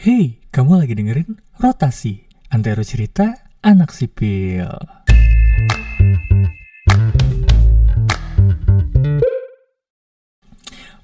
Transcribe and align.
Hey, 0.00 0.40
kamu 0.48 0.80
lagi 0.80 0.96
dengerin 0.96 1.44
Rotasi, 1.60 2.24
Antero 2.48 2.80
Cerita 2.80 3.52
Anak 3.60 3.92
Sipil. 3.92 4.64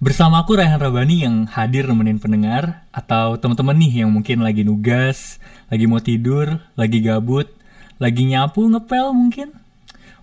Bersama 0.01 0.41
aku 0.41 0.57
Rehan 0.57 0.81
Rabani 0.81 1.29
yang 1.29 1.45
hadir 1.45 1.85
nemenin 1.85 2.17
pendengar 2.17 2.89
atau 2.89 3.37
teman-teman 3.37 3.77
nih 3.77 4.01
yang 4.01 4.17
mungkin 4.17 4.41
lagi 4.41 4.65
nugas, 4.65 5.45
lagi 5.69 5.85
mau 5.85 6.01
tidur, 6.01 6.65
lagi 6.73 7.05
gabut, 7.05 7.53
lagi 8.01 8.25
nyapu 8.25 8.65
ngepel 8.65 9.13
mungkin. 9.13 9.53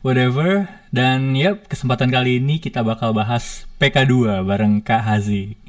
Whatever. 0.02 0.66
Dan 0.90 1.38
yep, 1.38 1.70
kesempatan 1.70 2.10
kali 2.10 2.42
ini 2.42 2.58
kita 2.58 2.82
bakal 2.82 3.14
bahas 3.14 3.70
PK2 3.78 4.42
bareng 4.42 4.82
Kak 4.82 5.06
Hazi. 5.06 5.62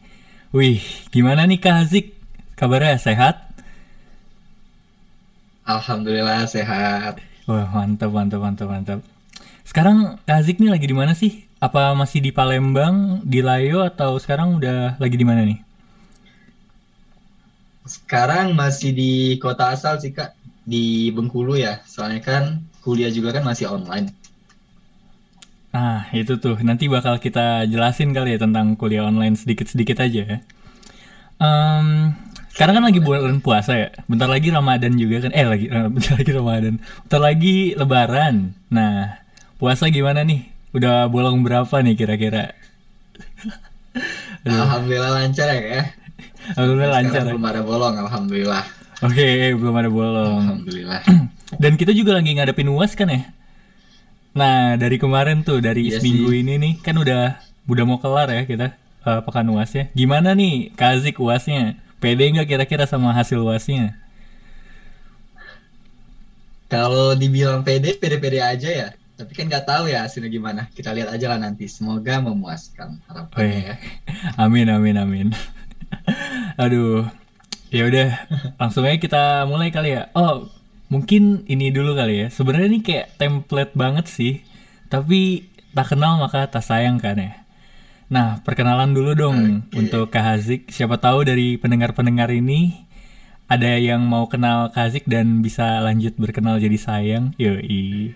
Wih, 0.56 0.80
gimana 1.12 1.44
nih 1.44 1.60
Kak 1.60 1.84
Hazik? 1.84 2.13
Kabarnya 2.54 3.02
sehat? 3.02 3.50
Alhamdulillah 5.66 6.46
sehat. 6.46 7.18
Wah, 7.50 7.66
mantap, 7.72 8.14
mantap, 8.14 8.40
mantap, 8.40 8.68
mantap. 8.70 9.00
Sekarang 9.64 10.20
Kak 10.22 10.44
Hazik 10.44 10.60
nih 10.62 10.70
lagi 10.70 10.86
di 10.86 10.96
mana 10.96 11.16
sih? 11.16 11.48
Apa 11.58 11.96
masih 11.96 12.20
di 12.20 12.30
Palembang, 12.30 13.24
di 13.24 13.40
Layo, 13.40 13.82
atau 13.82 14.20
sekarang 14.20 14.60
udah 14.60 15.00
lagi 15.00 15.16
di 15.16 15.26
mana 15.26 15.42
nih? 15.42 15.58
Sekarang 17.88 18.52
masih 18.52 18.92
di 18.92 19.12
kota 19.40 19.72
asal 19.72 19.96
sih 20.00 20.12
kak, 20.12 20.36
di 20.64 21.12
Bengkulu 21.12 21.56
ya. 21.56 21.80
Soalnya 21.88 22.20
kan 22.20 22.64
kuliah 22.84 23.08
juga 23.08 23.32
kan 23.32 23.44
masih 23.44 23.72
online. 23.72 24.12
Nah, 25.72 26.06
itu 26.14 26.36
tuh. 26.38 26.60
Nanti 26.62 26.86
bakal 26.86 27.18
kita 27.18 27.66
jelasin 27.66 28.14
kali 28.14 28.36
ya 28.36 28.38
tentang 28.40 28.76
kuliah 28.76 29.08
online 29.08 29.34
sedikit-sedikit 29.34 30.00
aja 30.04 30.22
ya. 30.22 30.38
Um, 31.40 32.14
sekarang 32.54 32.78
kan 32.78 32.84
lagi 32.86 33.02
bulan 33.02 33.42
puasa 33.42 33.74
ya. 33.74 33.88
Bentar 34.06 34.30
lagi 34.30 34.48
Ramadan 34.48 34.94
juga 34.94 35.26
kan. 35.26 35.30
Eh, 35.34 35.42
lagi 35.42 35.66
bentar 35.94 36.14
lagi 36.14 36.30
Ramadan. 36.30 36.74
Bentar 36.78 37.20
lagi 37.20 37.56
Lebaran. 37.74 38.34
Nah, 38.70 39.18
puasa 39.58 39.90
gimana 39.90 40.22
nih? 40.22 40.46
Udah 40.70 41.10
bolong 41.10 41.42
berapa 41.42 41.74
nih 41.82 41.94
kira-kira? 41.98 42.54
Alhamdulillah 44.46 45.12
lancar 45.22 45.48
ya. 45.50 45.82
Alhamdulillah 46.54 47.00
Sekarang 47.00 47.10
lancar. 47.10 47.22
ya? 47.22 47.30
belum 47.32 47.44
ada 47.46 47.62
bolong, 47.64 47.94
alhamdulillah. 47.96 48.64
Oke, 49.00 49.28
belum 49.56 49.74
ada 49.74 49.90
bolong. 49.90 50.42
Alhamdulillah. 50.44 51.00
Dan 51.62 51.72
kita 51.74 51.90
juga 51.96 52.14
lagi 52.14 52.30
ngadepin 52.36 52.68
UAS 52.68 52.92
kan 52.94 53.08
ya? 53.08 53.22
Nah, 54.34 54.74
dari 54.74 54.98
kemarin 54.98 55.46
tuh, 55.46 55.62
dari 55.62 55.88
Iya 55.88 56.02
seminggu 56.02 56.34
sih. 56.34 56.42
ini 56.42 56.54
nih, 56.58 56.72
kan 56.82 56.98
udah 56.98 57.38
udah 57.64 57.84
mau 57.86 57.96
kelar 57.96 58.28
ya 58.28 58.42
kita 58.44 58.74
eh, 59.06 59.20
pekan 59.24 59.46
UASnya. 59.48 59.88
Gimana 59.94 60.34
nih 60.36 60.74
Kazik 60.74 61.16
UASnya? 61.16 61.78
Pede 62.04 62.28
nggak 62.36 62.44
kira-kira 62.44 62.84
sama 62.84 63.16
hasil 63.16 63.40
UASnya? 63.40 63.96
Kalau 66.68 67.16
dibilang 67.16 67.64
pede, 67.64 67.96
pede-pede 67.96 68.44
aja 68.44 68.68
ya. 68.68 68.88
Tapi 69.16 69.32
kan 69.32 69.48
nggak 69.48 69.64
tahu 69.64 69.88
ya 69.88 70.04
hasilnya 70.04 70.28
gimana. 70.28 70.68
Kita 70.76 70.92
lihat 70.92 71.08
aja 71.16 71.32
lah 71.32 71.40
nanti. 71.40 71.64
Semoga 71.64 72.20
memuaskan 72.20 73.00
harapannya 73.08 73.56
Weh. 73.56 73.64
ya. 73.64 73.74
Amin, 74.44 74.68
amin, 74.68 74.96
amin. 75.00 75.28
Aduh, 76.62 77.08
ya 77.72 77.88
udah, 77.88 78.08
langsung 78.60 78.84
aja 78.84 79.00
kita 79.00 79.22
mulai 79.48 79.72
kali 79.72 79.96
ya. 79.96 80.12
Oh, 80.12 80.52
mungkin 80.92 81.48
ini 81.48 81.72
dulu 81.72 81.96
kali 81.96 82.20
ya. 82.20 82.28
Sebenarnya 82.28 82.68
ini 82.68 82.84
kayak 82.84 83.16
template 83.16 83.72
banget 83.72 84.12
sih, 84.12 84.44
tapi 84.92 85.48
tak 85.72 85.96
kenal 85.96 86.20
maka 86.20 86.52
tak 86.52 86.68
sayang 86.68 87.00
kan 87.00 87.16
ya. 87.16 87.43
Nah, 88.12 88.44
perkenalan 88.44 88.92
dulu 88.92 89.16
dong 89.16 89.38
Oke. 89.64 89.80
untuk 89.80 90.12
Kak 90.12 90.24
Hazik. 90.24 90.68
Siapa 90.68 91.00
tahu 91.00 91.24
dari 91.24 91.56
pendengar-pendengar 91.56 92.28
ini 92.36 92.84
ada 93.48 93.80
yang 93.80 94.04
mau 94.04 94.28
kenal 94.28 94.68
Kak 94.72 94.92
Hazik 94.92 95.04
dan 95.08 95.40
bisa 95.40 95.80
lanjut 95.80 96.12
berkenal 96.20 96.60
jadi 96.60 96.76
sayang. 96.76 97.32
Yoi. 97.40 98.12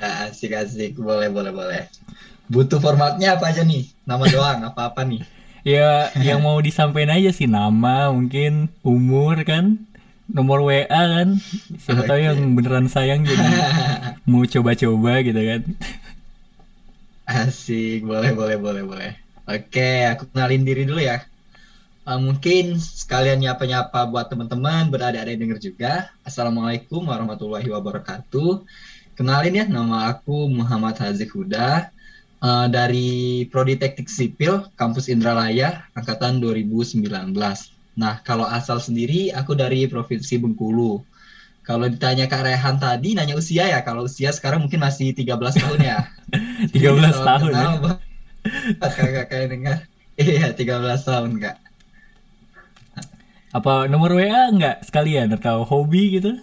Asik-asik, 0.00 0.96
boleh, 0.96 1.28
boleh, 1.28 1.52
boleh. 1.52 1.82
Butuh 2.50 2.78
formatnya 2.82 3.38
apa 3.38 3.50
aja 3.50 3.62
nih? 3.62 3.90
Nama 4.06 4.24
doang, 4.26 4.58
apa-apa 4.66 5.06
nih? 5.06 5.22
Ya, 5.60 6.08
yang 6.24 6.40
mau 6.40 6.56
disampaikan 6.58 7.20
aja 7.20 7.30
sih 7.36 7.44
nama, 7.44 8.08
mungkin 8.08 8.72
umur 8.80 9.44
kan, 9.44 9.76
nomor 10.24 10.64
WA 10.64 10.88
kan. 10.88 11.36
Siapa 11.76 12.08
tahu 12.08 12.16
Oke. 12.16 12.26
yang 12.32 12.38
beneran 12.56 12.88
sayang 12.88 13.28
jadi 13.28 13.44
mau 14.30 14.46
coba-coba 14.48 15.20
gitu 15.20 15.36
kan. 15.36 15.62
Asik, 17.30 18.02
boleh, 18.02 18.34
boleh, 18.34 18.58
boleh, 18.58 18.82
boleh. 18.82 19.12
Oke, 19.46 20.02
aku 20.10 20.26
kenalin 20.34 20.66
diri 20.66 20.82
dulu 20.82 20.98
ya. 20.98 21.22
Eh, 22.02 22.18
mungkin 22.18 22.74
sekalian 22.74 23.38
nyapa-nyapa 23.38 24.10
buat 24.10 24.26
teman-teman, 24.26 24.90
beradik-adik 24.90 25.38
denger 25.38 25.58
juga. 25.62 25.92
Assalamualaikum 26.26 27.06
warahmatullahi 27.06 27.70
wabarakatuh. 27.70 28.66
Kenalin 29.14 29.62
ya, 29.62 29.64
nama 29.70 30.10
aku 30.10 30.50
Muhammad 30.50 30.98
Hazik 30.98 31.30
Huda 31.38 31.94
eh, 32.42 32.66
dari 32.66 33.46
Prodi 33.46 33.78
Teknik 33.78 34.10
Sipil 34.10 34.66
Kampus 34.74 35.06
Indralaya 35.06 35.86
angkatan 35.94 36.42
2019. 36.42 37.06
Nah, 37.94 38.18
kalau 38.26 38.50
asal 38.50 38.82
sendiri 38.82 39.30
aku 39.30 39.54
dari 39.54 39.86
Provinsi 39.86 40.34
Bengkulu. 40.34 41.06
Kalau 41.60 41.86
ditanya 41.86 42.26
Kak 42.26 42.42
Rehan 42.42 42.76
tadi 42.80 43.14
nanya 43.14 43.36
usia 43.36 43.68
ya, 43.68 43.80
kalau 43.84 44.08
usia 44.08 44.32
sekarang 44.32 44.64
mungkin 44.64 44.80
masih 44.80 45.12
13 45.12 45.36
tahun 45.36 45.80
ya. 45.80 45.98
13 46.74 46.80
Salam 46.80 47.24
tahun 47.26 47.50
ya. 47.50 47.54
kenal 47.54 47.74
buat 47.78 47.98
kakak-kakak 48.80 49.38
yang 49.38 49.50
dengar. 49.52 49.78
Iya, 50.20 50.52
13 50.52 51.08
tahun, 51.08 51.30
Kak. 51.40 51.56
Apa 53.50 53.90
nomor 53.90 54.14
WA 54.14 54.52
enggak 54.52 54.84
sekalian 54.86 55.32
atau 55.34 55.66
hobi 55.66 56.20
gitu? 56.20 56.38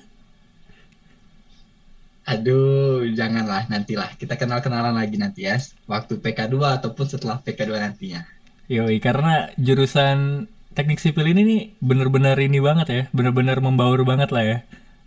Aduh, 2.28 3.08
janganlah 3.16 3.72
nantilah. 3.72 4.12
Kita 4.20 4.36
kenal-kenalan 4.36 4.92
lagi 4.92 5.16
nanti 5.16 5.48
ya. 5.48 5.56
Waktu 5.88 6.20
PK2 6.20 6.56
ataupun 6.82 7.06
setelah 7.08 7.40
PK2 7.40 7.72
nantinya. 7.80 8.28
Yoi, 8.68 9.00
karena 9.00 9.48
jurusan 9.56 10.50
teknik 10.76 11.00
sipil 11.00 11.32
ini 11.32 11.42
nih 11.48 11.62
bener-bener 11.80 12.36
ini 12.36 12.60
banget 12.60 12.88
ya, 12.92 13.04
bener-bener 13.16 13.64
membaur 13.64 14.04
banget 14.04 14.30
lah 14.36 14.44
ya. 14.44 14.58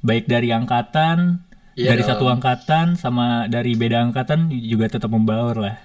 Baik 0.01 0.29
dari 0.29 0.53
angkatan, 0.53 1.45
Iya 1.81 1.97
dari 1.97 2.03
satu 2.05 2.29
angkatan 2.29 2.99
sama 3.01 3.49
dari 3.49 3.73
beda 3.73 4.05
angkatan 4.05 4.53
juga 4.53 4.91
tetap 4.93 5.09
membaur 5.09 5.57
lah. 5.57 5.77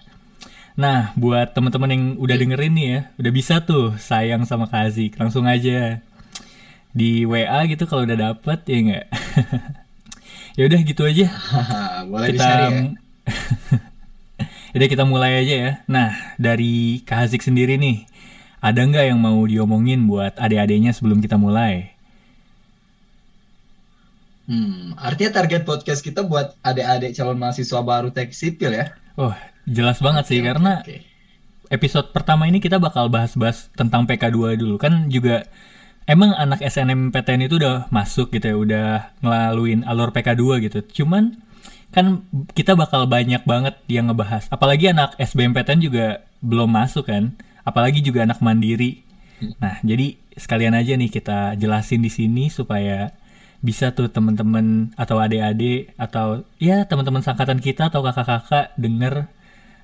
Nah, 0.75 1.15
buat 1.15 1.55
teman-teman 1.55 1.89
yang 1.95 2.03
udah 2.19 2.35
dengerin 2.35 2.73
nih 2.75 2.87
ya, 2.91 2.99
udah 3.15 3.31
bisa 3.31 3.63
tuh 3.63 3.95
sayang 3.95 4.43
sama 4.43 4.67
Kazik, 4.67 5.15
langsung 5.15 5.47
aja 5.47 6.03
di 6.91 7.23
WA 7.23 7.63
gitu 7.71 7.87
kalau 7.87 8.03
udah 8.03 8.35
dapet 8.35 8.59
ya 8.67 8.77
enggak. 8.83 9.05
ya 10.59 10.63
udah 10.67 10.79
gitu 10.83 11.01
aja. 11.07 11.27
Boleh 12.11 12.27
Kita 12.35 12.35
di-share 12.35 12.63
ya. 12.75 12.83
Udah 14.75 14.87
kita 14.91 15.07
mulai 15.07 15.39
aja 15.39 15.55
ya. 15.55 15.71
Nah, 15.87 16.35
dari 16.35 16.99
Kak 17.07 17.23
Hazik 17.23 17.39
sendiri 17.39 17.79
nih, 17.79 18.03
ada 18.59 18.83
nggak 18.83 19.15
yang 19.15 19.19
mau 19.23 19.39
diomongin 19.47 20.03
buat 20.03 20.35
adik-adiknya 20.35 20.91
sebelum 20.91 21.23
kita 21.23 21.39
mulai? 21.39 21.94
Hmm, 24.45 24.93
artinya 25.01 25.41
target 25.41 25.65
podcast 25.65 26.05
kita 26.05 26.21
buat 26.21 26.53
adik-adik 26.61 27.17
calon 27.17 27.41
mahasiswa 27.41 27.81
baru 27.81 28.13
teknik 28.13 28.37
sipil 28.37 28.71
ya. 28.77 28.93
Oh, 29.17 29.33
jelas 29.65 29.97
banget 29.97 30.29
sih 30.29 30.39
oke, 30.41 30.45
karena 30.53 30.85
oke. 30.85 30.97
episode 31.73 32.13
pertama 32.13 32.45
ini 32.45 32.61
kita 32.61 32.77
bakal 32.77 33.09
bahas-bahas 33.09 33.73
tentang 33.73 34.05
PK2 34.05 34.61
dulu. 34.61 34.77
Kan 34.77 35.09
juga 35.09 35.49
emang 36.05 36.37
anak 36.37 36.61
SNMPTN 36.61 37.49
itu 37.49 37.57
udah 37.57 37.89
masuk 37.89 38.29
gitu 38.37 38.45
ya 38.45 38.57
udah 38.57 38.87
ngelaluin 39.25 39.81
alur 39.81 40.13
PK2 40.13 40.69
gitu. 40.69 40.79
Cuman 41.01 41.41
kan 41.89 42.21
kita 42.53 42.77
bakal 42.77 43.09
banyak 43.09 43.41
banget 43.49 43.81
yang 43.89 44.13
ngebahas. 44.13 44.45
Apalagi 44.53 44.93
anak 44.93 45.17
SBMPTN 45.17 45.81
juga 45.81 46.21
belum 46.45 46.69
masuk 46.69 47.09
kan. 47.09 47.33
Apalagi 47.65 48.05
juga 48.05 48.29
anak 48.29 48.45
mandiri. 48.45 49.01
Nah 49.57 49.81
jadi 49.81 50.21
sekalian 50.37 50.77
aja 50.77 50.93
nih 50.93 51.09
kita 51.09 51.57
jelasin 51.57 52.05
di 52.05 52.13
sini 52.13 52.53
supaya 52.53 53.09
bisa 53.65 53.89
tuh 53.97 54.05
temen-temen 54.13 54.93
atau 54.93 55.17
adik-adik 55.17 55.89
atau 55.97 56.45
ya 56.61 56.85
teman-teman 56.85 57.25
sangkatan 57.25 57.57
kita 57.57 57.89
atau 57.89 58.05
kakak-kakak 58.05 58.77
denger 58.77 59.25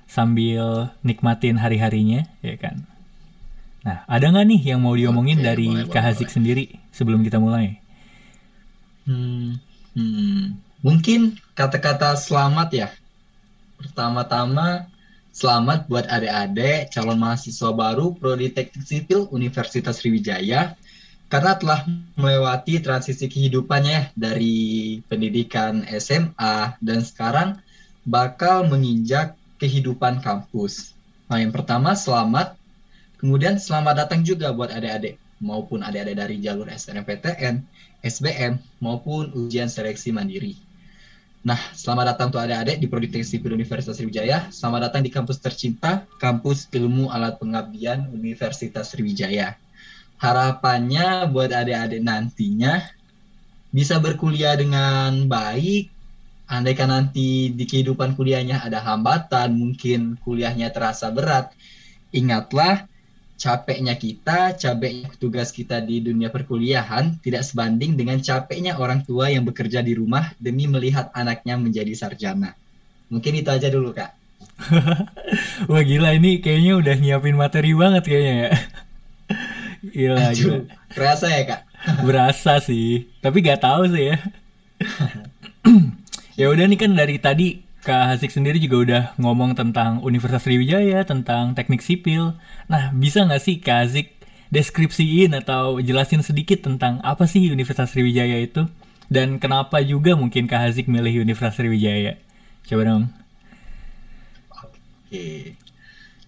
sambil 0.06 0.94
nikmatin 1.02 1.58
hari-harinya, 1.58 2.30
ya 2.46 2.54
kan? 2.54 2.86
Nah, 3.82 4.06
ada 4.06 4.30
nggak 4.30 4.46
nih 4.46 4.62
yang 4.62 4.80
mau 4.86 4.94
diomongin 4.94 5.42
Oke, 5.42 5.46
dari 5.50 5.66
boleh, 5.66 5.90
Kak 5.90 6.04
Hazik 6.06 6.30
boleh. 6.30 6.36
sendiri 6.38 6.64
sebelum 6.94 7.26
kita 7.26 7.42
mulai? 7.42 7.82
Hmm, 9.02 9.58
hmm. 9.98 10.42
Mungkin 10.86 11.42
kata-kata 11.58 12.14
selamat 12.14 12.68
ya. 12.70 12.88
Pertama-tama, 13.82 14.86
selamat 15.34 15.90
buat 15.90 16.06
adik-adik 16.06 16.94
calon 16.94 17.18
mahasiswa 17.18 17.74
baru 17.74 18.14
Prodi 18.14 18.54
Teknik 18.54 18.86
Sipil 18.86 19.26
Universitas 19.34 19.98
Sriwijaya 19.98 20.78
karena 21.32 21.56
telah 21.56 21.88
melewati 22.12 22.84
transisi 22.84 23.24
kehidupannya 23.24 23.88
ya, 23.88 24.02
dari 24.12 25.00
pendidikan 25.08 25.80
SMA 25.96 26.76
dan 26.76 27.00
sekarang 27.00 27.56
bakal 28.04 28.68
menginjak 28.68 29.32
kehidupan 29.56 30.20
kampus. 30.20 30.92
Nah, 31.32 31.40
yang 31.40 31.48
pertama 31.48 31.96
selamat, 31.96 32.52
kemudian 33.16 33.56
selamat 33.56 34.04
datang 34.04 34.20
juga 34.20 34.52
buat 34.52 34.68
adik-adik 34.76 35.16
maupun 35.40 35.80
adik-adik 35.80 36.20
dari 36.20 36.36
jalur 36.44 36.68
SNMPTN, 36.68 37.64
SBM, 38.04 38.60
maupun 38.84 39.32
ujian 39.32 39.72
seleksi 39.72 40.12
mandiri. 40.12 40.60
Nah, 41.48 41.56
selamat 41.72 42.12
datang 42.12 42.28
untuk 42.28 42.44
adik-adik 42.44 42.76
di 42.76 42.86
Prodi 42.92 43.08
Sipil 43.24 43.56
Universitas 43.56 43.96
Sriwijaya. 43.96 44.52
Selamat 44.52 44.92
datang 44.92 45.00
di 45.00 45.08
kampus 45.08 45.40
tercinta, 45.40 46.04
Kampus 46.20 46.68
Ilmu 46.68 47.08
Alat 47.08 47.40
Pengabdian 47.40 48.12
Universitas 48.12 48.92
Sriwijaya. 48.92 49.56
Harapannya 50.22 51.26
buat 51.26 51.50
adik-adik 51.50 51.98
nantinya 51.98 52.78
bisa 53.74 53.98
berkuliah 53.98 54.54
dengan 54.54 55.26
baik, 55.26 55.90
andaikan 56.46 56.94
nanti 56.94 57.50
di 57.50 57.64
kehidupan 57.66 58.14
kuliahnya 58.14 58.62
ada 58.62 58.78
hambatan, 58.84 59.56
mungkin 59.56 60.20
kuliahnya 60.22 60.70
terasa 60.70 61.10
berat, 61.10 61.50
ingatlah 62.14 62.86
capeknya 63.34 63.98
kita, 63.98 64.54
capeknya 64.54 65.10
tugas 65.18 65.50
kita 65.50 65.82
di 65.82 65.98
dunia 65.98 66.30
perkuliahan 66.30 67.18
tidak 67.18 67.42
sebanding 67.42 67.98
dengan 67.98 68.22
capeknya 68.22 68.78
orang 68.78 69.02
tua 69.02 69.32
yang 69.32 69.42
bekerja 69.42 69.82
di 69.82 69.98
rumah 69.98 70.30
demi 70.38 70.70
melihat 70.70 71.10
anaknya 71.16 71.58
menjadi 71.58 71.90
sarjana. 71.98 72.54
Mungkin 73.10 73.42
itu 73.42 73.50
aja 73.50 73.66
dulu, 73.66 73.90
Kak. 73.90 74.14
Wah 75.70 75.82
gila 75.82 76.14
ini 76.14 76.38
kayaknya 76.38 76.78
udah 76.78 76.94
nyiapin 77.00 77.34
materi 77.34 77.74
banget 77.74 78.04
kayaknya 78.06 78.34
ya. 78.46 78.50
Gila, 79.82 80.30
gila. 80.30 80.58
Kerasa 80.94 81.26
ya, 81.26 81.42
Kak? 81.42 81.60
Berasa 82.06 82.62
sih, 82.62 83.10
tapi 83.18 83.42
gak 83.42 83.66
tahu 83.66 83.90
sih 83.90 84.14
ya. 84.14 84.16
ya 86.40 86.46
udah 86.46 86.70
nih 86.70 86.78
kan 86.78 86.94
dari 86.94 87.18
tadi 87.18 87.66
Kak 87.82 88.14
Hasik 88.14 88.30
sendiri 88.30 88.62
juga 88.62 88.76
udah 88.78 89.02
ngomong 89.18 89.58
tentang 89.58 89.98
Universitas 90.06 90.46
Sriwijaya, 90.46 91.02
tentang 91.02 91.58
teknik 91.58 91.82
sipil. 91.82 92.38
Nah, 92.70 92.94
bisa 92.94 93.26
nggak 93.26 93.42
sih 93.42 93.58
Kak 93.58 93.78
Hasik 93.82 94.14
deskripsiin 94.54 95.34
atau 95.34 95.82
jelasin 95.82 96.22
sedikit 96.22 96.62
tentang 96.62 97.02
apa 97.02 97.26
sih 97.26 97.50
Universitas 97.50 97.90
Sriwijaya 97.90 98.38
itu? 98.38 98.70
Dan 99.10 99.42
kenapa 99.42 99.82
juga 99.82 100.14
mungkin 100.14 100.46
Kak 100.46 100.62
Hasik 100.62 100.86
milih 100.86 101.26
Universitas 101.26 101.58
Sriwijaya? 101.58 102.22
Coba 102.70 102.82
dong. 102.86 103.04
Oke. 104.54 105.58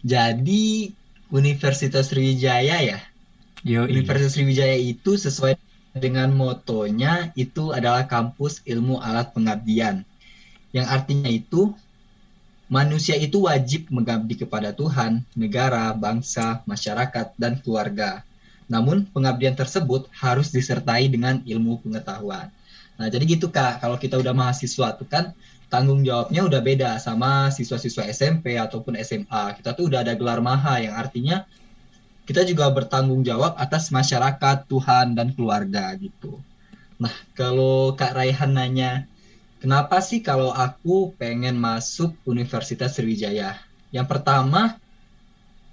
Jadi 0.02 0.90
Universitas 1.30 2.10
Sriwijaya 2.10 2.82
ya? 2.82 2.98
Yo, 3.64 3.88
Universitas 3.88 4.36
Sriwijaya 4.36 4.76
itu 4.76 5.16
sesuai 5.16 5.56
dengan 5.96 6.28
motonya 6.36 7.32
itu 7.32 7.72
adalah 7.72 8.04
kampus 8.04 8.60
ilmu 8.68 9.00
alat 9.00 9.32
pengabdian 9.32 10.04
yang 10.74 10.90
artinya 10.90 11.30
itu 11.30 11.70
manusia 12.66 13.14
itu 13.14 13.46
wajib 13.46 13.86
mengabdi 13.94 14.34
kepada 14.42 14.74
Tuhan, 14.74 15.22
negara, 15.38 15.94
bangsa, 15.94 16.66
masyarakat, 16.66 17.38
dan 17.38 17.62
keluarga. 17.62 18.26
Namun 18.66 19.06
pengabdian 19.14 19.54
tersebut 19.54 20.10
harus 20.10 20.50
disertai 20.50 21.06
dengan 21.06 21.38
ilmu 21.46 21.78
pengetahuan. 21.78 22.50
Nah, 22.98 23.06
jadi 23.06 23.22
gitu 23.22 23.54
Kak, 23.54 23.78
kalau 23.78 23.94
kita 24.02 24.18
udah 24.18 24.34
mahasiswa 24.34 24.98
tuh 24.98 25.06
kan 25.06 25.30
tanggung 25.70 26.02
jawabnya 26.02 26.42
udah 26.42 26.58
beda 26.58 26.90
sama 26.98 27.54
siswa-siswa 27.54 28.10
SMP 28.10 28.58
ataupun 28.58 28.98
SMA. 28.98 29.54
Kita 29.62 29.78
tuh 29.78 29.86
udah 29.86 30.02
ada 30.02 30.18
gelar 30.18 30.42
maha 30.42 30.82
yang 30.82 30.98
artinya 30.98 31.46
kita 32.24 32.44
juga 32.48 32.68
bertanggung 32.72 33.24
jawab 33.24 33.56
atas 33.60 33.92
masyarakat, 33.92 34.64
Tuhan, 34.68 35.12
dan 35.16 35.32
keluarga 35.36 35.92
gitu. 36.00 36.40
Nah, 36.96 37.12
kalau 37.36 37.92
Kak 37.92 38.16
Raihan 38.16 38.52
nanya, 38.52 39.04
Kenapa 39.64 39.96
sih 40.04 40.20
kalau 40.20 40.52
aku 40.52 41.16
pengen 41.16 41.56
masuk 41.56 42.12
Universitas 42.28 43.00
Sriwijaya? 43.00 43.56
Yang 43.96 44.12
pertama, 44.12 44.76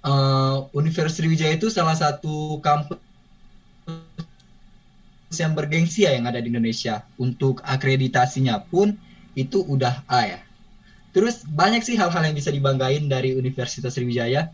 uh, 0.00 0.64
Universitas 0.72 1.20
Sriwijaya 1.20 1.60
itu 1.60 1.68
salah 1.68 1.92
satu 1.92 2.56
kampus 2.64 2.96
yang 5.36 5.52
bergengsi 5.52 6.08
ya 6.08 6.16
yang 6.16 6.24
ada 6.24 6.40
di 6.40 6.48
Indonesia. 6.48 7.04
Untuk 7.20 7.60
akreditasinya 7.68 8.64
pun 8.64 8.96
itu 9.36 9.60
udah 9.60 10.08
A 10.08 10.24
ya. 10.24 10.40
Terus 11.12 11.44
banyak 11.44 11.84
sih 11.84 12.00
hal-hal 12.00 12.24
yang 12.24 12.32
bisa 12.32 12.48
dibanggain 12.48 13.04
dari 13.12 13.36
Universitas 13.36 13.92
Sriwijaya. 13.92 14.48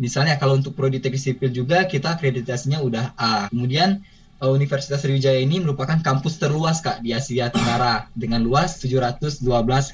Misalnya 0.00 0.40
kalau 0.40 0.56
untuk 0.56 0.72
prodi 0.76 1.00
teknik 1.00 1.20
sipil 1.20 1.50
juga 1.52 1.84
kita 1.84 2.16
akreditasinya 2.16 2.80
udah 2.80 3.16
A. 3.16 3.48
Kemudian 3.52 4.00
Eh, 4.42 4.50
Universitas 4.50 5.06
Sriwijaya 5.06 5.38
ini 5.38 5.62
merupakan 5.62 5.94
kampus 6.02 6.42
terluas 6.42 6.82
Kak 6.82 6.98
di 6.98 7.14
Asia 7.14 7.46
Tenggara 7.46 8.10
dengan 8.10 8.42
luas 8.42 8.74
712 8.82 9.38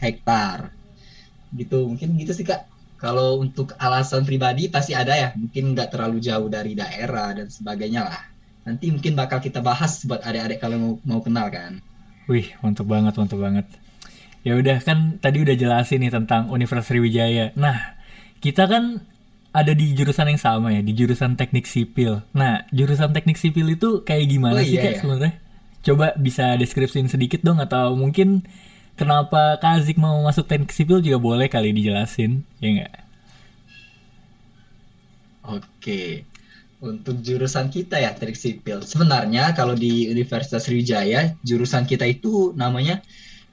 hektar. 0.00 0.72
Gitu, 1.52 1.84
mungkin 1.84 2.16
gitu 2.16 2.32
sih 2.32 2.48
Kak. 2.48 2.64
Kalau 2.96 3.44
untuk 3.44 3.76
alasan 3.76 4.24
pribadi 4.24 4.72
pasti 4.72 4.96
ada 4.96 5.12
ya, 5.12 5.28
mungkin 5.36 5.76
nggak 5.76 5.92
terlalu 5.92 6.24
jauh 6.24 6.48
dari 6.48 6.72
daerah 6.72 7.36
dan 7.36 7.52
sebagainya 7.52 8.08
lah. 8.08 8.24
Nanti 8.64 8.88
mungkin 8.88 9.12
bakal 9.20 9.44
kita 9.44 9.60
bahas 9.60 10.00
buat 10.08 10.24
adik-adik 10.24 10.64
kalau 10.64 10.76
mau, 10.80 10.92
mau 11.04 11.20
kenal 11.20 11.52
kan. 11.52 11.84
Wih, 12.24 12.48
mantap 12.64 12.88
banget, 12.88 13.20
mantap 13.20 13.38
banget. 13.38 13.68
Ya 14.48 14.56
udah 14.56 14.80
kan 14.80 15.20
tadi 15.20 15.44
udah 15.44 15.60
jelasin 15.60 16.00
nih 16.00 16.12
tentang 16.24 16.48
Universitas 16.48 16.88
Sriwijaya. 16.88 17.52
Nah, 17.52 18.00
kita 18.40 18.64
kan 18.64 19.04
ada 19.52 19.72
di 19.72 19.96
jurusan 19.96 20.28
yang 20.28 20.40
sama 20.40 20.76
ya, 20.76 20.84
di 20.84 20.92
jurusan 20.92 21.34
teknik 21.34 21.64
sipil. 21.64 22.20
Nah, 22.36 22.68
jurusan 22.70 23.10
teknik 23.16 23.40
sipil 23.40 23.64
itu 23.72 24.04
kayak 24.04 24.28
gimana 24.28 24.60
oh, 24.60 24.64
sih 24.64 24.76
iya, 24.76 24.82
kayak 24.84 24.94
iya. 24.94 25.00
sebenarnya? 25.00 25.32
Coba 25.82 26.06
bisa 26.20 26.54
deskripsiin 26.60 27.08
sedikit 27.08 27.40
dong 27.40 27.56
atau 27.62 27.96
mungkin 27.96 28.44
kenapa 28.98 29.56
Kazik 29.56 29.96
mau 29.96 30.20
masuk 30.20 30.44
teknik 30.44 30.74
sipil 30.74 31.00
juga 31.00 31.16
boleh 31.16 31.48
kali 31.48 31.72
dijelasin, 31.72 32.44
ya 32.60 32.68
enggak? 32.68 32.94
Oke. 35.48 36.28
Untuk 36.78 37.24
jurusan 37.24 37.72
kita 37.72 37.98
ya 37.98 38.14
teknik 38.14 38.38
sipil. 38.38 38.84
Sebenarnya 38.84 39.56
kalau 39.56 39.74
di 39.74 40.06
Universitas 40.12 40.68
Sriwijaya, 40.68 41.34
jurusan 41.42 41.88
kita 41.88 42.06
itu 42.06 42.54
namanya 42.54 43.02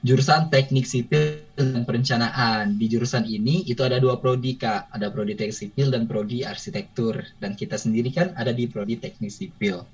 jurusan 0.04 0.52
teknik 0.52 0.84
sipil 0.84 1.40
dan 1.56 1.86
perencanaan. 1.88 2.76
Di 2.76 2.90
jurusan 2.90 3.24
ini 3.24 3.64
itu 3.64 3.80
ada 3.80 3.96
dua 3.96 4.20
prodi 4.20 4.58
kak, 4.60 4.92
ada 4.92 5.08
prodi 5.08 5.38
teknik 5.38 5.56
sipil 5.56 5.88
dan 5.88 6.04
prodi 6.04 6.44
arsitektur. 6.44 7.24
Dan 7.40 7.56
kita 7.56 7.80
sendiri 7.80 8.12
kan 8.12 8.36
ada 8.36 8.52
di 8.52 8.68
prodi 8.68 9.00
teknik 9.00 9.32
sipil. 9.32 9.86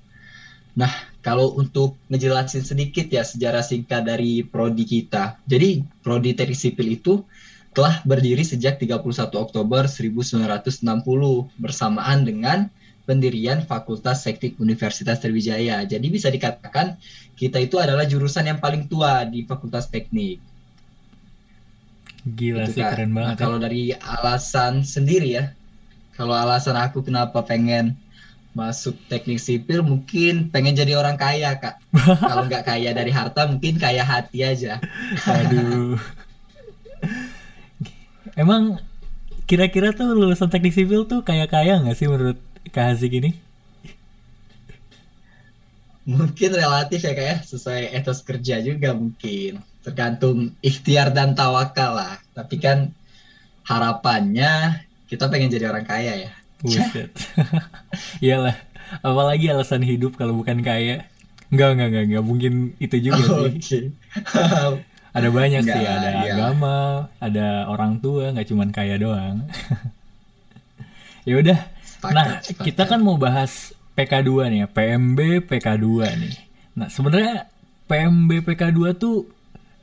Nah, 0.73 0.89
kalau 1.21 1.53
untuk 1.55 1.93
ngejelasin 2.09 2.65
sedikit 2.65 3.05
ya 3.05 3.21
sejarah 3.21 3.61
singkat 3.61 4.09
dari 4.09 4.41
prodi 4.41 4.83
kita. 4.89 5.37
Jadi 5.45 5.85
prodi 6.01 6.33
teknik 6.33 6.57
sipil 6.57 6.97
itu 6.97 7.21
telah 7.73 8.01
berdiri 8.05 8.45
sejak 8.45 8.77
31 8.77 9.01
Oktober 9.33 9.89
1960 9.89 10.85
bersamaan 11.57 12.21
dengan 12.21 12.69
pendirian 13.03 13.63
Fakultas 13.67 14.23
Teknik 14.23 14.55
Universitas 14.59 15.19
Sriwijaya. 15.19 15.83
Jadi 15.83 16.07
bisa 16.07 16.31
dikatakan 16.31 16.95
kita 17.35 17.59
itu 17.59 17.79
adalah 17.79 18.07
jurusan 18.07 18.47
yang 18.47 18.59
paling 18.63 18.87
tua 18.87 19.27
di 19.27 19.43
Fakultas 19.43 19.91
Teknik. 19.91 20.39
Gila 22.23 22.63
itu 22.63 22.79
sih 22.79 22.83
kan. 22.83 22.91
keren 22.95 23.11
banget. 23.11 23.35
Nah, 23.35 23.39
kalau 23.39 23.57
dari 23.59 23.91
alasan 23.91 24.87
sendiri 24.87 25.35
ya, 25.35 25.51
kalau 26.15 26.31
alasan 26.31 26.79
aku 26.79 27.03
kenapa 27.03 27.43
pengen 27.43 27.99
masuk 28.53 28.93
teknik 29.09 29.41
sipil 29.41 29.81
mungkin 29.81 30.53
pengen 30.53 30.77
jadi 30.77 30.95
orang 30.95 31.19
kaya 31.19 31.59
kak. 31.59 31.81
kalau 32.31 32.47
nggak 32.47 32.63
kaya 32.63 32.95
dari 32.95 33.11
harta 33.11 33.49
mungkin 33.49 33.75
kaya 33.75 34.07
hati 34.07 34.45
aja. 34.45 34.79
Aduh. 35.27 35.99
Emang 38.39 38.79
kira-kira 39.43 39.91
tuh 39.91 40.15
lulusan 40.15 40.47
teknik 40.47 40.71
sipil 40.71 41.03
tuh 41.03 41.27
kaya 41.27 41.43
kaya 41.51 41.83
nggak 41.83 41.97
sih 41.99 42.07
menurut 42.07 42.39
Kak 42.71 42.95
Hazik 42.95 43.11
ini? 43.19 43.31
Mungkin 46.03 46.51
relatif 46.51 46.99
ya 47.03 47.15
kayak 47.15 47.39
ya. 47.39 47.47
sesuai 47.47 47.95
etos 47.95 48.23
kerja 48.27 48.59
juga 48.59 48.91
mungkin. 48.91 49.63
Tergantung 49.83 50.51
ikhtiar 50.59 51.15
dan 51.15 51.35
tawakal 51.35 51.95
lah. 51.95 52.19
Tapi 52.35 52.59
kan 52.59 52.91
harapannya 53.63 54.83
kita 55.07 55.31
pengen 55.31 55.51
jadi 55.51 55.71
orang 55.71 55.87
kaya 55.87 56.27
ya. 56.27 56.31
Buset. 56.59 57.11
Iyalah. 58.23 58.55
Apalagi 58.99 59.47
alasan 59.51 59.83
hidup 59.83 60.19
kalau 60.19 60.35
bukan 60.35 60.59
kaya. 60.59 61.07
Enggak, 61.53 61.69
enggak, 61.77 61.87
enggak, 61.93 62.03
enggak. 62.09 62.23
Mungkin 62.25 62.53
itu 62.83 62.95
juga 62.99 63.23
oh, 63.29 63.47
sih. 63.63 63.93
ada 65.17 65.29
banyak 65.31 65.61
enggak, 65.63 65.75
sih. 65.77 65.85
Ada 65.87 66.09
iya. 66.09 66.21
agama, 66.35 66.77
ada 67.23 67.47
orang 67.71 68.01
tua, 68.03 68.33
nggak 68.35 68.47
cuman 68.49 68.69
kaya 68.73 68.95
doang. 68.99 69.47
ya 71.29 71.39
udah, 71.39 71.59
Sepakat, 72.03 72.19
nah, 72.19 72.43
sepakat. 72.43 72.63
kita 72.67 72.83
kan 72.83 72.99
mau 72.99 73.15
bahas 73.15 73.71
PK2 73.95 74.51
nih 74.51 74.59
ya, 74.59 74.67
PMB 74.67 75.19
PK2 75.47 75.87
nih. 76.19 76.35
Nah, 76.75 76.91
sebenarnya 76.91 77.47
PMB 77.87 78.43
PK2 78.43 78.91
tuh 78.99 79.31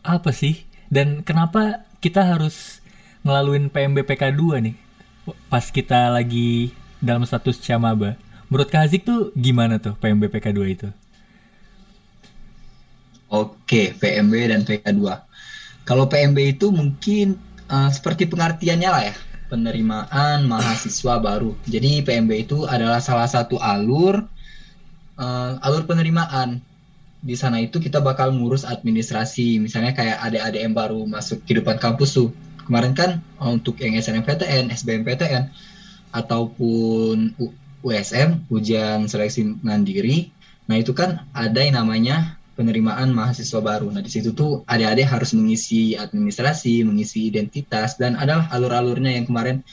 apa 0.05 0.29
sih? 0.29 0.69
Dan 0.93 1.25
kenapa 1.25 1.89
kita 2.05 2.21
harus 2.21 2.85
ngelaluin 3.25 3.73
PMB 3.73 4.05
PK2 4.05 4.43
nih? 4.69 4.77
Pas 5.49 5.65
kita 5.73 6.13
lagi 6.13 6.77
dalam 7.01 7.25
status 7.25 7.57
camaba. 7.65 8.21
Menurut 8.53 8.69
Kak 8.69 8.85
Hazik 8.85 9.09
tuh 9.09 9.33
gimana 9.33 9.81
tuh 9.81 9.97
PMB 9.97 10.29
PK2 10.29 10.61
itu? 10.69 10.89
Oke, 13.33 13.97
PMB 13.97 14.35
dan 14.53 14.61
PK2. 14.69 15.01
Kalau 15.89 16.05
PMB 16.05 16.37
itu 16.53 16.69
mungkin 16.69 17.41
uh, 17.73 17.89
seperti 17.89 18.29
pengertiannya 18.29 18.91
lah 18.93 19.03
ya 19.09 19.17
penerimaan 19.51 20.47
mahasiswa 20.47 21.19
baru. 21.19 21.59
Jadi 21.67 22.07
PMB 22.07 22.31
itu 22.47 22.59
adalah 22.71 23.03
salah 23.03 23.27
satu 23.27 23.59
alur 23.59 24.23
uh, 25.19 25.59
alur 25.61 25.85
penerimaan. 25.85 26.63
Di 27.21 27.37
sana 27.37 27.61
itu 27.61 27.77
kita 27.77 28.01
bakal 28.01 28.33
ngurus 28.33 28.65
administrasi, 28.65 29.61
misalnya 29.61 29.93
kayak 29.93 30.25
adik-adik 30.25 30.61
yang 30.65 30.73
baru 30.73 31.05
masuk 31.05 31.45
kehidupan 31.45 31.77
kampus 31.77 32.17
tuh. 32.17 32.33
Kemarin 32.65 32.97
kan 32.97 33.11
untuk 33.37 33.77
yang 33.77 33.93
SNMPTN, 33.99 34.73
SBMPTN, 34.73 35.53
ataupun 36.17 37.37
USM, 37.85 38.49
ujian 38.49 39.05
seleksi 39.05 39.45
mandiri, 39.61 40.33
nah 40.65 40.81
itu 40.81 40.97
kan 40.97 41.29
ada 41.37 41.61
yang 41.61 41.77
namanya 41.77 42.40
penerimaan 42.61 43.17
mahasiswa 43.17 43.65
baru. 43.65 43.89
Nah 43.89 44.05
di 44.05 44.13
situ 44.13 44.37
tuh 44.37 44.61
adik-adik 44.69 45.09
harus 45.09 45.33
mengisi 45.33 45.97
administrasi, 45.97 46.85
mengisi 46.85 47.33
identitas, 47.33 47.97
dan 47.97 48.21
adalah 48.21 48.53
alur-alurnya 48.53 49.17
yang 49.17 49.25
kemarin 49.25 49.65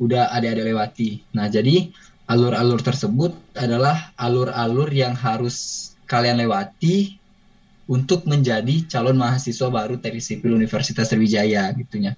udah 0.00 0.32
adik-adik 0.32 0.72
lewati. 0.72 1.20
Nah 1.36 1.52
jadi 1.52 1.92
alur-alur 2.24 2.80
tersebut 2.80 3.36
adalah 3.52 4.16
alur-alur 4.16 4.88
yang 4.88 5.12
harus 5.12 5.92
kalian 6.08 6.40
lewati 6.40 7.20
untuk 7.84 8.24
menjadi 8.24 8.88
calon 8.88 9.20
mahasiswa 9.20 9.68
baru 9.68 10.00
teknik 10.00 10.24
sipil 10.24 10.56
Universitas 10.56 11.12
Sriwijaya 11.12 11.68
gitunya. 11.76 12.16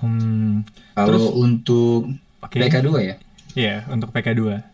Hmm, 0.00 0.64
Kalau 0.96 1.08
terus, 1.08 1.24
untuk 1.36 2.00
okay. 2.40 2.64
PK2 2.64 2.88
ya? 2.96 2.96
Iya, 3.04 3.16
yeah, 3.56 3.78
untuk 3.92 4.12
PK2. 4.12 4.73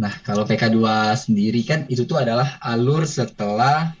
Nah, 0.00 0.16
kalau 0.24 0.48
PK2 0.48 0.80
sendiri 1.12 1.60
kan 1.60 1.84
itu 1.92 2.08
tuh 2.08 2.16
adalah 2.24 2.56
alur 2.64 3.04
setelah 3.04 3.92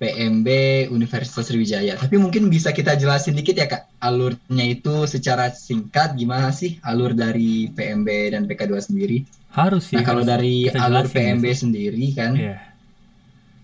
PMB 0.00 0.48
Universitas 0.88 1.52
Sriwijaya. 1.52 2.00
Tapi 2.00 2.16
mungkin 2.16 2.48
bisa 2.48 2.72
kita 2.72 2.96
jelasin 2.96 3.36
dikit 3.36 3.58
ya 3.60 3.68
Kak, 3.68 3.92
alurnya 4.00 4.64
itu 4.64 5.04
secara 5.04 5.52
singkat 5.52 6.16
gimana 6.16 6.48
sih 6.48 6.80
alur 6.80 7.12
dari 7.12 7.68
PMB 7.68 8.08
dan 8.32 8.42
PK2 8.48 8.72
sendiri? 8.80 9.28
Harus 9.52 9.92
sih. 9.92 10.00
Nah, 10.00 10.06
kalau 10.06 10.24
dari 10.24 10.70
alur 10.72 11.04
PMB 11.10 11.44
itu. 11.44 11.60
sendiri 11.66 12.04
kan, 12.16 12.32
yeah. 12.32 12.62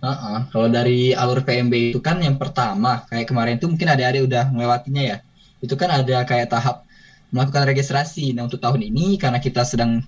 uh 0.05 0.11
-uh, 0.11 0.39
kalau 0.53 0.69
dari 0.69 1.17
alur 1.17 1.41
PMB 1.47 1.97
itu 1.97 2.01
kan 2.05 2.21
yang 2.21 2.37
pertama, 2.37 3.09
kayak 3.09 3.25
kemarin 3.25 3.57
itu 3.57 3.71
mungkin 3.71 3.89
ada-ada 3.89 4.21
udah 4.21 4.45
melewatinya 4.53 5.01
ya. 5.01 5.17
Itu 5.65 5.81
kan 5.81 5.89
ada 5.89 6.29
kayak 6.29 6.53
tahap 6.53 6.85
melakukan 7.33 7.73
registrasi. 7.73 8.35
Nah, 8.37 8.51
untuk 8.51 8.59
tahun 8.59 8.85
ini 8.85 9.17
karena 9.23 9.39
kita 9.39 9.63
sedang 9.63 10.03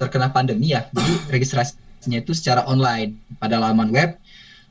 terkena 0.00 0.30
pandemi 0.30 0.74
ya, 0.74 0.86
jadi 0.90 1.12
registrasinya 1.30 2.18
itu 2.20 2.32
secara 2.36 2.66
online 2.66 3.16
pada 3.38 3.56
laman 3.60 3.90
web 3.94 4.18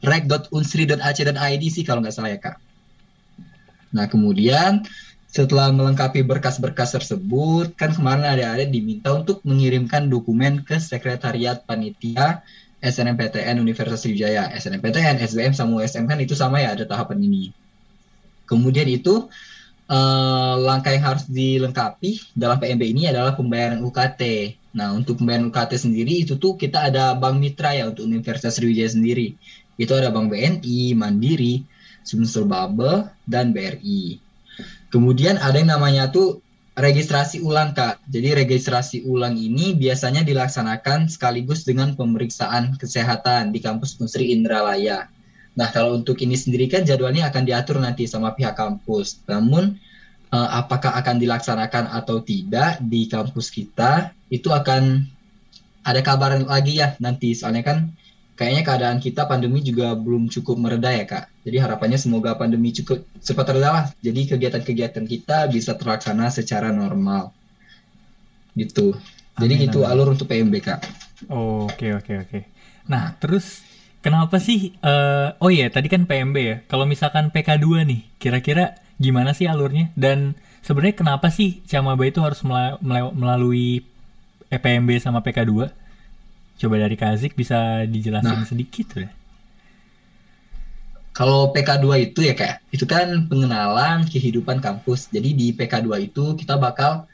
rek.unsri.ac.id 0.03 1.63
sih 1.72 1.84
kalau 1.88 2.03
nggak 2.03 2.13
salah 2.13 2.36
ya 2.36 2.39
kak. 2.39 2.60
Nah 3.96 4.06
kemudian 4.12 4.84
setelah 5.34 5.74
melengkapi 5.74 6.22
berkas-berkas 6.22 6.94
tersebut, 6.94 7.74
kan 7.74 7.89
kemarin 7.89 8.22
ada-ada 8.22 8.70
diminta 8.70 9.10
untuk 9.18 9.42
mengirimkan 9.42 10.06
dokumen 10.06 10.62
ke 10.62 10.77
Sekretariat 10.77 11.65
Panitia 11.65 12.46
SNMPTN 12.84 13.58
Universitas 13.58 14.06
Sriwijaya. 14.06 14.53
SNMPTN, 14.53 15.18
SBM, 15.24 15.58
sama 15.58 15.82
USM 15.82 16.06
kan 16.06 16.22
itu 16.22 16.38
sama 16.38 16.62
ya 16.62 16.77
ada 16.77 16.86
tahapan 16.86 17.18
ini. 17.24 17.50
Kemudian 18.46 18.86
itu 18.86 19.25
eh, 19.89 20.56
langkah 20.62 20.94
yang 20.94 21.01
harus 21.01 21.25
dilengkapi 21.25 22.36
dalam 22.38 22.62
PMB 22.62 22.84
ini 22.94 23.10
adalah 23.10 23.34
pembayaran 23.34 23.82
UKT. 23.82 24.22
Nah, 24.74 24.89
untuk 24.98 25.22
pembayaran 25.22 25.53
UKT 25.53 25.77
sendiri 25.77 26.25
itu 26.25 26.38
tuh 26.42 26.58
kita 26.58 26.89
ada 26.89 27.13
bank 27.13 27.38
mitra 27.38 27.77
ya 27.77 27.89
untuk 27.94 28.10
Universitas 28.10 28.58
Sriwijaya 28.58 28.89
sendiri. 28.89 29.38
Itu 29.77 29.98
ada 29.98 30.13
Bank 30.13 30.30
BNI, 30.30 30.94
Mandiri, 30.94 31.65
Sumsel 32.06 32.46
Bubble, 32.46 33.10
dan 33.25 33.53
BRI. 33.53 34.22
Kemudian 34.94 35.42
ada 35.42 35.58
yang 35.58 35.74
namanya 35.74 36.13
tuh 36.13 36.44
registrasi 36.77 37.42
ulang 37.42 37.74
kak. 37.74 38.01
Jadi 38.10 38.46
registrasi 38.46 38.98
ulang 39.06 39.38
ini 39.38 39.74
biasanya 39.77 40.22
dilaksanakan 40.22 41.10
sekaligus 41.10 41.65
dengan 41.65 41.94
pemeriksaan 41.98 42.77
kesehatan 42.77 43.53
di 43.53 43.62
kampus 43.62 43.98
Unsri 43.98 44.34
Indralaya. 44.34 45.10
Nah 45.53 45.70
kalau 45.70 46.01
untuk 46.01 46.18
ini 46.22 46.34
sendiri 46.34 46.65
kan 46.65 46.82
jadwalnya 46.82 47.30
akan 47.30 47.46
diatur 47.46 47.77
nanti 47.77 48.10
sama 48.10 48.34
pihak 48.34 48.58
kampus. 48.58 49.22
Namun 49.30 49.77
eh, 50.34 50.50
apakah 50.53 50.98
akan 50.98 51.22
dilaksanakan 51.22 51.94
atau 51.94 52.22
tidak 52.22 52.82
di 52.82 53.06
kampus 53.06 53.53
kita 53.53 54.13
itu 54.34 54.50
akan 54.50 55.06
ada 55.86 56.02
kabar 56.02 56.34
lagi 56.42 56.82
ya 56.82 56.98
nanti. 56.98 57.38
Soalnya 57.38 57.62
kan 57.62 57.94
kayaknya 58.34 58.66
keadaan 58.66 58.98
kita 58.98 59.30
pandemi 59.30 59.62
juga 59.62 59.94
belum 59.94 60.34
cukup 60.34 60.58
mereda 60.58 60.90
ya 60.90 61.06
kak. 61.06 61.30
Jadi 61.46 61.58
harapannya 61.62 62.00
semoga 62.02 62.34
pandemi 62.34 62.74
cukup 62.74 63.06
cepat 63.22 63.54
reda 63.54 63.70
lah. 63.70 63.86
Jadi 64.02 64.34
kegiatan-kegiatan 64.34 65.06
kita 65.06 65.54
bisa 65.54 65.78
terlaksana 65.78 66.34
secara 66.34 66.74
normal. 66.74 67.30
Gitu. 68.58 68.98
Jadi 69.38 69.54
amin, 69.54 69.63
gitu 69.70 69.86
amin. 69.86 69.92
alur 69.94 70.18
untuk 70.18 70.25
PMB 70.25 70.56
kak. 70.66 70.80
Oke 71.30 71.94
oke 71.94 72.13
oke. 72.25 72.40
Nah 72.90 73.13
terus 73.22 73.62
kenapa 74.02 74.42
sih? 74.42 74.74
Uh, 74.82 75.38
oh 75.38 75.54
iya 75.54 75.70
tadi 75.70 75.94
kan 75.94 76.10
PMB 76.10 76.38
ya. 76.42 76.58
Kalau 76.66 76.90
misalkan 76.90 77.30
PK2 77.30 77.86
nih, 77.86 78.02
kira-kira 78.18 78.82
gimana 78.98 79.38
sih 79.38 79.46
alurnya? 79.46 79.94
Dan 79.94 80.34
sebenarnya 80.66 80.96
kenapa 80.98 81.30
sih 81.30 81.62
Camaba 81.70 82.02
itu 82.08 82.24
harus 82.24 82.42
melalui 83.13 83.93
PMB 84.50 84.90
sama 85.00 85.24
PK2? 85.24 85.70
Coba 86.60 86.76
dari 86.78 86.96
Kazik 86.96 87.34
bisa 87.34 87.84
dijelasin 87.88 88.44
nah, 88.44 88.48
sedikit 88.48 88.88
ya. 88.96 89.10
Kalau 91.14 91.54
PK2 91.54 92.10
itu 92.10 92.26
ya 92.26 92.34
kayak 92.34 92.66
itu 92.74 92.90
kan 92.90 93.30
pengenalan 93.30 94.10
kehidupan 94.10 94.58
kampus. 94.62 95.14
Jadi 95.14 95.38
di 95.38 95.48
PK2 95.54 96.10
itu 96.10 96.34
kita 96.34 96.58
bakal 96.58 97.06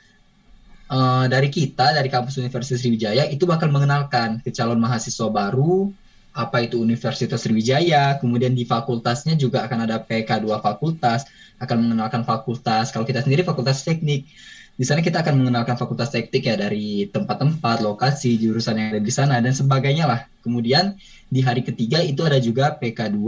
uh, 0.87 1.25
dari 1.27 1.51
kita 1.51 1.91
dari 1.95 2.07
kampus 2.07 2.39
Universitas 2.39 2.79
Sriwijaya 2.79 3.27
itu 3.27 3.43
bakal 3.43 3.67
mengenalkan 3.67 4.39
ke 4.39 4.55
calon 4.55 4.79
mahasiswa 4.79 5.27
baru 5.27 5.91
apa 6.29 6.63
itu 6.63 6.79
Universitas 6.79 7.43
Sriwijaya, 7.43 8.15
kemudian 8.21 8.53
di 8.53 8.63
fakultasnya 8.63 9.35
juga 9.35 9.65
akan 9.65 9.89
ada 9.89 9.99
PK2 9.99 10.47
fakultas, 10.61 11.25
akan 11.59 11.77
mengenalkan 11.83 12.23
fakultas. 12.23 12.93
Kalau 12.93 13.03
kita 13.03 13.25
sendiri 13.25 13.43
fakultas 13.43 13.81
teknik, 13.83 14.29
di 14.79 14.87
sana 14.87 15.03
kita 15.03 15.19
akan 15.19 15.43
mengenalkan 15.43 15.75
fakultas 15.75 16.07
teknik 16.07 16.47
ya 16.47 16.55
dari 16.55 17.03
tempat-tempat, 17.11 17.83
lokasi, 17.83 18.39
jurusan 18.39 18.79
yang 18.79 18.95
ada 18.95 19.03
di 19.03 19.11
sana 19.11 19.43
dan 19.43 19.51
sebagainya 19.51 20.07
lah. 20.07 20.23
Kemudian 20.39 20.95
di 21.27 21.43
hari 21.43 21.67
ketiga 21.67 21.99
itu 21.99 22.23
ada 22.23 22.39
juga 22.39 22.79
PK2 22.79 23.19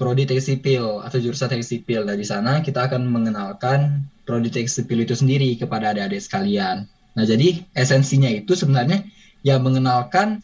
Prodi 0.00 0.24
Teknik 0.24 0.40
Sipil 0.40 1.04
atau 1.04 1.20
jurusan 1.20 1.52
Teknik 1.52 1.68
Sipil. 1.68 2.00
Dari 2.08 2.24
sana 2.24 2.64
kita 2.64 2.88
akan 2.88 3.12
mengenalkan 3.12 4.08
Prodi 4.24 4.48
Teknik 4.48 4.72
Sipil 4.72 5.04
itu 5.04 5.12
sendiri 5.12 5.52
kepada 5.60 5.92
adik-adik 5.92 6.24
sekalian. 6.24 6.88
Nah, 7.12 7.24
jadi 7.28 7.60
esensinya 7.76 8.32
itu 8.32 8.56
sebenarnya 8.56 9.04
ya 9.44 9.60
mengenalkan 9.60 10.40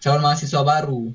calon 0.00 0.24
mahasiswa 0.24 0.64
baru 0.64 1.12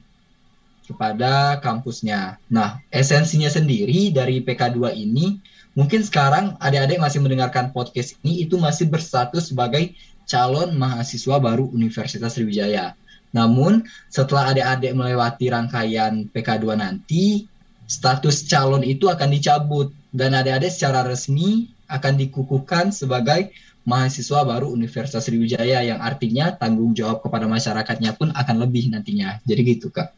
kepada 0.86 1.58
kampusnya. 1.65 2.38
Nah, 2.46 2.77
esensinya 2.93 3.50
sendiri 3.50 4.13
dari 4.13 4.38
PK2 4.46 5.01
ini 5.01 5.41
mungkin 5.73 6.01
sekarang 6.05 6.57
adik-adik 6.61 7.01
masih 7.01 7.19
mendengarkan 7.21 7.73
podcast 7.73 8.17
ini 8.21 8.45
itu 8.45 8.57
masih 8.57 8.89
berstatus 8.89 9.49
sebagai 9.53 9.93
calon 10.29 10.77
mahasiswa 10.77 11.37
baru 11.41 11.67
Universitas 11.73 12.37
Sriwijaya. 12.37 12.95
Namun 13.33 13.83
setelah 14.13 14.53
adik-adik 14.53 14.93
melewati 14.93 15.49
rangkaian 15.49 16.29
PK2 16.29 16.65
nanti, 16.77 17.49
status 17.89 18.45
calon 18.45 18.85
itu 18.85 19.09
akan 19.09 19.29
dicabut 19.33 19.89
dan 20.13 20.37
adik-adik 20.37 20.69
secara 20.69 21.01
resmi 21.03 21.73
akan 21.89 22.13
dikukuhkan 22.15 22.93
sebagai 22.93 23.51
mahasiswa 23.83 24.47
baru 24.47 24.71
Universitas 24.71 25.27
Sriwijaya 25.27 25.83
yang 25.83 25.99
artinya 25.99 26.55
tanggung 26.55 26.95
jawab 26.95 27.19
kepada 27.19 27.49
masyarakatnya 27.49 28.15
pun 28.15 28.31
akan 28.31 28.55
lebih 28.63 28.93
nantinya. 28.93 29.43
Jadi 29.43 29.61
gitu, 29.75 29.91
Kak. 29.91 30.13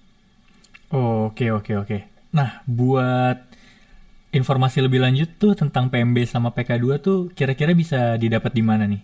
Oke 0.93 1.49
oke 1.49 1.73
oke. 1.81 1.97
Nah, 2.35 2.61
buat 2.69 3.54
informasi 4.35 4.83
lebih 4.83 4.99
lanjut 4.99 5.31
tuh 5.39 5.55
tentang 5.55 5.87
PMB 5.87 6.27
sama 6.27 6.51
PK2 6.51 6.85
tuh 6.99 7.17
kira-kira 7.31 7.71
bisa 7.71 8.19
didapat 8.19 8.51
di 8.51 8.63
mana 8.63 8.83
nih? 8.83 9.01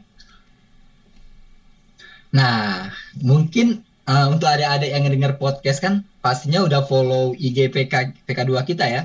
Nah, 2.32 2.92
mungkin 3.20 3.84
uh, 4.08 4.28
untuk 4.32 4.48
adik-adik 4.48 4.92
yang 4.92 5.08
dengar 5.08 5.36
podcast 5.40 5.80
kan 5.80 6.04
pastinya 6.20 6.64
udah 6.64 6.84
follow 6.84 7.32
IG 7.36 7.72
PK 7.72 8.28
PK2 8.28 8.52
kita 8.68 8.86
ya. 8.88 9.02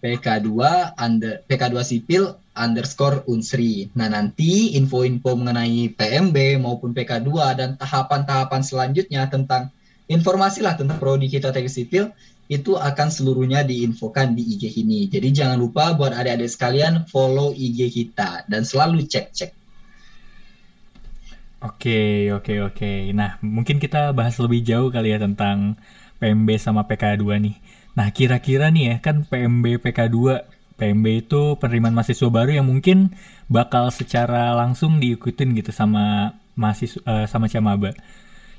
PK2 0.00 0.48
under 0.96 1.44
PK2 1.44 1.76
sipil 1.84 2.32
underscore 2.56 3.20
unsri. 3.28 3.92
Nah 3.92 4.08
nanti 4.08 4.72
info-info 4.76 5.36
mengenai 5.36 5.92
PMB 5.92 6.56
maupun 6.56 6.96
PK2 6.96 7.28
dan 7.56 7.76
tahapan-tahapan 7.76 8.62
selanjutnya 8.64 9.28
tentang 9.28 9.68
informasi 10.08 10.64
lah 10.64 10.74
tentang 10.74 10.96
prodi 10.96 11.28
kita 11.28 11.52
teknik 11.52 11.70
sipil 11.72 12.08
itu 12.50 12.74
akan 12.74 13.08
seluruhnya 13.14 13.62
diinfokan 13.62 14.34
di 14.34 14.42
IG 14.42 14.82
ini. 14.82 15.06
Jadi 15.06 15.30
jangan 15.30 15.54
lupa 15.54 15.94
buat 15.94 16.10
adik-adik 16.10 16.50
sekalian 16.50 17.06
follow 17.06 17.54
IG 17.54 17.94
kita 17.94 18.42
dan 18.50 18.66
selalu 18.66 19.06
cek-cek. 19.06 19.54
Oke, 21.62 22.34
oke, 22.34 22.54
oke. 22.66 22.92
Nah, 23.14 23.38
mungkin 23.38 23.78
kita 23.78 24.10
bahas 24.10 24.34
lebih 24.42 24.66
jauh 24.66 24.90
kali 24.90 25.14
ya 25.14 25.22
tentang 25.22 25.78
PMB 26.18 26.58
sama 26.58 26.82
PK2 26.90 27.22
nih. 27.38 27.56
Nah, 27.94 28.10
kira-kira 28.10 28.66
nih 28.74 28.84
ya, 28.84 28.94
kan 28.98 29.22
PMB 29.22 29.78
PK2 29.78 30.18
PMB 30.80 31.06
itu 31.28 31.60
penerimaan 31.60 31.92
mahasiswa 31.92 32.32
baru 32.32 32.56
yang 32.56 32.66
mungkin 32.66 33.12
bakal 33.52 33.92
secara 33.92 34.56
langsung 34.56 34.96
diikutin 34.96 35.52
gitu 35.52 35.70
sama 35.70 36.34
mahasiswa 36.56 36.98
uh, 37.04 37.26
sama 37.28 37.46
Camaba. 37.46 37.92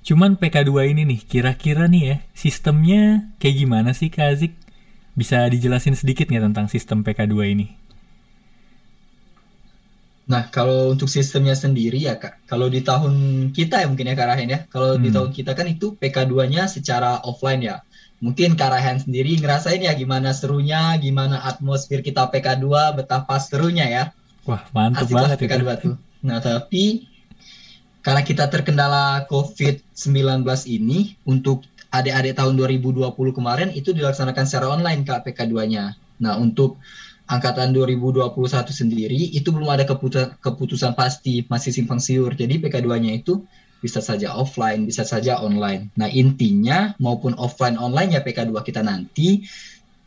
Cuman 0.01 0.33
PK2 0.33 0.97
ini 0.97 1.05
nih, 1.05 1.21
kira-kira 1.29 1.85
nih 1.85 2.03
ya, 2.03 2.17
sistemnya 2.33 3.29
kayak 3.37 3.55
gimana 3.61 3.93
sih 3.93 4.09
Kak 4.09 4.33
Azik? 4.33 4.53
Bisa 5.13 5.45
dijelasin 5.45 5.93
sedikit 5.93 6.25
nggak 6.25 6.45
tentang 6.49 6.67
sistem 6.73 7.05
PK2 7.05 7.35
ini? 7.53 7.67
Nah, 10.31 10.47
kalau 10.49 10.95
untuk 10.95 11.05
sistemnya 11.11 11.53
sendiri 11.53 12.01
ya 12.01 12.17
Kak, 12.17 12.49
kalau 12.49 12.71
di 12.71 12.81
tahun 12.81 13.13
kita 13.53 13.83
ya 13.83 13.87
mungkin 13.91 14.09
ya 14.09 14.15
Kak 14.17 14.27
Rahen 14.31 14.49
ya, 14.49 14.59
kalau 14.73 14.97
hmm. 14.97 15.03
di 15.05 15.09
tahun 15.13 15.29
kita 15.35 15.51
kan 15.53 15.67
itu 15.69 15.93
PK2-nya 15.99 16.65
secara 16.65 17.21
offline 17.21 17.61
ya. 17.61 17.85
Mungkin 18.21 18.57
Kak 18.57 18.73
Rahen 18.73 19.01
sendiri 19.01 19.37
ngerasain 19.37 19.81
ya 19.81 19.93
gimana 19.93 20.33
serunya, 20.33 20.97
gimana 20.97 21.45
atmosfer 21.45 22.01
kita 22.01 22.29
PK2, 22.31 22.97
betapa 22.97 23.37
serunya 23.37 23.85
ya. 23.85 24.03
Wah, 24.49 24.65
mantap 24.73 25.05
banget 25.09 25.37
PK2 25.45 25.61
itu. 25.61 25.81
tuh. 25.85 25.95
Nah, 26.21 26.37
tapi 26.41 27.10
karena 28.01 28.21
kita 28.25 28.49
terkendala 28.49 29.29
COVID-19 29.29 30.45
ini, 30.65 31.13
untuk 31.29 31.65
adik-adik 31.93 32.33
tahun 32.39 32.57
2020 32.57 33.13
kemarin 33.13 33.69
itu 33.75 33.93
dilaksanakan 33.93 34.43
secara 34.47 34.73
online 34.73 35.05
Kak 35.05 35.27
PK2-nya. 35.27 35.93
Nah, 36.21 36.37
untuk 36.41 36.81
angkatan 37.29 37.71
2021 37.71 38.33
sendiri 38.73 39.21
itu 39.31 39.53
belum 39.53 39.69
ada 39.69 39.85
keputusan, 39.85 40.41
keputusan 40.41 40.97
pasti 40.97 41.45
masih 41.45 41.71
simpang 41.71 42.01
siur. 42.01 42.33
Jadi 42.33 42.57
PK2-nya 42.57 43.21
itu 43.21 43.45
bisa 43.81 44.01
saja 44.01 44.33
offline, 44.33 44.85
bisa 44.85 45.01
saja 45.05 45.41
online. 45.41 45.89
Nah, 45.97 46.09
intinya 46.09 46.93
maupun 47.01 47.33
offline 47.37 47.77
online 47.77 48.17
ya 48.17 48.21
PK2 48.21 48.53
kita 48.61 48.81
nanti 48.85 49.45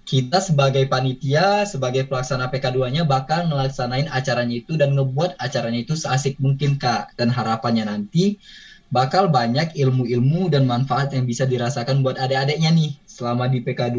kita 0.04 0.36
sebagai 0.44 0.84
panitia, 0.84 1.64
sebagai 1.64 2.04
pelaksana 2.04 2.52
PK2-nya 2.52 3.08
bakal 3.08 3.48
melaksanain 3.48 4.04
acaranya 4.12 4.60
itu 4.60 4.76
dan 4.76 4.92
ngebuat 4.92 5.40
acaranya 5.40 5.80
itu 5.80 5.96
seasik 5.96 6.36
mungkin 6.36 6.76
Kak. 6.76 7.16
Dan 7.16 7.32
harapannya 7.32 7.88
nanti 7.88 8.36
bakal 8.92 9.32
banyak 9.32 9.72
ilmu-ilmu 9.72 10.52
dan 10.52 10.68
manfaat 10.68 11.16
yang 11.16 11.24
bisa 11.24 11.48
dirasakan 11.48 12.04
buat 12.04 12.20
adik-adiknya 12.20 12.70
nih 12.76 12.92
selama 13.08 13.48
di 13.48 13.64
PK2. 13.64 13.98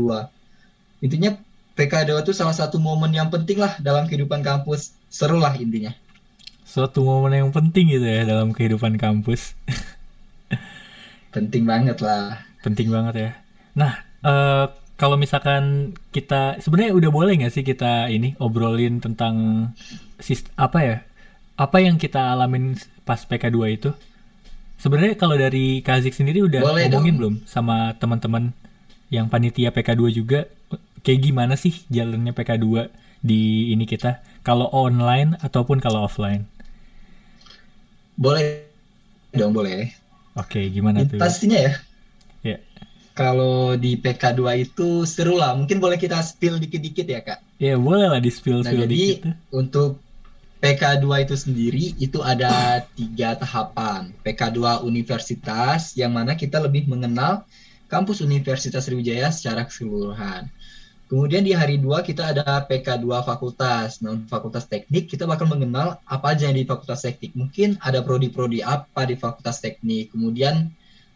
Intinya 1.02 1.34
PK2 1.74 2.22
itu 2.22 2.32
salah 2.38 2.54
satu 2.54 2.78
momen 2.78 3.10
yang 3.10 3.34
penting 3.34 3.58
lah 3.58 3.74
dalam 3.82 4.06
kehidupan 4.06 4.46
kampus. 4.46 4.94
Seru 5.10 5.42
lah 5.42 5.58
intinya. 5.58 5.92
Suatu 6.70 7.02
momen 7.02 7.34
yang 7.34 7.50
penting 7.50 7.90
gitu 7.90 8.06
ya 8.06 8.30
dalam 8.30 8.54
kehidupan 8.54 9.02
kampus. 9.02 9.58
penting 11.36 11.66
banget 11.66 11.98
lah. 12.00 12.46
Penting 12.62 12.94
banget 12.94 13.16
ya. 13.18 13.32
Nah, 13.74 13.92
uh, 14.22 14.85
kalau 14.96 15.20
misalkan 15.20 15.96
kita 16.16 16.60
sebenarnya 16.64 16.96
udah 16.96 17.12
boleh 17.12 17.36
nggak 17.36 17.54
sih 17.54 17.64
kita 17.68 18.08
ini 18.08 18.36
obrolin 18.40 19.04
tentang 19.04 19.68
sist 20.20 20.48
apa 20.56 20.80
ya? 20.84 20.98
Apa 21.56 21.84
yang 21.84 21.96
kita 22.00 22.36
alamin 22.36 22.76
pas 23.08 23.24
PK2 23.24 23.58
itu? 23.72 23.92
Sebenarnya 24.76 25.16
kalau 25.16 25.40
dari 25.40 25.80
Kazik 25.80 26.12
sendiri 26.12 26.44
udah 26.44 26.60
boleh 26.60 26.92
ngomongin 26.92 27.16
dong. 27.16 27.20
belum 27.20 27.36
sama 27.48 27.96
teman-teman 27.96 28.52
yang 29.08 29.32
panitia 29.32 29.72
PK2 29.72 30.02
juga 30.12 30.52
kayak 31.06 31.20
gimana 31.22 31.54
sih 31.56 31.86
jalannya 31.88 32.34
PK2 32.34 32.90
di 33.22 33.74
ini 33.74 33.86
kita 33.86 34.26
kalau 34.42 34.70
online 34.74 35.38
ataupun 35.42 35.78
kalau 35.82 36.06
offline 36.06 36.50
boleh 38.18 38.66
dong 39.34 39.54
boleh 39.54 39.94
oke 40.38 40.60
gimana 40.70 41.06
tuh 41.06 41.22
pastinya 41.22 41.58
ya 41.58 41.74
ya 41.74 41.74
kalau 43.16 43.80
di 43.80 43.96
PK2 43.96 44.42
itu 44.68 45.08
seru 45.08 45.40
lah 45.40 45.56
mungkin 45.56 45.80
boleh 45.80 45.96
kita 45.96 46.20
spill 46.20 46.60
dikit-dikit 46.60 47.08
ya 47.08 47.22
kak 47.24 47.40
ya 47.58 47.80
boleh 47.80 48.12
lah 48.12 48.20
di 48.20 48.28
spill 48.28 48.62
spill 48.62 48.76
nah, 48.76 48.84
jadi 48.84 48.96
dikit 48.96 49.34
untuk 49.56 50.04
PK2 50.60 51.06
itu 51.24 51.36
sendiri 51.40 51.86
itu 51.98 52.20
ada 52.20 52.84
tiga 52.94 53.40
tahapan 53.40 54.12
PK2 54.22 54.84
universitas 54.84 55.96
yang 55.96 56.12
mana 56.12 56.36
kita 56.36 56.60
lebih 56.60 56.92
mengenal 56.92 57.48
kampus 57.88 58.20
Universitas 58.20 58.90
Sriwijaya 58.90 59.32
secara 59.32 59.64
keseluruhan 59.64 60.52
Kemudian 61.06 61.46
di 61.46 61.54
hari 61.54 61.78
2 61.78 62.02
kita 62.02 62.34
ada 62.34 62.66
PK2 62.66 63.06
fakultas. 63.22 64.02
Nah, 64.02 64.18
fakultas 64.26 64.66
teknik 64.66 65.06
kita 65.06 65.30
bakal 65.30 65.46
mengenal 65.46 66.02
apa 66.10 66.34
aja 66.34 66.50
yang 66.50 66.58
di 66.58 66.66
fakultas 66.66 67.06
teknik. 67.06 67.38
Mungkin 67.38 67.78
ada 67.78 68.02
prodi-prodi 68.02 68.66
apa 68.66 69.06
di 69.06 69.14
fakultas 69.14 69.62
teknik. 69.62 70.10
Kemudian 70.10 70.74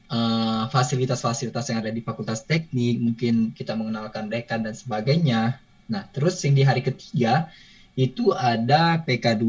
eh, 0.09 0.63
fasilitas-fasilitas 0.73 1.69
yang 1.69 1.79
ada 1.85 1.91
di 1.93 2.01
fakultas 2.01 2.43
teknik, 2.45 2.99
mungkin 2.99 3.53
kita 3.53 3.77
mengenalkan 3.77 4.27
dekan 4.27 4.65
dan 4.65 4.75
sebagainya. 4.75 5.61
Nah, 5.89 6.05
terus 6.13 6.37
yang 6.45 6.57
di 6.57 6.63
hari 6.65 6.81
ketiga 6.85 7.49
itu 7.97 8.31
ada 8.33 9.01
PK2 9.03 9.45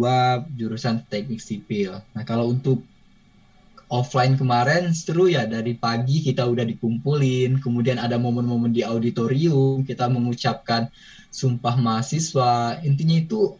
jurusan 0.56 1.04
teknik 1.08 1.40
sipil. 1.40 2.00
Nah, 2.16 2.24
kalau 2.24 2.50
untuk 2.52 2.82
offline 3.90 4.38
kemarin 4.38 4.94
seru 4.94 5.26
ya 5.26 5.44
dari 5.50 5.74
pagi 5.74 6.22
kita 6.22 6.46
udah 6.46 6.62
dikumpulin 6.62 7.58
kemudian 7.58 7.98
ada 7.98 8.14
momen-momen 8.22 8.70
di 8.70 8.86
auditorium 8.86 9.82
kita 9.82 10.06
mengucapkan 10.06 10.86
sumpah 11.34 11.74
mahasiswa 11.74 12.78
intinya 12.86 13.18
itu 13.18 13.58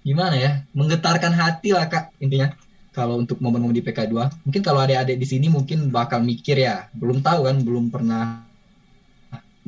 gimana 0.00 0.34
ya 0.40 0.52
menggetarkan 0.72 1.28
hati 1.28 1.76
lah 1.76 1.92
kak 1.92 2.08
intinya 2.24 2.56
kalau 2.96 3.20
untuk 3.20 3.36
momen-momen 3.44 3.76
di 3.76 3.84
PK2 3.84 4.48
mungkin 4.48 4.62
kalau 4.64 4.80
adik-adik 4.80 5.20
di 5.20 5.26
sini 5.28 5.52
mungkin 5.52 5.92
bakal 5.92 6.24
mikir 6.24 6.56
ya 6.56 6.88
belum 6.96 7.20
tahu 7.20 7.44
kan 7.44 7.60
belum 7.60 7.92
pernah 7.92 8.40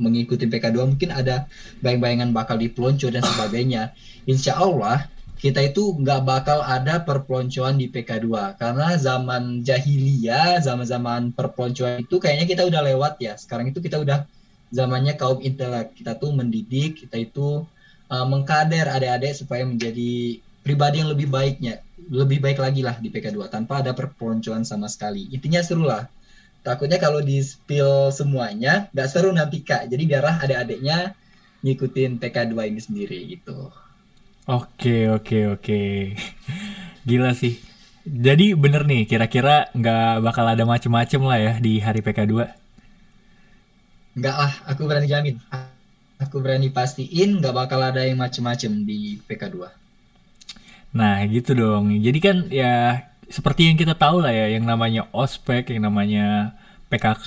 mengikuti 0.00 0.48
PK2 0.48 0.96
mungkin 0.96 1.12
ada 1.12 1.44
bayang-bayangan 1.84 2.32
bakal 2.32 2.56
dipelonco 2.56 3.12
dan 3.12 3.20
sebagainya 3.20 3.92
insya 4.24 4.56
Allah 4.56 5.04
kita 5.38 5.62
itu 5.62 5.94
nggak 5.94 6.26
bakal 6.26 6.66
ada 6.66 6.98
perpeloncoan 7.06 7.78
di 7.78 7.86
PK2 7.86 8.58
karena 8.58 8.98
zaman 8.98 9.62
jahiliyah, 9.62 10.58
zaman-zaman 10.58 11.30
perpeloncoan 11.30 12.02
itu 12.02 12.18
kayaknya 12.18 12.46
kita 12.50 12.66
udah 12.66 12.82
lewat 12.82 13.22
ya. 13.22 13.38
Sekarang 13.38 13.70
itu 13.70 13.78
kita 13.78 14.02
udah 14.02 14.26
zamannya 14.74 15.14
kaum 15.14 15.38
intelek. 15.38 15.94
Kita 15.94 16.18
tuh 16.18 16.34
mendidik, 16.34 17.06
kita 17.06 17.22
itu 17.22 17.62
uh, 18.10 18.26
mengkader 18.26 18.90
adik-adik 18.90 19.38
supaya 19.38 19.62
menjadi 19.62 20.42
pribadi 20.68 21.00
yang 21.00 21.08
lebih 21.08 21.32
baiknya, 21.32 21.80
lebih 22.12 22.44
baik 22.44 22.60
lagi 22.60 22.84
lah 22.84 23.00
di 23.00 23.08
PK2 23.08 23.48
tanpa 23.48 23.80
ada 23.80 23.96
perpeloncoan 23.96 24.68
sama 24.68 24.84
sekali. 24.84 25.24
Intinya 25.32 25.64
seru 25.64 25.88
lah. 25.88 26.04
Takutnya 26.60 27.00
kalau 27.00 27.24
di 27.24 27.40
spill 27.40 28.12
semuanya 28.12 28.92
nggak 28.92 29.08
seru 29.08 29.32
nanti 29.32 29.64
kak. 29.64 29.88
Jadi 29.88 30.04
biarlah 30.04 30.44
adik-adiknya 30.44 31.16
ngikutin 31.64 32.20
PK2 32.20 32.52
ini 32.68 32.80
sendiri 32.84 33.18
gitu. 33.32 33.72
Oke 34.44 35.08
oke 35.08 35.56
oke. 35.56 35.80
Gila 37.08 37.32
sih. 37.32 37.56
Jadi 38.04 38.52
bener 38.52 38.84
nih, 38.84 39.08
kira-kira 39.08 39.72
nggak 39.72 40.20
bakal 40.20 40.44
ada 40.44 40.64
macem-macem 40.68 41.20
lah 41.24 41.40
ya 41.40 41.52
di 41.56 41.80
hari 41.80 42.04
PK2? 42.04 42.32
Nggak 44.20 44.36
lah, 44.36 44.52
aku 44.68 44.84
berani 44.84 45.08
jamin. 45.08 45.36
Aku 46.20 46.44
berani 46.44 46.68
pastiin 46.68 47.40
nggak 47.40 47.56
bakal 47.56 47.80
ada 47.80 48.04
yang 48.04 48.20
macem-macem 48.20 48.84
di 48.84 49.16
PK2. 49.24 49.77
Nah 50.94 51.24
gitu 51.28 51.52
dong. 51.56 51.92
Jadi 52.00 52.18
kan 52.22 52.36
ya 52.48 53.04
seperti 53.28 53.68
yang 53.68 53.76
kita 53.76 53.94
tahu 53.96 54.24
lah 54.24 54.32
ya, 54.32 54.56
yang 54.56 54.64
namanya 54.64 55.08
ospek, 55.12 55.68
yang 55.72 55.88
namanya 55.88 56.56
PKK, 56.88 57.26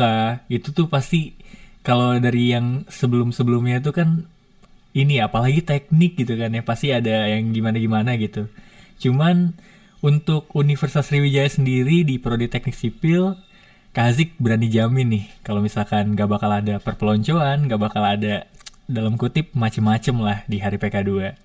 itu 0.50 0.74
tuh 0.74 0.90
pasti 0.90 1.38
kalau 1.86 2.18
dari 2.18 2.54
yang 2.54 2.86
sebelum-sebelumnya 2.90 3.82
itu 3.82 3.94
kan 3.94 4.26
ini 4.92 5.24
apalagi 5.24 5.64
teknik 5.64 6.20
gitu 6.20 6.36
kan 6.36 6.52
ya 6.52 6.62
pasti 6.66 6.92
ada 6.92 7.30
yang 7.30 7.54
gimana-gimana 7.54 8.18
gitu. 8.18 8.50
Cuman 9.02 9.56
untuk 10.02 10.50
Universitas 10.58 11.10
Sriwijaya 11.10 11.50
sendiri 11.50 12.02
di 12.02 12.18
prodi 12.18 12.50
teknik 12.50 12.74
sipil 12.74 13.38
Kazik 13.92 14.40
berani 14.40 14.72
jamin 14.72 15.08
nih 15.12 15.26
kalau 15.44 15.60
misalkan 15.60 16.16
gak 16.16 16.32
bakal 16.32 16.48
ada 16.48 16.80
perpeloncoan, 16.80 17.68
gak 17.68 17.76
bakal 17.76 18.00
ada 18.08 18.48
dalam 18.88 19.20
kutip 19.20 19.52
macem-macem 19.52 20.16
lah 20.16 20.48
di 20.48 20.64
hari 20.64 20.80
PK2. 20.80 21.36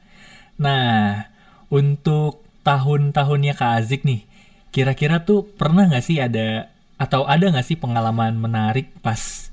Nah, 0.62 1.26
untuk 1.72 2.42
tahun-tahunnya 2.66 3.54
Kak 3.54 3.72
Azik 3.82 4.02
nih, 4.02 4.26
kira-kira 4.74 5.22
tuh 5.22 5.46
pernah 5.46 5.86
gak 5.86 6.04
sih 6.04 6.18
ada 6.18 6.70
atau 6.96 7.28
ada 7.28 7.52
gak 7.52 7.66
sih 7.66 7.78
pengalaman 7.78 8.34
menarik 8.34 8.90
pas 9.04 9.50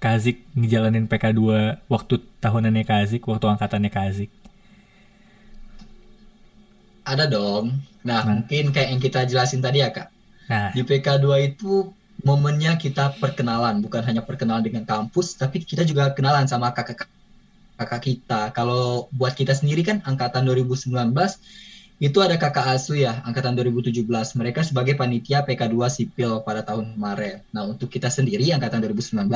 Kazik 0.00 0.44
ngejalanin 0.52 1.08
PK2 1.08 1.40
waktu 1.88 2.20
tahunannya 2.44 2.84
Kazik, 2.84 3.24
waktu 3.24 3.46
angkatannya 3.48 3.88
Kazik? 3.88 4.28
Ada 7.08 7.24
dong. 7.24 7.80
Nah, 8.04 8.20
nah, 8.20 8.36
mungkin 8.36 8.68
kayak 8.68 8.88
yang 8.92 9.00
kita 9.00 9.24
jelasin 9.24 9.64
tadi 9.64 9.80
ya, 9.80 9.88
Kak. 9.88 10.12
Nah. 10.52 10.76
Di 10.76 10.84
PK2 10.84 11.56
itu 11.56 11.88
momennya 12.20 12.76
kita 12.76 13.16
perkenalan, 13.16 13.80
bukan 13.80 14.04
hanya 14.04 14.20
perkenalan 14.20 14.60
dengan 14.60 14.84
kampus, 14.84 15.40
tapi 15.40 15.64
kita 15.64 15.88
juga 15.88 16.12
kenalan 16.12 16.44
sama 16.44 16.68
kakak 16.76 17.08
kakak 17.78 18.02
kita. 18.06 18.50
Kalau 18.54 19.10
buat 19.14 19.34
kita 19.34 19.54
sendiri 19.54 19.82
kan 19.82 20.02
angkatan 20.06 20.46
2019 20.46 20.94
itu 22.02 22.18
ada 22.18 22.34
kakak 22.34 22.74
Asu 22.74 22.98
ya, 22.98 23.22
angkatan 23.22 23.54
2017. 23.54 24.02
Mereka 24.34 24.66
sebagai 24.66 24.98
panitia 24.98 25.46
PK2 25.46 25.78
sipil 25.86 26.42
pada 26.42 26.66
tahun 26.66 26.98
kemarin. 26.98 27.38
Nah, 27.54 27.70
untuk 27.70 27.86
kita 27.86 28.10
sendiri 28.10 28.50
angkatan 28.50 28.82
2019, 28.82 29.30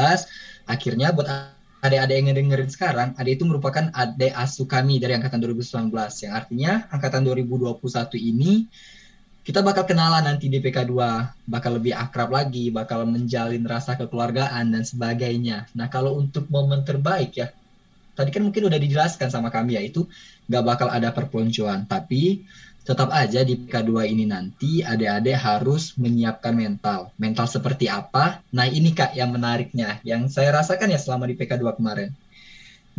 akhirnya 0.67 1.15
buat 1.15 1.31
adik-adik 1.79 2.15
yang 2.19 2.27
ngedengerin 2.35 2.71
sekarang, 2.71 3.09
adik 3.15 3.39
itu 3.39 3.45
merupakan 3.47 3.87
adik 3.95 4.35
asuh 4.35 4.67
kami 4.67 4.99
dari 4.99 5.15
angkatan 5.15 5.39
2019 5.39 5.95
yang 6.27 6.33
artinya 6.35 6.73
angkatan 6.91 7.23
2021 7.23 8.19
ini 8.19 8.67
kita 9.49 9.65
bakal 9.65 9.89
kenalan 9.89 10.29
nanti 10.29 10.53
di 10.53 10.61
PK2, 10.61 10.93
bakal 11.49 11.81
lebih 11.81 11.97
akrab 11.97 12.29
lagi, 12.29 12.69
bakal 12.69 13.09
menjalin 13.09 13.65
rasa 13.65 13.97
kekeluargaan 13.97 14.77
dan 14.77 14.85
sebagainya. 14.85 15.65
Nah, 15.73 15.89
kalau 15.89 16.21
untuk 16.21 16.45
momen 16.53 16.85
terbaik 16.85 17.33
ya, 17.33 17.49
tadi 18.19 18.35
kan 18.35 18.43
mungkin 18.43 18.67
udah 18.67 18.83
dijelaskan 18.83 19.31
sama 19.31 19.55
kami 19.55 19.79
ya, 19.79 19.83
itu 19.87 20.11
nggak 20.51 20.65
bakal 20.67 20.91
ada 20.91 21.15
perpeloncoan, 21.15 21.87
tapi 21.87 22.43
tetap 22.83 23.13
aja 23.13 23.45
di 23.45 23.53
PK2 23.53 24.11
ini 24.11 24.25
nanti 24.25 24.81
adik-adik 24.81 25.37
harus 25.37 25.93
menyiapkan 26.01 26.57
mental. 26.57 27.13
Mental 27.21 27.45
seperti 27.45 27.85
apa? 27.87 28.41
Nah 28.51 28.65
ini 28.65 28.97
kak 28.97 29.13
yang 29.13 29.31
menariknya, 29.31 30.01
yang 30.03 30.27
saya 30.33 30.57
rasakan 30.57 30.91
ya 30.91 30.99
selama 30.99 31.29
di 31.29 31.37
PK2 31.37 31.77
kemarin. 31.77 32.11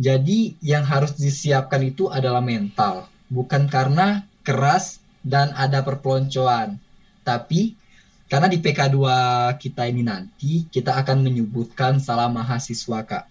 Jadi 0.00 0.56
yang 0.64 0.86
harus 0.86 1.18
disiapkan 1.18 1.82
itu 1.82 2.06
adalah 2.06 2.38
mental. 2.38 3.10
Bukan 3.28 3.66
karena 3.66 4.22
keras 4.46 5.02
dan 5.26 5.50
ada 5.58 5.82
perpeloncoan. 5.82 6.78
Tapi 7.26 7.74
karena 8.30 8.46
di 8.46 8.62
PK2 8.62 8.96
kita 9.58 9.90
ini 9.90 10.06
nanti 10.06 10.70
kita 10.70 11.02
akan 11.02 11.26
menyebutkan 11.26 11.98
salam 11.98 12.38
mahasiswa 12.38 13.02
kak. 13.02 13.26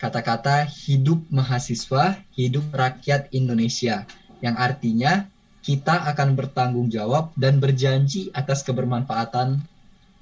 Kata-kata 0.00 0.64
hidup 0.64 1.20
mahasiswa, 1.28 2.16
hidup 2.32 2.72
rakyat 2.72 3.28
Indonesia. 3.36 4.08
Yang 4.40 4.56
artinya 4.56 5.28
kita 5.60 6.08
akan 6.08 6.40
bertanggung 6.40 6.88
jawab 6.88 7.36
dan 7.36 7.60
berjanji 7.60 8.32
atas 8.32 8.64
kebermanfaatan 8.64 9.60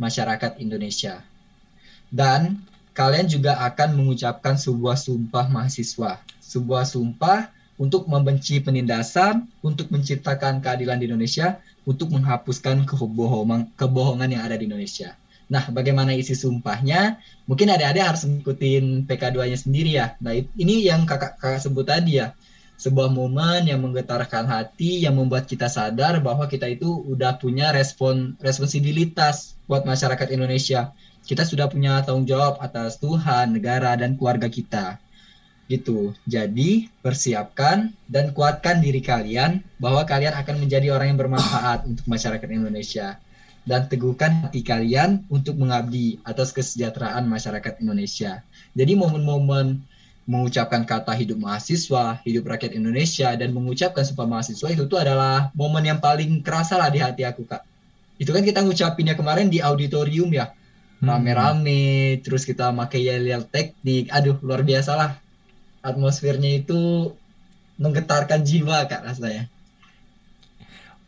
masyarakat 0.02 0.58
Indonesia. 0.58 1.22
Dan 2.10 2.58
kalian 2.90 3.30
juga 3.30 3.62
akan 3.62 3.94
mengucapkan 3.94 4.58
sebuah 4.58 4.98
sumpah 4.98 5.46
mahasiswa, 5.46 6.18
sebuah 6.42 6.82
sumpah 6.82 7.46
untuk 7.78 8.10
membenci 8.10 8.58
penindasan, 8.58 9.46
untuk 9.62 9.94
menciptakan 9.94 10.58
keadilan 10.58 10.98
di 10.98 11.06
Indonesia, 11.06 11.62
untuk 11.86 12.10
menghapuskan 12.10 12.82
kebohongan, 12.82 13.70
kebohongan 13.78 14.34
yang 14.34 14.42
ada 14.42 14.58
di 14.58 14.66
Indonesia. 14.66 15.14
Nah, 15.48 15.64
bagaimana 15.72 16.12
isi 16.12 16.36
sumpahnya? 16.36 17.16
Mungkin 17.48 17.72
adik-adik 17.72 18.04
harus 18.04 18.22
mengikuti 18.28 18.76
PK2-nya 19.08 19.58
sendiri 19.58 19.90
ya. 19.96 20.12
Nah, 20.20 20.36
ini 20.36 20.84
yang 20.84 21.08
kakak-kakak 21.08 21.64
sebut 21.64 21.88
tadi 21.88 22.20
ya 22.20 22.36
sebuah 22.78 23.10
momen 23.10 23.66
yang 23.66 23.82
menggetarkan 23.82 24.46
hati 24.46 25.02
yang 25.02 25.18
membuat 25.18 25.50
kita 25.50 25.66
sadar 25.66 26.22
bahwa 26.22 26.46
kita 26.46 26.70
itu 26.70 26.86
udah 27.10 27.34
punya 27.34 27.74
respon 27.74 28.38
responsibilitas 28.38 29.58
buat 29.66 29.82
masyarakat 29.82 30.30
Indonesia. 30.30 30.94
Kita 31.26 31.42
sudah 31.42 31.66
punya 31.66 32.06
tanggung 32.06 32.24
jawab 32.24 32.62
atas 32.62 33.02
Tuhan, 33.02 33.58
negara 33.58 33.98
dan 33.98 34.14
keluarga 34.14 34.46
kita. 34.46 35.02
Gitu. 35.66 36.14
Jadi, 36.24 36.88
persiapkan 37.02 37.92
dan 38.06 38.30
kuatkan 38.32 38.80
diri 38.80 39.02
kalian 39.02 39.60
bahwa 39.82 40.06
kalian 40.06 40.32
akan 40.38 40.62
menjadi 40.62 40.94
orang 40.94 41.12
yang 41.12 41.20
bermanfaat 41.20 41.84
untuk 41.84 42.06
masyarakat 42.06 42.48
Indonesia 42.48 43.18
dan 43.68 43.84
teguhkan 43.84 44.48
hati 44.48 44.64
kalian 44.64 45.28
untuk 45.28 45.60
mengabdi 45.60 46.16
atas 46.24 46.56
kesejahteraan 46.56 47.28
masyarakat 47.28 47.84
Indonesia. 47.84 48.40
Jadi 48.72 48.96
momen-momen 48.96 49.84
mengucapkan 50.24 50.88
kata 50.88 51.12
hidup 51.12 51.36
mahasiswa, 51.36 52.20
hidup 52.24 52.48
rakyat 52.48 52.72
Indonesia, 52.72 53.28
dan 53.36 53.52
mengucapkan 53.52 54.08
sumpah 54.08 54.24
mahasiswa 54.24 54.68
itu 54.72 54.88
tuh 54.88 55.00
adalah 55.00 55.52
momen 55.52 55.84
yang 55.84 56.00
paling 56.00 56.40
kerasa 56.40 56.80
lah 56.80 56.88
di 56.88 57.00
hati 57.00 57.28
aku 57.28 57.44
kak. 57.44 57.60
Itu 58.16 58.32
kan 58.32 58.40
kita 58.40 58.64
ngucapinnya 58.64 59.16
kemarin 59.16 59.52
di 59.52 59.60
auditorium 59.60 60.32
ya, 60.32 60.52
hmm. 60.52 61.04
rame-rame, 61.04 62.20
terus 62.24 62.48
kita 62.48 62.72
pakai 62.72 63.04
yel-yel 63.04 63.44
teknik, 63.48 64.08
aduh 64.08 64.40
luar 64.40 64.64
biasa 64.64 64.92
lah. 64.96 65.12
Atmosfernya 65.84 66.64
itu 66.64 67.12
menggetarkan 67.80 68.44
jiwa 68.44 68.84
kak 68.84 69.04
rasanya. 69.04 69.48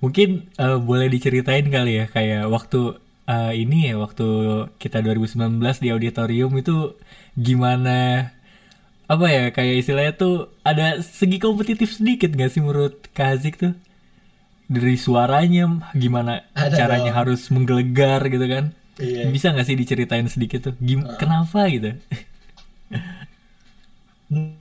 Mungkin 0.01 0.49
uh, 0.57 0.81
boleh 0.81 1.13
diceritain 1.13 1.69
kali 1.69 2.01
ya, 2.01 2.07
kayak 2.09 2.49
waktu 2.49 2.97
uh, 3.29 3.53
ini 3.53 3.93
ya, 3.93 4.01
waktu 4.01 4.29
kita 4.81 5.05
2019 5.05 5.61
di 5.61 5.89
auditorium 5.93 6.53
itu 6.57 6.97
gimana 7.37 8.33
apa 9.11 9.27
ya 9.27 9.51
kayak 9.51 9.83
istilahnya 9.83 10.15
tuh 10.15 10.55
ada 10.63 11.03
segi 11.03 11.43
kompetitif 11.43 11.99
sedikit 11.99 12.31
gak 12.31 12.55
sih 12.55 12.63
menurut 12.63 13.11
Kazik 13.11 13.59
tuh 13.59 13.75
dari 14.71 14.95
suaranya 14.95 15.83
gimana 15.99 16.47
ada 16.55 16.79
caranya 16.79 17.11
dong. 17.11 17.19
harus 17.19 17.51
menggelegar 17.51 18.23
gitu 18.31 18.47
kan 18.47 18.71
iya. 19.03 19.27
bisa 19.27 19.51
gak 19.51 19.67
sih 19.67 19.75
diceritain 19.75 20.31
sedikit 20.31 20.71
tuh 20.71 20.79
Gim 20.79 21.03
uh. 21.03 21.19
kenapa 21.19 21.67
gitu 21.67 21.99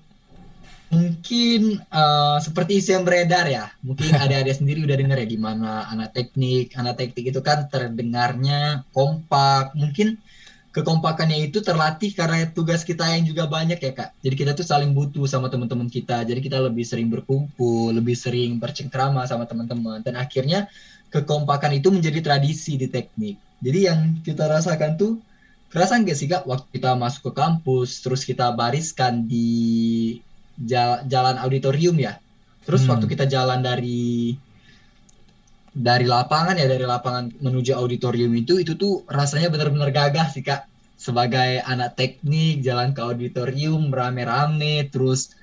mungkin 0.90 1.78
uh, 1.94 2.42
seperti 2.42 2.82
isi 2.82 2.98
yang 2.98 3.06
beredar 3.06 3.46
ya 3.46 3.70
mungkin 3.86 4.10
ada-ada 4.24 4.50
sendiri 4.50 4.86
udah 4.86 4.98
dengar 4.98 5.18
ya 5.22 5.28
gimana 5.30 5.86
anak 5.94 6.18
teknik 6.18 6.74
anak 6.74 6.98
teknik 6.98 7.30
itu 7.30 7.42
kan 7.46 7.70
terdengarnya 7.70 8.84
kompak 8.94 9.78
mungkin 9.78 10.18
kekompakannya 10.70 11.50
itu 11.50 11.66
terlatih 11.66 12.14
karena 12.14 12.46
tugas 12.54 12.86
kita 12.86 13.02
yang 13.10 13.26
juga 13.26 13.50
banyak 13.50 13.82
ya 13.82 13.92
kak. 13.92 14.14
Jadi 14.22 14.36
kita 14.38 14.52
tuh 14.54 14.66
saling 14.66 14.94
butuh 14.94 15.26
sama 15.26 15.50
teman-teman 15.50 15.90
kita. 15.90 16.22
Jadi 16.22 16.40
kita 16.46 16.62
lebih 16.62 16.86
sering 16.86 17.10
berkumpul, 17.10 17.90
lebih 17.90 18.14
sering 18.14 18.62
bercengkrama 18.62 19.26
sama 19.26 19.50
teman-teman. 19.50 20.06
Dan 20.06 20.14
akhirnya 20.16 20.70
kekompakan 21.10 21.74
itu 21.82 21.90
menjadi 21.90 22.22
tradisi 22.22 22.78
di 22.78 22.86
teknik. 22.86 23.42
Jadi 23.66 23.80
yang 23.90 24.00
kita 24.22 24.46
rasakan 24.46 24.96
tuh 24.96 25.18
kerasa 25.74 25.98
nggak 25.98 26.18
sih 26.18 26.30
kak 26.30 26.46
waktu 26.46 26.70
kita 26.78 26.94
masuk 26.94 27.30
ke 27.30 27.32
kampus, 27.34 28.06
terus 28.06 28.22
kita 28.22 28.54
bariskan 28.54 29.26
di 29.26 30.22
jalan 31.08 31.36
auditorium 31.40 31.96
ya. 32.00 32.20
Terus 32.68 32.84
hmm. 32.86 32.92
waktu 32.92 33.06
kita 33.08 33.26
jalan 33.26 33.64
dari 33.64 34.36
dari 35.74 36.06
lapangan 36.10 36.58
ya 36.58 36.66
dari 36.66 36.84
lapangan 36.84 37.30
menuju 37.40 37.78
auditorium 37.78 38.34
itu 38.36 38.58
itu 38.60 38.74
tuh 38.74 39.06
rasanya 39.06 39.54
benar-benar 39.54 39.94
gagah 39.94 40.28
sih 40.28 40.42
kak 40.42 40.66
sebagai 41.00 41.64
anak 41.64 41.96
teknik 41.96 42.60
jalan 42.66 42.92
ke 42.92 43.00
auditorium 43.00 43.88
rame-rame 43.94 44.90
terus 44.92 45.38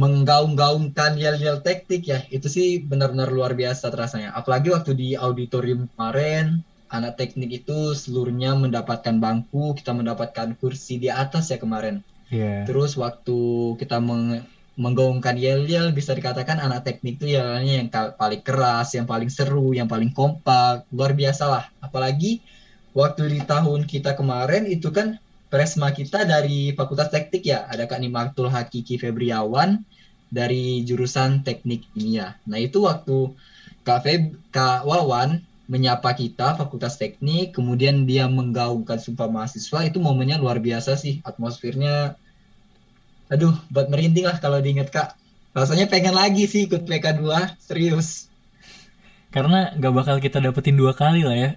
menggaung-gaungkan 0.00 1.20
yel-yel 1.20 1.60
teknik 1.60 2.08
ya 2.08 2.24
itu 2.32 2.48
sih 2.48 2.80
benar-benar 2.80 3.28
luar 3.28 3.52
biasa 3.52 3.92
terasanya 3.92 4.32
apalagi 4.32 4.72
waktu 4.72 4.96
di 4.96 5.08
auditorium 5.18 5.84
kemarin 5.92 6.64
anak 6.88 7.20
teknik 7.20 7.64
itu 7.64 7.92
seluruhnya 7.92 8.56
mendapatkan 8.56 9.20
bangku 9.20 9.76
kita 9.76 9.92
mendapatkan 9.92 10.56
kursi 10.56 10.96
di 10.96 11.12
atas 11.12 11.52
ya 11.52 11.60
kemarin 11.60 12.00
yeah. 12.32 12.64
terus 12.64 12.96
waktu 12.96 13.36
kita 13.76 14.00
meng 14.00 14.42
menggaungkan 14.72 15.36
yel-yel 15.36 15.92
bisa 15.92 16.16
dikatakan 16.16 16.56
anak 16.56 16.88
teknik 16.88 17.20
itu 17.20 17.36
yelnya 17.36 17.84
yang 17.84 17.88
paling 17.92 18.40
keras, 18.40 18.96
yang 18.96 19.04
paling 19.04 19.28
seru, 19.28 19.76
yang 19.76 19.84
paling 19.84 20.08
kompak, 20.16 20.88
luar 20.88 21.12
biasa 21.12 21.44
lah. 21.44 21.64
Apalagi 21.84 22.40
waktu 22.96 23.28
di 23.28 23.40
tahun 23.44 23.84
kita 23.84 24.16
kemarin 24.16 24.64
itu 24.64 24.88
kan 24.88 25.20
presma 25.52 25.92
kita 25.92 26.24
dari 26.24 26.72
Fakultas 26.72 27.12
Teknik 27.12 27.44
ya, 27.44 27.68
ada 27.68 27.84
Kak 27.84 28.00
Nimartul 28.00 28.48
Hakiki 28.48 28.96
Febriawan 28.96 29.84
dari 30.32 30.80
jurusan 30.88 31.44
Teknik 31.44 31.84
Kimia. 31.92 32.40
Nah 32.48 32.56
itu 32.56 32.88
waktu 32.88 33.36
Kak, 33.84 34.08
Feb, 34.08 34.32
Kak 34.48 34.88
Wawan 34.88 35.44
menyapa 35.72 36.12
kita 36.12 36.52
Fakultas 36.60 37.00
Teknik, 37.00 37.56
kemudian 37.56 38.04
dia 38.04 38.28
menggaungkan 38.28 39.00
sumpah 39.00 39.32
mahasiswa, 39.32 39.88
itu 39.88 39.96
momennya 40.04 40.36
luar 40.36 40.60
biasa 40.60 41.00
sih, 41.00 41.24
atmosfernya 41.24 42.20
aduh 43.32 43.56
buat 43.72 43.88
merinding 43.88 44.28
lah 44.28 44.36
kalau 44.36 44.60
diinget 44.60 44.92
kak. 44.92 45.16
Rasanya 45.56 45.88
pengen 45.88 46.12
lagi 46.12 46.44
sih 46.44 46.68
ikut 46.68 46.84
PK2 46.84 47.56
serius. 47.56 48.28
Karena 49.32 49.72
nggak 49.72 49.94
bakal 49.96 50.16
kita 50.20 50.44
dapetin 50.44 50.76
dua 50.76 50.92
kali 50.92 51.24
lah 51.24 51.32
ya. 51.32 51.50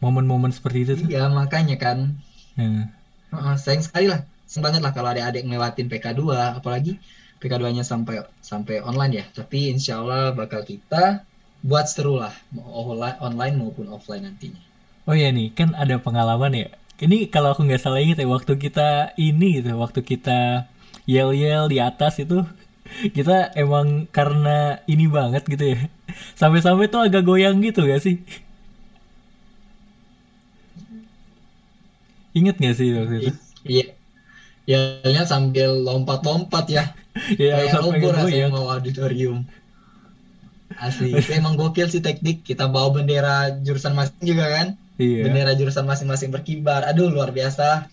Momen-momen 0.00 0.48
seperti 0.48 0.78
itu 0.88 0.92
tuh. 1.04 1.06
iya 1.12 1.28
makanya 1.28 1.76
kan. 1.76 2.16
Hmm. 2.56 2.88
uh, 3.36 3.56
sayang 3.60 3.84
sekali 3.84 4.08
lah. 4.08 4.24
Sayang 4.48 4.64
banget 4.64 4.80
lah 4.80 4.96
kalau 4.96 5.12
ada 5.12 5.28
adik 5.28 5.44
ngelewatin 5.44 5.92
PK2 5.92 6.20
apalagi 6.56 6.96
PK2 7.44 7.76
nya 7.76 7.84
sampai 7.84 8.24
sampai 8.40 8.80
online 8.80 9.20
ya. 9.20 9.24
Tapi 9.28 9.68
insya 9.68 10.00
Allah 10.00 10.32
bakal 10.32 10.64
kita 10.64 11.28
buat 11.62 11.86
seru 11.86 12.18
lah 12.18 12.34
mau 12.50 12.92
online 13.22 13.54
maupun 13.56 13.86
offline 13.90 14.26
nantinya 14.26 14.60
oh 15.06 15.14
iya 15.14 15.30
nih 15.30 15.54
kan 15.54 15.74
ada 15.78 15.98
pengalaman 16.02 16.52
ya 16.52 16.68
ini 17.02 17.26
kalau 17.26 17.54
aku 17.54 17.66
nggak 17.66 17.82
salah 17.82 17.98
inget 17.98 18.22
ya 18.22 18.28
waktu 18.30 18.54
kita 18.58 19.14
ini 19.18 19.62
gitu 19.62 19.74
waktu 19.78 20.02
kita 20.02 20.70
yel 21.06 21.34
yel 21.34 21.66
di 21.66 21.78
atas 21.82 22.22
itu 22.22 22.46
kita 23.16 23.54
emang 23.56 24.06
karena 24.10 24.82
ini 24.86 25.08
banget 25.08 25.42
gitu 25.48 25.74
ya 25.74 25.78
sampai-sampai 26.40 26.92
tuh 26.92 27.00
agak 27.02 27.24
goyang 27.24 27.58
gitu 27.64 27.88
gak 27.88 28.04
sih 28.04 28.20
Ingat 32.32 32.56
gak 32.58 32.74
sih 32.80 32.88
waktu 32.96 33.14
itu? 33.20 33.30
Iya. 33.68 33.86
Ya, 34.64 35.22
sambil 35.28 35.84
lompat-lompat 35.84 36.64
ya. 36.70 36.84
ya 37.36 37.60
Kayak 37.60 37.82
obor 37.84 38.14
ya 38.32 38.46
mau 38.48 38.72
auditorium. 38.72 39.44
Asli, 40.82 41.14
itu 41.14 41.30
emang 41.30 41.54
gokil 41.54 41.86
sih 41.86 42.02
teknik. 42.02 42.42
Kita 42.42 42.66
bawa 42.66 42.90
bendera 42.90 43.54
jurusan 43.62 43.94
masing 43.94 44.18
juga 44.26 44.50
kan. 44.50 44.66
Iya. 44.98 45.30
Bendera 45.30 45.54
jurusan 45.54 45.86
masing-masing 45.86 46.34
berkibar. 46.34 46.82
Aduh 46.90 47.06
luar 47.06 47.30
biasa. 47.30 47.86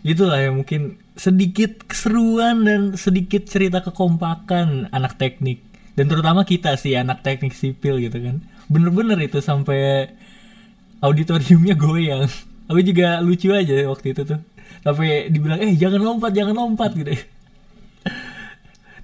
itulah 0.00 0.40
ya 0.40 0.48
mungkin 0.48 0.96
sedikit 1.12 1.84
keseruan 1.84 2.64
dan 2.64 2.96
sedikit 2.96 3.44
cerita 3.44 3.84
kekompakan 3.84 4.88
anak 4.96 5.20
teknik 5.20 5.60
dan 5.92 6.08
terutama 6.08 6.48
kita 6.48 6.72
sih 6.80 6.96
anak 6.96 7.20
teknik 7.20 7.52
sipil 7.52 8.00
gitu 8.00 8.16
kan 8.16 8.40
bener-bener 8.72 9.20
itu 9.20 9.44
sampai 9.44 10.08
auditoriumnya 11.04 11.76
goyang 11.76 12.24
aku 12.64 12.80
juga 12.80 13.20
lucu 13.20 13.52
aja 13.52 13.84
waktu 13.92 14.16
itu 14.16 14.24
tuh 14.24 14.40
sampai 14.80 15.28
dibilang 15.28 15.60
eh 15.60 15.76
jangan 15.76 16.00
lompat 16.00 16.32
jangan 16.32 16.54
lompat 16.56 16.96
gitu 16.96 17.20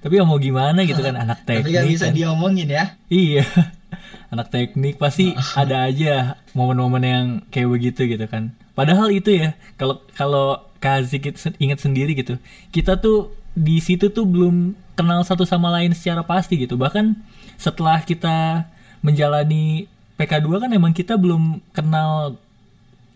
tapi 0.01 0.21
ya 0.21 0.23
mau 0.23 0.37
gimana 0.37 0.85
gitu 0.85 1.01
kan 1.01 1.17
anak 1.17 1.41
teknik 1.43 1.73
Tapi 1.73 1.77
gak 1.77 1.87
bisa 1.89 2.05
kan. 2.09 2.13
diomongin 2.13 2.67
ya. 2.69 2.85
Iya. 3.09 3.45
Anak 4.33 4.51
teknik 4.51 4.99
pasti 4.99 5.31
ada 5.55 5.87
aja 5.87 6.35
momen-momen 6.51 7.03
yang 7.03 7.25
kayak 7.47 7.71
begitu 7.71 8.03
gitu 8.03 8.27
kan. 8.27 8.51
Padahal 8.75 9.07
itu 9.09 9.31
ya, 9.31 9.55
kalau 9.79 10.03
kalau 10.13 10.67
Kazik 10.77 11.25
ingat 11.57 11.79
sendiri 11.81 12.13
gitu. 12.13 12.37
Kita 12.69 12.99
tuh 12.99 13.33
di 13.57 13.81
situ 13.81 14.13
tuh 14.13 14.27
belum 14.27 14.77
kenal 14.93 15.25
satu 15.25 15.47
sama 15.47 15.73
lain 15.73 15.95
secara 15.95 16.21
pasti 16.21 16.59
gitu. 16.59 16.77
Bahkan 16.77 17.17
setelah 17.57 18.03
kita 18.05 18.67
menjalani 19.01 19.89
PK2 20.19 20.47
kan 20.61 20.69
emang 20.73 20.93
kita 20.93 21.17
belum 21.17 21.61
kenal 21.73 22.37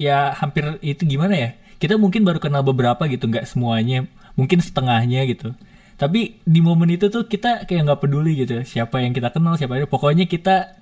ya 0.02 0.34
hampir 0.34 0.82
itu 0.82 1.06
gimana 1.06 1.38
ya? 1.38 1.50
Kita 1.78 1.98
mungkin 1.98 2.26
baru 2.26 2.38
kenal 2.42 2.62
beberapa 2.66 3.06
gitu, 3.10 3.26
nggak 3.26 3.46
semuanya, 3.50 4.06
mungkin 4.34 4.62
setengahnya 4.62 5.26
gitu. 5.30 5.54
Tapi 6.02 6.42
di 6.42 6.60
momen 6.66 6.90
itu 6.98 7.14
tuh 7.14 7.30
kita 7.30 7.70
kayak 7.70 7.82
nggak 7.86 8.02
peduli 8.02 8.34
gitu, 8.42 8.66
siapa 8.66 9.06
yang 9.06 9.14
kita 9.14 9.30
kenal, 9.36 9.54
siapa 9.60 9.78
yang 9.78 9.86
pokoknya 9.86 10.26
kita 10.26 10.82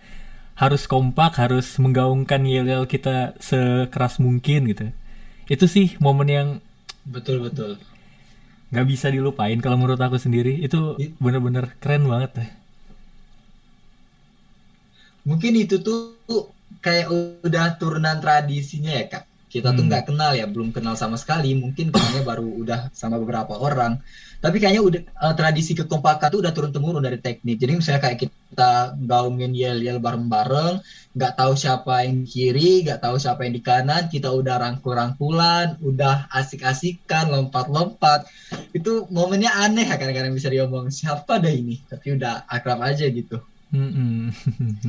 harus 0.61 0.83
kompak, 0.91 1.39
harus 1.41 1.67
menggaungkan 1.83 2.41
yel-yel 2.47 2.83
kita 2.87 3.35
sekeras 3.39 4.19
mungkin 4.23 4.61
gitu. 4.71 4.85
Itu 5.51 5.65
sih 5.67 5.95
momen 5.99 6.29
yang 6.29 6.49
Betul 7.05 7.41
betul. 7.43 7.71
nggak 8.71 8.87
bisa 8.91 9.07
dilupain 9.15 9.57
kalau 9.63 9.77
menurut 9.81 10.01
aku 10.01 10.17
sendiri. 10.25 10.53
Itu 10.65 10.79
bener-bener 11.23 11.65
keren 11.81 12.03
banget 12.11 12.31
deh. 12.37 12.49
Mungkin 15.27 15.53
itu 15.63 15.75
tuh 15.87 15.99
kayak 16.85 17.07
udah 17.45 17.65
turunan 17.79 18.17
tradisinya 18.23 18.91
ya 18.99 19.05
kak. 19.11 19.23
Kita 19.49 19.73
tuh 19.73 19.81
Hmm. 19.81 19.89
nggak 19.89 20.13
kenal 20.13 20.31
ya, 20.37 20.45
belum 20.45 20.69
kenal 20.69 20.93
sama 20.93 21.17
sekali. 21.17 21.57
Mungkin 21.57 21.89
kenalnya 21.89 22.21
baru 22.21 22.45
udah 22.45 22.79
sama 22.93 23.17
beberapa 23.17 23.57
orang. 23.57 23.97
Tapi 24.39 24.55
kayaknya 24.61 24.79
udah 24.85 25.01
eh, 25.03 25.33
tradisi 25.35 25.75
kekompakan 25.75 26.31
tuh 26.31 26.39
udah 26.45 26.53
turun 26.55 26.71
temurun 26.71 27.03
dari 27.03 27.19
teknik. 27.19 27.59
Jadi 27.59 27.71
misalnya 27.81 28.01
kayak 28.07 28.17
kita 28.23 28.71
gaungin 29.03 29.51
yel-yel 29.51 29.99
bareng-bareng, 29.99 30.79
nggak 31.11 31.33
tahu 31.35 31.53
siapa 31.59 32.07
yang 32.07 32.23
di 32.23 32.27
kiri, 32.29 32.71
nggak 32.87 33.03
tahu 33.03 33.19
siapa 33.19 33.43
yang 33.43 33.53
di 33.57 33.63
kanan, 33.65 34.07
kita 34.07 34.31
udah 34.31 34.55
rangkul-rangkulan, 34.63 35.75
udah 35.83 36.31
asik-asikan, 36.31 37.27
lompat-lompat. 37.33 38.31
Itu 38.71 39.11
momennya 39.11 39.51
aneh 39.59 39.89
ya 39.89 39.99
kadang-kadang 39.99 40.31
bisa 40.31 40.47
diomong 40.47 40.87
siapa 40.87 41.41
dah 41.43 41.51
ini, 41.51 41.83
tapi 41.89 42.15
udah 42.15 42.47
akrab 42.47 42.79
aja 42.79 43.09
gitu. 43.11 43.43
Mm-mm. 43.75 44.31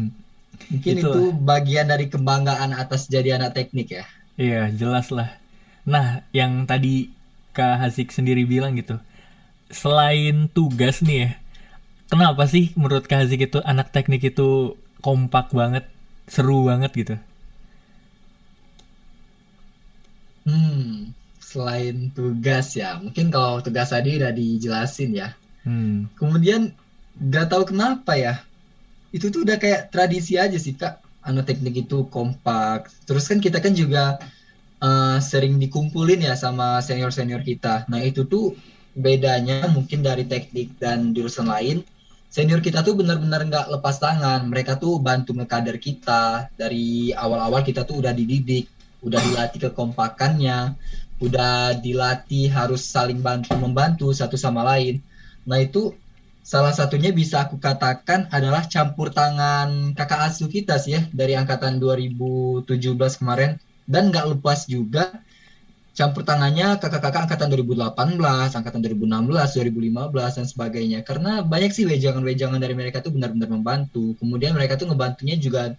Mungkin 0.70 0.94
itu 0.94 1.23
bagian 1.42 1.90
dari 1.90 2.07
kebanggaan 2.07 2.70
atas 2.77 3.11
jadi 3.11 3.40
anak 3.40 3.57
teknik 3.59 3.99
ya. 3.99 4.05
Iya, 4.40 4.61
jelas 4.81 5.07
lah. 5.16 5.29
Nah, 5.92 6.07
yang 6.38 6.53
tadi 6.70 6.94
Kak 7.57 7.74
Hasik 7.83 8.09
sendiri 8.16 8.42
bilang 8.53 8.72
gitu, 8.81 8.96
selain 9.81 10.37
tugas 10.57 10.96
nih 11.07 11.18
ya, 11.24 11.31
kenapa 12.12 12.44
sih 12.55 12.64
menurut 12.81 13.05
Kak 13.11 13.20
Hasik 13.26 13.40
itu 13.48 13.59
anak 13.72 13.88
teknik 13.96 14.22
itu 14.33 14.48
kompak 15.07 15.46
banget, 15.61 15.85
seru 16.35 16.59
banget 16.70 16.92
gitu? 17.00 17.16
Hmm, 20.46 21.12
selain 21.50 21.96
tugas 22.16 22.66
ya, 22.81 22.88
mungkin 23.03 23.26
kalau 23.35 23.55
tugas 23.64 23.88
tadi 23.94 24.09
udah 24.20 24.33
dijelasin 24.40 25.11
ya. 25.20 25.29
Hmm, 25.64 26.05
Kemudian 26.18 26.62
gak 27.35 27.46
tahu 27.53 27.64
kenapa 27.72 28.12
ya, 28.26 28.35
itu 29.16 29.26
tuh 29.35 29.40
udah 29.46 29.59
kayak 29.64 29.83
tradisi 29.94 30.35
aja 30.44 30.59
sih 30.66 30.74
kak. 30.81 30.94
Anak 31.24 31.52
teknik 31.52 31.87
itu 31.88 32.09
kompak. 32.09 32.88
Terus 33.04 33.28
kan 33.28 33.38
kita 33.38 33.61
kan 33.61 33.76
juga 33.76 34.18
eh, 34.80 35.18
sering 35.20 35.61
dikumpulin 35.61 36.24
ya 36.24 36.35
sama 36.37 36.80
senior-senior 36.80 37.44
kita. 37.44 37.85
Nah 37.92 38.00
itu 38.00 38.24
tuh 38.24 38.56
bedanya 38.96 39.70
mungkin 39.70 40.02
dari 40.02 40.26
teknik 40.26 40.76
dan 40.80 41.12
jurusan 41.14 41.46
lain. 41.46 41.87
Senior 42.30 42.62
kita 42.62 42.87
tuh 42.87 42.94
benar-benar 42.94 43.42
nggak 43.42 43.66
lepas 43.74 43.98
tangan. 43.98 44.46
Mereka 44.46 44.78
tuh 44.78 45.02
bantu 45.02 45.35
ngekader 45.35 45.76
kita. 45.83 46.46
Dari 46.54 47.11
awal-awal 47.11 47.66
kita 47.66 47.83
tuh 47.83 48.00
udah 48.06 48.14
dididik, 48.14 48.70
udah 49.02 49.18
dilatih 49.18 49.70
kekompakannya, 49.70 50.78
udah 51.20 51.76
dilatih 51.83 52.48
harus 52.48 52.87
saling 52.87 53.18
bantu 53.18 53.52
membantu 53.59 54.14
satu 54.14 54.38
sama 54.38 54.62
lain. 54.62 55.02
Nah 55.42 55.59
itu 55.59 55.90
salah 56.40 56.72
satunya 56.74 57.12
bisa 57.12 57.44
aku 57.46 57.61
katakan 57.61 58.26
adalah 58.33 58.64
campur 58.66 59.12
tangan 59.12 59.92
kakak 59.94 60.33
asuh 60.33 60.48
kita 60.48 60.81
sih 60.81 60.96
ya 60.98 61.03
dari 61.12 61.37
angkatan 61.37 61.79
2017 61.79 62.66
kemarin. 63.20 63.61
Dan 63.90 64.14
nggak 64.14 64.38
lepas 64.38 64.70
juga 64.70 65.11
campur 65.90 66.22
tangannya 66.22 66.79
kakak-kakak 66.79 67.26
angkatan 67.26 67.50
2018, 67.50 68.57
angkatan 68.57 68.81
2016, 68.87 69.59
2015 69.59 70.38
dan 70.38 70.46
sebagainya. 70.46 70.98
Karena 71.03 71.42
banyak 71.42 71.74
sih 71.74 71.85
wejangan-wejangan 71.85 72.62
dari 72.62 72.74
mereka 72.79 73.03
tuh 73.03 73.12
benar-benar 73.12 73.50
membantu. 73.50 74.14
Kemudian 74.22 74.55
mereka 74.55 74.79
tuh 74.79 74.88
ngebantunya 74.88 75.37
juga 75.37 75.74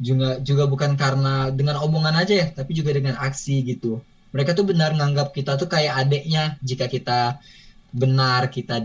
juga 0.00 0.40
juga 0.40 0.64
bukan 0.64 0.96
karena 0.96 1.52
dengan 1.52 1.76
omongan 1.76 2.24
aja 2.24 2.34
ya 2.40 2.46
tapi 2.48 2.72
juga 2.72 2.96
dengan 2.96 3.20
aksi 3.20 3.60
gitu. 3.68 4.00
Mereka 4.32 4.56
tuh 4.56 4.64
benar 4.64 4.96
nganggap 4.96 5.34
kita 5.36 5.60
tuh 5.60 5.68
kayak 5.68 6.06
adeknya 6.06 6.56
jika 6.64 6.86
kita 6.88 7.42
benar 7.90 8.48
kita 8.48 8.78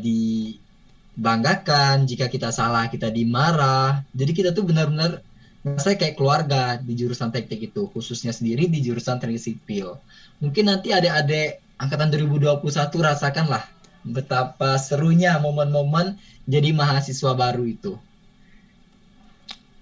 dibanggakan 1.16 2.04
jika 2.06 2.28
kita 2.28 2.52
salah 2.52 2.92
kita 2.92 3.08
dimarah. 3.10 4.04
Jadi 4.12 4.32
kita 4.36 4.50
tuh 4.52 4.68
benar-benar 4.68 5.24
saya 5.82 5.98
kayak 5.98 6.20
keluarga 6.20 6.78
di 6.78 6.94
jurusan 6.94 7.34
teknik 7.34 7.74
itu 7.74 7.90
khususnya 7.90 8.30
sendiri 8.30 8.70
di 8.70 8.86
jurusan 8.86 9.18
teknik 9.18 9.42
sipil. 9.42 9.98
Mungkin 10.44 10.70
nanti 10.70 10.94
adik-adik 10.94 11.64
angkatan 11.82 12.14
2021 12.14 12.62
rasakanlah 13.02 13.66
betapa 14.06 14.78
serunya 14.78 15.42
momen-momen 15.42 16.22
jadi 16.46 16.70
mahasiswa 16.76 17.34
baru 17.34 17.66
itu. 17.66 17.98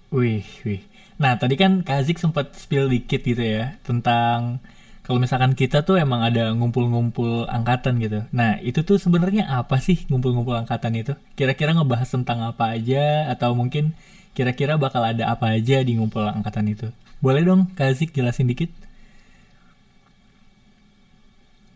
Wih, 0.08 0.46
wih. 0.64 0.80
Nah, 1.20 1.36
tadi 1.36 1.54
kan 1.54 1.84
Kak 1.84 2.02
Hasik 2.02 2.18
sempat 2.18 2.56
spill 2.56 2.88
dikit 2.88 3.20
gitu 3.22 3.42
ya 3.44 3.76
tentang 3.84 4.64
kalau 5.04 5.20
misalkan 5.20 5.52
kita 5.52 5.84
tuh 5.84 6.00
emang 6.00 6.24
ada 6.24 6.56
ngumpul-ngumpul 6.56 7.44
angkatan 7.44 8.00
gitu. 8.00 8.24
Nah, 8.32 8.56
itu 8.64 8.80
tuh 8.80 8.96
sebenarnya 8.96 9.52
apa 9.52 9.76
sih 9.76 10.00
ngumpul-ngumpul 10.08 10.56
angkatan 10.56 10.96
itu? 10.96 11.12
Kira-kira 11.36 11.76
ngebahas 11.76 12.08
tentang 12.08 12.40
apa 12.40 12.72
aja 12.72 13.28
atau 13.28 13.52
mungkin 13.52 13.92
kira-kira 14.32 14.80
bakal 14.80 15.04
ada 15.04 15.28
apa 15.28 15.52
aja 15.52 15.84
di 15.84 16.00
ngumpul 16.00 16.24
angkatan 16.24 16.72
itu? 16.72 16.88
Boleh 17.20 17.44
dong 17.44 17.68
Kak 17.76 17.92
Hasik 17.92 18.16
jelasin 18.16 18.48
dikit? 18.48 18.72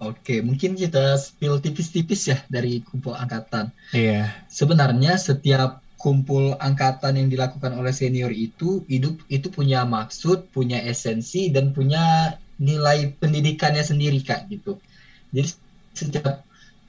Oke, 0.01 0.41
mungkin 0.41 0.73
kita 0.73 1.21
spill 1.21 1.61
tipis-tipis 1.61 2.33
ya 2.33 2.41
dari 2.49 2.81
kumpul 2.81 3.12
angkatan. 3.12 3.69
Iya. 3.93 4.33
Sebenarnya 4.49 5.21
setiap 5.21 5.85
kumpul 6.01 6.57
angkatan 6.57 7.19
yang 7.19 7.29
dilakukan 7.29 7.77
oleh 7.77 7.93
senior 7.93 8.33
itu 8.33 8.87
hidup 8.88 9.21
itu 9.29 9.53
punya 9.53 9.85
maksud, 9.85 10.49
punya 10.55 10.81
esensi 10.81 11.51
dan 11.53 11.75
punya 11.75 12.38
nilai 12.59 13.14
pendidikannya 13.16 13.83
sendiri 13.87 14.18
Kak 14.21 14.51
gitu. 14.51 14.83
Jadi 15.31 15.49
setiap 15.94 16.42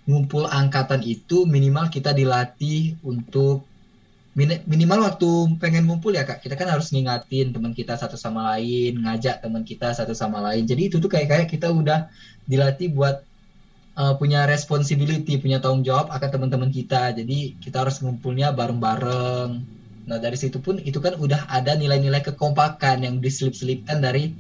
ngumpul 0.10 0.50
angkatan 0.50 1.06
itu 1.06 1.46
minimal 1.46 1.86
kita 1.94 2.14
dilatih 2.18 2.98
untuk 3.06 3.70
min- 4.34 4.66
minimal 4.66 5.06
waktu 5.06 5.30
pengen 5.62 5.86
ngumpul 5.86 6.14
ya 6.14 6.26
Kak, 6.26 6.42
kita 6.42 6.58
kan 6.58 6.74
harus 6.74 6.90
ngingatin 6.90 7.54
teman 7.54 7.74
kita 7.78 7.94
satu 7.94 8.18
sama 8.18 8.56
lain, 8.56 8.98
ngajak 9.06 9.46
teman 9.46 9.62
kita 9.62 9.94
satu 9.94 10.18
sama 10.18 10.42
lain. 10.42 10.66
Jadi 10.66 10.90
itu 10.90 10.98
tuh 10.98 11.10
kayak 11.10 11.28
kayak 11.30 11.48
kita 11.54 11.70
udah 11.70 12.10
dilatih 12.50 12.90
buat 12.94 13.22
uh, 14.00 14.14
punya 14.18 14.50
responsibility, 14.50 15.38
punya 15.38 15.62
tanggung 15.62 15.86
jawab 15.86 16.10
akan 16.10 16.30
teman-teman 16.30 16.70
kita. 16.74 17.14
Jadi 17.14 17.60
kita 17.62 17.86
harus 17.86 18.02
ngumpulnya 18.02 18.50
bareng-bareng. 18.56 19.50
Nah 20.10 20.18
dari 20.18 20.38
situ 20.40 20.58
pun 20.58 20.82
itu 20.82 20.98
kan 20.98 21.14
udah 21.20 21.46
ada 21.46 21.78
nilai-nilai 21.78 22.26
kekompakan 22.26 23.06
yang 23.06 23.22
diselip-selipkan 23.22 24.02
dari 24.02 24.34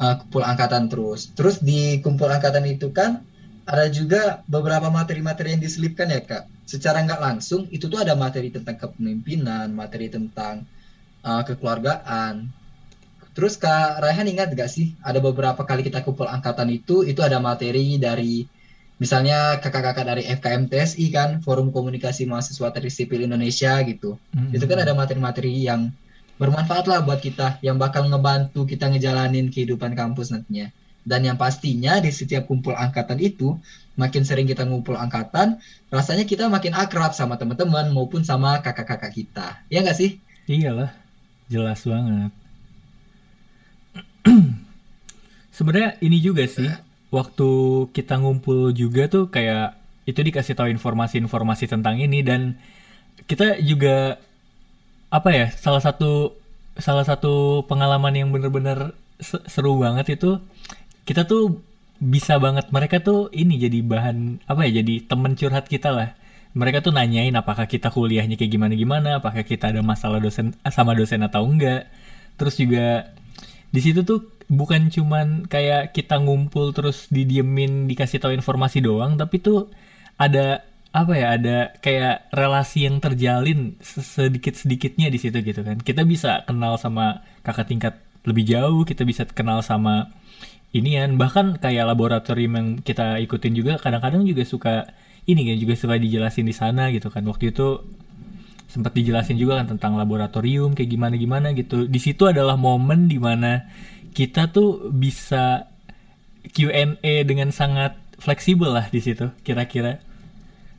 uh, 0.00 0.14
kumpul 0.24 0.42
angkatan 0.42 0.88
terus. 0.88 1.30
Terus 1.36 1.60
di 1.60 2.00
kumpul 2.00 2.32
angkatan 2.32 2.64
itu 2.66 2.90
kan 2.90 3.20
ada 3.68 3.86
juga 3.92 4.42
beberapa 4.48 4.88
materi-materi 4.88 5.54
yang 5.54 5.62
diselipkan 5.62 6.10
ya 6.10 6.24
kak. 6.24 6.48
Secara 6.66 7.04
nggak 7.04 7.20
langsung 7.20 7.68
itu 7.70 7.86
tuh 7.86 8.00
ada 8.02 8.16
materi 8.16 8.50
tentang 8.50 8.80
kepemimpinan, 8.80 9.70
materi 9.70 10.08
tentang 10.10 10.64
uh, 11.22 11.42
kekeluargaan. 11.44 12.50
Terus 13.30 13.54
Kak 13.54 14.02
Raihan 14.02 14.26
ingat 14.26 14.50
gak 14.58 14.66
sih 14.66 14.98
ada 15.06 15.22
beberapa 15.22 15.62
kali 15.62 15.86
kita 15.86 16.02
kumpul 16.02 16.26
angkatan 16.26 16.66
itu 16.66 17.06
itu 17.06 17.22
ada 17.22 17.38
materi 17.38 17.94
dari 17.94 18.42
misalnya 18.98 19.62
kakak-kakak 19.62 20.02
dari 20.02 20.22
FKM 20.26 20.66
TSI 20.66 21.06
kan 21.14 21.30
Forum 21.38 21.70
Komunikasi 21.70 22.26
Mahasiswa 22.26 22.74
Sipil 22.90 23.30
Indonesia 23.30 23.78
gitu. 23.86 24.18
Mm-mm. 24.34 24.50
Itu 24.50 24.66
kan 24.66 24.82
ada 24.82 24.92
materi-materi 24.98 25.62
yang 25.62 25.94
bermanfaat 26.40 26.88
lah 26.88 27.04
buat 27.04 27.20
kita 27.20 27.60
yang 27.60 27.76
bakal 27.76 28.08
ngebantu 28.08 28.64
kita 28.64 28.88
ngejalanin 28.88 29.52
kehidupan 29.52 29.92
kampus 29.92 30.32
nantinya. 30.32 30.72
Dan 31.04 31.28
yang 31.28 31.36
pastinya 31.36 32.00
di 32.00 32.08
setiap 32.08 32.48
kumpul 32.48 32.72
angkatan 32.72 33.20
itu, 33.20 33.60
makin 34.00 34.24
sering 34.24 34.48
kita 34.48 34.64
ngumpul 34.64 34.96
angkatan, 34.96 35.60
rasanya 35.92 36.24
kita 36.24 36.48
makin 36.48 36.72
akrab 36.72 37.12
sama 37.12 37.36
teman-teman 37.36 37.92
maupun 37.92 38.24
sama 38.24 38.56
kakak-kakak 38.64 39.12
kita. 39.12 39.46
Ya 39.68 39.84
nggak 39.84 39.96
sih? 39.96 40.16
Iyalah, 40.48 40.96
jelas 41.52 41.84
banget. 41.84 42.32
Sebenarnya 45.56 46.00
ini 46.00 46.20
juga 46.24 46.44
sih, 46.48 46.68
waktu 47.12 47.50
kita 47.92 48.16
ngumpul 48.16 48.72
juga 48.72 49.12
tuh 49.12 49.28
kayak 49.28 49.76
itu 50.08 50.20
dikasih 50.24 50.56
tahu 50.56 50.72
informasi-informasi 50.72 51.68
tentang 51.68 52.00
ini 52.00 52.24
dan 52.24 52.56
kita 53.28 53.60
juga 53.60 54.16
apa 55.10 55.28
ya 55.34 55.46
salah 55.54 55.82
satu 55.82 56.38
salah 56.78 57.02
satu 57.02 57.66
pengalaman 57.66 58.14
yang 58.14 58.28
bener-bener 58.30 58.94
seru 59.20 59.76
banget 59.82 60.16
itu 60.16 60.40
kita 61.04 61.26
tuh 61.26 61.60
bisa 62.00 62.40
banget 62.40 62.72
mereka 62.72 63.04
tuh 63.04 63.28
ini 63.36 63.60
jadi 63.60 63.84
bahan 63.84 64.48
apa 64.48 64.64
ya 64.64 64.80
jadi 64.80 65.04
temen 65.04 65.36
curhat 65.36 65.68
kita 65.68 65.92
lah. 65.92 66.10
Mereka 66.50 66.82
tuh 66.82 66.90
nanyain 66.90 67.30
apakah 67.38 67.70
kita 67.70 67.94
kuliahnya 67.94 68.34
kayak 68.34 68.50
gimana 68.50 68.74
gimana 68.74 69.08
apakah 69.22 69.46
kita 69.46 69.70
ada 69.70 69.86
masalah 69.86 70.18
dosen 70.18 70.56
sama 70.66 70.96
dosen 70.98 71.22
atau 71.22 71.46
enggak. 71.46 71.86
Terus 72.40 72.58
juga 72.58 73.12
di 73.70 73.78
situ 73.84 74.02
tuh 74.02 74.26
bukan 74.50 74.90
cuman 74.90 75.46
kayak 75.46 75.94
kita 75.94 76.18
ngumpul 76.18 76.74
terus 76.74 77.06
didiemin 77.06 77.86
dikasih 77.86 78.18
tahu 78.18 78.34
informasi 78.34 78.82
doang 78.82 79.14
tapi 79.14 79.38
tuh 79.38 79.70
ada 80.18 80.66
apa 80.90 81.12
ya 81.14 81.38
ada 81.38 81.56
kayak 81.78 82.26
relasi 82.34 82.90
yang 82.90 82.98
terjalin 82.98 83.78
sedikit 83.82 84.58
sedikitnya 84.58 85.06
di 85.06 85.18
situ 85.22 85.38
gitu 85.38 85.62
kan. 85.62 85.78
Kita 85.78 86.02
bisa 86.02 86.42
kenal 86.46 86.74
sama 86.82 87.22
kakak 87.46 87.70
tingkat 87.70 87.94
lebih 88.26 88.44
jauh 88.44 88.82
kita 88.82 89.06
bisa 89.06 89.22
kenal 89.30 89.62
sama 89.62 90.10
inian. 90.74 91.14
Bahkan 91.14 91.62
kayak 91.62 91.86
laboratorium 91.94 92.52
yang 92.58 92.68
kita 92.82 93.22
ikutin 93.22 93.54
juga 93.54 93.78
kadang-kadang 93.78 94.26
juga 94.26 94.42
suka 94.42 94.90
ini 95.30 95.46
kan 95.46 95.56
juga 95.62 95.74
suka 95.78 95.94
dijelasin 95.94 96.46
di 96.46 96.54
sana 96.54 96.90
gitu 96.90 97.06
kan. 97.06 97.22
Waktu 97.22 97.54
itu 97.54 97.86
sempat 98.66 98.94
dijelasin 98.94 99.38
juga 99.38 99.62
kan 99.62 99.78
tentang 99.78 99.94
laboratorium 99.94 100.74
kayak 100.74 100.90
gimana 100.90 101.14
gimana 101.14 101.54
gitu. 101.54 101.86
Di 101.86 102.00
situ 102.02 102.26
adalah 102.26 102.58
momen 102.58 103.06
di 103.06 103.22
mana 103.22 103.70
kita 104.10 104.50
tuh 104.50 104.90
bisa 104.90 105.70
Q&A 106.50 107.22
dengan 107.22 107.54
sangat 107.54 107.94
fleksibel 108.18 108.74
lah 108.74 108.90
di 108.90 108.98
situ 108.98 109.30
kira-kira 109.46 110.02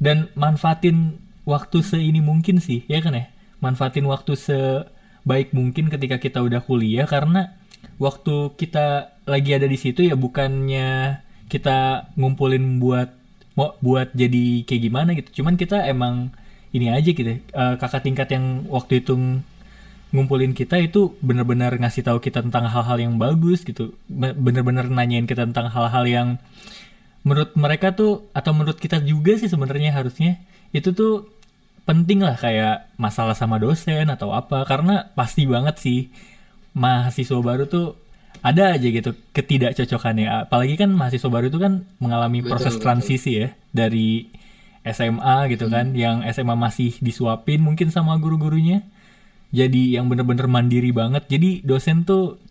dan 0.01 0.33
manfaatin 0.33 1.21
waktu 1.45 1.85
seini 1.85 2.25
mungkin 2.25 2.57
sih 2.57 2.81
ya 2.89 2.99
kan 3.05 3.13
ya? 3.13 3.29
Manfaatin 3.61 4.09
waktu 4.09 4.33
sebaik 4.33 5.53
mungkin 5.53 5.93
ketika 5.93 6.17
kita 6.17 6.41
udah 6.41 6.65
kuliah 6.65 7.05
karena 7.05 7.53
waktu 8.01 8.57
kita 8.57 9.13
lagi 9.29 9.53
ada 9.53 9.69
di 9.69 9.77
situ 9.77 10.01
ya 10.01 10.17
bukannya 10.17 11.21
kita 11.45 12.09
ngumpulin 12.17 12.81
buat 12.81 13.13
mau 13.53 13.77
buat 13.77 14.09
jadi 14.17 14.65
kayak 14.65 14.81
gimana 14.81 15.09
gitu. 15.13 15.43
Cuman 15.43 15.53
kita 15.61 15.85
emang 15.85 16.33
ini 16.73 16.89
aja 16.89 17.13
gitu 17.13 17.37
uh, 17.53 17.77
kakak 17.77 18.01
tingkat 18.01 18.33
yang 18.33 18.65
waktu 18.71 19.05
itu 19.05 19.13
ngumpulin 20.11 20.51
kita 20.51 20.81
itu 20.81 21.15
bener-bener 21.23 21.71
ngasih 21.77 22.03
tahu 22.03 22.19
kita 22.19 22.43
tentang 22.43 22.65
hal-hal 22.67 22.97
yang 22.97 23.21
bagus 23.21 23.61
gitu. 23.61 23.93
Bener-bener 24.09 24.89
nanyain 24.89 25.29
kita 25.29 25.45
tentang 25.45 25.69
hal-hal 25.69 26.03
yang 26.09 26.27
menurut 27.21 27.53
mereka 27.53 27.93
tuh 27.93 28.29
atau 28.33 28.51
menurut 28.53 28.81
kita 28.81 29.01
juga 29.05 29.37
sih 29.37 29.49
sebenarnya 29.49 29.93
harusnya 29.93 30.41
itu 30.73 30.89
tuh 30.95 31.29
penting 31.85 32.21
lah 32.21 32.37
kayak 32.37 32.93
masalah 32.97 33.33
sama 33.33 33.57
dosen 33.57 34.09
atau 34.09 34.33
apa 34.33 34.63
karena 34.65 35.09
pasti 35.17 35.45
banget 35.45 35.75
sih 35.81 35.99
mahasiswa 36.77 37.41
baru 37.41 37.67
tuh 37.67 37.97
ada 38.41 38.73
aja 38.73 38.87
gitu 38.89 39.13
ketidakcocokannya 39.37 40.49
apalagi 40.49 40.73
kan 40.79 40.89
mahasiswa 40.89 41.29
baru 41.29 41.53
itu 41.53 41.59
kan 41.61 41.85
mengalami 42.01 42.41
betul, 42.41 42.57
proses 42.57 42.73
betul. 42.77 42.85
transisi 42.89 43.31
ya 43.45 43.47
dari 43.69 44.29
SMA 44.81 45.53
gitu 45.53 45.69
kan, 45.69 45.93
hmm. 45.93 45.93
kan 45.93 45.99
yang 45.99 46.17
SMA 46.33 46.57
masih 46.57 46.97
disuapin 47.05 47.61
mungkin 47.61 47.93
sama 47.93 48.17
guru-gurunya 48.17 48.81
jadi 49.53 50.01
yang 50.01 50.09
bener-bener 50.09 50.49
mandiri 50.49 50.89
banget 50.89 51.27
jadi 51.29 51.61
dosen 51.61 52.01
tuh 52.07 52.41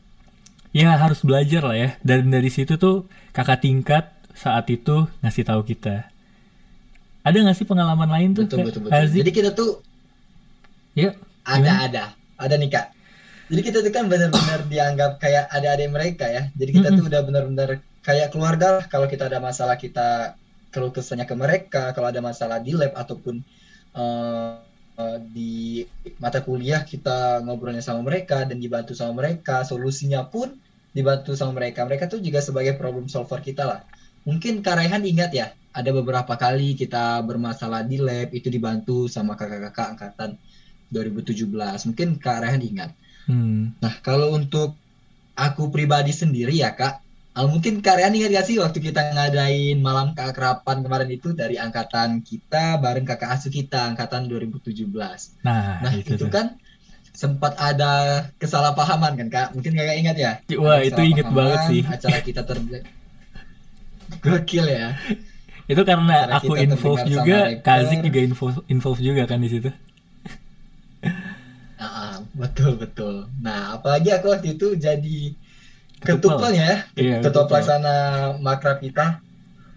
ya 0.71 0.95
harus 0.95 1.27
belajar 1.27 1.67
lah 1.67 1.75
ya 1.75 1.91
dan 2.07 2.31
dari 2.31 2.53
situ 2.53 2.79
tuh 2.79 3.11
kakak 3.35 3.67
tingkat 3.67 4.20
saat 4.35 4.67
itu 4.71 5.07
ngasih 5.21 5.45
tahu 5.47 5.63
kita. 5.67 6.09
Ada 7.21 7.37
nggak 7.37 7.57
sih 7.57 7.69
pengalaman 7.69 8.09
lain 8.09 8.31
tuh? 8.33 8.49
Betul, 8.49 8.65
betul, 8.65 8.81
betul. 8.89 9.13
Jadi 9.13 9.31
kita 9.31 9.51
tuh 9.53 9.85
ya 10.97 11.13
ada 11.45 11.61
gimana? 11.61 11.85
ada 11.87 12.05
ada 12.41 12.55
nih 12.57 12.71
kak. 12.73 12.87
Jadi 13.51 13.61
kita 13.67 13.79
tuh 13.83 13.93
kan 13.93 14.07
benar-benar 14.07 14.61
dianggap 14.71 15.19
kayak 15.21 15.51
adik-adik 15.51 15.89
mereka 15.91 16.27
ya. 16.31 16.43
Jadi 16.55 16.71
kita 16.71 16.89
mm 16.89 16.95
-hmm. 16.95 16.99
tuh 17.03 17.11
udah 17.11 17.23
benar-benar 17.27 17.71
kayak 18.01 18.29
keluarga 18.33 18.67
lah. 18.81 18.85
Kalau 18.87 19.07
kita 19.11 19.27
ada 19.27 19.43
masalah 19.43 19.77
kita 19.77 20.39
kalau 20.71 20.89
kesannya 20.95 21.27
ke 21.27 21.35
mereka. 21.37 21.91
Kalau 21.93 22.09
ada 22.09 22.23
masalah 22.23 22.63
di 22.63 22.73
lab 22.73 22.95
ataupun 22.95 23.43
uh, 23.99 24.55
uh, 24.97 25.19
di 25.35 25.85
mata 26.23 26.41
kuliah 26.41 26.87
kita 26.87 27.43
ngobrolnya 27.43 27.83
sama 27.83 28.07
mereka 28.07 28.47
dan 28.47 28.63
dibantu 28.63 28.97
sama 28.97 29.19
mereka. 29.19 29.67
Solusinya 29.67 30.25
pun 30.31 30.57
dibantu 30.95 31.35
sama 31.35 31.59
mereka. 31.59 31.83
Mereka 31.85 32.07
tuh 32.07 32.23
juga 32.23 32.39
sebagai 32.41 32.79
problem 32.79 33.11
solver 33.11 33.43
kita 33.43 33.67
lah 33.67 33.83
mungkin 34.31 34.63
Kak 34.63 34.79
Rehan 34.79 35.03
ingat 35.03 35.35
ya, 35.35 35.51
ada 35.75 35.91
beberapa 35.91 36.39
kali 36.39 36.79
kita 36.79 37.19
bermasalah 37.27 37.83
di 37.83 37.99
lab 37.99 38.31
itu 38.31 38.47
dibantu 38.47 39.11
sama 39.11 39.35
kakak-kakak 39.35 39.99
angkatan 39.99 40.31
2017. 40.95 41.91
Mungkin 41.91 42.09
Kak 42.23 42.47
Rehan 42.47 42.63
ingat. 42.63 42.91
Hmm. 43.27 43.75
Nah, 43.79 43.95
kalau 44.03 44.35
untuk 44.35 44.79
aku 45.39 45.71
pribadi 45.71 46.11
sendiri 46.11 46.55
ya 46.55 46.75
Kak, 46.75 47.03
uh, 47.39 47.47
mungkin 47.47 47.79
Kak 47.83 48.03
Rehan 48.03 48.15
ingat 48.19 48.31
gak 48.35 48.47
sih 48.51 48.59
waktu 48.59 48.79
kita 48.83 49.15
ngadain 49.15 49.79
malam 49.79 50.15
keakraban 50.19 50.83
kemarin 50.83 51.11
itu 51.11 51.31
dari 51.35 51.55
angkatan 51.59 52.27
kita 52.27 52.83
bareng 52.83 53.07
kakak 53.07 53.35
asuh 53.39 53.51
kita 53.55 53.95
angkatan 53.95 54.27
2017. 54.27 54.91
Nah, 55.47 55.83
nah 55.83 55.93
itu, 55.95 56.19
itu 56.19 56.27
kan 56.27 56.59
sempat 57.15 57.55
ada 57.59 58.27
kesalahpahaman 58.43 59.15
kan 59.15 59.29
Kak? 59.31 59.49
Mungkin 59.55 59.79
Kakak 59.79 59.97
ingat 60.03 60.17
ya? 60.19 60.33
Wah, 60.59 60.83
itu 60.83 60.99
inget 60.99 61.31
banget 61.31 61.61
sih. 61.71 61.83
Acara 61.87 62.19
kita 62.27 62.43
ter 62.43 62.59
Gokil 64.19 64.67
ya. 64.67 64.99
Itu 65.71 65.87
karena 65.87 66.27
Cara 66.27 66.43
aku 66.43 66.59
involve 66.59 67.07
juga, 67.07 67.55
Kazik 67.63 68.03
juga 68.03 68.19
involve, 68.19 68.59
involve 68.67 69.01
juga 69.01 69.23
kan 69.31 69.39
di 69.39 69.49
situ. 69.49 69.71
Nah, 71.79 72.19
betul 72.43 72.75
betul. 72.75 73.31
Nah, 73.39 73.79
apalagi 73.79 74.11
aku 74.11 74.35
waktu 74.35 74.59
itu 74.59 74.75
jadi 74.75 75.31
ketua 76.03 76.51
ya, 76.51 76.91
iya, 76.99 77.23
ketua 77.23 77.47
pelaksana 77.47 77.95
makrab 78.43 78.83
kita. 78.83 79.23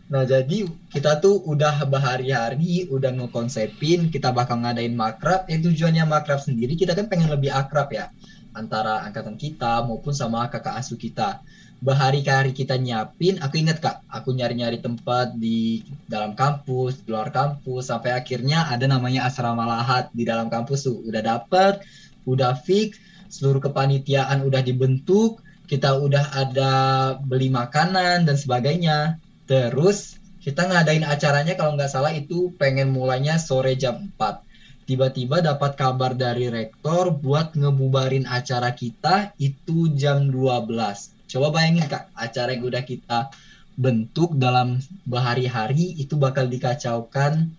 Nah, 0.09 0.25
jadi 0.25 0.65
kita 0.89 1.21
tuh 1.21 1.41
udah 1.45 1.85
berhari-hari 1.85 2.89
udah 2.89 3.13
ngekonsepin 3.13 4.09
kita 4.09 4.33
bakal 4.33 4.65
ngadain 4.65 4.97
makrab. 4.97 5.45
Yang 5.45 5.73
tujuannya 5.73 6.09
makrab 6.09 6.41
sendiri 6.41 6.73
kita 6.73 6.97
kan 6.97 7.05
pengen 7.05 7.29
lebih 7.29 7.53
akrab 7.53 7.93
ya 7.93 8.09
antara 8.53 9.01
angkatan 9.05 9.37
kita 9.37 9.81
maupun 9.85 10.13
sama 10.13 10.45
kakak 10.49 10.77
asuh 10.77 10.97
kita 10.97 11.41
berhari-hari 11.83 12.55
kita 12.55 12.79
nyiapin 12.79 13.43
aku 13.43 13.59
inget 13.59 13.83
kak. 13.83 13.99
Aku 14.07 14.31
nyari-nyari 14.31 14.79
tempat 14.79 15.35
di 15.35 15.83
dalam 16.07 16.31
kampus 16.31 17.03
di 17.03 17.11
luar 17.11 17.27
kampus 17.35 17.91
sampai 17.91 18.15
akhirnya 18.15 18.71
ada 18.71 18.87
namanya 18.87 19.27
asrama 19.27 19.67
lahat 19.67 20.07
di 20.15 20.23
dalam 20.23 20.47
kampus 20.47 20.87
tuh. 20.87 21.03
Udah 21.03 21.19
dapet 21.19 21.83
udah 22.23 22.55
fix 22.55 22.95
seluruh 23.27 23.59
kepanitiaan 23.59 24.47
udah 24.47 24.63
dibentuk 24.63 25.43
kita 25.67 25.99
udah 25.99 26.23
ada 26.39 26.71
beli 27.19 27.51
makanan 27.51 28.23
dan 28.23 28.35
sebagainya. 28.39 29.19
Terus 29.43 30.15
kita 30.39 30.71
ngadain 30.71 31.03
acaranya 31.03 31.59
kalau 31.59 31.75
nggak 31.75 31.91
salah 31.91 32.15
itu 32.15 32.55
pengen 32.55 32.95
mulainya 32.95 33.35
sore 33.35 33.75
jam 33.75 34.07
4 34.15 34.43
tiba-tiba 34.83 35.39
dapat 35.39 35.79
kabar 35.79 36.11
dari 36.11 36.51
rektor 36.51 37.15
buat 37.15 37.55
ngebubarin 37.55 38.27
acara 38.27 38.75
kita 38.75 39.31
itu 39.39 39.87
jam 39.95 40.27
12 40.27 41.12
Coba 41.33 41.49
bayangin 41.49 41.89
kak, 41.89 42.13
acara 42.13 42.53
yang 42.53 42.69
udah 42.69 42.85
kita 42.85 43.33
bentuk 43.73 44.37
dalam 44.37 44.77
berhari-hari 45.01 45.97
itu 45.97 46.13
bakal 46.13 46.45
dikacaukan 46.45 47.49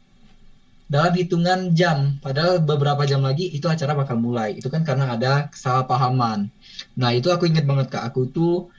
dalam 0.87 1.12
hitungan 1.18 1.75
jam. 1.75 2.22
Padahal 2.22 2.62
beberapa 2.62 3.03
jam 3.03 3.27
lagi 3.27 3.51
itu 3.51 3.66
acara 3.66 3.99
bakal 3.99 4.22
mulai. 4.22 4.55
Itu 4.55 4.70
kan 4.70 4.87
karena 4.87 5.18
ada 5.18 5.51
kesalahpahaman. 5.51 6.47
Nah 6.95 7.11
itu 7.11 7.35
aku 7.35 7.51
inget 7.51 7.66
banget 7.66 7.91
kak, 7.91 8.07
aku 8.07 8.31
tuh 8.31 8.70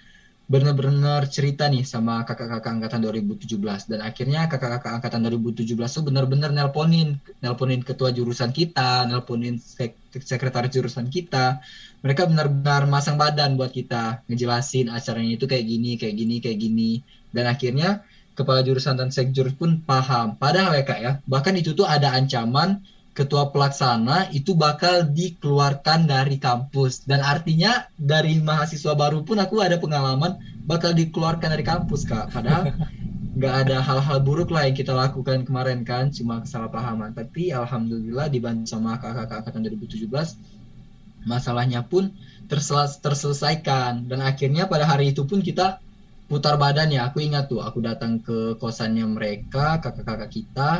benar-benar 0.46 1.26
cerita 1.26 1.66
nih 1.66 1.82
sama 1.82 2.22
kakak-kakak 2.22 2.78
angkatan 2.78 3.02
2017 3.02 3.90
dan 3.90 4.00
akhirnya 4.06 4.46
kakak-kakak 4.46 5.02
angkatan 5.02 5.26
2017 5.26 5.74
tuh 5.74 6.04
benar-benar 6.06 6.54
nelponin 6.54 7.18
nelponin 7.42 7.82
ketua 7.82 8.14
jurusan 8.14 8.54
kita 8.54 9.10
nelponin 9.10 9.58
sek 9.58 9.98
sekretaris 10.14 10.72
jurusan 10.72 11.10
kita. 11.10 11.60
Mereka 12.06 12.30
benar-benar 12.30 12.86
masang 12.86 13.18
badan 13.18 13.58
buat 13.58 13.74
kita 13.74 14.22
ngejelasin 14.30 14.94
acaranya 14.94 15.34
itu 15.34 15.50
kayak 15.50 15.66
gini 15.66 15.92
kayak 15.98 16.16
gini 16.16 16.36
kayak 16.38 16.58
gini. 16.62 16.92
Dan 17.34 17.50
akhirnya 17.50 18.06
kepala 18.38 18.62
jurusan 18.62 19.02
dan 19.02 19.10
sekjur 19.10 19.50
pun 19.58 19.82
paham. 19.82 20.38
Padahal 20.38 20.78
ya 20.78 20.84
kak 20.86 21.00
ya 21.02 21.12
bahkan 21.26 21.58
itu 21.58 21.74
tuh 21.74 21.90
ada 21.90 22.14
ancaman 22.14 22.86
ketua 23.16 23.50
pelaksana 23.56 24.28
itu 24.36 24.60
bakal 24.60 25.08
dikeluarkan 25.08 26.04
dari 26.04 26.36
kampus. 26.36 27.08
Dan 27.08 27.24
artinya 27.24 27.88
dari 27.96 28.44
mahasiswa 28.44 28.92
baru 28.92 29.24
pun 29.24 29.40
aku 29.40 29.64
ada 29.64 29.80
pengalaman 29.80 30.36
bakal 30.68 30.92
dikeluarkan 30.92 31.56
dari 31.56 31.64
kampus 31.64 32.04
kak. 32.04 32.36
Padahal 32.36 32.76
nggak 33.40 33.56
ada 33.68 33.80
hal-hal 33.80 34.20
buruk 34.20 34.52
lah 34.52 34.68
yang 34.68 34.76
kita 34.76 34.92
lakukan 34.92 35.48
kemarin 35.48 35.88
kan. 35.88 36.12
Cuma 36.12 36.44
kesalahpahaman. 36.44 37.16
Tapi 37.16 37.56
alhamdulillah 37.56 38.28
dibantu 38.28 38.68
sama 38.68 39.00
kakak-kakak 39.00 39.48
angkatan 39.48 39.64
2017 39.80 41.26
masalahnya 41.26 41.88
pun 41.88 42.12
tersel 42.52 42.84
terselesaikan. 43.00 44.12
Dan 44.12 44.28
akhirnya 44.28 44.68
pada 44.68 44.84
hari 44.84 45.16
itu 45.16 45.24
pun 45.24 45.40
kita 45.40 45.80
putar 46.28 46.60
badan 46.60 46.92
ya. 46.92 47.08
Aku 47.08 47.24
ingat 47.24 47.48
tuh 47.48 47.64
aku 47.64 47.80
datang 47.80 48.20
ke 48.20 48.60
kosannya 48.60 49.08
mereka 49.08 49.80
kakak-kakak 49.80 50.30
kita 50.36 50.72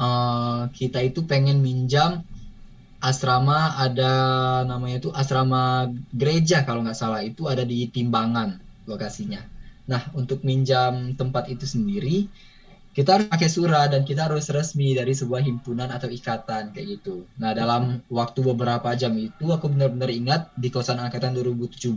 uh, 0.00 0.72
kita 0.72 1.04
itu 1.04 1.28
pengen 1.28 1.60
minjam 1.60 2.24
asrama 3.00 3.80
ada 3.80 4.12
namanya 4.68 5.00
itu 5.00 5.10
asrama 5.12 5.88
gereja 6.12 6.64
kalau 6.64 6.84
nggak 6.84 6.96
salah 6.96 7.24
itu 7.24 7.48
ada 7.48 7.64
di 7.64 7.88
Timbangan 7.88 8.60
lokasinya. 8.88 9.40
Nah 9.88 10.08
untuk 10.16 10.44
minjam 10.44 11.16
tempat 11.16 11.48
itu 11.52 11.64
sendiri 11.64 12.28
kita 12.90 13.16
harus 13.16 13.30
pakai 13.30 13.46
surat 13.46 13.94
dan 13.94 14.02
kita 14.02 14.26
harus 14.26 14.50
resmi 14.50 14.98
dari 14.98 15.14
sebuah 15.14 15.46
himpunan 15.46 15.88
atau 15.94 16.10
ikatan 16.10 16.74
kayak 16.74 17.00
gitu. 17.00 17.24
Nah 17.38 17.54
dalam 17.54 18.02
waktu 18.10 18.42
beberapa 18.42 18.92
jam 18.98 19.14
itu 19.14 19.48
aku 19.48 19.70
benar-benar 19.70 20.10
ingat 20.10 20.50
di 20.58 20.68
kosan 20.68 20.98
angkatan 20.98 21.32
2017 21.38 21.96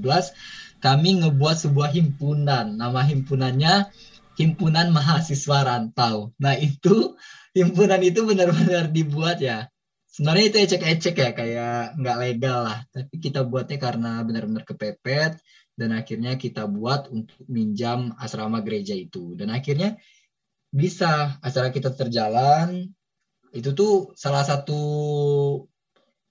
kami 0.80 1.24
ngebuat 1.26 1.56
sebuah 1.68 1.96
himpunan. 1.96 2.76
Nama 2.76 3.02
himpunannya 3.08 3.88
Himpunan 4.34 4.90
Mahasiswa 4.90 5.62
Rantau. 5.62 6.34
Nah 6.42 6.58
itu 6.58 7.14
himpunan 7.54 8.02
itu 8.02 8.26
benar-benar 8.26 8.90
dibuat 8.90 9.38
ya. 9.40 9.70
Sebenarnya 10.14 10.46
itu 10.50 10.58
ecek-ecek 10.62 11.16
ya 11.18 11.30
kayak 11.34 11.98
nggak 11.98 12.18
legal 12.22 12.70
lah. 12.70 12.86
Tapi 12.94 13.16
kita 13.18 13.42
buatnya 13.46 13.82
karena 13.82 14.22
benar-benar 14.22 14.62
kepepet 14.62 15.42
dan 15.74 15.90
akhirnya 15.90 16.38
kita 16.38 16.70
buat 16.70 17.10
untuk 17.10 17.42
minjam 17.50 18.14
asrama 18.22 18.62
gereja 18.62 18.94
itu. 18.94 19.34
Dan 19.34 19.50
akhirnya 19.50 19.98
bisa 20.70 21.38
acara 21.42 21.74
kita 21.74 21.94
terjalan. 21.98 22.94
Itu 23.54 23.74
tuh 23.74 24.14
salah 24.14 24.46
satu 24.46 24.82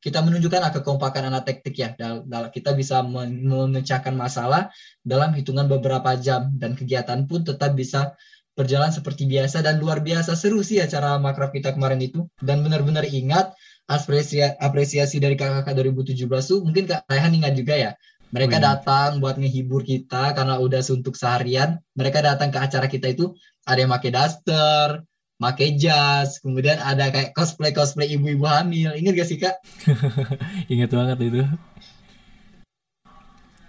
kita 0.02 0.18
menunjukkan 0.22 0.78
kekompakan 0.78 1.30
anak 1.30 1.46
teknik 1.46 1.74
ya. 1.74 1.90
Kita 2.54 2.74
bisa 2.78 3.02
memecahkan 3.02 4.14
masalah 4.14 4.70
dalam 5.02 5.34
hitungan 5.34 5.66
beberapa 5.66 6.14
jam. 6.22 6.54
Dan 6.54 6.78
kegiatan 6.78 7.26
pun 7.26 7.42
tetap 7.42 7.74
bisa 7.74 8.14
berjalan 8.52 8.92
seperti 8.92 9.24
biasa 9.28 9.64
dan 9.64 9.80
luar 9.80 10.04
biasa. 10.04 10.36
Seru 10.36 10.60
sih 10.60 10.78
acara 10.78 11.16
makrab 11.16 11.52
kita 11.52 11.72
kemarin 11.72 12.00
itu. 12.00 12.28
Dan 12.40 12.64
benar-benar 12.64 13.08
ingat 13.08 13.56
apresiasi 13.88 14.44
apresiasi 14.60 15.16
dari 15.18 15.36
kakak-kakak 15.36 15.92
2017 15.92 16.28
tuh. 16.28 16.60
Mungkin 16.64 16.84
Kak 16.88 17.08
Raihan 17.08 17.32
ingat 17.32 17.54
juga 17.56 17.74
ya. 17.76 17.92
Mereka 18.32 18.56
oh, 18.56 18.62
datang 18.64 19.20
buat 19.20 19.36
ngehibur 19.36 19.84
kita 19.84 20.32
karena 20.32 20.56
udah 20.56 20.80
suntuk 20.80 21.16
seharian. 21.16 21.76
Mereka 21.92 22.24
datang 22.24 22.48
ke 22.48 22.58
acara 22.60 22.88
kita 22.88 23.12
itu 23.12 23.36
ada 23.68 23.78
yang 23.84 23.92
pakai 23.92 24.10
daster 24.10 25.04
pakai 25.42 25.74
jas 25.74 26.38
kemudian 26.38 26.78
ada 26.78 27.10
kayak 27.10 27.34
cosplay 27.34 27.74
cosplay 27.74 28.14
ibu-ibu 28.14 28.46
hamil. 28.46 28.94
Ingat 28.94 29.12
gak 29.18 29.28
sih 29.28 29.38
kak? 29.42 29.58
Ingat 30.72 30.90
banget 30.94 31.18
itu 31.18 31.42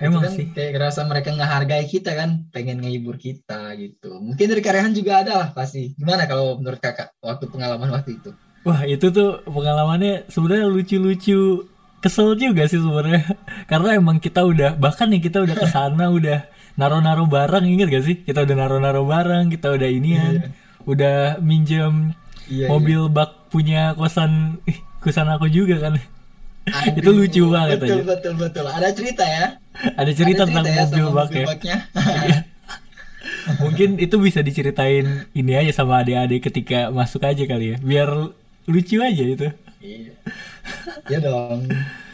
Emang 0.09 0.23
kan 0.27 0.31
sih. 0.35 0.47
Kayak 0.51 0.71
ngerasa 0.75 1.01
mereka 1.07 1.29
ngehargai 1.31 1.85
kita 1.87 2.11
kan, 2.17 2.29
pengen 2.51 2.83
ngehibur 2.83 3.15
kita 3.15 3.71
gitu. 3.79 4.19
Mungkin 4.19 4.45
dari 4.51 4.61
karyawan 4.63 4.93
juga 4.95 5.23
ada 5.23 5.33
lah 5.39 5.49
pasti. 5.55 5.95
Gimana 5.95 6.27
kalau 6.27 6.59
menurut 6.59 6.79
kakak 6.81 7.15
waktu 7.23 7.45
pengalaman 7.47 7.89
waktu 7.93 8.19
itu? 8.19 8.31
Wah 8.63 8.87
itu 8.87 9.11
tuh 9.11 9.43
pengalamannya 9.43 10.27
sebenarnya 10.31 10.71
lucu-lucu, 10.71 11.67
kesel 11.99 12.35
juga 12.39 12.63
sih 12.67 12.79
sebenarnya. 12.79 13.23
Karena 13.71 13.99
emang 13.99 14.19
kita 14.19 14.43
udah 14.43 14.75
bahkan 14.79 15.11
nih 15.11 15.23
kita 15.23 15.43
udah 15.43 15.55
ke 15.55 15.67
sana 15.67 16.11
udah 16.17 16.47
naro-naro 16.79 17.27
barang 17.27 17.63
inget 17.67 17.87
gak 17.91 18.05
sih? 18.07 18.15
Kita 18.23 18.43
udah 18.43 18.55
naro-naro 18.55 19.03
barang, 19.03 19.51
kita 19.51 19.71
udah 19.75 19.89
inian, 19.89 20.33
iya. 20.39 20.47
udah 20.87 21.17
minjem 21.43 22.15
iya, 22.49 22.67
mobil 22.71 23.07
iya. 23.07 23.13
bak 23.13 23.29
punya 23.53 23.93
kosan 23.93 24.59
kosan 25.03 25.27
aku 25.27 25.51
juga 25.51 25.79
kan. 25.79 25.99
Aduh, 26.63 26.95
itu 27.03 27.09
lucu 27.11 27.43
banget 27.51 27.83
betul, 27.83 27.99
aja. 27.99 28.03
Betul 28.15 28.33
betul 28.39 28.65
Ada 28.67 28.89
cerita 28.95 29.23
ya. 29.27 29.45
Ada 29.99 30.11
cerita, 30.13 30.43
Ada 30.43 30.43
cerita 30.43 30.43
tentang 30.47 30.65
ya 30.65 30.84
mobil 30.86 31.07
bak 31.11 31.30
ya. 31.34 31.47
Iya. 32.03 32.38
Mungkin 33.59 33.99
itu 33.99 34.15
bisa 34.19 34.39
diceritain 34.39 35.28
ini 35.36 35.51
aja 35.55 35.84
sama 35.84 35.99
adik-adik 36.03 36.47
ketika 36.51 36.91
masuk 36.91 37.24
aja 37.24 37.43
kali 37.43 37.76
ya. 37.76 37.78
Biar 37.80 38.09
lucu 38.67 38.99
aja 39.03 39.24
itu. 39.24 39.49
Iya. 39.84 40.11
Ya 41.11 41.19
dong. 41.19 41.67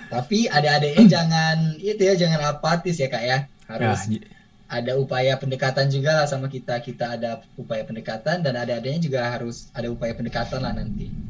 Tapi 0.09 0.49
adik-adiknya 0.49 1.05
jangan 1.17 1.57
itu 1.77 2.01
ya 2.01 2.13
jangan 2.17 2.57
apatis 2.57 2.97
ya 2.97 3.09
kak 3.09 3.23
ya. 3.25 3.37
Harus 3.69 4.09
ya, 4.09 4.25
ada 4.69 4.97
upaya 4.97 5.37
pendekatan 5.37 5.89
juga 5.93 6.23
lah 6.23 6.27
sama 6.29 6.49
kita. 6.49 6.81
Kita 6.81 7.17
ada 7.17 7.45
upaya 7.57 7.85
pendekatan 7.85 8.41
dan 8.41 8.53
adik-adiknya 8.57 9.01
juga 9.01 9.19
harus 9.29 9.69
ada 9.77 9.89
upaya 9.89 10.17
pendekatan 10.17 10.65
lah 10.65 10.73
nanti 10.73 11.28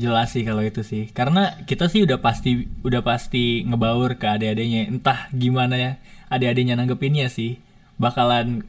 jelas 0.00 0.32
sih 0.32 0.42
kalau 0.42 0.64
itu 0.64 0.80
sih. 0.80 1.12
Karena 1.12 1.60
kita 1.68 1.92
sih 1.92 2.02
udah 2.08 2.18
pasti 2.24 2.64
udah 2.80 3.04
pasti 3.04 3.62
ngebaur 3.68 4.16
ke 4.16 4.26
adik-adiknya. 4.26 4.88
Entah 4.88 5.28
gimana 5.30 5.76
ya 5.76 5.92
adik-adiknya 6.32 6.80
nanggepinnya 6.80 7.28
sih. 7.28 7.60
Bakalan 8.00 8.64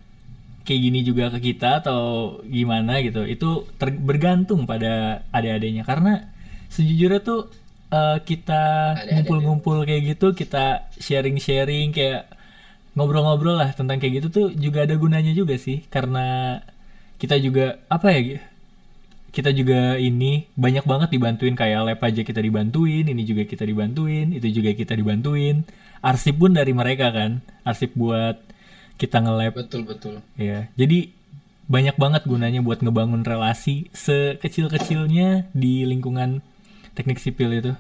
kayak 0.68 0.82
gini 0.84 1.00
juga 1.08 1.32
ke 1.32 1.40
kita 1.40 1.80
atau 1.82 2.38
gimana 2.44 3.00
gitu. 3.00 3.24
Itu 3.24 3.72
ter 3.80 3.96
bergantung 3.96 4.68
pada 4.68 5.24
adik-adiknya. 5.32 5.88
Karena 5.88 6.28
sejujurnya 6.68 7.24
tuh 7.24 7.48
uh, 7.96 8.20
kita 8.22 8.96
ngumpul-ngumpul 9.16 9.88
kayak 9.88 10.16
gitu 10.16 10.36
kita 10.36 10.92
sharing-sharing 11.00 11.96
kayak 11.96 12.28
ngobrol-ngobrol 12.92 13.56
lah 13.56 13.72
tentang 13.72 14.04
kayak 14.04 14.20
gitu 14.20 14.28
tuh 14.28 14.48
juga 14.52 14.84
ada 14.84 15.00
gunanya 15.00 15.32
juga 15.32 15.56
sih. 15.56 15.88
Karena 15.88 16.60
kita 17.16 17.40
juga 17.40 17.80
apa 17.88 18.12
ya 18.12 18.51
kita 19.32 19.56
juga 19.56 19.96
ini 19.96 20.52
banyak 20.60 20.84
banget 20.84 21.10
dibantuin 21.16 21.56
kayak 21.56 21.88
lab 21.88 22.02
aja 22.04 22.22
kita 22.22 22.44
dibantuin, 22.44 23.08
ini 23.08 23.24
juga 23.24 23.48
kita 23.48 23.64
dibantuin, 23.64 24.36
itu 24.36 24.48
juga 24.52 24.76
kita 24.76 24.92
dibantuin. 24.92 25.64
Arsip 26.04 26.36
pun 26.36 26.52
dari 26.52 26.76
mereka 26.76 27.16
kan, 27.16 27.40
arsip 27.64 27.96
buat 27.96 28.44
kita 29.00 29.24
nge-lab. 29.24 29.56
Betul 29.56 29.88
betul. 29.88 30.20
Ya, 30.36 30.68
jadi 30.76 31.16
banyak 31.72 31.96
banget 31.96 32.28
gunanya 32.28 32.60
buat 32.60 32.84
ngebangun 32.84 33.24
relasi 33.24 33.88
sekecil-kecilnya 33.96 35.48
di 35.56 35.88
lingkungan 35.88 36.44
teknik 36.92 37.24
sipil 37.24 37.56
itu. 37.56 37.72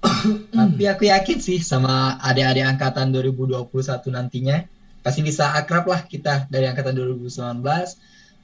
Tapi 0.56 0.84
aku 0.88 1.12
yakin 1.12 1.38
sih 1.44 1.60
sama 1.60 2.16
adik-adik 2.24 2.64
angkatan 2.64 3.12
2021 3.12 3.68
nantinya 4.16 4.64
pasti 5.04 5.20
bisa 5.20 5.52
akrab 5.52 5.84
lah 5.84 6.00
kita 6.08 6.48
dari 6.48 6.64
angkatan 6.64 6.96
2019 6.96 7.60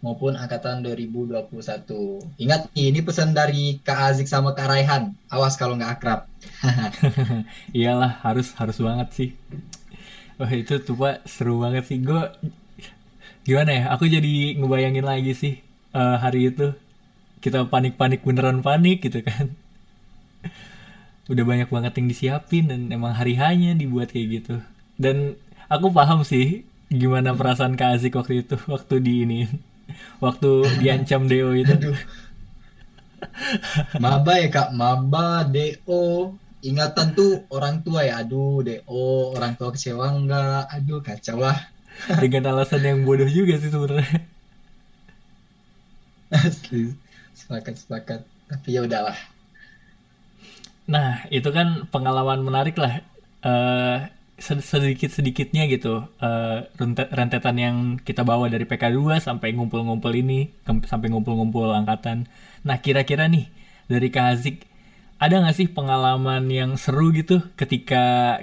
maupun 0.00 0.32
angkatan 0.36 0.80
2021. 0.80 1.44
Ingat 2.40 2.72
ini 2.72 3.00
pesan 3.04 3.36
dari 3.36 3.78
Kak 3.84 4.16
Azik 4.16 4.28
sama 4.28 4.56
Kak 4.56 4.68
Raihan. 4.72 5.12
Awas 5.28 5.60
kalau 5.60 5.76
nggak 5.76 6.00
akrab. 6.00 6.20
Iyalah, 7.76 8.20
harus 8.24 8.56
harus 8.56 8.80
banget 8.80 9.08
sih. 9.12 9.30
Wah 10.40 10.48
itu 10.56 10.80
tuh 10.80 10.96
Pak 10.96 11.28
seru 11.28 11.60
banget 11.60 11.84
sih. 11.84 12.00
Gue 12.00 12.32
gimana 13.44 13.70
ya? 13.76 13.84
Aku 13.92 14.08
jadi 14.08 14.56
ngebayangin 14.56 15.04
lagi 15.04 15.32
sih 15.36 15.54
uh, 15.92 16.16
hari 16.16 16.48
itu 16.48 16.72
kita 17.44 17.68
panik-panik 17.68 18.24
beneran 18.24 18.64
panik 18.64 19.04
gitu 19.04 19.20
kan. 19.20 19.52
Udah 21.30 21.44
banyak 21.44 21.68
banget 21.68 21.92
yang 22.00 22.08
disiapin 22.08 22.72
dan 22.72 22.88
emang 22.88 23.12
hari 23.12 23.36
hanya 23.36 23.76
dibuat 23.76 24.16
kayak 24.16 24.28
gitu. 24.40 24.56
Dan 24.96 25.36
aku 25.68 25.92
paham 25.92 26.24
sih 26.24 26.64
gimana 26.88 27.36
perasaan 27.36 27.76
Kak 27.76 28.00
Azik 28.00 28.16
waktu 28.16 28.48
itu 28.48 28.56
waktu 28.64 28.96
di 29.04 29.14
ini 29.28 29.40
waktu 30.24 30.50
diancam 30.78 31.26
Deo 31.26 31.54
itu. 31.54 31.74
Aduh. 31.74 31.98
Maba 34.00 34.40
ya 34.40 34.48
kak, 34.48 34.72
Maba, 34.72 35.44
Deo, 35.44 36.34
ingatan 36.64 37.12
tuh 37.12 37.44
orang 37.52 37.84
tua 37.84 38.04
ya, 38.04 38.24
aduh 38.24 38.64
Deo, 38.64 39.36
orang 39.36 39.56
tua 39.56 39.72
kecewa 39.72 40.12
enggak, 40.12 40.68
aduh 40.72 41.00
kacau 41.04 41.40
lah. 41.40 41.56
Dengan 42.22 42.56
alasan 42.56 42.84
yang 42.84 42.98
bodoh 43.04 43.28
juga 43.28 43.60
sih 43.60 43.68
sebenarnya. 43.68 44.24
Asli, 46.30 46.94
sepakat 47.34 47.74
sepakat, 47.74 48.20
tapi 48.46 48.68
ya 48.78 48.86
udahlah. 48.86 49.18
Nah 50.86 51.26
itu 51.28 51.50
kan 51.50 51.90
pengalaman 51.90 52.42
menarik 52.42 52.78
lah. 52.78 53.02
Uh, 53.40 54.06
sedikit-sedikitnya 54.40 55.68
gitu 55.68 56.08
uh, 56.20 56.58
rentetan 57.12 57.56
yang 57.60 57.76
kita 58.00 58.24
bawa 58.24 58.48
dari 58.48 58.64
PK2 58.64 59.20
sampai 59.20 59.52
ngumpul-ngumpul 59.52 60.10
ini 60.16 60.50
sampai 60.64 61.12
ngumpul-ngumpul 61.12 61.70
angkatan. 61.76 62.26
Nah 62.64 62.80
kira-kira 62.80 63.28
nih 63.28 63.52
dari 63.86 64.08
Kak 64.08 64.24
Hazik 64.34 64.56
ada 65.20 65.44
nggak 65.44 65.56
sih 65.56 65.68
pengalaman 65.68 66.48
yang 66.48 66.80
seru 66.80 67.12
gitu 67.12 67.44
ketika 67.54 68.36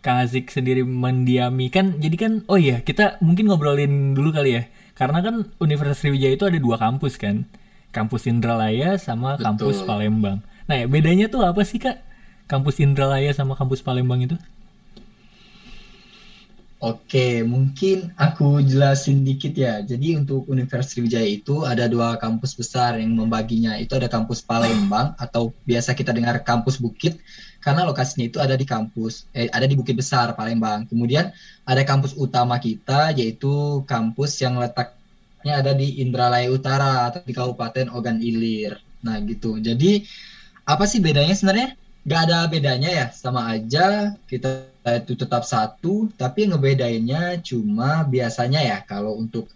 Kak 0.00 0.16
Hazik 0.24 0.48
sendiri 0.48 0.82
mendiami 0.82 1.68
kan 1.68 2.00
jadi 2.00 2.16
kan 2.16 2.32
oh 2.48 2.56
iya 2.56 2.80
kita 2.80 3.20
mungkin 3.20 3.52
ngobrolin 3.52 4.16
dulu 4.16 4.32
kali 4.32 4.56
ya 4.56 4.62
karena 4.96 5.20
kan 5.20 5.52
Universitas 5.60 6.00
Sriwijaya 6.00 6.34
itu 6.40 6.48
ada 6.48 6.56
dua 6.56 6.80
kampus 6.80 7.20
kan 7.20 7.44
kampus 7.96 8.28
Indralaya 8.28 9.00
sama 9.00 9.40
kampus 9.40 9.80
Betul. 9.80 9.88
Palembang. 9.88 10.38
Nah, 10.68 10.76
ya, 10.76 10.84
bedanya 10.84 11.32
tuh 11.32 11.48
apa 11.48 11.64
sih 11.64 11.80
kak? 11.80 12.04
Kampus 12.44 12.78
Indralaya 12.84 13.32
sama 13.32 13.56
kampus 13.56 13.80
Palembang 13.80 14.20
itu? 14.20 14.36
Oke, 16.76 17.40
mungkin 17.40 18.12
aku 18.20 18.60
jelasin 18.60 19.24
dikit 19.24 19.56
ya. 19.56 19.80
Jadi 19.80 20.20
untuk 20.20 20.44
Universitas 20.44 20.92
Sriwijaya 20.92 21.24
itu 21.24 21.64
ada 21.64 21.88
dua 21.88 22.20
kampus 22.20 22.52
besar 22.52 23.00
yang 23.00 23.16
membaginya. 23.16 23.80
Itu 23.80 23.96
ada 23.96 24.12
kampus 24.12 24.44
Palembang 24.44 25.16
atau 25.16 25.56
biasa 25.64 25.96
kita 25.96 26.12
dengar 26.12 26.44
kampus 26.44 26.76
Bukit 26.76 27.16
karena 27.64 27.88
lokasinya 27.88 28.28
itu 28.28 28.38
ada 28.44 28.54
di 28.60 28.68
kampus 28.68 29.24
eh, 29.32 29.48
ada 29.48 29.64
di 29.64 29.72
Bukit 29.72 29.96
Besar 29.96 30.36
Palembang. 30.36 30.84
Kemudian 30.84 31.32
ada 31.64 31.80
kampus 31.80 32.12
utama 32.12 32.60
kita 32.60 33.16
yaitu 33.16 33.80
kampus 33.88 34.36
yang 34.44 34.60
letaknya 34.60 35.64
ada 35.64 35.72
di 35.72 36.04
Indralaya 36.04 36.52
Utara 36.52 37.08
atau 37.08 37.24
di 37.24 37.32
Kabupaten 37.32 37.88
Ogan 37.88 38.20
Ilir. 38.20 38.76
Nah, 39.00 39.16
gitu. 39.24 39.56
Jadi 39.64 40.04
apa 40.68 40.84
sih 40.84 41.00
bedanya 41.00 41.32
sebenarnya? 41.32 41.72
Gak 42.06 42.20
ada 42.30 42.46
bedanya 42.46 42.90
ya, 42.92 43.06
sama 43.10 43.50
aja 43.50 44.14
kita 44.30 44.75
itu 44.94 45.18
tetap 45.18 45.42
satu, 45.42 46.06
tapi 46.14 46.46
ngebedainnya 46.46 47.42
cuma 47.42 48.06
biasanya 48.06 48.62
ya 48.62 48.78
kalau 48.86 49.18
untuk 49.18 49.50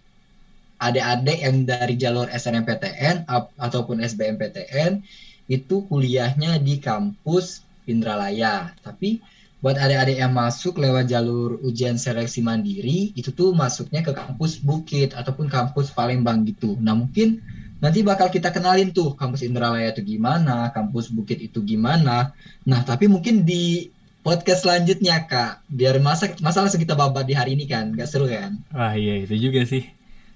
adik-adik 0.81 1.39
yang 1.39 1.63
dari 1.63 1.95
jalur 1.95 2.27
SNMPTN 2.27 3.29
ataupun 3.55 4.01
SBMPTN 4.01 5.05
itu 5.47 5.85
kuliahnya 5.87 6.57
di 6.59 6.81
kampus 6.81 7.63
Indralaya. 7.85 8.73
Tapi 8.81 9.21
buat 9.61 9.77
adik-adik 9.77 10.17
yang 10.17 10.33
masuk 10.33 10.81
lewat 10.81 11.05
jalur 11.05 11.61
ujian 11.61 11.95
seleksi 11.95 12.41
mandiri 12.41 13.13
itu 13.13 13.29
tuh 13.29 13.53
masuknya 13.53 14.01
ke 14.01 14.11
kampus 14.11 14.57
Bukit 14.57 15.13
ataupun 15.13 15.47
kampus 15.47 15.93
Palembang 15.93 16.41
gitu. 16.49 16.73
Nah, 16.81 16.97
mungkin 16.97 17.45
nanti 17.77 18.01
bakal 18.01 18.33
kita 18.33 18.49
kenalin 18.49 18.89
tuh 18.89 19.13
kampus 19.13 19.45
Indralaya 19.45 19.93
itu 19.93 20.01
gimana, 20.01 20.73
kampus 20.73 21.13
Bukit 21.13 21.37
itu 21.45 21.61
gimana. 21.61 22.33
Nah, 22.65 22.81
tapi 22.81 23.05
mungkin 23.05 23.45
di 23.45 23.93
podcast 24.21 24.63
selanjutnya, 24.63 25.25
Kak. 25.25 25.65
Biar 25.67 25.97
masa 25.99 26.29
masa 26.39 26.61
langsung 26.61 26.81
kita 26.81 26.93
babat 26.93 27.25
di 27.25 27.33
hari 27.33 27.53
ini 27.53 27.65
kan, 27.65 27.93
gak 27.93 28.09
seru 28.09 28.29
kan? 28.29 28.61
Wah 28.71 28.93
iya 28.93 29.21
itu 29.21 29.33
juga 29.37 29.65
sih. 29.65 29.85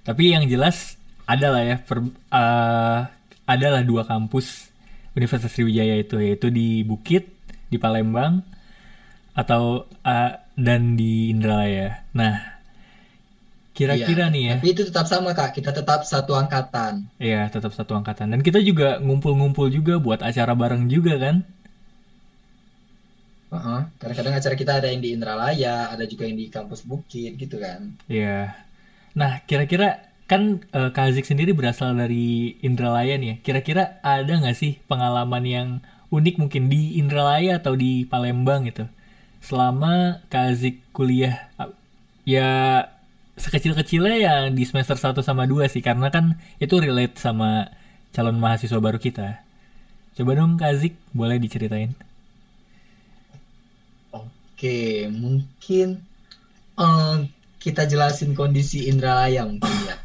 Tapi 0.01 0.33
yang 0.33 0.45
jelas 0.45 0.97
adalah 1.25 1.61
ya 1.61 1.77
per, 1.81 2.05
eh, 2.05 2.99
adalah 3.45 3.81
dua 3.81 4.05
kampus 4.05 4.69
Universitas 5.13 5.53
Sriwijaya 5.53 5.97
itu 5.97 6.17
yaitu 6.19 6.49
di 6.49 6.81
Bukit 6.81 7.29
di 7.69 7.77
Palembang 7.77 8.45
atau 9.33 9.85
eh, 10.01 10.31
dan 10.55 10.95
di 10.95 11.29
Indralaya. 11.29 12.05
Nah 12.13 12.55
kira-kira 13.75 14.31
Iya, 14.31 14.33
nih 14.33 14.43
ya, 14.47 14.53
Tapi 14.55 14.69
itu 14.71 14.83
tetap 14.87 15.03
sama, 15.03 15.35
Kak. 15.35 15.51
Kita 15.51 15.75
tetap 15.75 16.07
satu 16.07 16.31
angkatan. 16.31 17.11
ya 17.19 17.51
tetap 17.51 17.75
satu 17.75 17.91
angkatan 17.91 18.31
dan 18.31 18.39
kita 18.39 18.63
juga 18.63 19.03
ngumpul-ngumpul 19.03 19.67
juga 19.67 19.99
buat 19.99 20.23
acara 20.23 20.55
bareng 20.55 20.87
juga 20.87 21.19
kan? 21.19 21.43
Heeh. 23.55 23.81
Kadang-kadang 23.97 24.33
acara 24.35 24.55
kita 24.59 24.71
ada 24.83 24.87
yang 24.91 24.99
di 24.99 25.15
Indralaya, 25.15 25.95
ada 25.95 26.03
juga 26.03 26.27
yang 26.27 26.35
di 26.35 26.51
kampus 26.51 26.83
Bukit 26.83 27.39
gitu 27.39 27.55
kan. 27.57 27.95
Iya. 28.11 28.51
Nah 29.15 29.39
kira-kira 29.47 30.11
kan 30.27 30.59
eh, 30.73 30.89
Kak 30.91 31.15
Azik 31.15 31.23
sendiri 31.23 31.55
berasal 31.55 31.95
dari 31.95 32.59
Indralaya 32.59 33.15
nih 33.15 33.27
ya. 33.31 33.35
Kira-kira 33.41 34.03
ada 34.03 34.27
nggak 34.27 34.57
sih 34.57 34.81
pengalaman 34.91 35.43
yang 35.47 35.67
unik 36.11 36.35
mungkin 36.41 36.67
di 36.67 36.99
Indralaya 36.99 37.63
atau 37.63 37.79
di 37.79 38.03
Palembang 38.03 38.67
gitu? 38.67 38.85
Selama 39.39 40.19
Kak 40.27 40.51
Azik 40.51 40.83
kuliah 40.91 41.47
ah, 41.55 41.71
ya 42.27 42.83
sekecil-kecilnya 43.35 44.15
ya 44.15 44.35
di 44.47 44.63
semester 44.63 44.95
1 44.95 45.19
sama 45.19 45.43
2 45.43 45.67
sih 45.67 45.83
karena 45.83 46.07
kan 46.07 46.39
itu 46.57 46.79
relate 46.79 47.19
sama 47.19 47.71
calon 48.15 48.39
mahasiswa 48.39 48.79
baru 48.79 48.99
kita. 48.99 49.43
Coba 50.15 50.31
dong 50.39 50.55
Kak 50.55 50.79
Azik 50.79 50.95
boleh 51.11 51.37
diceritain. 51.39 51.91
Oke, 54.55 55.11
mungkin 55.11 55.99
eh, 56.79 57.17
kita 57.59 57.83
jelasin 57.91 58.31
kondisi 58.31 58.87
Indralaya 58.87 59.43
mungkin 59.43 59.67
ya. 59.83 59.99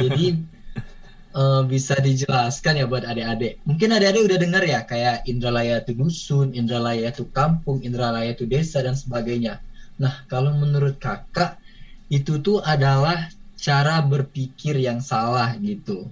Jadi 0.00 0.40
eh, 1.36 1.62
bisa 1.68 1.92
dijelaskan 2.00 2.80
ya 2.80 2.88
buat 2.88 3.04
adik-adik. 3.04 3.60
Mungkin 3.68 3.92
adik-adik 3.92 4.24
udah 4.24 4.38
dengar 4.40 4.64
ya 4.64 4.88
kayak 4.88 5.28
Indralaya 5.28 5.84
itu 5.84 5.92
dusun, 6.00 6.56
Indralaya 6.56 7.12
itu 7.12 7.28
kampung, 7.28 7.84
Indralaya 7.84 8.32
itu 8.32 8.48
desa 8.48 8.80
dan 8.80 8.96
sebagainya. 8.96 9.60
Nah, 10.00 10.24
kalau 10.32 10.56
menurut 10.56 10.96
kakak 10.96 11.60
itu 12.08 12.40
tuh 12.40 12.64
adalah 12.64 13.28
cara 13.60 14.00
berpikir 14.00 14.80
yang 14.80 15.04
salah 15.04 15.60
gitu. 15.60 16.08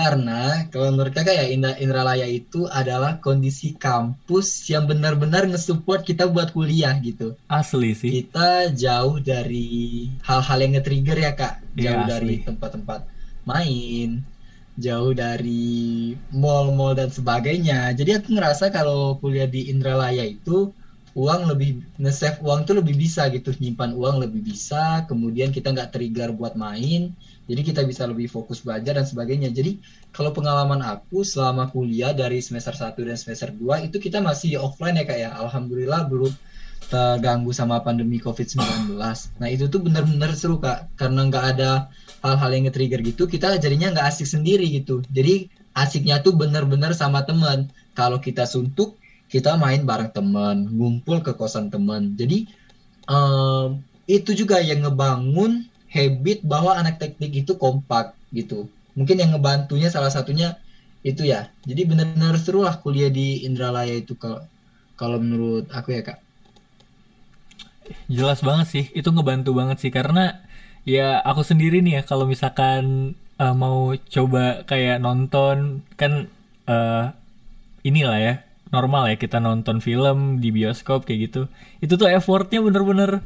Karena 0.00 0.64
kalau 0.72 0.88
menurut 0.96 1.12
kakak 1.12 1.36
ya 1.36 1.46
Indra, 1.52 1.72
Indralaya 1.76 2.24
itu 2.24 2.64
adalah 2.72 3.20
kondisi 3.20 3.76
kampus 3.76 4.64
yang 4.72 4.88
benar-benar 4.88 5.44
nge-support 5.44 6.00
kita 6.08 6.24
buat 6.34 6.56
kuliah 6.56 6.96
gitu. 7.04 7.36
Asli 7.52 7.92
sih. 7.92 8.08
Kita 8.08 8.72
jauh 8.72 9.20
dari 9.20 9.68
hal-hal 10.24 10.58
yang 10.64 10.72
nge-trigger 10.80 11.18
ya 11.20 11.32
kak. 11.36 11.54
Iya, 11.76 11.84
Jauh 11.84 12.02
asli. 12.08 12.10
dari 12.12 12.34
tempat-tempat 12.48 13.00
main, 13.44 14.08
jauh 14.80 15.12
dari 15.12 15.68
mall-mall 16.32 16.96
dan 16.96 17.12
sebagainya. 17.12 17.92
Jadi 17.98 18.10
aku 18.16 18.28
ngerasa 18.36 18.72
kalau 18.72 19.20
kuliah 19.20 19.48
di 19.50 19.68
Indralaya 19.68 20.24
itu 20.24 20.72
uang 21.12 21.42
lebih 21.50 21.82
nge-save 22.00 22.38
uang 22.46 22.60
tuh 22.68 22.74
lebih 22.80 22.94
bisa 22.96 23.26
gitu, 23.34 23.50
nyimpan 23.58 23.92
uang 24.00 24.16
lebih 24.24 24.40
bisa. 24.50 25.04
Kemudian 25.10 25.50
kita 25.52 25.74
nggak 25.74 25.90
trigger 25.94 26.30
buat 26.32 26.54
main. 26.56 27.12
Jadi 27.50 27.66
kita 27.66 27.82
bisa 27.82 28.06
lebih 28.06 28.30
fokus 28.30 28.62
belajar 28.62 28.94
dan 28.94 29.02
sebagainya. 29.02 29.50
Jadi 29.50 29.82
kalau 30.14 30.30
pengalaman 30.30 30.78
aku 30.86 31.26
selama 31.26 31.66
kuliah 31.66 32.14
dari 32.14 32.38
semester 32.38 32.70
1 32.78 32.94
dan 32.94 33.18
semester 33.18 33.50
2 33.50 33.90
itu 33.90 33.98
kita 33.98 34.22
masih 34.22 34.62
offline 34.62 34.94
ya 34.94 35.04
kak 35.04 35.18
ya. 35.18 35.30
Alhamdulillah 35.34 36.06
belum 36.06 36.30
terganggu 36.90 37.50
sama 37.50 37.82
pandemi 37.82 38.22
COVID-19. 38.22 38.94
Nah 39.42 39.48
itu 39.50 39.66
tuh 39.66 39.82
bener-bener 39.82 40.30
seru 40.38 40.62
kak. 40.62 40.94
Karena 40.94 41.26
nggak 41.26 41.44
ada 41.58 41.90
hal-hal 42.22 42.50
yang 42.52 42.64
nge-trigger 42.68 43.00
gitu, 43.02 43.24
kita 43.24 43.56
jadinya 43.56 43.94
nggak 43.96 44.06
asik 44.10 44.28
sendiri 44.28 44.66
gitu. 44.70 45.00
Jadi 45.08 45.48
asiknya 45.72 46.20
tuh 46.20 46.36
bener-bener 46.36 46.92
sama 46.92 47.24
teman. 47.24 47.70
Kalau 47.94 48.18
kita 48.18 48.44
suntuk, 48.44 49.00
kita 49.30 49.54
main 49.56 49.86
bareng 49.86 50.10
teman, 50.10 50.66
ngumpul 50.68 51.22
ke 51.22 51.32
kosan 51.38 51.70
teman. 51.70 52.18
Jadi 52.18 52.50
em, 53.06 53.80
itu 54.10 54.34
juga 54.34 54.58
yang 54.58 54.82
ngebangun 54.82 55.69
habit 55.90 56.46
bahwa 56.46 56.78
anak 56.78 57.02
teknik 57.02 57.44
itu 57.44 57.58
kompak 57.58 58.14
gitu. 58.30 58.70
Mungkin 58.94 59.18
yang 59.18 59.34
ngebantunya 59.34 59.90
salah 59.90 60.10
satunya 60.10 60.56
itu 61.02 61.26
ya. 61.26 61.50
Jadi 61.66 61.82
benar-benar 61.86 62.38
seru 62.38 62.62
lah 62.62 62.78
kuliah 62.78 63.10
di 63.10 63.42
Indralaya 63.42 63.98
itu 63.98 64.14
kalau 64.14 64.46
kalau 64.94 65.18
menurut 65.18 65.66
aku 65.74 65.96
ya 65.96 66.02
kak. 66.06 66.18
Jelas 68.06 68.38
banget 68.46 68.66
sih, 68.70 68.84
itu 68.94 69.08
ngebantu 69.10 69.50
banget 69.50 69.82
sih 69.82 69.90
karena 69.90 70.46
ya 70.86 71.18
aku 71.26 71.42
sendiri 71.42 71.82
nih 71.82 72.00
ya 72.00 72.02
kalau 72.06 72.24
misalkan 72.24 73.14
eh, 73.40 73.54
mau 73.56 73.92
coba 73.96 74.62
kayak 74.68 75.02
nonton 75.02 75.82
kan 75.98 76.30
eh 76.70 77.06
inilah 77.82 78.18
ya 78.20 78.34
normal 78.70 79.10
ya 79.10 79.16
kita 79.18 79.42
nonton 79.42 79.82
film 79.82 80.38
di 80.38 80.54
bioskop 80.54 81.02
kayak 81.08 81.20
gitu. 81.30 81.42
Itu 81.82 81.98
tuh 81.98 82.06
effortnya 82.12 82.62
bener-bener 82.62 83.24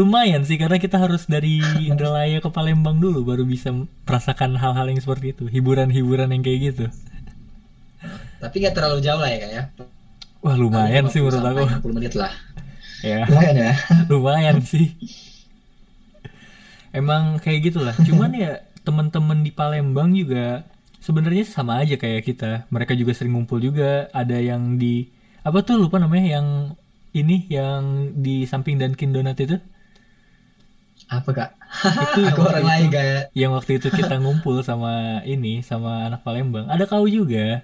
lumayan 0.00 0.48
sih 0.48 0.56
karena 0.56 0.80
kita 0.80 0.96
harus 0.96 1.28
dari 1.28 1.60
Indralaya 1.84 2.40
ke 2.40 2.48
Palembang 2.48 2.96
dulu 2.96 3.20
baru 3.20 3.44
bisa 3.44 3.68
merasakan 4.08 4.56
hal-hal 4.56 4.88
yang 4.88 5.00
seperti 5.00 5.36
itu, 5.36 5.44
hiburan-hiburan 5.52 6.32
yang 6.32 6.40
kayak 6.40 6.60
gitu. 6.72 6.86
Tapi 8.40 8.54
nggak 8.64 8.72
terlalu 8.72 9.04
jauh 9.04 9.20
lah 9.20 9.28
ya 9.28 9.38
kak 9.44 9.50
ya. 9.52 9.62
Wah 10.40 10.56
lumayan 10.56 11.04
sih 11.12 11.20
50 11.20 11.28
menurut 11.28 11.44
aku. 11.44 11.64
sampai 11.68 11.92
60 11.92 11.96
menit 12.00 12.14
lah. 12.16 12.32
Ya. 13.04 13.20
Lumayan 13.28 13.56
ya. 13.60 13.72
lumayan 14.12 14.56
sih 14.64 14.96
emang 16.90 17.38
kayak 17.38 17.70
gitulah 17.70 17.94
cuman 18.02 18.30
ya 18.34 18.52
teman-teman 18.82 19.46
di 19.46 19.50
Palembang 19.54 20.10
juga 20.14 20.66
sebenarnya 20.98 21.46
sama 21.46 21.82
aja 21.82 21.94
kayak 21.96 22.26
kita 22.26 22.66
mereka 22.68 22.92
juga 22.98 23.14
sering 23.14 23.34
ngumpul 23.34 23.62
juga 23.62 24.10
ada 24.10 24.36
yang 24.36 24.76
di 24.76 25.08
apa 25.46 25.64
tuh 25.64 25.80
lupa 25.80 25.96
namanya 25.96 26.40
yang 26.40 26.46
ini 27.10 27.46
yang 27.50 28.14
di 28.18 28.46
samping 28.46 28.78
Dunkin 28.78 29.14
Donat 29.14 29.38
itu 29.40 29.58
Apa 31.10 31.30
kak? 31.34 31.50
itu 32.06 32.18
yang 32.26 32.38
orang 32.38 32.66
lain 32.66 32.86
kayak. 32.90 33.22
yang 33.34 33.50
waktu 33.54 33.78
itu 33.78 33.88
kita 33.90 34.18
ngumpul 34.22 34.58
sama 34.62 35.22
ini 35.26 35.62
sama 35.62 36.06
anak 36.10 36.22
Palembang 36.26 36.66
ada 36.66 36.82
kau 36.86 37.06
juga 37.06 37.62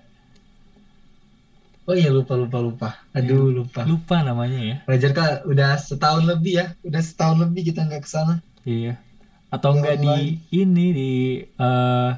Oh 1.87 1.95
iya 1.95 2.11
lupa 2.11 2.35
lupa 2.35 2.59
lupa. 2.59 2.89
Aduh 3.15 3.55
lupa. 3.55 3.87
lupa 3.87 4.17
namanya 4.27 4.59
ya 4.59 4.77
Wajar 4.91 5.11
kak, 5.15 5.33
udah 5.47 5.79
setahun 5.79 6.27
lebih 6.27 6.53
ya, 6.59 6.67
udah 6.83 6.99
setahun 6.99 7.39
lebih 7.47 7.71
kita 7.71 7.87
nggak 7.87 8.03
ke 8.03 8.11
sana. 8.11 8.35
iya 8.67 8.99
atau 9.47 9.79
enggak 9.79 10.03
di 10.03 10.43
ini 10.51 10.87
di 10.91 11.13
eh 11.47 12.11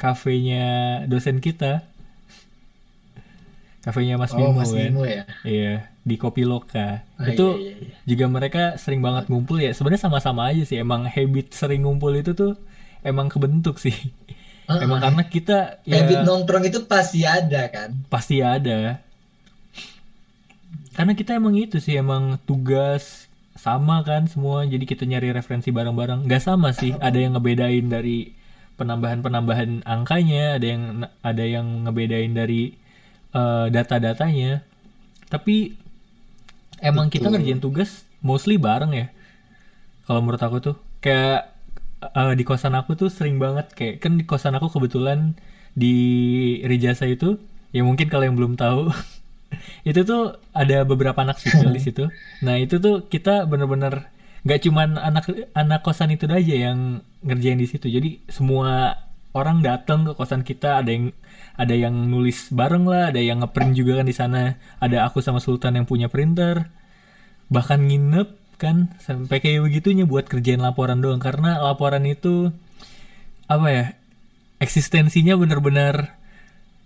kafenya 0.00 0.64
dosen 1.04 1.38
kita 1.38 1.84
kafenya 3.84 4.16
Mas 4.16 4.32
Oh 4.32 4.40
Bimo 4.40 4.64
Mas 4.64 4.72
kan 4.72 4.88
Bimo 4.88 5.04
ya. 5.04 5.24
iya 5.44 5.91
di 6.02 6.18
Kopi 6.18 6.42
Loka. 6.42 7.06
Ah, 7.14 7.30
itu 7.30 7.46
iya, 7.62 7.78
iya, 7.78 7.94
iya. 7.94 7.94
juga 8.02 8.24
mereka 8.26 8.62
sering 8.74 8.98
banget 9.00 9.30
ngumpul 9.30 9.62
ya. 9.62 9.70
Sebenarnya 9.70 10.02
sama-sama 10.10 10.50
aja 10.50 10.62
sih. 10.66 10.78
Emang 10.78 11.06
habit 11.06 11.54
sering 11.54 11.86
ngumpul 11.86 12.10
itu 12.18 12.34
tuh 12.34 12.58
emang 13.06 13.30
kebentuk 13.30 13.78
sih. 13.78 13.94
Ah, 14.66 14.82
emang 14.82 14.98
ah. 15.02 15.10
karena 15.10 15.22
kita 15.26 15.58
ya 15.86 16.02
Habit 16.02 16.22
nongkrong 16.26 16.64
itu 16.66 16.86
pasti 16.86 17.26
ada 17.26 17.66
kan. 17.70 17.94
pasti 18.10 18.42
ada. 18.42 19.02
Karena 20.92 21.12
kita 21.16 21.34
emang 21.38 21.56
itu 21.56 21.80
sih 21.80 21.96
emang 21.96 22.38
tugas 22.46 23.26
sama 23.58 24.02
kan 24.02 24.26
semua. 24.26 24.66
Jadi 24.66 24.84
kita 24.86 25.06
nyari 25.06 25.30
referensi 25.30 25.70
bareng-bareng. 25.70 26.26
Nggak 26.26 26.42
sama 26.42 26.74
sih. 26.74 26.94
Ada 26.98 27.18
yang 27.22 27.38
ngebedain 27.38 27.86
dari 27.86 28.34
penambahan-penambahan 28.78 29.86
angkanya. 29.86 30.58
Ada 30.58 30.66
yang 30.66 30.82
ada 31.22 31.44
yang 31.46 31.66
ngebedain 31.88 32.32
dari 32.34 32.74
eh, 33.32 33.66
data-datanya. 33.70 34.66
Tapi 35.32 35.81
emang 36.82 37.08
kita 37.08 37.30
Betul. 37.30 37.38
ngerjain 37.38 37.60
tugas 37.62 37.90
mostly 38.20 38.58
bareng 38.58 38.92
ya? 38.92 39.06
Kalau 40.04 40.20
menurut 40.20 40.42
aku 40.42 40.58
tuh. 40.58 40.76
Kayak 40.98 41.54
eh, 42.02 42.34
di 42.34 42.44
kosan 42.44 42.74
aku 42.74 42.98
tuh 42.98 43.08
sering 43.08 43.38
banget. 43.38 43.70
Kayak 43.72 44.02
kan 44.02 44.18
di 44.18 44.24
kosan 44.26 44.58
aku 44.58 44.68
kebetulan 44.68 45.38
di 45.72 45.94
Rijasa 46.68 47.08
itu 47.08 47.40
ya 47.72 47.80
mungkin 47.80 48.12
kalau 48.12 48.28
yang 48.28 48.36
belum 48.36 48.60
tahu 48.60 48.92
itu 49.88 50.04
tuh 50.04 50.36
ada 50.52 50.84
beberapa 50.84 51.16
anak 51.24 51.40
sipil 51.40 51.72
di 51.72 51.80
situ. 51.86 52.10
Nah 52.44 52.60
itu 52.60 52.76
tuh 52.82 53.08
kita 53.08 53.48
bener-bener 53.48 54.12
nggak 54.42 54.60
cuman 54.66 54.98
anak 54.98 55.24
anak 55.54 55.80
kosan 55.86 56.10
itu 56.12 56.26
aja 56.28 56.70
yang 56.70 57.00
ngerjain 57.24 57.56
di 57.56 57.68
situ. 57.70 57.86
Jadi 57.88 58.20
semua 58.28 58.98
orang 59.32 59.64
datang 59.64 60.04
ke 60.04 60.12
kosan 60.12 60.44
kita 60.44 60.84
ada 60.84 60.90
yang 60.92 61.14
ada 61.62 61.78
yang 61.78 61.94
nulis 62.10 62.50
bareng 62.50 62.82
lah 62.90 63.14
ada 63.14 63.22
yang 63.22 63.46
ngeprint 63.46 63.78
juga 63.78 64.02
kan 64.02 64.06
di 64.10 64.16
sana. 64.16 64.58
Ada 64.82 65.06
aku 65.06 65.22
sama 65.22 65.38
Sultan 65.38 65.78
yang 65.78 65.86
punya 65.86 66.10
printer. 66.10 66.66
Bahkan 67.46 67.86
nginep 67.86 68.58
kan 68.58 68.90
sampai 68.98 69.38
kayak 69.38 69.62
begitunya 69.62 70.02
buat 70.02 70.26
kerjain 70.26 70.58
laporan 70.58 70.98
doang. 70.98 71.22
Karena 71.22 71.62
laporan 71.62 72.02
itu 72.02 72.50
apa 73.46 73.68
ya 73.70 73.84
eksistensinya 74.58 75.38
benar-benar 75.38 76.18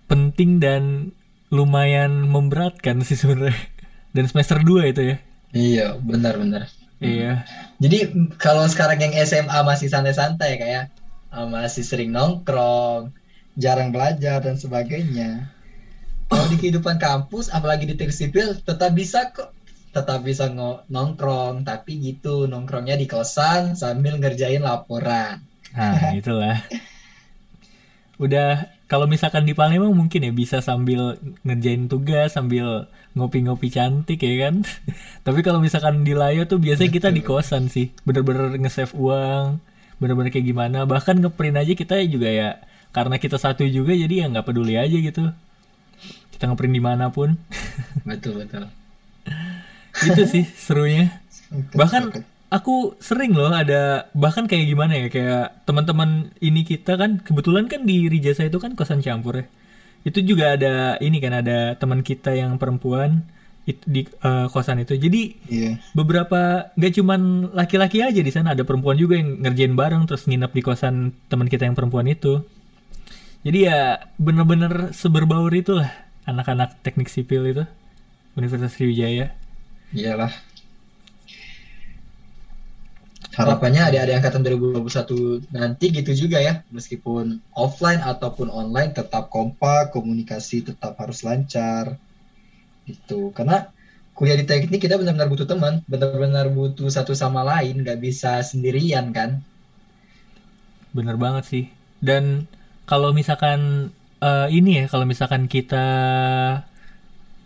penting 0.09 0.61
dan 0.61 1.13
lumayan 1.49 2.29
memberatkan 2.29 3.01
sih 3.01 3.17
sebenarnya. 3.17 3.65
Dan 4.13 4.29
semester 4.29 4.61
2 4.61 4.93
itu 4.93 5.03
ya. 5.03 5.17
Iya, 5.57 5.87
benar-benar. 6.01 6.69
iya. 7.01 7.45
Jadi 7.81 8.29
kalau 8.41 8.65
sekarang 8.69 9.01
yang 9.01 9.15
SMA 9.25 9.61
masih 9.65 9.89
santai-santai 9.93 10.57
kayak 10.57 10.85
uh, 11.33 11.45
masih 11.45 11.85
sering 11.85 12.13
nongkrong, 12.13 13.13
jarang 13.57 13.91
belajar 13.91 14.45
dan 14.45 14.61
sebagainya. 14.61 15.49
Kalau 16.29 16.47
di 16.53 16.57
kehidupan 16.61 17.01
kampus, 17.01 17.49
apalagi 17.49 17.89
di 17.89 17.95
teknik 17.97 18.15
sipil, 18.15 18.59
tetap 18.61 18.93
bisa 18.93 19.33
kok, 19.33 19.57
tetap 19.97 20.21
bisa 20.23 20.53
nongkrong, 20.93 21.65
tapi 21.65 21.97
gitu 22.03 22.45
nongkrongnya 22.45 23.01
di 23.01 23.09
kosan 23.09 23.73
sambil 23.79 24.21
ngerjain 24.21 24.61
laporan. 24.61 25.41
nah 25.73 26.13
itulah. 26.21 26.61
Udah 28.21 28.77
kalau 28.87 29.11
misalkan 29.11 29.43
di 29.43 29.55
Palembang 29.55 29.93
mungkin 29.93 30.23
ya 30.23 30.33
bisa 30.33 30.63
sambil 30.63 31.19
ngerjain 31.43 31.91
tugas 31.91 32.39
sambil 32.39 32.87
ngopi-ngopi 33.17 33.73
cantik 33.73 34.21
ya 34.21 34.51
kan? 34.51 34.67
Tapi 35.27 35.41
kalau 35.41 35.63
misalkan 35.63 36.03
di 36.03 36.13
Layo 36.13 36.45
tuh 36.45 36.59
biasanya 36.59 36.91
kita 36.91 37.09
di 37.15 37.23
kosan 37.23 37.73
sih. 37.73 37.95
Bener-bener 38.03 38.59
nge-save 38.61 38.95
uang 38.99 39.63
bener-bener 39.97 40.29
kayak 40.29 40.47
gimana. 40.49 40.85
Bahkan 40.85 41.25
ngeprint 41.25 41.57
aja 41.57 41.73
kita 41.73 41.95
juga 42.05 42.29
ya 42.29 42.51
karena 42.97 43.21
kita 43.21 43.37
satu 43.37 43.69
juga 43.69 43.93
jadi 43.93 44.25
ya 44.25 44.33
nggak 44.33 44.47
peduli 44.49 44.81
aja 44.81 44.97
gitu. 44.97 45.29
Kita 46.33 46.49
ngeprint 46.49 46.73
di 46.73 46.81
mana 46.81 47.13
pun 47.13 47.37
Betul 48.09 48.41
betul. 48.41 48.65
itu 50.03 50.23
sih 50.25 50.45
serunya. 50.45 51.21
Bahkan 51.73 52.13
aku 52.49 52.95
sering 53.01 53.33
loh 53.35 53.51
ada 53.51 54.07
bahkan 54.13 54.45
kayak 54.47 54.67
gimana 54.67 54.93
ya 54.97 55.07
kayak 55.09 55.65
teman-teman 55.65 56.31
ini 56.39 56.63
kita 56.63 56.97
kan 56.97 57.19
kebetulan 57.21 57.67
kan 57.67 57.85
di 57.85 58.07
Rijasa 58.07 58.45
itu 58.45 58.57
kan 58.57 58.73
kosan 58.73 59.01
campur 59.01 59.41
ya. 59.41 59.47
Itu 60.07 60.23
juga 60.23 60.55
ada 60.55 60.97
ini 61.03 61.19
kan 61.19 61.37
ada 61.37 61.75
teman 61.75 62.01
kita 62.01 62.33
yang 62.33 62.57
perempuan 62.57 63.25
di 63.67 64.07
eh, 64.07 64.47
kosan 64.47 64.79
itu. 64.79 64.95
Jadi 64.95 65.35
Iya. 65.51 65.83
beberapa 65.91 66.71
gak 66.71 66.93
cuman 66.95 67.51
laki-laki 67.51 67.99
aja 67.99 68.21
di 68.23 68.31
sana 68.31 68.55
ada 68.55 68.63
perempuan 68.63 68.95
juga 68.95 69.19
yang 69.19 69.43
ngerjain 69.43 69.75
bareng 69.75 70.07
terus 70.07 70.29
nginep 70.31 70.53
di 70.55 70.63
kosan 70.63 70.95
teman 71.27 71.51
kita 71.51 71.67
yang 71.67 71.75
perempuan 71.75 72.07
itu 72.07 72.47
jadi 73.47 73.59
ya 73.71 73.81
bener-bener 74.19 74.91
seberbaur 74.91 75.55
itulah 75.55 75.87
anak-anak 76.27 76.83
teknik 76.83 77.07
sipil 77.07 77.47
itu 77.47 77.63
Universitas 78.35 78.75
Sriwijaya 78.75 79.31
Iyalah. 79.95 80.33
Harapannya 83.37 83.93
adik-adik 83.93 84.17
angkatan 84.17 84.43
2021 84.49 85.53
nanti 85.53 85.93
gitu 85.93 86.27
juga 86.27 86.41
ya, 86.41 86.65
meskipun 86.73 87.37
offline 87.53 88.01
ataupun 88.01 88.49
online 88.49 88.97
tetap 88.97 89.29
kompak, 89.29 89.93
komunikasi 89.93 90.65
tetap 90.65 90.97
harus 90.97 91.21
lancar. 91.21 92.01
Gitu. 92.89 93.29
Karena 93.37 93.69
kuliah 94.17 94.41
di 94.41 94.49
teknik 94.49 94.81
kita 94.81 94.97
benar-benar 94.97 95.29
butuh 95.29 95.45
teman, 95.45 95.85
benar-benar 95.85 96.49
butuh 96.49 96.89
satu 96.89 97.13
sama 97.13 97.45
lain, 97.45 97.85
nggak 97.85 98.01
bisa 98.01 98.41
sendirian 98.41 99.13
kan. 99.13 99.45
Bener 100.97 101.21
banget 101.21 101.45
sih. 101.45 101.65
Dan 102.01 102.49
kalau 102.87 103.11
misalkan 103.11 103.91
eh, 104.23 104.49
ini 104.55 104.83
ya, 104.83 104.85
kalau 104.87 105.05
misalkan 105.05 105.51
kita 105.51 105.87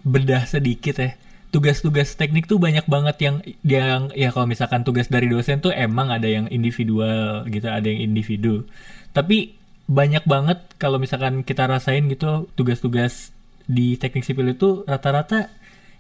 bedah 0.05 0.45
sedikit 0.49 0.97
ya, 1.01 1.17
tugas-tugas 1.51 2.15
teknik 2.15 2.47
tuh 2.47 2.63
banyak 2.63 2.87
banget 2.87 3.17
yang 3.21 3.37
yang 3.67 4.01
ya 4.15 4.31
kalau 4.31 4.47
misalkan 4.47 4.87
tugas 4.87 5.11
dari 5.11 5.27
dosen 5.27 5.59
tuh 5.59 5.75
emang 5.75 6.13
ada 6.15 6.29
yang 6.31 6.47
individual 6.53 7.45
gitu, 7.51 7.67
ada 7.67 7.85
yang 7.89 8.13
individu. 8.13 8.69
Tapi 9.17 9.59
banyak 9.91 10.23
banget 10.23 10.63
kalau 10.79 11.03
misalkan 11.03 11.43
kita 11.43 11.67
rasain 11.67 12.07
gitu 12.07 12.47
tugas-tugas 12.55 13.35
di 13.67 13.99
teknik 13.99 14.23
sipil 14.23 14.55
itu 14.55 14.87
rata-rata 14.87 15.51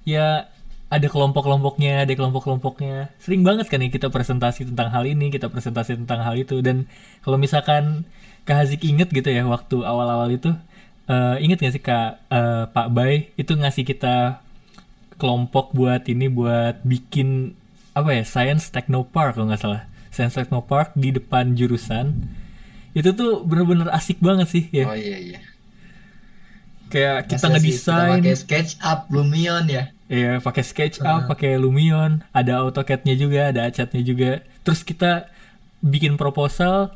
ya 0.06 0.46
ada 0.90 1.06
kelompok-kelompoknya, 1.06 2.02
ada 2.02 2.12
kelompok-kelompoknya. 2.18 3.14
Sering 3.22 3.46
banget 3.46 3.70
kan 3.70 3.78
ya 3.78 3.90
kita 3.94 4.10
presentasi 4.10 4.66
tentang 4.74 4.90
hal 4.90 5.06
ini, 5.06 5.30
kita 5.30 5.46
presentasi 5.46 5.94
tentang 6.02 6.26
hal 6.26 6.34
itu. 6.34 6.58
Dan 6.66 6.90
kalau 7.22 7.38
misalkan 7.38 8.10
Kak 8.48 8.56
Hazik 8.66 8.82
inget 8.84 9.08
gitu 9.12 9.28
ya 9.30 9.44
waktu 9.46 9.82
awal-awal 9.84 10.28
itu, 10.32 10.50
eh 11.06 11.36
inget 11.44 11.60
gak 11.62 11.74
sih 11.74 11.82
Kak 11.82 12.10
eh, 12.28 12.64
Pak 12.70 12.88
Bay 12.90 13.30
itu 13.36 13.52
ngasih 13.54 13.84
kita 13.84 14.40
kelompok 15.20 15.76
buat 15.76 16.08
ini 16.08 16.32
buat 16.32 16.80
bikin 16.80 17.52
apa 17.92 18.16
ya 18.16 18.24
Science 18.24 18.72
Technopark 18.72 19.36
kalau 19.36 19.52
nggak 19.52 19.60
salah. 19.60 19.82
Science 20.08 20.40
Technopark 20.40 20.96
di 20.96 21.12
depan 21.12 21.52
jurusan. 21.52 22.16
Itu 22.96 23.14
tuh 23.14 23.44
bener-bener 23.44 23.92
asik 23.92 24.18
banget 24.18 24.48
sih 24.48 24.64
ya. 24.72 24.88
Oh 24.88 24.96
iya 24.96 25.18
iya. 25.20 25.40
kayak 26.90 27.30
kita 27.30 27.46
ngedesain. 27.54 28.18
pakai 28.18 28.34
SketchUp, 28.34 29.00
Lumion 29.14 29.62
ya. 29.70 29.94
Iya, 30.10 30.42
pakai 30.42 30.66
SketchUp, 30.66 31.30
pakai 31.30 31.54
Lumion, 31.54 32.26
ada 32.34 32.66
AutoCAD-nya 32.66 33.14
juga, 33.14 33.54
ada 33.54 33.70
Acad-nya 33.70 34.02
juga. 34.02 34.42
Terus 34.66 34.82
kita 34.82 35.30
bikin 35.86 36.18
proposal 36.18 36.90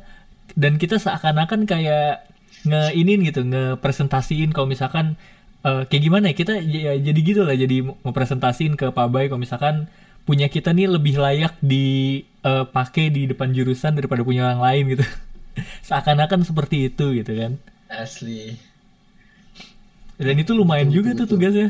dan 0.53 0.77
kita 0.77 1.01
seakan-akan 1.01 1.65
kayak 1.65 2.29
ngeinin 2.65 3.25
gitu, 3.25 3.41
ngepresentasiin 3.41 4.53
kalau 4.53 4.69
misalkan 4.69 5.17
eh, 5.65 5.89
kayak 5.89 6.03
gimana 6.05 6.29
ya 6.29 6.35
kita 6.37 6.53
ya, 6.61 6.93
jadi 7.01 7.19
gitu 7.25 7.41
lah, 7.41 7.57
jadi 7.57 7.81
mau 7.81 8.13
presentasiin 8.13 8.77
ke 8.77 8.93
Pak 8.93 9.07
Bay 9.09 9.25
kalau 9.29 9.41
misalkan 9.41 9.89
punya 10.25 10.49
kita 10.49 10.73
nih 10.73 10.89
lebih 10.89 11.21
layak 11.21 11.53
dipakai 11.61 13.13
di 13.13 13.29
depan 13.29 13.53
jurusan 13.53 13.93
daripada 13.93 14.25
punya 14.25 14.49
orang 14.53 14.61
lain 14.61 14.83
gitu. 14.97 15.05
seakan-akan 15.87 16.41
seperti 16.43 16.89
itu 16.89 17.15
gitu 17.15 17.31
kan. 17.37 17.51
Asli. 17.87 18.57
Dan 20.15 20.35
itu 20.39 20.51
lumayan 20.55 20.89
Betul, 20.89 20.97
juga 20.97 21.09
betul, 21.13 21.21
tuh 21.21 21.29
tugasnya. 21.37 21.69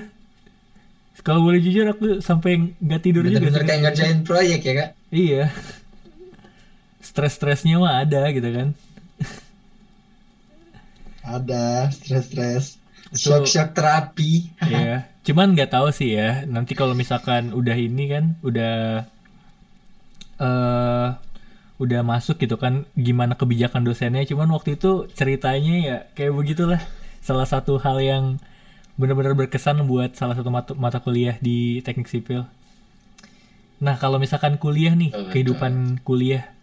Kalau 1.26 1.42
boleh 1.42 1.58
jujur 1.58 1.90
aku 1.90 2.22
sampai 2.22 2.76
nggak 2.78 3.02
tidur 3.02 3.26
juga. 3.26 3.42
Bener-bener 3.42 3.62
sih. 3.64 3.68
kayak 3.68 3.82
ngerjain 3.82 4.20
proyek 4.22 4.62
ya 4.62 4.74
kak. 4.78 4.90
Iya. 5.10 5.44
Stres-stresnya 7.16 7.80
mah 7.80 8.04
ada 8.04 8.28
gitu 8.28 8.52
kan. 8.52 8.76
Ada 11.24 11.88
stres-stres. 11.96 12.76
Shock-shock 13.16 13.72
terapi. 13.72 14.52
Iya. 14.68 15.08
Cuman 15.24 15.56
nggak 15.56 15.72
tahu 15.72 15.96
sih 15.96 16.20
ya. 16.20 16.44
Nanti 16.44 16.76
kalau 16.76 16.92
misalkan 16.92 17.56
udah 17.56 17.72
ini 17.80 18.12
kan, 18.12 18.36
udah 18.44 19.08
eh 20.44 21.08
udah 21.76 22.02
masuk 22.04 22.36
gitu 22.44 22.60
kan, 22.60 22.84
gimana 23.00 23.40
kebijakan 23.40 23.88
dosennya. 23.88 24.28
Cuman 24.28 24.52
waktu 24.52 24.76
itu 24.76 25.08
ceritanya 25.16 25.76
ya 25.80 25.98
kayak 26.20 26.36
begitulah. 26.36 26.84
Salah 27.24 27.48
satu 27.48 27.80
hal 27.80 28.04
yang 28.04 28.44
benar-benar 29.00 29.40
berkesan 29.40 29.88
buat 29.88 30.20
salah 30.20 30.36
satu 30.36 30.52
mata, 30.52 30.72
mata 30.76 31.00
kuliah 31.00 31.40
di 31.40 31.80
teknik 31.80 32.12
sipil. 32.12 32.44
Nah 33.80 33.96
kalau 34.00 34.20
misalkan 34.20 34.56
kuliah 34.56 34.96
nih, 34.96 35.12
kehidupan 35.32 36.04
kuliah, 36.04 36.55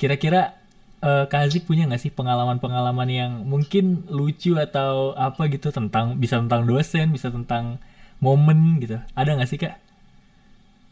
kira-kira 0.00 0.54
eh, 1.02 1.24
Kak 1.30 1.40
Hazik 1.46 1.66
punya 1.68 1.86
nggak 1.86 2.02
sih 2.02 2.10
pengalaman-pengalaman 2.10 3.08
yang 3.10 3.32
mungkin 3.46 4.06
lucu 4.10 4.54
atau 4.58 5.12
apa 5.14 5.46
gitu 5.50 5.68
tentang 5.70 6.18
bisa 6.18 6.38
tentang 6.42 6.66
dosen, 6.66 7.10
bisa 7.12 7.28
tentang 7.30 7.78
momen 8.18 8.78
gitu? 8.82 8.98
Ada 9.14 9.34
nggak 9.38 9.50
sih 9.50 9.58
Kak? 9.58 9.74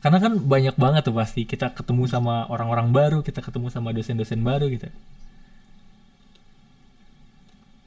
Karena 0.03 0.19
kan 0.23 0.33
banyak 0.39 0.77
banget 0.79 1.03
tuh 1.09 1.17
pasti 1.17 1.43
kita 1.43 1.75
ketemu 1.75 2.07
sama 2.07 2.47
orang-orang 2.47 2.95
baru, 2.95 3.19
kita 3.27 3.43
ketemu 3.43 3.67
sama 3.75 3.91
dosen-dosen 3.91 4.39
baru 4.45 4.67
gitu. 4.71 4.87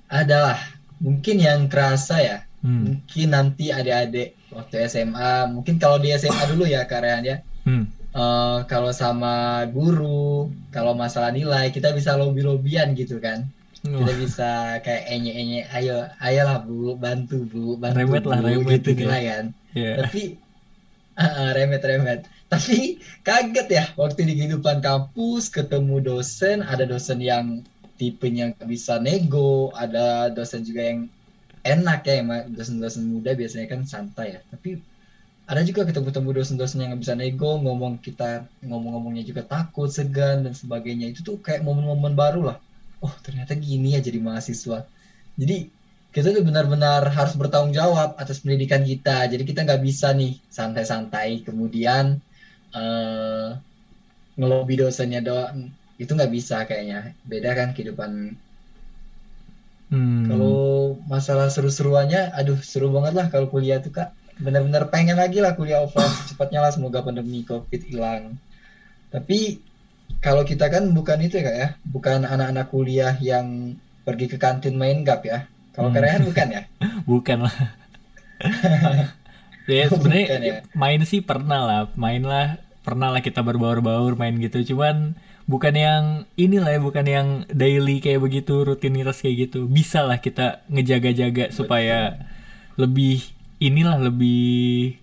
adalah 0.09 0.57
mungkin 0.97 1.37
yang 1.37 1.69
kerasa 1.69 2.17
ya 2.19 2.37
Hmm. 2.59 2.81
mungkin 2.97 3.27
nanti 3.31 3.71
adik-adik 3.71 4.35
waktu 4.51 4.83
SMA 4.89 5.47
mungkin 5.47 5.79
kalau 5.79 5.95
di 5.95 6.11
SMA 6.11 6.43
dulu 6.51 6.67
ya 6.67 6.83
Kak 6.83 6.99
Rehan 7.05 7.23
ya 7.23 7.37
Hmm. 7.63 7.87
Eh, 8.19 8.57
kalau 8.67 8.91
sama 8.91 9.63
guru 9.71 10.51
kalau 10.75 10.91
masalah 10.91 11.31
nilai 11.31 11.71
kita 11.71 11.95
bisa 11.95 12.19
lobby-lobbyan 12.19 12.91
gitu 12.99 13.15
kan. 13.23 13.47
Kita 13.79 14.11
Wah, 14.11 14.17
bisa 14.19 14.51
kayak 14.83 15.07
enye-enye 15.07 15.63
ayo 15.71 16.03
ayolah 16.19 16.59
bu 16.67 16.99
bantu 16.99 17.47
bu 17.47 17.79
bantu 17.79 17.95
Remet 17.95 18.23
lah, 18.27 18.43
bu 18.43 18.47
remet 18.51 18.83
gitu 18.83 18.91
gitu 18.91 19.07
ya. 19.07 19.19
kan. 19.23 19.45
Ya. 19.71 19.93
tapi 20.03 20.35
ah, 21.15 21.55
remet-remet 21.55 22.27
tapi 22.51 22.99
kaget 23.23 23.67
ya 23.71 23.85
waktu 23.95 24.27
di 24.27 24.33
kehidupan 24.35 24.83
kampus 24.83 25.47
ketemu 25.47 26.03
dosen 26.03 26.59
ada 26.59 26.83
dosen 26.83 27.23
yang 27.23 27.63
tipenya 27.95 28.51
bisa 28.67 28.99
nego 28.99 29.71
ada 29.79 30.27
dosen 30.27 30.67
juga 30.67 30.91
yang 30.91 31.07
enak 31.63 32.03
ya 32.03 32.19
emang 32.19 32.51
dosen-dosen 32.51 33.07
muda 33.07 33.31
biasanya 33.31 33.67
kan 33.71 33.87
santai 33.87 34.35
ya. 34.35 34.41
Tapi 34.51 34.79
ada 35.49 35.65
juga 35.65 35.81
ketemu-temu 35.81 36.29
dosen-dosen 36.29 36.77
yang 36.77 36.93
nggak 36.93 37.01
bisa 37.01 37.17
nego 37.17 37.57
ngomong 37.57 37.97
kita 37.97 38.45
ngomong-ngomongnya 38.61 39.25
juga 39.25 39.41
takut 39.41 39.89
segan 39.89 40.45
dan 40.45 40.53
sebagainya. 40.53 41.09
Itu 41.09 41.25
tuh 41.25 41.41
kayak 41.41 41.65
momen-momen 41.65 42.13
baru 42.13 42.53
lah. 42.53 42.57
Oh 43.01 43.09
ternyata 43.25 43.57
gini 43.57 43.97
ya 43.97 43.99
jadi 44.05 44.21
mahasiswa. 44.21 44.85
Jadi 45.41 45.57
kita 46.13 46.29
tuh 46.37 46.45
benar-benar 46.45 47.01
harus 47.09 47.33
bertanggung 47.33 47.73
jawab 47.73 48.13
atas 48.21 48.45
pendidikan 48.45 48.85
kita. 48.85 49.25
Jadi 49.25 49.41
kita 49.41 49.65
nggak 49.65 49.81
bisa 49.81 50.13
nih 50.13 50.37
santai-santai 50.53 51.41
kemudian 51.41 52.21
eh 52.77 53.49
ngelobi 54.37 54.73
dosennya 54.85 55.25
doang. 55.25 55.73
Itu 55.97 56.13
nggak 56.13 56.29
bisa 56.29 56.61
kayaknya. 56.69 57.17
Beda 57.25 57.57
kan 57.57 57.73
kehidupan. 57.73 58.37
Hmm. 59.89 60.29
kalau 60.29 61.01
masalah 61.09 61.49
seru-seruannya 61.49 62.29
aduh 62.37 62.61
seru 62.61 62.93
banget 62.93 63.17
lah 63.17 63.25
kalau 63.33 63.49
kuliah 63.49 63.81
tuh 63.81 63.89
kak 63.89 64.13
benar-benar 64.39 64.87
pengen 64.87 65.19
lagi 65.19 65.43
lah 65.43 65.53
kuliah 65.53 65.83
offline 65.83 66.09
secepatnya 66.23 66.63
lah 66.63 66.71
semoga 66.71 67.03
pandemi 67.03 67.43
covid 67.43 67.81
hilang. 67.85 68.39
Tapi 69.11 69.59
kalau 70.23 70.43
kita 70.47 70.71
kan 70.71 70.87
bukan 70.95 71.19
itu 71.21 71.39
ya 71.39 71.43
kak 71.45 71.55
ya. 71.55 71.67
Bukan 71.83 72.25
anak-anak 72.25 72.65
kuliah 72.71 73.15
yang 73.19 73.75
pergi 74.07 74.25
ke 74.31 74.37
kantin 74.39 74.79
main 74.79 75.03
gap 75.03 75.21
ya. 75.27 75.45
Kalau 75.75 75.91
Hmm. 75.91 75.95
Karehan 75.95 76.23
bukan 76.25 76.47
ya? 76.49 76.61
Bukan 77.09 77.37
lah. 77.45 77.55
Ya 79.69 79.85
sebenarnya 79.85 80.27
ya? 80.41 80.55
main 80.73 80.97
sih 81.05 81.21
pernah 81.21 81.61
lah. 81.61 81.81
Main 81.93 82.25
lah 82.25 82.57
pernah 82.81 83.13
lah 83.13 83.21
kita 83.21 83.45
berbaur-baur 83.45 84.17
main 84.17 84.33
gitu. 84.41 84.73
Cuman 84.73 85.13
bukan 85.45 85.77
yang 85.77 86.03
inilah 86.41 86.73
ya 86.73 86.81
bukan 86.81 87.05
yang 87.05 87.27
daily 87.53 88.01
kayak 88.01 88.17
begitu 88.17 88.65
rutinitas 88.65 89.21
kayak 89.21 89.45
gitu. 89.45 89.69
Bisa 89.69 90.01
lah 90.01 90.17
kita 90.17 90.65
ngejaga-jaga 90.73 91.53
supaya 91.53 92.17
lebih 92.81 93.29
inilah 93.59 93.99
lebih 93.99 94.95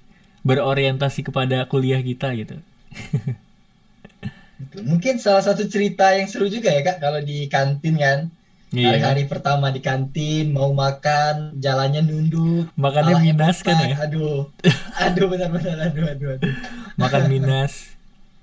berorientasi 0.42 1.22
kepada 1.28 1.68
kuliah 1.68 2.00
kita 2.00 2.32
gitu. 2.34 2.56
Mungkin 4.76 5.20
salah 5.20 5.44
satu 5.44 5.68
cerita 5.68 6.16
yang 6.16 6.28
seru 6.28 6.48
juga 6.48 6.72
ya 6.72 6.80
kak 6.80 6.98
kalau 7.00 7.20
di 7.20 7.46
kantin 7.52 7.96
kan. 8.00 8.20
Iya. 8.74 8.98
Hari-hari 8.98 9.30
pertama 9.30 9.70
di 9.70 9.78
kantin 9.78 10.50
mau 10.50 10.74
makan 10.74 11.54
jalannya 11.62 12.02
nunduk. 12.02 12.66
Makannya 12.74 13.22
minas 13.22 13.62
kan 13.62 13.78
ya? 13.78 13.94
Aduh. 14.08 14.50
Aduh 14.96 15.26
benar-benar 15.30 15.92
aduh 15.92 16.04
aduh 16.10 16.28
aduh. 16.34 16.52
Makan 16.98 17.22
minas 17.32 17.96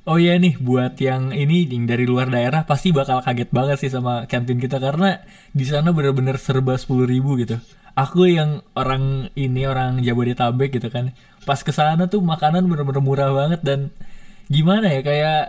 Oh 0.04 0.20
iya 0.20 0.36
nih 0.36 0.60
buat 0.60 1.00
yang 1.00 1.32
ini 1.32 1.64
yang 1.64 1.88
dari 1.88 2.04
luar 2.04 2.28
daerah 2.28 2.68
pasti 2.68 2.92
bakal 2.92 3.24
kaget 3.24 3.56
banget 3.56 3.80
sih 3.80 3.88
sama 3.88 4.28
kantin 4.28 4.60
kita 4.60 4.76
karena 4.76 5.24
di 5.56 5.64
sana 5.64 5.96
bener-bener 5.96 6.36
serba 6.36 6.76
sepuluh 6.76 7.08
ribu 7.08 7.40
gitu. 7.40 7.56
Aku 7.94 8.26
yang 8.26 8.66
orang 8.74 9.30
ini 9.38 9.70
orang 9.70 10.02
Jabodetabek 10.02 10.82
gitu 10.82 10.90
kan, 10.90 11.14
pas 11.46 11.62
ke 11.62 11.70
sana 11.70 12.10
tuh 12.10 12.26
makanan 12.26 12.66
bener-bener 12.66 13.04
murah 13.06 13.30
banget 13.30 13.62
dan 13.62 13.94
gimana 14.50 14.90
ya 14.90 15.02
kayak 15.06 15.42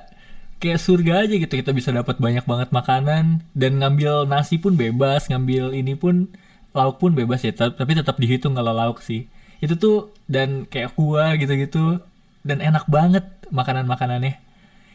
kayak 0.60 0.80
surga 0.80 1.24
aja 1.24 1.34
gitu 1.40 1.54
kita 1.60 1.72
bisa 1.72 1.92
dapat 1.92 2.16
banyak 2.20 2.44
banget 2.44 2.68
makanan 2.72 3.44
dan 3.56 3.80
ngambil 3.80 4.28
nasi 4.28 4.60
pun 4.60 4.76
bebas, 4.76 5.28
ngambil 5.32 5.72
ini 5.72 5.96
pun 5.96 6.28
lauk 6.76 7.00
pun 7.00 7.16
bebas 7.16 7.44
ya, 7.44 7.52
tapi 7.54 7.92
tetap 7.96 8.20
dihitung 8.20 8.56
kalau 8.56 8.76
lauk 8.76 9.00
sih. 9.00 9.28
Itu 9.64 9.80
tuh 9.80 10.12
dan 10.28 10.68
kayak 10.68 10.96
kuah 10.98 11.36
gitu-gitu 11.40 12.02
dan 12.44 12.60
enak 12.60 12.84
banget 12.90 13.24
makanan-makanannya. 13.48 14.36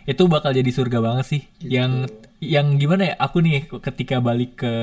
Itu 0.06 0.30
bakal 0.30 0.54
jadi 0.54 0.70
surga 0.70 1.02
banget 1.02 1.26
sih. 1.26 1.41
Gitu. 1.62 1.74
Yang 1.74 1.91
yang 2.41 2.78
gimana 2.78 3.14
ya? 3.14 3.16
Aku 3.18 3.41
nih 3.41 3.66
ketika 3.70 4.22
balik 4.22 4.62
ke 4.62 4.74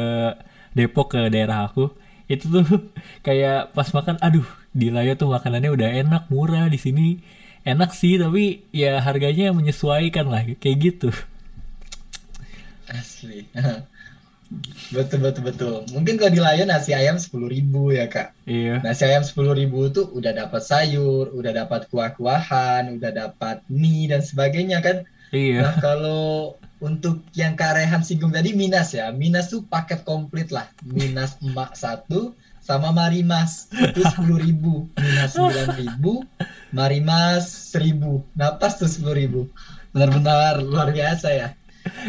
Depok 0.76 1.16
ke 1.16 1.32
daerah 1.32 1.66
aku, 1.66 1.90
itu 2.26 2.44
tuh 2.50 2.66
kayak 3.26 3.72
pas 3.72 3.88
makan 3.94 4.18
aduh, 4.18 4.46
di 4.74 4.90
Laya 4.90 5.14
tuh 5.14 5.30
makanannya 5.30 5.70
udah 5.70 5.88
enak, 6.06 6.22
murah 6.30 6.66
di 6.66 6.78
sini. 6.78 7.08
Enak 7.66 7.98
sih, 7.98 8.14
tapi 8.14 8.62
ya 8.70 9.02
harganya 9.02 9.50
menyesuaikan 9.50 10.30
lah 10.30 10.46
kayak 10.62 10.76
gitu. 10.78 11.10
Asli. 12.86 13.50
betul 14.94 15.18
betul 15.18 15.42
betul. 15.42 15.74
Mungkin 15.90 16.14
kalau 16.14 16.30
di 16.30 16.38
Lion 16.38 16.70
nasi 16.70 16.94
ayam 16.94 17.18
sepuluh 17.18 17.50
ribu 17.50 17.90
ya 17.90 18.06
kak. 18.06 18.30
Iya. 18.46 18.78
Nasi 18.86 19.02
ayam 19.02 19.26
sepuluh 19.26 19.58
ribu 19.58 19.90
tuh 19.90 20.06
udah 20.14 20.30
dapat 20.30 20.62
sayur, 20.62 21.34
udah 21.34 21.66
dapat 21.66 21.90
kuah-kuahan, 21.90 22.94
udah 22.94 23.10
dapat 23.10 23.66
mie 23.66 24.06
dan 24.06 24.22
sebagainya 24.22 24.78
kan. 24.78 25.02
Iya. 25.34 25.66
Nah 25.66 25.74
kalau 25.82 26.54
untuk 26.76 27.24
yang 27.32 27.56
Kak 27.56 27.80
Rehan 27.80 28.04
singgung 28.04 28.32
tadi 28.32 28.52
Minas 28.52 28.92
ya, 28.92 29.08
Minas 29.12 29.48
tuh 29.48 29.64
paket 29.64 30.04
komplit 30.04 30.52
lah. 30.52 30.68
Minas 30.84 31.40
emak 31.44 31.72
satu 31.72 32.36
sama 32.60 32.90
Marimas 32.90 33.70
itu 33.70 34.02
sepuluh 34.02 34.42
ribu, 34.42 34.74
Minas 34.98 35.38
sembilan 35.38 35.68
ribu, 35.78 36.26
Marimas 36.74 37.46
seribu, 37.72 38.26
napas 38.34 38.76
tuh 38.76 38.90
sepuluh 38.90 39.16
ribu. 39.16 39.40
Benar-benar 39.94 40.60
luar 40.60 40.92
biasa 40.92 41.28
ya. 41.32 41.48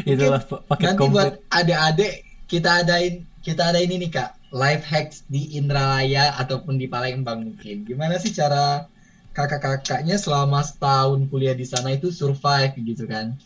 Itulah 0.03 0.41
pa- 0.41 0.65
paket 0.65 0.97
Nanti 0.97 1.05
buat 1.07 1.37
komplit. 1.37 1.53
adik-adik 1.53 2.13
kita 2.49 2.81
adain 2.83 3.13
kita 3.45 3.71
ada 3.71 3.79
ini 3.79 3.95
nih 4.03 4.11
kak, 4.11 4.35
life 4.51 4.83
hacks 4.83 5.23
di 5.31 5.55
Indralaya 5.55 6.35
ataupun 6.35 6.75
di 6.75 6.89
Palembang 6.91 7.47
mungkin. 7.47 7.87
Gimana 7.87 8.19
sih 8.19 8.35
cara 8.35 8.89
kakak-kakaknya 9.31 10.17
selama 10.19 10.65
setahun 10.65 11.29
kuliah 11.31 11.55
di 11.55 11.63
sana 11.63 11.93
itu 11.95 12.11
survive 12.11 12.75
gitu 12.75 13.07
kan? 13.07 13.37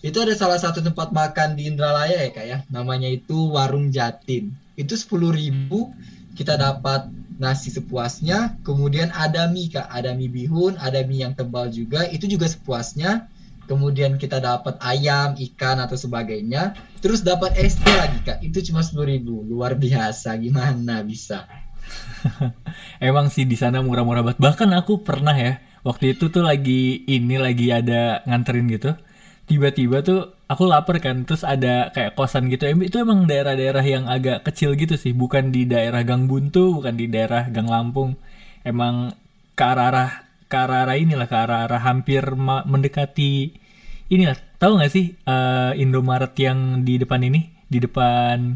Itu 0.00 0.24
ada 0.24 0.32
salah 0.32 0.56
satu 0.56 0.80
tempat 0.80 1.12
makan 1.12 1.60
di 1.60 1.68
Indralaya 1.68 2.24
ya 2.24 2.30
kak 2.32 2.46
ya, 2.48 2.58
namanya 2.72 3.04
itu 3.04 3.52
Warung 3.52 3.92
Jatin. 3.92 4.48
Itu 4.72 4.96
sepuluh 4.96 5.28
ribu 5.28 5.92
kita 6.32 6.56
dapat 6.56 7.12
nasi 7.36 7.68
sepuasnya, 7.68 8.56
kemudian 8.64 9.12
ada 9.12 9.44
mie 9.52 9.68
kak, 9.68 9.92
ada 9.92 10.16
mie 10.16 10.32
bihun, 10.32 10.80
ada 10.80 11.04
mie 11.04 11.24
yang 11.24 11.36
tebal 11.36 11.68
juga, 11.68 12.08
itu 12.08 12.24
juga 12.24 12.48
sepuasnya. 12.48 13.28
Kemudian 13.68 14.18
kita 14.18 14.42
dapat 14.42 14.82
ayam, 14.82 15.38
ikan 15.38 15.78
atau 15.78 15.94
sebagainya, 15.94 16.74
terus 16.98 17.22
dapat 17.22 17.54
SD 17.54 17.86
lagi 17.86 18.18
kak, 18.26 18.38
itu 18.42 18.66
cuma 18.66 18.82
sepuluh 18.82 19.14
ribu, 19.14 19.46
luar 19.46 19.78
biasa, 19.78 20.34
gimana 20.42 21.06
bisa? 21.06 21.46
Emang 22.98 23.30
sih 23.30 23.46
di 23.46 23.54
sana 23.54 23.78
murah-murah 23.78 24.26
banget. 24.26 24.42
Bahkan 24.42 24.74
aku 24.74 25.06
pernah 25.06 25.36
ya, 25.38 25.62
waktu 25.86 26.18
itu 26.18 26.32
tuh 26.34 26.42
lagi 26.42 27.06
ini 27.06 27.36
lagi 27.38 27.70
ada 27.70 28.26
nganterin 28.26 28.66
gitu. 28.74 28.90
Tiba-tiba 29.50 29.98
tuh 30.06 30.30
aku 30.46 30.62
lapar 30.62 31.02
kan, 31.02 31.26
terus 31.26 31.42
ada 31.42 31.90
kayak 31.90 32.14
kosan 32.14 32.46
gitu. 32.46 32.70
Itu 32.70 33.02
emang 33.02 33.26
daerah-daerah 33.26 33.82
yang 33.82 34.06
agak 34.06 34.46
kecil 34.46 34.78
gitu 34.78 34.94
sih, 34.94 35.10
bukan 35.10 35.50
di 35.50 35.66
daerah 35.66 36.06
Gang 36.06 36.30
Buntu, 36.30 36.78
bukan 36.78 36.94
di 36.94 37.10
daerah 37.10 37.50
Gang 37.50 37.66
Lampung. 37.66 38.14
Emang 38.62 39.10
ke 39.58 39.64
arah-arah 39.66 40.30
ke 40.46 40.54
arah-arah 40.54 40.94
inilah 40.98 41.26
ke 41.26 41.34
arah-arah 41.34 41.82
hampir 41.82 42.22
mendekati 42.38 43.58
inilah. 44.06 44.38
Tahu 44.62 44.78
nggak 44.78 44.92
sih 44.92 45.18
eh, 45.18 45.72
Indomaret 45.82 46.30
yang 46.38 46.86
di 46.86 47.02
depan 47.02 47.18
ini, 47.26 47.50
di 47.66 47.82
depan 47.82 48.54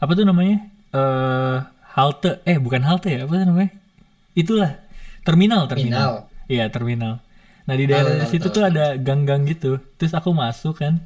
apa 0.00 0.10
tuh 0.16 0.24
namanya? 0.24 0.56
Eh 0.94 1.56
halte 2.00 2.40
eh 2.48 2.56
bukan 2.56 2.80
halte 2.80 3.12
ya, 3.12 3.28
apa 3.28 3.44
tuh 3.44 3.44
namanya? 3.44 3.72
Itulah 4.32 4.72
terminal 5.20 5.68
terminal. 5.68 6.32
Iya, 6.48 6.68
terminal. 6.68 7.24
Nah, 7.64 7.74
di 7.80 7.84
daerah 7.88 8.24
tahu, 8.24 8.28
situ 8.28 8.46
tuh 8.52 8.64
ada 8.64 8.96
gang-gang 9.00 9.48
gitu. 9.48 9.80
Terus 9.96 10.12
aku 10.12 10.36
masuk 10.36 10.84
kan. 10.84 11.00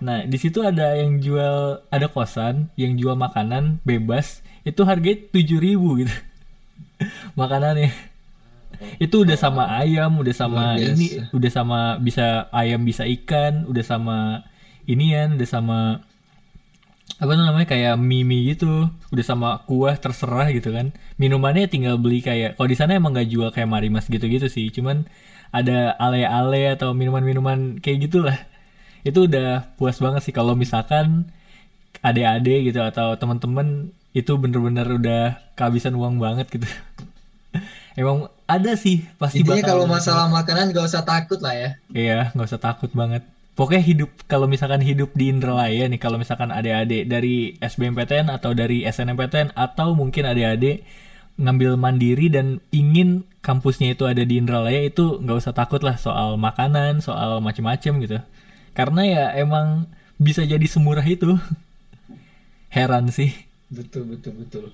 Nah, 0.00 0.24
di 0.24 0.38
situ 0.40 0.64
ada 0.64 0.96
yang 0.96 1.20
jual 1.20 1.84
ada 1.92 2.06
kosan 2.08 2.72
yang 2.80 2.96
jual 2.96 3.14
makanan 3.14 3.84
bebas. 3.84 4.40
Itu 4.64 4.88
harganya 4.88 5.28
7000 5.30 6.00
gitu. 6.04 6.14
Makanannya. 7.38 7.92
Itu 9.02 9.26
udah 9.26 9.36
sama 9.36 9.68
ayam, 9.80 10.22
udah 10.22 10.34
sama 10.34 10.76
Luar 10.76 10.80
biasa. 10.80 10.92
ini, 10.94 11.08
udah 11.34 11.50
sama 11.50 11.78
bisa 11.98 12.46
ayam 12.54 12.80
bisa 12.86 13.04
ikan, 13.08 13.66
udah 13.66 13.84
sama 13.84 14.18
inian, 14.86 15.34
udah 15.34 15.48
sama 15.48 15.78
apa 17.18 17.34
tuh 17.34 17.42
namanya 17.42 17.66
kayak 17.66 17.98
mie 17.98 18.54
gitu 18.54 18.86
udah 19.10 19.24
sama 19.26 19.48
kuah 19.66 19.98
terserah 19.98 20.54
gitu 20.54 20.70
kan 20.70 20.94
minumannya 21.18 21.66
tinggal 21.66 21.98
beli 21.98 22.22
kayak 22.22 22.54
kalau 22.54 22.68
di 22.70 22.78
sana 22.78 22.94
emang 22.94 23.10
nggak 23.10 23.26
jual 23.26 23.50
kayak 23.50 23.66
marimas 23.66 24.06
gitu 24.06 24.22
gitu 24.30 24.46
sih 24.46 24.70
cuman 24.70 25.02
ada 25.48 25.96
ale-ale 25.96 26.76
atau 26.76 26.92
minuman-minuman 26.92 27.80
kayak 27.80 28.10
gitulah. 28.10 28.38
Itu 29.06 29.30
udah 29.30 29.72
puas 29.80 29.96
banget 30.02 30.28
sih 30.28 30.34
kalau 30.34 30.52
misalkan 30.52 31.32
adik-adik 32.04 32.72
gitu 32.72 32.80
atau 32.84 33.16
teman-teman 33.18 33.90
itu 34.12 34.32
bener-bener 34.36 34.86
udah 34.98 35.22
kehabisan 35.54 35.96
uang 35.96 36.20
banget 36.20 36.46
gitu. 36.50 36.68
Emang 37.98 38.30
ada 38.46 38.72
sih 38.78 39.02
pasti 39.18 39.42
Intinya 39.42 39.58
bakal 39.58 39.70
kalau 39.74 39.86
masalah 39.90 40.26
makanan 40.30 40.70
gak 40.70 40.86
usah 40.86 41.02
takut 41.02 41.42
lah 41.42 41.54
ya. 41.54 41.70
iya 41.90 42.30
nggak 42.32 42.48
usah 42.48 42.62
takut 42.62 42.90
banget. 42.94 43.26
Pokoknya 43.58 43.82
hidup 43.82 44.10
kalau 44.30 44.46
misalkan 44.46 44.78
hidup 44.86 45.10
di 45.18 45.34
Indralaya 45.34 45.90
nih 45.90 45.98
kalau 45.98 46.14
misalkan 46.14 46.54
adik-adik 46.54 47.10
dari 47.10 47.58
SBMPTN 47.58 48.30
atau 48.30 48.54
dari 48.54 48.86
SNMPTN 48.86 49.58
atau 49.58 49.98
mungkin 49.98 50.30
adik-adik 50.30 50.86
ngambil 51.38 51.78
mandiri 51.78 52.26
dan 52.28 52.58
ingin 52.74 53.22
kampusnya 53.40 53.94
itu 53.94 54.04
ada 54.04 54.26
di 54.26 54.42
Indralaya 54.42 54.82
itu 54.82 55.22
nggak 55.22 55.38
usah 55.38 55.54
takut 55.54 55.80
lah 55.86 55.94
soal 55.96 56.34
makanan 56.34 56.98
soal 57.00 57.38
macem-macem 57.38 57.94
gitu 58.02 58.18
karena 58.74 59.02
ya 59.06 59.24
emang 59.38 59.86
bisa 60.18 60.42
jadi 60.42 60.66
semurah 60.66 61.06
itu 61.06 61.38
heran 62.74 63.08
sih 63.14 63.32
Betul 63.68 64.16
betul 64.16 64.32
betul. 64.42 64.64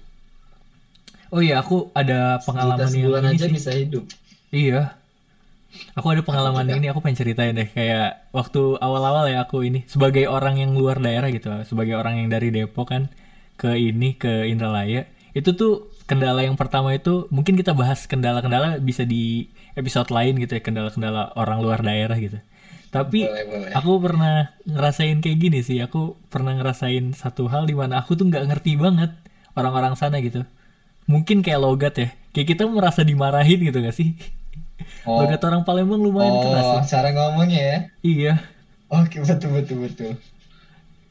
oh 1.35 1.43
iya 1.43 1.59
aku 1.59 1.91
ada 1.93 2.39
pengalaman 2.47 2.87
yang 2.95 3.11
ini 3.11 3.35
aja 3.35 3.47
sih 3.51 3.55
bisa 3.59 3.71
hidup. 3.75 4.07
Iya. 4.55 4.95
Aku 5.99 6.07
ada 6.15 6.23
pengalaman 6.23 6.71
juga? 6.71 6.79
ini, 6.79 6.87
aku 6.87 7.03
pengen 7.03 7.19
ceritain 7.19 7.51
deh. 7.51 7.67
Kayak 7.67 8.31
waktu 8.31 8.79
awal-awal 8.79 9.27
ya 9.27 9.43
aku 9.43 9.67
ini 9.67 9.83
sebagai 9.91 10.31
orang 10.31 10.63
yang 10.63 10.71
luar 10.79 11.03
daerah 11.03 11.27
gitu, 11.35 11.51
sebagai 11.67 11.99
orang 11.99 12.23
yang 12.23 12.31
dari 12.31 12.55
Depok 12.55 12.95
kan 12.95 13.11
ke 13.59 13.75
ini 13.75 14.15
ke 14.15 14.47
Indralaya. 14.47 15.11
Itu 15.35 15.59
tuh 15.59 15.91
kendala 16.05 16.45
yang 16.45 16.57
pertama 16.61 16.93
itu 16.93 17.27
mungkin 17.33 17.57
kita 17.57 17.73
bahas 17.73 18.05
kendala-kendala 18.05 18.77
bisa 18.81 19.03
di 19.05 19.49
episode 19.75 20.09
lain 20.13 20.37
gitu 20.41 20.57
ya, 20.57 20.63
kendala-kendala 20.63 21.33
orang 21.35 21.59
luar 21.65 21.81
daerah 21.81 22.17
gitu. 22.21 22.39
Tapi 22.95 23.27
Boleh 23.27 23.45
boleh. 23.51 23.71
aku 23.75 23.93
pernah 23.99 24.35
ngerasain 24.71 25.19
kayak 25.19 25.39
gini 25.41 25.59
sih. 25.67 25.83
Aku 25.83 26.15
pernah 26.31 26.55
ngerasain 26.55 27.11
satu 27.13 27.51
hal 27.51 27.67
di 27.67 27.75
mana 27.75 27.99
aku 27.99 28.15
tuh 28.15 28.31
nggak 28.31 28.47
ngerti 28.55 28.79
banget 28.79 29.11
orang-orang 29.59 29.99
sana 29.99 30.23
gitu. 30.23 30.47
Mungkin 31.11 31.43
kayak 31.43 31.61
logat 31.61 31.95
ya. 31.99 32.09
Kayak 32.31 32.55
kita 32.55 32.63
merasa 32.71 33.03
dimarahin 33.03 33.61
gitu 33.61 33.79
gak 33.79 33.95
sih? 33.95 34.15
Oh, 35.07 35.23
Logat 35.23 35.39
orang 35.45 35.63
Palembang 35.63 36.01
lumayan 36.03 36.35
keras 36.41 36.65
ya. 36.65 36.75
oh 36.75 36.83
cara 36.87 37.09
ngomongnya 37.13 37.61
ya. 37.63 37.79
Iya. 38.03 38.33
Oke 38.91 39.21
betul 39.21 39.51
betul 39.55 39.77
betul. 39.85 40.11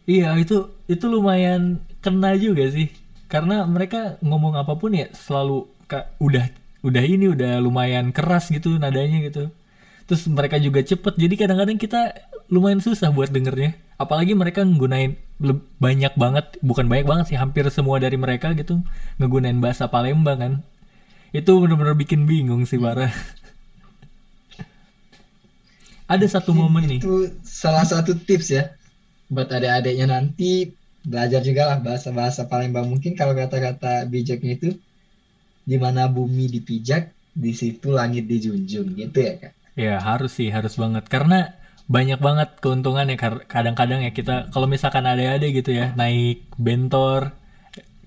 Iya, 0.03 0.35
itu 0.35 0.67
itu 0.87 1.05
lumayan 1.07 1.79
kena 2.03 2.35
juga 2.35 2.67
sih. 2.67 2.91
Karena 3.33 3.65
mereka 3.65 4.21
ngomong 4.21 4.53
apa 4.53 4.77
pun 4.77 4.93
ya 4.93 5.09
selalu 5.09 5.65
ka- 5.89 6.13
udah 6.21 6.53
udah 6.85 7.01
ini 7.01 7.33
udah 7.33 7.57
lumayan 7.57 8.13
keras 8.13 8.53
gitu 8.53 8.77
nadanya 8.77 9.25
gitu. 9.25 9.49
Terus 10.05 10.29
mereka 10.29 10.61
juga 10.61 10.85
cepet. 10.85 11.17
Jadi 11.17 11.33
kadang-kadang 11.39 11.81
kita 11.81 12.13
lumayan 12.53 12.77
susah 12.77 13.09
buat 13.09 13.33
dengernya. 13.33 13.73
Apalagi 13.97 14.37
mereka 14.37 14.61
nggunain 14.61 15.17
banyak 15.81 16.13
banget, 16.13 16.45
bukan 16.61 16.85
banyak 16.85 17.07
banget 17.09 17.25
sih, 17.33 17.37
hampir 17.39 17.65
semua 17.73 17.97
dari 17.97 18.19
mereka 18.19 18.53
gitu 18.53 18.85
ngegunain 19.17 19.57
bahasa 19.57 19.89
Palembang 19.89 20.37
kan. 20.37 20.53
Itu 21.33 21.57
bener-bener 21.57 21.97
bikin 21.97 22.29
bingung 22.29 22.69
sih 22.69 22.77
parah. 22.77 23.09
Ada 26.05 26.37
satu 26.37 26.53
momen 26.53 26.85
nih. 26.85 26.99
Itu 27.01 27.31
salah 27.41 27.87
satu 27.87 28.13
tips 28.13 28.53
ya 28.53 28.75
buat 29.31 29.49
adik-adiknya 29.49 30.19
nanti 30.19 30.75
belajar 31.11 31.41
juga 31.47 31.61
lah 31.69 31.77
bahasa-bahasa 31.87 32.41
Palembang. 32.51 32.85
Mungkin 32.91 33.13
kalau 33.19 33.33
kata-kata 33.41 34.07
bijaknya 34.13 34.51
itu 34.57 34.69
di 35.69 35.77
mana 35.83 36.01
bumi 36.15 36.45
dipijak, 36.55 37.03
di 37.43 37.51
situ 37.59 37.87
langit 37.99 38.23
dijunjung 38.31 38.87
gitu 39.01 39.17
ya 39.27 39.33
kak. 39.41 39.53
Ya 39.73 39.97
harus 39.97 40.37
sih 40.37 40.49
harus 40.53 40.77
banget 40.77 41.09
karena 41.09 41.57
banyak 41.89 42.19
banget 42.21 42.49
keuntungannya 42.63 43.17
Kar- 43.17 43.43
kadang-kadang 43.49 44.05
ya 44.05 44.11
kita 44.13 44.53
kalau 44.53 44.67
misalkan 44.69 45.03
ada-ada 45.03 45.47
gitu 45.49 45.73
ya 45.73 45.91
naik 45.99 46.45
bentor 46.55 47.33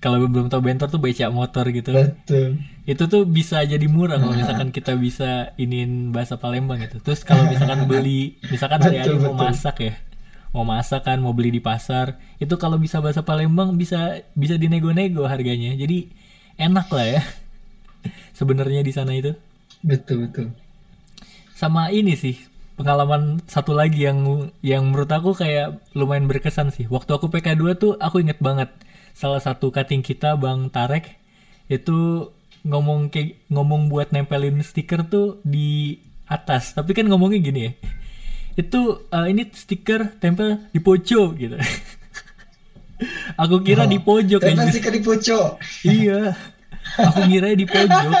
kalau 0.03 0.17
belum 0.29 0.47
tahu 0.49 0.61
bentor 0.61 0.87
tuh 0.93 1.01
becak 1.01 1.29
motor 1.33 1.65
gitu 1.73 1.91
Betul. 1.93 2.61
itu 2.85 3.03
tuh 3.09 3.23
bisa 3.27 3.61
jadi 3.65 3.85
murah 3.89 4.17
kalau 4.21 4.33
misalkan 4.33 4.69
kita 4.71 4.95
bisa 4.97 5.53
inin 5.57 6.13
bahasa 6.15 6.37
Palembang 6.39 6.79
gitu 6.85 6.97
terus 7.03 7.21
kalau 7.27 7.45
misalkan 7.45 7.85
beli 7.89 8.37
misalkan 8.49 8.79
Betul, 8.79 8.89
adik-adik 8.93 9.19
mau 9.25 9.35
masak 9.37 9.75
ya 9.83 9.93
mau 10.55 10.63
masak 10.63 11.05
kan 11.07 11.19
mau 11.19 11.35
beli 11.35 11.51
di 11.51 11.61
pasar 11.61 12.17
itu 12.39 12.55
kalau 12.55 12.79
bisa 12.79 13.03
bahasa 13.03 13.21
Palembang 13.21 13.75
bisa 13.75 14.23
bisa 14.33 14.55
dinego-nego 14.55 15.27
harganya. 15.27 15.75
Jadi 15.75 16.09
enak 16.57 16.87
lah 16.91 17.07
ya. 17.19 17.21
Sebenarnya 18.37 18.81
di 18.81 18.91
sana 18.95 19.13
itu. 19.15 19.35
Betul 19.83 20.27
betul. 20.27 20.47
sama 21.57 21.89
ini 21.89 22.13
sih 22.13 22.37
pengalaman 22.77 23.41
satu 23.49 23.73
lagi 23.73 24.05
yang 24.05 24.21
yang 24.61 24.85
menurut 24.93 25.09
aku 25.09 25.33
kayak 25.33 25.81
lumayan 25.97 26.29
berkesan 26.29 26.69
sih. 26.69 26.85
Waktu 26.85 27.17
aku 27.17 27.33
PK2 27.33 27.63
tuh 27.81 27.93
aku 27.97 28.21
inget 28.21 28.37
banget 28.37 28.69
salah 29.17 29.41
satu 29.41 29.73
cutting 29.73 30.05
kita 30.05 30.37
Bang 30.37 30.69
Tarek 30.69 31.17
itu 31.65 32.29
ngomong 32.61 33.09
kayak 33.09 33.41
ngomong 33.49 33.89
buat 33.89 34.13
nempelin 34.13 34.61
stiker 34.61 35.01
tuh 35.09 35.41
di 35.41 35.97
atas. 36.29 36.77
Tapi 36.77 36.93
kan 36.93 37.09
ngomongnya 37.09 37.41
gini 37.41 37.61
ya 37.65 37.71
itu 38.57 38.81
eh, 39.07 39.25
ini 39.29 39.43
stiker 39.53 40.17
tempel 40.17 40.57
di 40.73 40.79
pojok 40.81 41.29
gitu 41.37 41.57
aku 43.41 43.61
kira 43.61 43.85
di 43.85 44.01
pojok 44.01 44.41
anjir. 44.41 44.73
sih 44.73 44.81
di 44.81 45.01
pojok. 45.01 45.47
Iya. 45.85 46.33
Aku 46.97 47.19
ngira 47.29 47.53
di 47.53 47.67
pojok. 47.67 48.13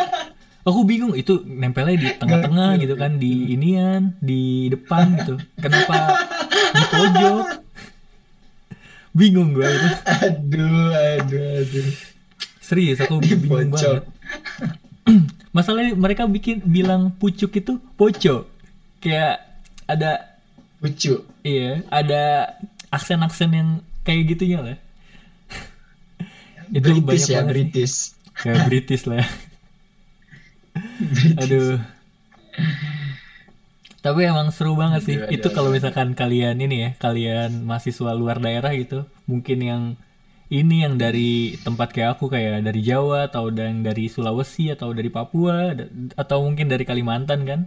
Aku 0.67 0.83
bingung 0.83 1.15
itu 1.15 1.41
nempelnya 1.47 1.95
di 1.95 2.07
tengah-tengah 2.19 2.75
gitu 2.77 2.93
kan 2.99 3.15
di 3.15 3.55
inian, 3.55 4.13
di 4.19 4.67
depan 4.67 5.15
gitu. 5.17 5.35
Kenapa 5.57 6.27
di 6.75 6.83
pojok? 6.91 7.45
Bingung 9.17 9.55
gue 9.55 9.65
itu. 9.65 9.89
Aduh 10.05 10.93
aduh 10.93 11.45
aduh. 11.63 11.89
Serius 12.61 12.99
aku 13.01 13.23
Di 13.23 13.33
bingung 13.33 13.71
pojok. 13.73 14.03
banget. 14.03 14.05
Masalahnya 15.55 15.97
mereka 15.97 16.27
bikin 16.29 16.61
bilang 16.61 17.15
pucuk 17.15 17.49
itu 17.55 17.79
pojok. 17.97 18.45
Kayak 19.01 19.41
ada 19.87 20.26
Lucu. 20.77 21.25
iya, 21.41 21.81
ada 21.89 22.53
aksen-aksen 22.93 23.49
yang 23.49 23.69
kayak 24.05 24.37
gitunya 24.37 24.59
lah. 24.61 24.77
itu 26.77 27.01
British 27.01 27.27
ya 27.33 27.41
banget 27.41 27.53
sih. 27.53 27.63
British. 27.65 27.95
Kayak 28.37 28.59
British 28.69 29.03
lah 29.09 29.17
ya. 29.17 29.27
British. 31.01 31.41
Aduh. 31.41 31.77
Tapi 34.05 34.19
emang 34.23 34.47
seru 34.55 34.77
banget 34.77 35.01
sih. 35.03 35.17
Aduh, 35.17 35.27
aduh, 35.27 35.35
itu 35.35 35.47
kalau 35.51 35.69
aduh. 35.73 35.77
misalkan 35.81 36.15
kalian 36.15 36.55
ini 36.61 36.75
ya, 36.85 36.89
kalian 37.01 37.65
mahasiswa 37.65 38.13
luar 38.15 38.39
daerah 38.39 38.71
gitu, 38.77 39.03
mungkin 39.27 39.59
yang 39.59 39.83
ini 40.47 40.87
yang 40.87 40.95
dari 40.95 41.59
tempat 41.59 41.91
kayak 41.91 42.15
aku 42.15 42.31
kayak 42.31 42.63
dari 42.63 42.79
Jawa 42.79 43.27
atau 43.27 43.51
dan 43.51 43.83
dari 43.83 44.07
Sulawesi 44.07 44.71
atau 44.71 44.95
dari 44.95 45.11
Papua 45.11 45.75
atau 46.15 46.37
mungkin 46.47 46.71
dari 46.71 46.87
Kalimantan 46.87 47.43
kan. 47.43 47.61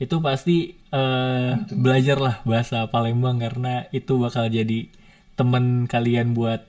Itu 0.00 0.20
pasti 0.20 0.76
eh, 0.92 1.50
belajarlah 1.58 2.44
bahasa 2.46 2.86
Palembang 2.88 3.40
karena 3.40 3.88
itu 3.90 4.20
bakal 4.20 4.48
jadi 4.48 4.88
temen 5.36 5.88
kalian 5.88 6.36
buat 6.36 6.68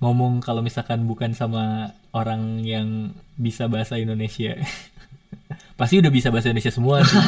ngomong 0.00 0.44
kalau 0.44 0.60
misalkan 0.60 1.08
bukan 1.08 1.32
sama 1.32 1.96
orang 2.12 2.60
yang 2.64 3.16
bisa 3.36 3.68
bahasa 3.68 3.96
Indonesia. 3.96 4.56
Pasti 5.80 6.00
udah 6.00 6.08
bisa 6.08 6.32
bahasa 6.32 6.48
Indonesia 6.48 6.72
semua 6.72 7.04
sih, 7.04 7.20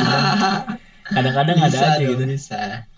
kadang-kadang 1.17 1.61
ada 1.61 1.69
aja 1.69 2.01
dong, 2.01 2.17
gitu. 2.17 2.25
Bisa. 2.25 2.89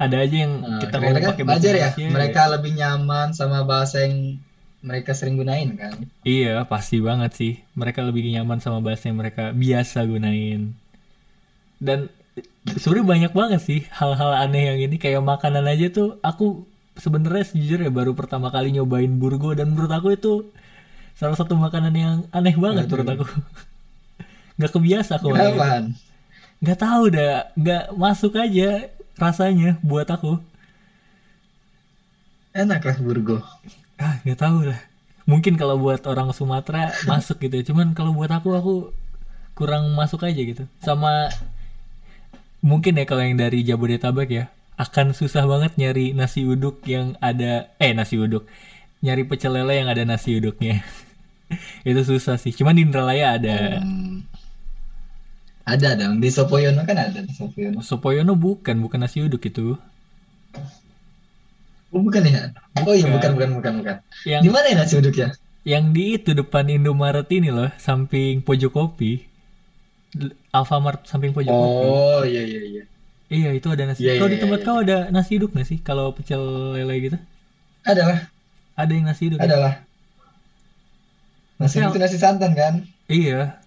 Ada 0.00 0.16
aja 0.26 0.36
yang 0.46 0.52
Nah, 0.66 0.80
kita 0.82 0.96
ngomong 0.98 1.22
kan 1.22 1.30
pakai 1.30 1.44
bahasa 1.46 1.66
ya, 1.70 1.90
mereka 2.10 2.42
lebih 2.50 2.72
nyaman 2.74 3.28
sama 3.30 3.62
bahasa 3.62 4.02
yang 4.02 4.42
mereka 4.82 5.12
sering 5.14 5.38
gunain 5.38 5.76
kan. 5.76 5.94
Iya, 6.26 6.64
pasti 6.66 6.98
banget 6.98 7.30
sih. 7.36 7.52
Mereka 7.76 8.02
lebih 8.02 8.26
nyaman 8.34 8.58
sama 8.58 8.80
bahasa 8.82 9.12
yang 9.12 9.20
mereka 9.20 9.52
biasa 9.52 10.02
gunain. 10.08 10.74
Dan 11.80 12.12
sebenarnya 12.76 13.06
banyak 13.08 13.32
banget 13.32 13.60
sih 13.64 13.80
hal-hal 13.90 14.36
aneh 14.36 14.62
yang 14.70 14.78
ini 14.78 14.96
kayak 15.00 15.24
makanan 15.24 15.64
aja 15.64 15.88
tuh 15.90 16.20
aku 16.20 16.68
sebenarnya 16.94 17.44
sejujurnya 17.48 17.88
baru 17.88 18.12
pertama 18.12 18.52
kali 18.52 18.70
nyobain 18.76 19.10
burgo 19.16 19.56
dan 19.56 19.72
menurut 19.72 19.90
aku 19.90 20.12
itu 20.12 20.32
salah 21.16 21.36
satu 21.36 21.56
makanan 21.56 21.94
yang 21.96 22.16
aneh 22.30 22.54
banget 22.56 22.84
menurut 22.86 23.08
aku. 23.16 23.24
Nggak 24.60 24.72
kebiasa 24.76 25.12
aku. 25.18 25.32
Kenapaan? 25.32 25.84
Nggak 26.60 26.78
tahu 26.78 27.02
dah, 27.08 27.48
nggak 27.56 27.84
masuk 27.96 28.32
aja 28.36 28.92
rasanya 29.16 29.80
buat 29.80 30.04
aku. 30.04 30.36
Enak 32.54 32.82
lah 32.82 32.96
burgo. 32.98 33.38
ah 34.00 34.16
nggak 34.24 34.40
tahu 34.40 34.58
lah 34.64 34.80
mungkin 35.28 35.54
kalau 35.60 35.76
buat 35.76 36.02
orang 36.08 36.32
Sumatera 36.32 36.88
masuk 37.10 37.36
gitu 37.44 37.54
ya 37.60 37.64
cuman 37.68 37.92
kalau 37.92 38.16
buat 38.16 38.32
aku 38.32 38.48
aku 38.56 38.74
kurang 39.52 39.92
masuk 39.92 40.24
aja 40.24 40.40
gitu 40.40 40.64
sama 40.80 41.28
mungkin 42.60 42.98
ya 43.00 43.04
kalau 43.08 43.22
yang 43.24 43.36
dari 43.40 43.64
Jabodetabek 43.64 44.28
ya 44.30 44.44
akan 44.80 45.12
susah 45.12 45.44
banget 45.44 45.76
nyari 45.80 46.12
nasi 46.16 46.44
uduk 46.44 46.80
yang 46.88 47.16
ada 47.20 47.68
eh 47.80 47.92
nasi 47.92 48.16
uduk 48.20 48.48
nyari 49.04 49.22
pecel 49.28 49.52
lele 49.56 49.74
yang 49.80 49.88
ada 49.92 50.04
nasi 50.08 50.36
uduknya 50.40 50.84
itu 51.88 52.00
susah 52.04 52.36
sih 52.40 52.52
cuman 52.54 52.76
di 52.78 52.82
Indralaya 52.88 53.36
ada 53.38 53.56
Hmm. 53.80 54.22
Ada 55.72 55.88
dong 56.00 56.14
di 56.22 56.28
Sopoyono 56.36 56.82
kan 56.88 56.96
ada 57.04 57.20
di 57.28 57.32
Sopoyono. 57.38 57.80
Sopoyono 57.88 58.32
bukan 58.44 58.76
bukan 58.84 59.00
nasi 59.04 59.18
uduk 59.26 59.42
itu 59.50 59.66
Oh, 61.94 62.00
bukan 62.06 62.22
ya? 62.34 62.40
Oh 62.86 62.94
iya, 62.94 63.06
bukan, 63.14 63.30
Bukan. 63.34 63.34
bukan, 63.34 63.50
bukan, 63.58 63.72
bukan. 63.82 63.96
Yang 64.22 64.44
Di 64.44 64.48
mana 64.54 64.66
ya 64.70 64.76
nasi 64.78 64.94
uduknya? 65.00 65.26
yang 65.72 65.92
di 65.96 66.16
itu 66.16 66.30
depan 66.32 66.64
Indomaret 66.72 67.28
ini 67.36 67.48
loh, 67.52 67.68
samping 67.76 68.40
pojok 68.46 68.72
kopi. 68.72 69.28
Alfamart 70.50 71.06
samping 71.06 71.30
pojok 71.30 71.48
kopi. 71.48 71.86
Oh 71.86 72.22
iya, 72.24 72.42
iya, 72.42 72.60
iya. 72.62 72.82
Iya, 73.30 73.50
itu 73.54 73.70
ada 73.70 73.86
nasi. 73.86 74.02
Iya, 74.02 74.18
Kalau 74.18 74.26
iya, 74.26 74.34
di 74.34 74.38
tempat 74.42 74.58
iya, 74.58 74.66
kau 74.66 74.78
ada 74.82 74.98
nasi 75.08 75.38
uduk 75.38 75.54
nggak 75.54 75.68
sih? 75.68 75.78
Kalau 75.78 76.10
pecel 76.10 76.42
lele 76.74 76.94
gitu? 76.98 77.18
Adalah, 77.86 78.26
Ada 78.74 78.90
yang 78.90 79.06
nasi 79.06 79.30
uduk. 79.30 79.38
ya? 79.38 79.46
adalah. 79.46 79.74
Nasi 81.56 81.78
Maksudnya- 81.78 81.90
itu 81.94 82.00
nasi 82.02 82.16
santan 82.18 82.52
kan? 82.58 82.74
Iya. 83.06 83.62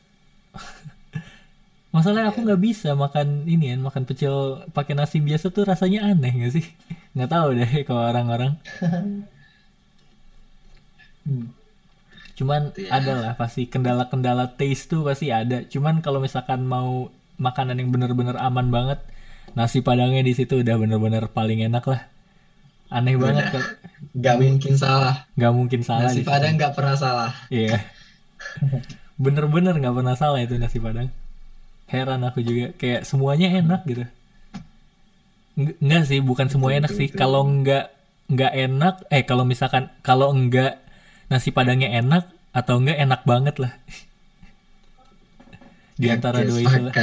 Masalahnya 1.95 2.33
aku 2.33 2.43
nggak 2.43 2.59
bisa 2.59 2.91
makan 2.93 3.45
ini 3.45 3.71
kan, 3.71 3.79
makan 3.79 4.03
pecel 4.03 4.35
pakai 4.73 4.97
nasi 4.97 5.21
biasa 5.21 5.47
tuh 5.47 5.63
rasanya 5.63 6.11
aneh 6.11 6.33
nggak 6.33 6.53
sih? 6.53 6.65
Nggak 7.15 7.29
tahu 7.29 7.47
deh 7.53 7.71
kalau 7.87 8.03
orang-orang. 8.03 8.51
Hmm. 11.23 11.47
Cuman 12.43 12.75
ya. 12.75 12.99
ada 12.99 13.13
lah 13.23 13.33
pasti 13.39 13.71
kendala-kendala 13.71 14.59
taste 14.59 14.91
tuh 14.91 15.07
pasti 15.07 15.31
ada. 15.31 15.63
Cuman 15.63 16.03
kalau 16.03 16.19
misalkan 16.19 16.67
mau 16.67 17.07
makanan 17.39 17.79
yang 17.79 17.87
bener-bener 17.87 18.35
aman 18.35 18.67
banget, 18.67 18.99
nasi 19.55 19.79
padangnya 19.79 20.19
di 20.19 20.35
situ 20.35 20.59
udah 20.59 20.75
bener-bener 20.75 21.31
paling 21.31 21.63
enak 21.63 21.87
lah. 21.87 22.03
Aneh 22.91 23.15
banget 23.15 23.47
Udah. 23.47 23.53
kalau 23.55 23.67
Gak 24.19 24.35
mungkin 24.43 24.73
salah. 24.75 25.15
nggak 25.33 25.53
mungkin 25.55 25.81
salah 25.81 26.11
Nasi 26.11 26.21
padang 26.21 26.59
nggak 26.59 26.73
pernah 26.75 26.93
salah. 26.99 27.31
Iya. 27.47 27.79
Bener-bener 29.15 29.73
nggak 29.79 29.95
pernah 29.95 30.15
salah 30.19 30.43
itu 30.43 30.59
nasi 30.59 30.83
padang. 30.83 31.07
Heran 31.87 32.27
aku 32.27 32.43
juga 32.43 32.75
kayak 32.75 33.07
semuanya 33.07 33.55
enak 33.55 33.81
gitu. 33.87 34.03
Enggak 35.55 36.03
sih, 36.11 36.19
bukan 36.19 36.51
semuanya 36.51 36.85
enak 36.85 36.93
sih. 36.93 37.07
Kalau 37.07 37.47
enggak 37.47 37.93
nggak 38.27 38.53
enak, 38.67 38.95
eh 39.09 39.23
kalau 39.23 39.47
misalkan 39.47 39.87
kalau 40.03 40.29
enggak 40.35 40.82
nasi 41.27 41.51
padangnya 41.51 41.91
enak 41.93 42.27
atau 42.51 42.79
enggak 42.79 42.99
enak 42.99 43.21
banget 43.23 43.55
lah. 43.61 43.73
Di 46.01 46.09
antara 46.09 46.41
Oke, 46.41 46.49
dua 46.49 46.59
itu 46.65 46.81
lah. 46.89 46.93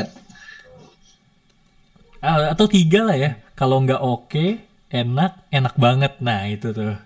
Ah, 2.21 2.53
atau 2.53 2.67
tiga 2.69 3.07
lah 3.07 3.17
ya. 3.17 3.31
Kalau 3.57 3.81
enggak 3.81 4.03
oke, 4.03 4.61
enak, 4.93 5.33
enak 5.49 5.75
banget. 5.79 6.13
Nah 6.21 6.45
itu 6.49 6.75
tuh. 6.75 6.97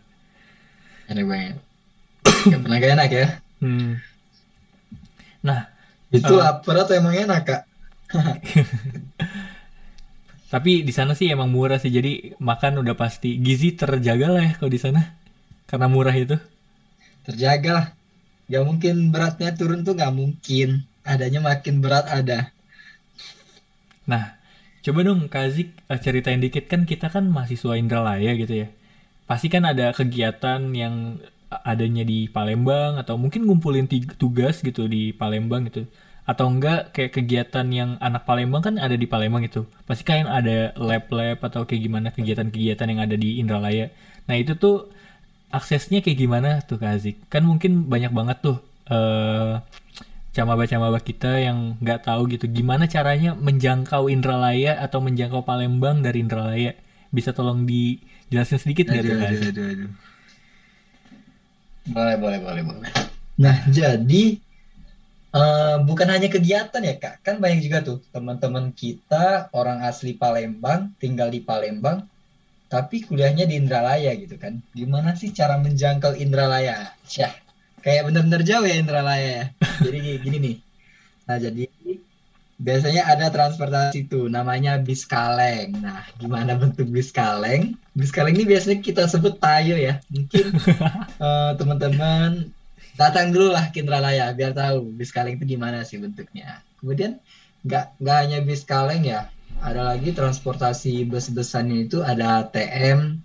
Enak 1.07 1.25
banget. 1.29 1.57
Pernah 2.65 2.79
gak 2.81 2.93
enak 2.99 3.11
ya? 3.13 3.27
Hmm. 3.61 4.01
Nah, 5.45 5.69
Itu 6.09 6.31
Eh. 6.31 6.41
lapar 6.41 6.79
atau 6.79 6.95
emang 6.95 7.13
enak 7.13 7.43
kak? 7.43 7.63
Tapi 10.53 10.87
di 10.87 10.93
sana 10.95 11.19
sih 11.19 11.27
emang 11.27 11.51
murah 11.51 11.83
sih, 11.83 11.91
jadi 11.91 12.39
makan 12.39 12.87
udah 12.87 12.95
pasti 12.95 13.43
gizi 13.43 13.75
terjaga 13.75 14.31
lah 14.31 14.43
ya 14.47 14.53
kalau 14.55 14.71
di 14.71 14.79
sana, 14.79 15.19
karena 15.67 15.91
murah 15.91 16.15
itu. 16.15 16.39
Terjaga 17.25 17.71
lah. 17.73 17.87
Gak 18.45 18.65
mungkin 18.69 19.09
beratnya 19.09 19.57
turun 19.57 19.83
tuh 19.83 19.97
gak 19.97 20.13
mungkin. 20.13 20.85
Adanya 21.05 21.41
makin 21.41 21.81
berat 21.81 22.09
ada. 22.09 22.53
Nah, 24.05 24.37
coba 24.85 25.01
dong 25.05 25.33
Kazik 25.33 25.73
eh, 25.89 26.01
ceritain 26.01 26.41
dikit 26.41 26.69
kan 26.69 26.85
kita 26.85 27.09
kan 27.09 27.29
mahasiswa 27.29 27.77
Indralaya 27.81 28.37
gitu 28.37 28.65
ya. 28.65 28.69
Pasti 29.25 29.49
kan 29.49 29.65
ada 29.65 29.97
kegiatan 29.97 30.61
yang 30.77 31.21
adanya 31.49 32.03
di 32.05 32.29
Palembang 32.29 33.01
atau 33.01 33.17
mungkin 33.17 33.49
ngumpulin 33.49 33.89
tugas 34.21 34.61
gitu 34.61 34.85
di 34.85 35.17
Palembang 35.17 35.65
gitu. 35.73 35.89
Atau 36.25 36.49
enggak 36.49 36.97
kayak 36.97 37.21
kegiatan 37.21 37.67
yang 37.69 37.91
anak 38.01 38.25
Palembang 38.25 38.65
kan 38.65 38.75
ada 38.81 38.97
di 38.97 39.05
Palembang 39.09 39.45
itu. 39.45 39.65
Pasti 39.89 40.05
kan 40.05 40.29
ada 40.29 40.73
lab-lab 40.77 41.41
atau 41.41 41.69
kayak 41.69 41.83
gimana 41.85 42.09
kegiatan-kegiatan 42.13 42.87
yang 42.89 43.01
ada 43.01 43.17
di 43.17 43.41
Indralaya. 43.41 43.93
Nah, 44.25 44.37
itu 44.41 44.57
tuh 44.57 44.89
aksesnya 45.51 46.01
kayak 46.05 46.19
gimana 46.19 46.51
tuh 46.65 46.79
Kazik? 46.81 47.21
Kan 47.33 47.45
mungkin 47.49 47.89
banyak 47.89 48.13
banget 48.13 48.39
tuh 48.45 48.59
eh 48.89 49.61
camaba-camaba 50.35 50.99
kita 50.99 51.39
yang 51.39 51.79
nggak 51.79 52.11
tahu 52.11 52.27
gitu 52.27 52.51
gimana 52.51 52.91
caranya 52.91 53.39
menjangkau 53.39 54.11
Indralaya 54.11 54.83
atau 54.83 54.99
menjangkau 54.99 55.47
Palembang 55.47 56.03
dari 56.03 56.27
Indralaya 56.27 56.75
bisa 57.15 57.31
tolong 57.31 57.63
dijelasin 57.63 58.59
sedikit 58.59 58.91
nggak 58.91 59.05
tuh 59.07 59.17
Kazik? 59.17 59.51
aduh, 59.55 59.67
aduh. 59.71 59.91
Boleh, 61.85 62.17
boleh, 62.17 62.39
boleh, 62.41 62.63
boleh. 62.65 62.93
Nah, 63.39 63.57
jadi 63.69 64.41
eh, 65.35 65.77
bukan 65.85 66.09
hanya 66.11 66.29
kegiatan 66.33 66.83
ya 66.83 66.95
kak, 66.99 67.23
kan 67.23 67.37
banyak 67.39 67.61
juga 67.63 67.79
tuh 67.85 67.99
teman-teman 68.11 68.73
kita 68.75 69.53
orang 69.55 69.85
asli 69.87 70.17
Palembang 70.17 70.97
tinggal 70.99 71.29
di 71.31 71.45
Palembang, 71.45 72.09
tapi 72.75 73.07
kuliahnya 73.07 73.47
di 73.47 73.55
Indralaya 73.55 74.11
gitu 74.19 74.35
kan. 74.35 74.59
Gimana 74.75 75.15
sih 75.15 75.31
cara 75.31 75.63
menjangkau 75.63 76.19
Indralaya? 76.19 76.91
Syah, 77.07 77.31
kayak 77.87 78.11
bener-bener 78.11 78.43
jauh 78.43 78.67
ya 78.67 78.75
Indralaya 78.83 79.31
ya. 79.31 79.47
Jadi 79.87 79.99
gini 80.27 80.39
nih. 80.43 80.57
Nah, 81.31 81.39
jadi 81.39 81.65
biasanya 82.59 83.07
ada 83.07 83.31
transportasi 83.31 84.11
tuh 84.11 84.27
namanya 84.27 84.83
bis 84.83 85.07
kaleng. 85.07 85.79
Nah, 85.79 86.03
gimana 86.19 86.59
bentuk 86.59 86.91
bis 86.91 87.15
kaleng? 87.15 87.79
Bis 87.95 88.11
kaleng 88.11 88.35
ini 88.35 88.43
biasanya 88.43 88.83
kita 88.83 89.07
sebut 89.07 89.39
tayo 89.39 89.79
ya. 89.79 90.03
Mungkin 90.11 90.45
eh, 91.31 91.53
teman-teman 91.55 92.51
datang 92.99 93.31
dulu 93.31 93.55
lah 93.55 93.71
ke 93.71 93.87
Indralaya 93.87 94.35
biar 94.35 94.51
tahu 94.51 94.91
bis 94.99 95.15
kaleng 95.15 95.39
itu 95.39 95.47
gimana 95.47 95.87
sih 95.87 96.03
bentuknya. 96.03 96.59
Kemudian 96.83 97.23
nggak 97.63 98.03
nggak 98.03 98.19
hanya 98.19 98.39
bis 98.43 98.67
kaleng 98.67 99.07
ya, 99.07 99.31
ada 99.65 99.81
lagi 99.91 100.13
transportasi 100.13 101.09
bus-busannya 101.09 101.89
itu 101.89 102.05
ada 102.05 102.45
TM, 102.45 103.17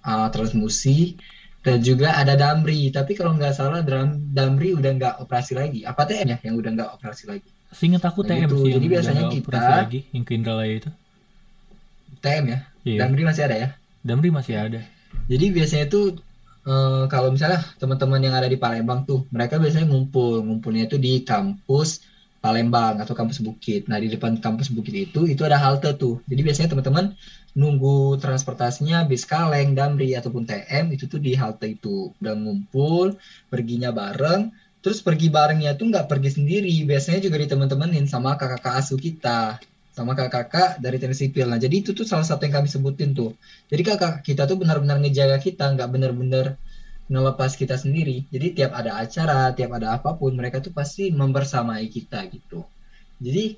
eh, 0.00 0.28
Transmusi, 0.30 1.18
dan 1.60 1.82
juga 1.82 2.14
ada 2.14 2.32
Damri. 2.32 2.88
Tapi 2.88 3.12
kalau 3.12 3.34
nggak 3.34 3.50
salah 3.50 3.82
Dram- 3.82 4.30
Damri 4.30 4.72
udah 4.72 4.94
nggak 4.94 5.14
operasi 5.18 5.58
lagi. 5.58 5.82
Apa 5.82 6.06
TM 6.06 6.28
ya 6.28 6.38
yang 6.40 6.54
udah 6.54 6.70
nggak 6.72 6.90
operasi 6.94 7.26
lagi? 7.26 7.48
Seingat 7.68 8.00
aku 8.00 8.22
Nah, 8.22 8.32
TM 8.32 8.46
gitu. 8.46 8.56
sih 8.62 8.72
Jadi 8.72 8.86
biasanya 8.86 9.22
kita- 9.28 9.82
lagi 9.84 10.00
yang 10.14 10.24
ke 10.24 10.32
Indralaya 10.32 10.74
itu. 10.78 10.90
TM 12.18 12.44
ya. 12.46 12.58
Iya. 12.82 12.98
Damri 13.04 13.22
masih 13.22 13.42
ada 13.44 13.56
ya. 13.58 13.68
Damri 14.00 14.30
masih 14.30 14.54
ada. 14.56 14.80
Jadi 15.28 15.46
biasanya 15.50 15.84
itu 15.86 16.16
eh, 16.64 17.04
kalau 17.08 17.32
misalnya 17.32 17.64
teman-teman 17.80 18.20
yang 18.20 18.36
ada 18.36 18.44
di 18.44 18.56
Palembang 18.56 19.00
tuh, 19.02 19.24
mereka 19.32 19.56
biasanya 19.56 19.88
ngumpul, 19.88 20.44
ngumpulnya 20.44 20.84
itu 20.84 21.00
di 21.00 21.24
kampus 21.24 22.04
Palembang 22.38 23.02
atau 23.02 23.14
kampus 23.18 23.42
Bukit. 23.42 23.90
Nah 23.90 23.98
di 23.98 24.06
depan 24.06 24.38
kampus 24.38 24.70
Bukit 24.70 24.94
itu 25.10 25.26
itu 25.26 25.42
ada 25.42 25.58
halte 25.58 25.90
tuh. 25.98 26.22
Jadi 26.30 26.40
biasanya 26.46 26.68
teman-teman 26.72 27.18
nunggu 27.58 28.22
transportasinya 28.22 29.02
bis 29.10 29.26
kaleng, 29.26 29.74
damri 29.74 30.14
ataupun 30.14 30.46
TM 30.46 30.94
itu 30.94 31.10
tuh 31.10 31.18
di 31.18 31.34
halte 31.34 31.74
itu. 31.74 32.14
Udah 32.22 32.34
ngumpul, 32.38 33.18
perginya 33.50 33.90
bareng. 33.90 34.54
Terus 34.78 35.02
pergi 35.02 35.26
barengnya 35.26 35.74
tuh 35.74 35.90
nggak 35.90 36.06
pergi 36.06 36.38
sendiri, 36.38 36.70
biasanya 36.86 37.18
juga 37.18 37.42
diteman-temanin 37.42 38.06
sama 38.06 38.38
kakak-kakak 38.38 38.78
asuh 38.78 38.94
kita, 38.94 39.58
sama 39.90 40.14
kakak-kakak 40.14 40.78
dari 40.78 41.02
teknik 41.02 41.18
sipil. 41.18 41.50
Nah 41.50 41.58
jadi 41.58 41.82
itu 41.82 41.90
tuh 41.90 42.06
salah 42.06 42.22
satu 42.22 42.46
yang 42.46 42.62
kami 42.62 42.70
sebutin 42.70 43.10
tuh. 43.10 43.34
Jadi 43.66 43.82
kakak 43.82 44.22
kita 44.22 44.46
tuh 44.46 44.54
benar-benar 44.54 45.02
ngejaga 45.02 45.42
kita, 45.42 45.74
nggak 45.74 45.90
benar-benar 45.90 46.54
ngelepas 47.08 47.56
kita 47.56 47.74
sendiri. 47.80 48.28
Jadi 48.28 48.46
tiap 48.56 48.72
ada 48.76 49.00
acara, 49.00 49.50
tiap 49.56 49.72
ada 49.74 49.96
apa 49.96 50.14
pun, 50.14 50.36
mereka 50.36 50.60
tuh 50.60 50.72
pasti 50.72 51.08
membersamai 51.10 51.88
kita 51.88 52.28
gitu. 52.28 52.64
Jadi 53.18 53.56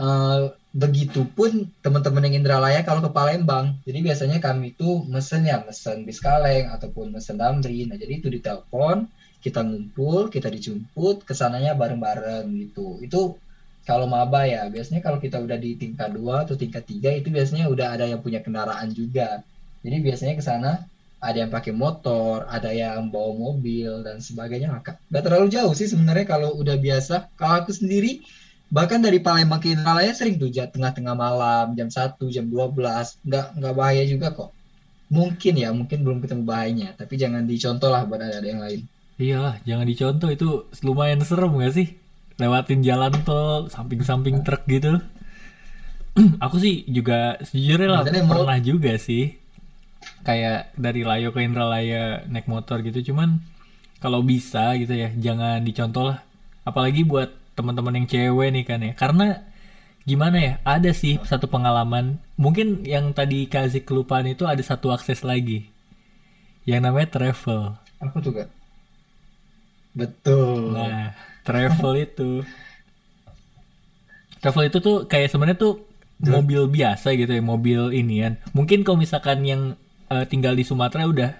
eh, 0.00 0.42
begitupun 0.72 1.68
teman-teman 1.84 2.24
yang 2.32 2.42
Indralaya 2.42 2.80
kalau 2.80 3.04
ke 3.04 3.10
Palembang. 3.12 3.76
Jadi 3.84 3.98
biasanya 4.00 4.38
kami 4.40 4.72
tuh 4.72 5.04
mesen 5.04 5.44
ya, 5.44 5.60
mesen 5.60 6.08
bis 6.08 6.18
kaleng 6.18 6.72
ataupun 6.72 7.12
mesen 7.12 7.36
damri. 7.36 7.84
Nah 7.84 7.96
jadi 8.00 8.12
itu 8.20 8.28
ditelepon, 8.32 9.04
kita 9.44 9.60
ngumpul, 9.60 10.32
kita 10.32 10.48
dijemput, 10.48 11.28
ke 11.28 11.32
sananya 11.36 11.76
bareng-bareng 11.76 12.48
gitu. 12.56 12.98
Itu 13.04 13.36
kalau 13.84 14.06
maba 14.08 14.46
ya, 14.48 14.64
biasanya 14.72 15.02
kalau 15.04 15.18
kita 15.20 15.42
udah 15.42 15.58
di 15.60 15.74
tingkat 15.76 16.14
2 16.14 16.46
atau 16.48 16.54
tingkat 16.56 16.86
3 16.88 17.18
itu 17.18 17.28
biasanya 17.28 17.66
udah 17.68 17.86
ada 17.98 18.04
yang 18.08 18.22
punya 18.24 18.40
kendaraan 18.40 18.88
juga. 18.94 19.42
Jadi 19.82 19.96
biasanya 19.98 20.34
ke 20.38 20.44
sana 20.44 20.72
ada 21.22 21.38
yang 21.38 21.50
pakai 21.54 21.70
motor, 21.70 22.42
ada 22.50 22.74
yang 22.74 23.06
bawa 23.06 23.30
mobil 23.38 24.02
dan 24.02 24.18
sebagainya. 24.18 24.74
Maka 24.74 24.98
nggak 25.06 25.22
terlalu 25.22 25.46
jauh 25.54 25.70
sih 25.70 25.86
sebenarnya 25.86 26.26
kalau 26.26 26.58
udah 26.58 26.74
biasa. 26.74 27.30
Kalau 27.38 27.62
aku 27.62 27.70
sendiri 27.70 28.26
bahkan 28.74 28.98
dari 28.98 29.22
Palembang 29.22 29.62
ke 29.62 29.70
Indralaya 29.70 30.10
sering 30.10 30.42
tuh 30.42 30.50
tengah-tengah 30.50 31.14
malam, 31.14 31.78
jam 31.78 31.86
1, 31.86 32.26
jam 32.26 32.50
12. 32.50 33.22
Nggak 33.22 33.46
nggak 33.54 33.74
bahaya 33.78 34.02
juga 34.02 34.34
kok. 34.34 34.50
Mungkin 35.12 35.54
ya, 35.60 35.70
mungkin 35.70 36.02
belum 36.02 36.18
ketemu 36.24 36.42
bahayanya, 36.42 36.88
tapi 36.96 37.20
jangan 37.20 37.44
dicontoh 37.44 37.92
lah 37.92 38.02
buat 38.08 38.18
ada 38.18 38.42
yang 38.42 38.64
lain. 38.64 38.88
Iyalah, 39.20 39.60
jangan 39.68 39.84
dicontoh 39.84 40.32
itu 40.32 40.48
lumayan 40.82 41.20
serem 41.20 41.52
gak 41.60 41.76
sih? 41.76 42.00
Lewatin 42.40 42.80
jalan 42.80 43.12
tol, 43.22 43.68
samping-samping 43.68 44.40
truk 44.40 44.64
gitu. 44.66 45.04
Aku 46.44 46.56
sih 46.56 46.88
juga 46.88 47.36
sejujurnya 47.44 47.88
lah 47.92 48.02
mau- 48.24 48.40
pernah 48.40 48.58
juga 48.58 48.96
sih. 48.96 49.41
Kayak 50.22 50.70
dari 50.78 51.02
Layo 51.02 51.34
ke 51.34 51.42
Indralaya 51.42 52.22
naik 52.30 52.46
motor 52.46 52.78
gitu, 52.82 53.12
cuman 53.12 53.42
kalau 54.02 54.22
bisa 54.22 54.74
gitu 54.78 54.94
ya, 54.94 55.10
jangan 55.14 55.62
dicontoh 55.62 56.14
lah. 56.14 56.22
Apalagi 56.62 57.02
buat 57.02 57.34
teman-teman 57.58 58.02
yang 58.02 58.06
cewek 58.06 58.48
nih 58.54 58.64
kan 58.66 58.80
ya. 58.82 58.92
Karena 58.94 59.42
gimana 60.02 60.36
ya, 60.38 60.52
ada 60.62 60.90
sih 60.94 61.18
satu 61.22 61.46
pengalaman. 61.46 62.18
Mungkin 62.38 62.86
yang 62.86 63.14
tadi 63.14 63.46
kasih 63.46 63.82
kelupaan 63.82 64.30
itu 64.30 64.46
ada 64.46 64.62
satu 64.62 64.90
akses 64.94 65.22
lagi. 65.26 65.72
yang 66.68 66.82
namanya 66.86 67.18
travel. 67.18 67.74
Tuh 67.98 68.32
kak? 68.34 68.48
Betul. 69.92 70.72
Nah, 70.72 71.12
travel 71.44 71.92
itu 72.00 72.30
travel 74.42 74.64
itu 74.66 74.78
tuh 74.82 75.06
kayak 75.06 75.30
sebenarnya 75.30 75.58
tuh 75.58 75.86
mobil 76.22 76.66
biasa 76.70 77.14
gitu 77.18 77.30
ya, 77.30 77.42
mobil 77.42 77.90
ini 77.94 78.22
kan. 78.26 78.34
Mungkin 78.54 78.86
kalau 78.86 78.98
misalkan 78.98 79.42
yang 79.42 79.74
eh, 80.12 80.24
tinggal 80.28 80.52
di 80.52 80.64
Sumatera 80.68 81.08
udah 81.08 81.30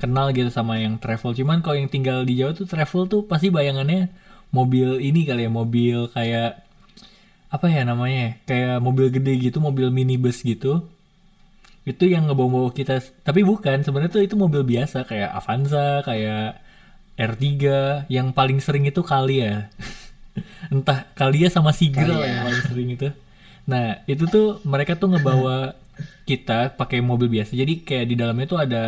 kenal 0.00 0.32
gitu 0.32 0.48
sama 0.48 0.80
yang 0.80 0.96
travel. 0.96 1.36
Cuman 1.36 1.60
kalau 1.60 1.76
yang 1.76 1.90
tinggal 1.92 2.24
di 2.24 2.40
Jawa 2.40 2.56
tuh 2.56 2.64
travel 2.64 3.04
tuh 3.10 3.22
pasti 3.28 3.52
bayangannya 3.52 4.08
mobil 4.50 4.98
ini 4.98 5.28
kali 5.28 5.46
ya, 5.46 5.50
mobil 5.52 6.08
kayak 6.10 6.64
apa 7.50 7.66
ya 7.68 7.82
namanya? 7.82 8.16
ya, 8.16 8.30
Kayak 8.48 8.76
mobil 8.80 9.06
gede 9.12 9.32
gitu, 9.50 9.58
mobil 9.60 9.90
minibus 9.92 10.40
gitu. 10.40 10.88
Itu 11.84 12.06
yang 12.06 12.30
ngebawa-bawa 12.30 12.70
kita, 12.70 13.02
tapi 13.24 13.42
bukan, 13.42 13.82
sebenarnya 13.82 14.12
tuh 14.12 14.22
itu 14.22 14.34
mobil 14.38 14.62
biasa 14.62 15.04
kayak 15.08 15.32
Avanza, 15.32 16.04
kayak 16.06 16.60
R3, 17.18 17.44
yang 18.08 18.32
paling 18.32 18.62
sering 18.62 18.86
itu 18.86 19.02
kali 19.02 19.44
ya. 19.44 19.68
Entah 20.72 21.10
Kalia 21.18 21.50
sama 21.50 21.74
Sigra 21.74 22.20
yang 22.22 22.46
paling 22.46 22.64
sering 22.64 22.88
itu. 22.94 23.08
Nah, 23.66 24.00
itu 24.06 24.24
tuh 24.30 24.62
mereka 24.62 24.94
tuh 24.96 25.10
ngebawa 25.12 25.74
kita 26.28 26.74
pakai 26.78 27.00
mobil 27.02 27.28
biasa. 27.30 27.52
Jadi 27.56 27.82
kayak 27.86 28.06
di 28.10 28.14
dalamnya 28.18 28.46
tuh 28.50 28.58
ada 28.64 28.82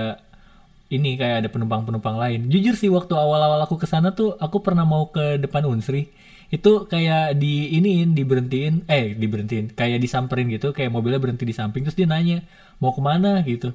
ini 0.93 1.17
kayak 1.17 1.37
ada 1.47 1.49
penumpang-penumpang 1.49 2.17
lain. 2.21 2.41
Jujur 2.53 2.77
sih 2.77 2.91
waktu 2.93 3.17
awal-awal 3.17 3.65
aku 3.65 3.81
ke 3.81 3.89
sana 3.89 4.13
tuh 4.13 4.37
aku 4.37 4.61
pernah 4.61 4.85
mau 4.85 5.09
ke 5.09 5.41
depan 5.41 5.65
Unsri. 5.65 6.13
Itu 6.53 6.85
kayak 6.85 7.41
di 7.41 7.73
iniin, 7.81 8.13
diberhentiin, 8.13 8.85
eh 8.85 9.17
diberhentiin, 9.17 9.73
kayak 9.73 9.99
disamperin 10.05 10.53
gitu, 10.53 10.77
kayak 10.77 10.93
mobilnya 10.93 11.17
berhenti 11.17 11.49
di 11.49 11.57
samping 11.57 11.89
terus 11.89 11.97
dia 11.97 12.05
nanya, 12.05 12.45
"Mau 12.77 12.93
ke 12.93 13.01
mana?" 13.01 13.41
gitu. 13.49 13.73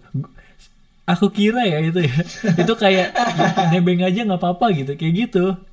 Aku 1.07 1.31
kira 1.31 1.63
ya 1.63 1.79
itu 1.79 2.03
ya. 2.03 2.15
itu 2.61 2.73
kayak 2.75 3.15
nebeng 3.71 4.03
aja 4.03 4.19
nggak 4.27 4.39
apa-apa 4.43 4.65
gitu, 4.75 4.91
kayak 4.99 5.13
gitu. 5.27 5.45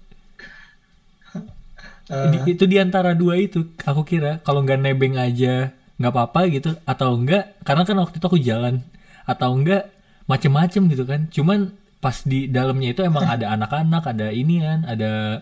Eh, 2.04 2.28
Di- 2.32 2.52
itu 2.52 2.64
di 2.68 2.76
antara 2.76 3.16
dua 3.16 3.40
itu 3.40 3.64
aku 3.80 4.04
kira 4.04 4.36
kalau 4.44 4.60
nggak 4.60 4.76
nebeng 4.76 5.16
aja 5.16 5.72
nggak 6.04 6.12
apa-apa 6.14 6.40
gitu. 6.52 6.76
Atau 6.84 7.16
enggak 7.16 7.56
karena 7.64 7.82
kan 7.88 7.96
waktu 8.04 8.16
itu 8.20 8.26
aku 8.28 8.40
jalan. 8.44 8.84
Atau 9.24 9.56
enggak 9.56 9.88
macem-macem 10.28 10.82
gitu 10.92 11.04
kan. 11.08 11.20
Cuman 11.32 11.72
pas 12.04 12.20
di 12.28 12.52
dalamnya 12.52 12.92
itu 12.92 13.00
emang 13.00 13.24
ada 13.24 13.48
anak-anak 13.56 14.04
ada 14.12 14.28
inian 14.28 14.84
ada 14.84 15.40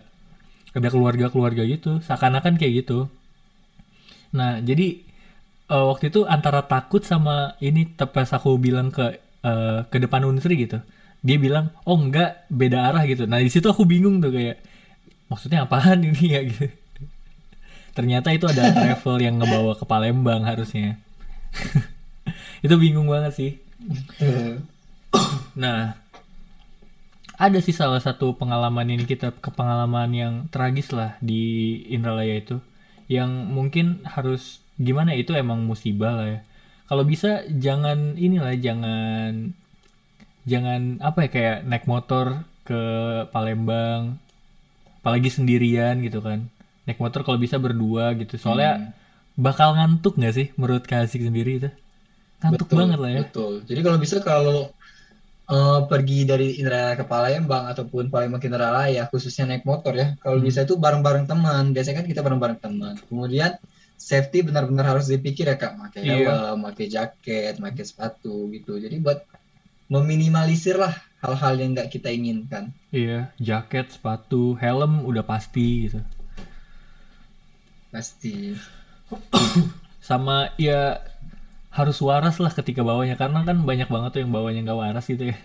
ada 0.72 0.88
keluarga-keluarga 0.94 1.62
gitu. 1.66 1.98
Seakan-akan 2.06 2.54
kayak 2.60 2.86
gitu. 2.86 3.10
Nah 4.32 4.58
jadi 4.62 4.86
eh, 5.72 5.84
waktu 5.90 6.04
itu 6.12 6.20
antara 6.28 6.64
takut 6.66 7.02
sama 7.04 7.56
ini 7.62 7.88
te- 7.98 8.08
pas 8.10 8.28
aku 8.32 8.56
bilang 8.60 8.88
ke 8.94 9.18
eh, 9.44 9.78
ke 9.90 9.98
depan 10.02 10.24
Unsri 10.28 10.54
gitu. 10.68 10.78
Dia 11.22 11.36
bilang 11.38 11.70
oh 11.88 11.98
enggak 11.98 12.46
beda 12.50 12.78
arah 12.92 13.04
gitu. 13.08 13.24
Nah 13.30 13.38
di 13.42 13.50
situ 13.52 13.66
aku 13.70 13.84
bingung 13.88 14.18
tuh 14.24 14.32
kayak 14.34 14.58
maksudnya 15.30 15.66
apaan 15.66 16.00
ini 16.04 16.26
ya? 16.36 16.42
Gitu 16.50 16.66
ternyata 17.92 18.32
itu 18.32 18.48
ada 18.48 18.72
travel 18.76 19.16
yang 19.20 19.40
ngebawa 19.40 19.76
ke 19.76 19.84
Palembang 19.84 20.44
harusnya. 20.44 21.00
Itu 22.64 22.78
bingung 22.78 23.10
banget 23.10 23.32
sih. 23.34 23.52
Nah 25.58 25.98
ada 27.42 27.58
sih 27.58 27.74
salah 27.74 27.98
satu 27.98 28.38
pengalaman 28.38 28.86
ini 28.86 29.02
kita 29.02 29.34
ke 29.34 29.50
pengalaman 29.50 30.14
yang 30.14 30.34
tragis 30.54 30.94
lah 30.94 31.18
di 31.18 31.74
Indralaya 31.90 32.38
itu 32.38 32.62
yang 33.10 33.50
mungkin 33.50 34.06
harus 34.06 34.62
gimana 34.78 35.12
ya, 35.12 35.26
itu 35.26 35.32
emang 35.34 35.66
musibah 35.66 36.14
lah 36.14 36.28
ya. 36.38 36.40
Kalau 36.86 37.02
bisa 37.02 37.42
jangan 37.50 38.14
inilah 38.14 38.54
jangan 38.62 39.58
jangan 40.46 41.02
apa 41.02 41.26
ya 41.26 41.30
kayak 41.34 41.58
naik 41.66 41.86
motor 41.90 42.46
ke 42.62 42.82
Palembang 43.34 44.22
apalagi 45.02 45.34
sendirian 45.34 45.98
gitu 45.98 46.22
kan 46.22 46.46
naik 46.86 46.98
motor 46.98 47.20
kalau 47.26 47.38
bisa 47.38 47.56
berdua 47.62 48.12
gitu 48.18 48.34
soalnya 48.38 48.92
bakal 49.38 49.72
ngantuk 49.78 50.18
nggak 50.18 50.34
sih 50.34 50.46
menurut 50.60 50.84
Kasih 50.84 51.22
sendiri 51.28 51.52
itu 51.60 51.70
ngantuk 52.42 52.68
betul, 52.68 52.78
banget 52.78 52.98
lah 53.02 53.10
ya 53.10 53.20
Betul. 53.24 53.52
Jadi 53.68 53.80
kalau 53.86 53.98
bisa 54.02 54.16
kalau 54.20 54.58
eh, 55.52 55.80
pergi 55.90 56.18
dari 56.24 56.48
Indralaya 56.60 56.94
ke 57.00 57.04
Palembang 57.06 57.64
ataupun 57.72 58.08
Palembang 58.12 58.40
ke 58.42 58.48
Indralaya 58.50 59.02
khususnya 59.12 59.44
naik 59.50 59.64
motor 59.68 59.92
ya. 59.94 60.14
Kalau 60.22 60.38
Hmm. 60.38 60.46
bisa 60.48 60.64
itu 60.66 60.74
bareng-bareng 60.78 61.26
teman. 61.28 61.64
Biasanya 61.74 61.96
kan 62.02 62.06
kita 62.08 62.20
bareng-bareng 62.26 62.58
teman. 62.62 62.94
Kemudian 63.10 63.52
safety 63.98 64.42
benar-benar 64.46 64.86
harus 64.96 65.06
dipikir 65.12 65.46
ya 65.46 65.56
Kak, 65.58 65.72
pakai 65.78 66.00
Iya. 66.02 66.16
helm, 66.34 66.58
pakai 66.66 66.86
jaket, 66.90 67.54
pakai 67.62 67.84
sepatu 67.86 68.50
gitu. 68.54 68.78
Jadi 68.80 68.96
buat 68.98 69.22
meminimalisir 69.92 70.76
lah 70.80 70.94
hal-hal 71.22 71.54
yang 71.60 71.70
nggak 71.76 71.90
kita 71.94 72.08
inginkan. 72.10 72.72
Iya, 72.92 73.32
jaket, 73.38 73.86
sepatu, 73.94 74.54
helm 74.58 75.04
udah 75.06 75.24
pasti 75.24 75.88
gitu. 75.88 76.00
Pasti. 77.92 78.56
Sama 80.02 80.50
ya 80.58 80.98
harus 81.72 81.96
waras 82.04 82.36
lah 82.42 82.52
ketika 82.52 82.84
bawanya 82.84 83.16
karena 83.16 83.44
kan 83.48 83.56
banyak 83.64 83.88
banget 83.88 84.10
tuh 84.12 84.20
yang 84.24 84.32
bawanya 84.34 84.60
nggak 84.66 84.80
waras 84.82 85.06
gitu 85.06 85.30
ya. 85.32 85.36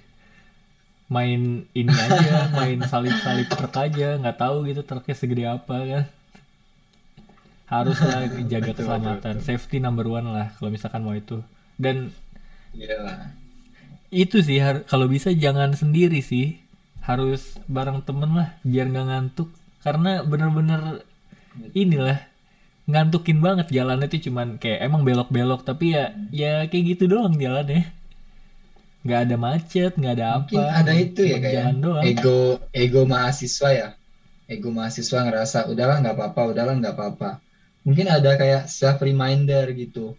Main 1.07 1.67
ini 1.71 1.93
aja, 1.93 2.47
main 2.57 2.79
salip-salip 2.83 3.47
truk 3.47 3.75
aja, 3.79 4.19
nggak 4.19 4.37
tahu 4.41 4.67
gitu 4.67 4.81
truknya 4.83 5.15
segede 5.15 5.43
apa 5.47 5.75
kan. 5.91 6.03
Harus 7.67 7.99
lah 7.99 8.23
jaga 8.51 8.71
Betul, 8.71 8.75
keselamatan, 8.83 9.35
betul, 9.39 9.45
safety 9.45 9.77
number 9.83 10.07
one 10.07 10.27
lah 10.31 10.47
kalau 10.57 10.69
misalkan 10.71 11.03
mau 11.03 11.15
itu. 11.15 11.43
Dan 11.77 12.11
Iya. 12.77 13.33
itu 14.13 14.37
sih 14.39 14.59
kalau 14.85 15.09
bisa 15.09 15.33
jangan 15.33 15.73
sendiri 15.73 16.21
sih 16.21 16.61
harus 17.01 17.57
bareng 17.65 18.03
temen 18.05 18.29
lah 18.37 18.53
biar 18.61 18.85
nggak 18.91 19.07
ngantuk 19.07 19.49
karena 19.81 20.21
bener-bener 20.21 21.01
inilah 21.73 22.21
ngantukin 22.91 23.39
banget 23.45 23.67
jalannya 23.77 24.07
tuh 24.13 24.21
cuman 24.27 24.47
kayak 24.61 24.79
emang 24.87 25.01
belok-belok 25.07 25.59
tapi 25.69 25.85
ya 25.95 26.03
ya 26.41 26.47
kayak 26.69 26.85
gitu 26.91 27.03
doang 27.11 27.33
jalannya 27.43 27.79
nggak 29.03 29.19
ada 29.25 29.35
macet 29.45 29.91
nggak 29.99 30.13
ada 30.15 30.25
apa 30.37 30.61
Mungkin 30.61 30.69
ada 30.79 30.91
itu 31.05 31.21
ya 31.31 31.37
kayak 31.43 31.53
jalan 31.53 31.75
doang 31.83 32.11
ego 32.11 32.31
ego 32.83 33.01
mahasiswa 33.13 33.69
ya. 33.81 33.87
Ego 34.53 34.69
mahasiswa 34.77 35.19
ngerasa 35.27 35.57
udahlah 35.71 35.97
nggak 36.03 36.15
apa-apa, 36.17 36.41
udahlah 36.51 36.73
nggak 36.79 36.95
apa-apa. 36.97 37.29
Mungkin 37.85 38.07
ada 38.11 38.31
kayak 38.41 38.63
self 38.71 38.99
reminder 39.03 39.65
gitu. 39.75 40.15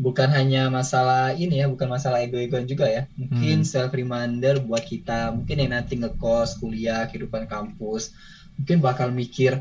Bukan 0.00 0.28
hanya 0.38 0.68
masalah 0.72 1.36
ini 1.36 1.60
ya, 1.62 1.66
bukan 1.72 1.88
masalah 1.96 2.18
ego-egoan 2.24 2.66
juga 2.72 2.86
ya. 2.88 3.02
Mungkin 3.20 3.62
Hmm. 3.62 3.68
self 3.72 3.92
reminder 3.92 4.54
buat 4.64 4.84
kita, 4.92 5.32
mungkin 5.36 5.56
yang 5.62 5.72
nanti 5.76 5.94
ngekos, 6.00 6.56
kuliah, 6.60 7.04
kehidupan 7.08 7.44
kampus, 7.52 8.12
mungkin 8.56 8.78
bakal 8.86 9.08
mikir, 9.12 9.52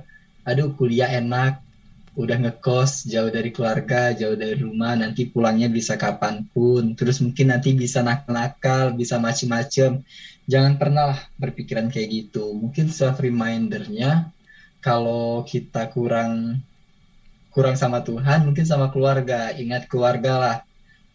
aduh 0.47 0.71
kuliah 0.79 1.09
enak, 1.19 1.59
udah 2.17 2.37
ngekos 2.41 3.05
jauh 3.05 3.29
dari 3.29 3.53
keluarga, 3.53 4.09
jauh 4.17 4.33
dari 4.33 4.57
rumah, 4.57 4.97
nanti 4.97 5.29
pulangnya 5.29 5.69
bisa 5.69 5.93
kapan 5.93 6.41
pun. 6.49 6.97
Terus 6.97 7.21
mungkin 7.21 7.53
nanti 7.53 7.77
bisa 7.77 8.01
nakal-nakal, 8.01 8.97
bisa 8.97 9.21
macem-macem. 9.21 10.01
Jangan 10.49 10.81
pernah 10.81 11.13
berpikiran 11.37 11.93
kayak 11.93 12.09
gitu. 12.09 12.57
Mungkin 12.57 12.89
self 12.89 13.21
remindernya 13.21 14.33
kalau 14.81 15.45
kita 15.45 15.85
kurang 15.93 16.65
kurang 17.53 17.77
sama 17.77 18.01
Tuhan, 18.01 18.49
mungkin 18.49 18.65
sama 18.65 18.89
keluarga. 18.89 19.53
Ingat 19.53 19.85
keluarga 19.85 20.33
lah. 20.41 20.57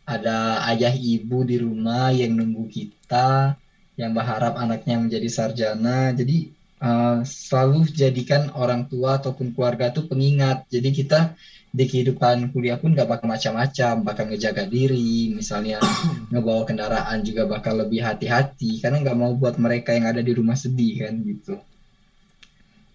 Ada 0.07 0.63
ayah 0.71 0.95
ibu 0.95 1.43
di 1.43 1.59
rumah 1.59 2.13
yang 2.15 2.37
nunggu 2.39 2.71
kita, 2.71 3.59
yang 3.99 4.15
berharap 4.15 4.55
anaknya 4.55 5.01
menjadi 5.03 5.27
sarjana. 5.27 6.15
Jadi 6.15 6.54
eh, 6.85 7.19
selalu 7.25 7.89
jadikan 7.89 8.53
orang 8.53 8.85
tua 8.93 9.17
ataupun 9.17 9.57
keluarga 9.57 9.89
tuh 9.89 10.05
pengingat. 10.05 10.69
Jadi 10.69 10.93
kita 10.93 11.33
di 11.75 11.91
kehidupan 11.91 12.55
kuliah 12.55 12.79
pun 12.79 12.95
gak 12.95 13.11
bakal 13.11 13.27
macam-macam, 13.27 14.07
bakal 14.07 14.31
ngejaga 14.31 14.63
diri, 14.71 15.35
misalnya 15.35 15.83
ngebawa 16.31 16.63
kendaraan 16.63 17.27
juga 17.27 17.51
bakal 17.51 17.83
lebih 17.83 17.99
hati-hati, 18.07 18.79
karena 18.79 19.03
nggak 19.03 19.19
mau 19.19 19.35
buat 19.35 19.59
mereka 19.59 19.91
yang 19.91 20.07
ada 20.07 20.23
di 20.23 20.31
rumah 20.31 20.55
sedih 20.55 21.03
kan 21.03 21.15
gitu. 21.27 21.59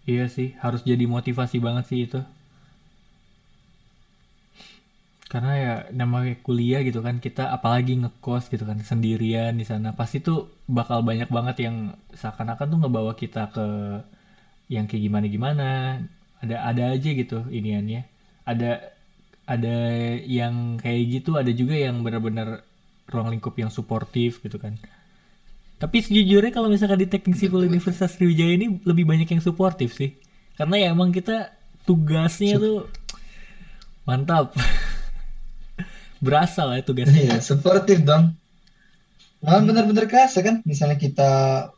iya 0.07 0.31
sih 0.31 0.55
harus 0.63 0.81
jadi 0.81 1.05
motivasi 1.05 1.59
banget 1.59 1.85
sih 1.91 1.99
itu 2.07 2.23
karena 5.29 5.53
ya 5.53 5.73
namanya 5.93 6.33
kuliah 6.41 6.81
gitu 6.81 7.05
kan 7.05 7.21
kita 7.21 7.53
apalagi 7.53 7.93
ngekos 8.01 8.49
gitu 8.49 8.65
kan 8.65 8.81
sendirian 8.81 9.53
di 9.53 9.61
sana 9.61 9.93
pasti 9.93 10.25
tuh 10.25 10.49
bakal 10.69 11.01
banyak 11.01 11.25
banget 11.33 11.65
yang 11.65 11.97
seakan-akan 12.13 12.69
tuh 12.69 12.79
ngebawa 12.85 13.17
kita 13.17 13.49
ke 13.49 13.65
yang 14.69 14.85
kayak 14.85 15.09
gimana 15.09 15.25
gimana 15.25 15.69
ada 16.45 16.55
ada 16.61 16.93
aja 16.93 17.09
gitu 17.09 17.41
iniannya. 17.49 18.05
Ada 18.45 18.93
ada 19.49 19.77
yang 20.29 20.77
kayak 20.77 21.01
gitu 21.09 21.41
ada 21.41 21.49
juga 21.49 21.73
yang 21.73 22.05
benar-benar 22.05 22.61
ruang 23.09 23.33
lingkup 23.33 23.57
yang 23.57 23.73
suportif 23.73 24.45
gitu 24.45 24.61
kan. 24.61 24.77
Tapi 25.81 25.97
sejujurnya 26.05 26.53
kalau 26.53 26.69
misalkan 26.69 27.01
di 27.01 27.07
teknik 27.09 27.39
sipil 27.39 27.65
Universitas 27.65 28.13
Sriwijaya 28.13 28.53
ini 28.53 28.83
lebih 28.85 29.09
banyak 29.09 29.25
yang 29.25 29.41
suportif 29.41 29.97
sih. 29.97 30.13
Karena 30.53 30.75
ya 30.75 30.87
emang 30.93 31.09
kita 31.09 31.55
tugasnya 31.87 32.61
tuh 32.61 32.85
mantap. 34.03 34.53
Berasa 36.23 36.67
lah 36.67 36.83
tugasnya. 36.83 37.31
Iya, 37.31 37.39
suportif 37.39 38.03
dong. 38.03 38.35
Nah, 39.45 39.57
bener-bener 39.67 40.05
kerasa 40.11 40.39
kan, 40.47 40.55
misalnya 40.71 40.97
kita 41.05 41.23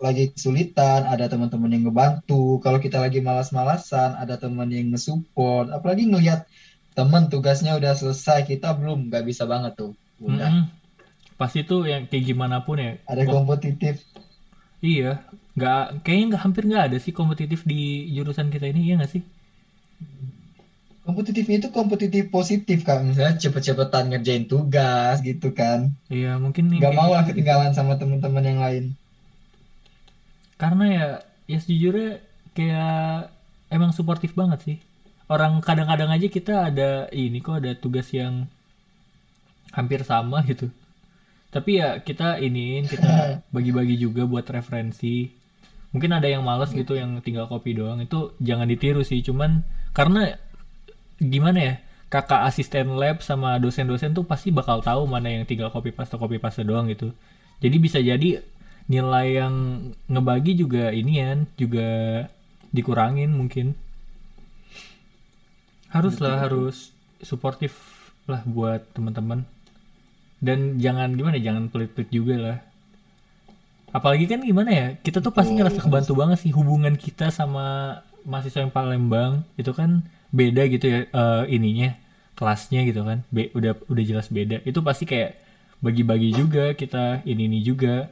lagi 0.05 0.23
kesulitan, 0.33 1.01
ada 1.13 1.25
teman-teman 1.31 1.69
yang 1.75 1.83
ngebantu. 1.88 2.57
Kalau 2.63 2.79
kita 2.85 2.97
lagi 3.05 3.19
malas-malasan, 3.27 4.09
ada 4.21 4.33
teman 4.43 4.69
yang 4.75 4.85
nge-support. 4.91 5.65
Apalagi 5.75 6.03
ngelihat 6.09 6.39
teman 6.97 7.23
tugasnya 7.31 7.71
udah 7.79 7.93
selesai, 8.01 8.39
kita 8.49 8.67
belum, 8.79 8.99
nggak 9.09 9.23
bisa 9.29 9.43
banget 9.51 9.71
tuh. 9.79 9.91
Udah, 10.29 10.49
Mm-mm. 10.49 10.63
pasti 11.41 11.59
tuh 11.69 11.79
yang 11.91 12.03
kayak 12.09 12.25
gimana 12.29 12.57
pun 12.65 12.77
ya 12.85 12.91
ada 13.11 13.23
kompetitif. 13.33 13.95
iya 14.91 15.05
nggak 15.57 15.77
kayaknya 16.03 16.25
nggak 16.29 16.43
hampir 16.45 16.63
nggak 16.69 16.83
ada 16.88 16.97
sih 17.03 17.13
kompetitif 17.17 17.59
di 17.71 17.75
jurusan 18.15 18.47
kita 18.53 18.65
ini 18.71 18.79
iya 18.88 18.93
nggak 18.99 19.11
sih 19.13 19.23
Kompetitifnya 21.02 21.57
itu 21.57 21.69
kompetitif 21.73 22.30
positif 22.30 22.86
kan, 22.86 23.02
misalnya 23.02 23.34
cepet-cepetan 23.36 24.14
ngerjain 24.14 24.45
tugas 24.45 25.18
gitu 25.22 25.49
kan. 25.52 25.98
iya 26.07 26.38
mungkin 26.38 26.69
yang 26.69 26.78
Nggak 26.78 26.94
mau 26.94 27.10
lah 27.10 27.26
gitu. 27.26 27.30
ketinggalan 27.34 27.73
sama 27.73 27.98
teman-teman 27.98 28.44
yang 28.45 28.60
lain. 28.60 28.86
karena 30.56 30.86
ya 30.88 31.07
ya 31.49 31.57
sejujurnya 31.57 32.22
kayak 32.53 33.34
emang 33.69 33.91
suportif 33.91 34.38
banget 34.38 34.60
sih. 34.61 34.78
Orang 35.26 35.57
kadang-kadang 35.60 36.11
aja 36.11 36.28
kita 36.28 36.69
ada 36.69 37.10
ini 37.10 37.41
kok 37.41 37.65
ada 37.65 37.73
tugas 37.73 38.06
yang 38.14 38.45
hampir 39.72 40.03
sama 40.03 40.44
gitu. 40.49 40.69
Tapi 41.49 41.82
ya 41.82 41.98
kita 41.99 42.38
iniin 42.38 42.86
kita 42.86 43.10
bagi-bagi 43.56 43.98
juga 43.98 44.23
buat 44.23 44.45
referensi. 44.45 45.34
Mungkin 45.91 46.14
ada 46.14 46.30
yang 46.30 46.45
males 46.45 46.72
gitu 46.72 46.94
yang 46.94 47.19
tinggal 47.19 47.49
copy 47.49 47.73
doang. 47.73 47.99
Itu 47.99 48.38
jangan 48.38 48.69
ditiru 48.69 49.02
sih 49.02 49.19
cuman 49.19 49.65
karena 49.91 50.38
gimana 51.22 51.60
ya 51.61 51.73
kakak 52.11 52.49
asisten 52.49 52.98
lab 52.99 53.23
sama 53.23 53.56
dosen-dosen 53.61 54.11
tuh 54.11 54.27
pasti 54.27 54.52
bakal 54.52 54.84
tahu 54.84 55.07
mana 55.07 55.31
yang 55.31 55.48
tinggal 55.48 55.72
copy 55.72 55.95
paste 55.95 56.18
copy 56.18 56.41
paste 56.41 56.65
doang 56.68 56.89
gitu. 56.91 57.15
Jadi 57.61 57.77
bisa 57.77 58.02
jadi 58.02 58.41
nilai 58.91 59.27
yang 59.39 59.56
ngebagi 60.11 60.60
juga 60.60 60.91
inian 60.91 61.48
juga 61.56 62.27
dikurangin 62.76 63.31
mungkin. 63.31 63.77
Harus 65.88 66.19
lah 66.19 66.43
harus 66.43 66.91
suportif 67.23 67.76
lah 68.27 68.43
buat 68.43 68.84
teman-teman. 68.91 69.48
Dan 70.41 70.81
jangan 70.81 71.14
gimana 71.14 71.38
ya, 71.38 71.53
jangan 71.53 71.69
pelit-pelit 71.69 72.10
juga 72.10 72.35
lah. 72.35 72.57
Apalagi 73.91 74.26
kan 74.26 74.41
gimana 74.41 74.72
ya 74.72 74.88
kita 74.99 75.19
tuh 75.19 75.35
pasti 75.35 75.53
Betul, 75.53 75.60
ngerasa 75.68 75.80
kebantu 75.84 76.14
banget 76.15 76.38
sih 76.43 76.52
hubungan 76.56 76.95
kita 76.95 77.30
sama 77.31 77.99
mahasiswa 78.27 78.64
yang 78.64 78.73
Palembang. 78.73 79.43
Itu 79.60 79.76
kan 79.76 80.07
beda 80.31 80.63
gitu 80.71 80.85
ya 80.87 80.99
eh, 81.11 81.43
ininya 81.55 81.95
kelasnya 82.37 82.81
gitu 82.89 83.01
kan. 83.05 83.23
Be- 83.29 83.51
udah 83.57 83.77
udah 83.91 84.03
jelas 84.03 84.27
beda. 84.31 84.63
Itu 84.65 84.79
pasti 84.81 85.05
kayak 85.05 85.37
bagi-bagi 85.83 86.31
juga 86.35 86.73
kita 86.77 87.25
ini 87.27 87.47
ini 87.49 87.59
juga. 87.65 88.09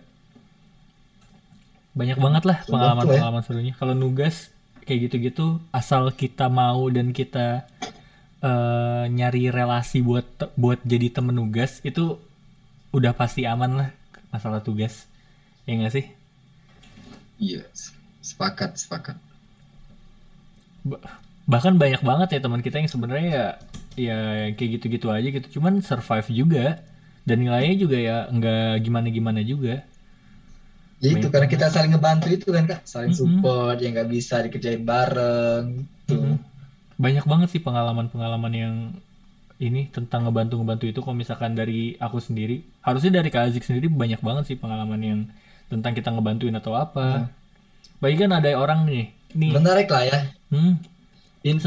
Banyak 1.97 2.17
banget 2.21 2.43
lah 2.45 2.57
ya. 2.69 2.69
pengalaman-pengalaman 2.69 3.41
serunya. 3.43 3.73
Kalau 3.75 3.93
nugas 3.97 4.53
kayak 4.85 5.09
gitu-gitu 5.09 5.61
asal 5.69 6.09
kita 6.13 6.49
mau 6.49 6.89
dan 6.89 7.11
kita 7.13 7.65
eh, 8.43 9.03
nyari 9.11 9.51
relasi 9.51 9.99
buat 10.05 10.25
buat 10.55 10.79
jadi 10.83 11.11
temen 11.11 11.35
nugas 11.35 11.81
itu 11.83 12.17
udah 12.95 13.13
pasti 13.15 13.45
aman 13.45 13.71
lah 13.85 13.89
masalah 14.33 14.61
tugas. 14.63 15.07
Ya 15.67 15.77
nggak 15.79 15.93
sih? 15.95 16.05
Iya, 17.39 17.63
sepakat, 18.21 18.71
sepakat. 18.77 19.17
Ba- 20.85 21.19
bahkan 21.49 21.73
banyak 21.81 22.05
banget 22.05 22.38
ya 22.38 22.39
teman 22.45 22.61
kita 22.61 22.77
yang 22.77 22.91
sebenarnya 22.91 23.30
ya 23.34 23.47
ya 23.97 24.19
kayak 24.53 24.69
gitu-gitu 24.80 25.09
aja 25.09 25.27
gitu. 25.27 25.59
Cuman 25.59 25.81
survive 25.81 26.30
juga. 26.30 26.65
Dan 27.26 27.45
nilainya 27.45 27.76
juga 27.77 27.97
ya 27.99 28.17
nggak 28.30 28.85
gimana-gimana 28.85 29.41
juga. 29.45 29.85
Ya 30.99 31.09
itu 31.15 31.27
karena 31.31 31.47
kita 31.47 31.69
saling 31.71 31.93
ngebantu 31.93 32.27
itu 32.27 32.49
kan 32.49 32.65
kak, 32.67 32.81
saling 32.89 33.13
support 33.13 33.77
yang 33.80 33.93
nggak 33.93 34.09
bisa 34.09 34.41
dikerjain 34.45 34.81
bareng. 34.84 35.85
Tuh. 36.09 36.17
Mm-mm. 36.17 36.38
banyak 36.99 37.23
banget 37.23 37.47
sih 37.55 37.61
pengalaman-pengalaman 37.63 38.53
yang 38.53 38.76
ini 39.55 39.88
tentang 39.88 40.27
ngebantu-ngebantu 40.27 40.91
itu. 40.91 40.99
Kalau 40.99 41.15
misalkan 41.15 41.55
dari 41.55 41.95
aku 41.95 42.19
sendiri 42.19 42.59
harusnya 42.84 43.23
dari 43.23 43.30
Kak 43.31 43.51
Azik 43.51 43.63
sendiri 43.63 43.88
banyak 43.88 44.19
banget 44.19 44.51
sih 44.51 44.57
pengalaman 44.59 44.99
yang 44.99 45.19
tentang 45.71 45.95
kita 45.95 46.11
ngebantuin 46.11 46.55
atau 46.59 46.76
apa. 46.76 47.31
Baik 48.03 48.27
kan 48.27 48.35
ada 48.35 48.51
orang 48.59 48.84
nih 48.84 49.15
nih. 49.35 49.51
Menarik 49.53 49.88
lah 49.91 50.03
ya. 50.07 50.17
hmm, 50.51 50.73
In- 51.44 51.61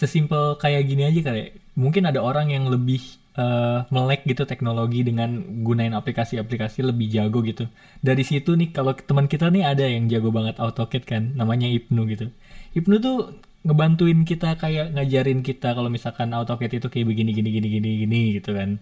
sesimpel 0.00 0.56
kayak 0.56 0.88
gini 0.88 1.02
aja 1.04 1.20
kali 1.20 1.38
ya. 1.44 1.48
Mungkin 1.76 2.08
ada 2.08 2.24
orang 2.24 2.48
yang 2.48 2.68
lebih 2.72 3.00
eh, 3.36 3.78
melek 3.92 4.24
gitu 4.24 4.48
teknologi 4.48 5.04
dengan 5.04 5.44
gunain 5.60 5.92
aplikasi-aplikasi 5.92 6.80
lebih 6.88 7.12
jago 7.12 7.44
gitu. 7.44 7.68
Dari 8.00 8.24
situ 8.24 8.56
nih 8.56 8.72
kalau 8.72 8.96
teman 8.96 9.28
kita 9.28 9.52
nih 9.52 9.64
ada 9.68 9.84
yang 9.84 10.08
jago 10.08 10.32
banget 10.32 10.56
AutoCAD 10.56 11.04
kan, 11.04 11.22
namanya 11.36 11.68
Ibnu 11.68 12.08
gitu. 12.08 12.32
Ibnu 12.72 12.96
tuh 13.00 13.16
ngebantuin 13.60 14.24
kita 14.24 14.56
kayak 14.56 14.96
ngajarin 14.96 15.44
kita 15.44 15.76
kalau 15.76 15.92
misalkan 15.92 16.32
AutoCAD 16.32 16.80
itu 16.80 16.88
kayak 16.88 17.06
begini 17.12 17.30
gini 17.36 17.50
gini 17.52 17.68
gini 17.68 17.90
gini 18.04 18.20
gitu 18.40 18.56
kan. 18.56 18.80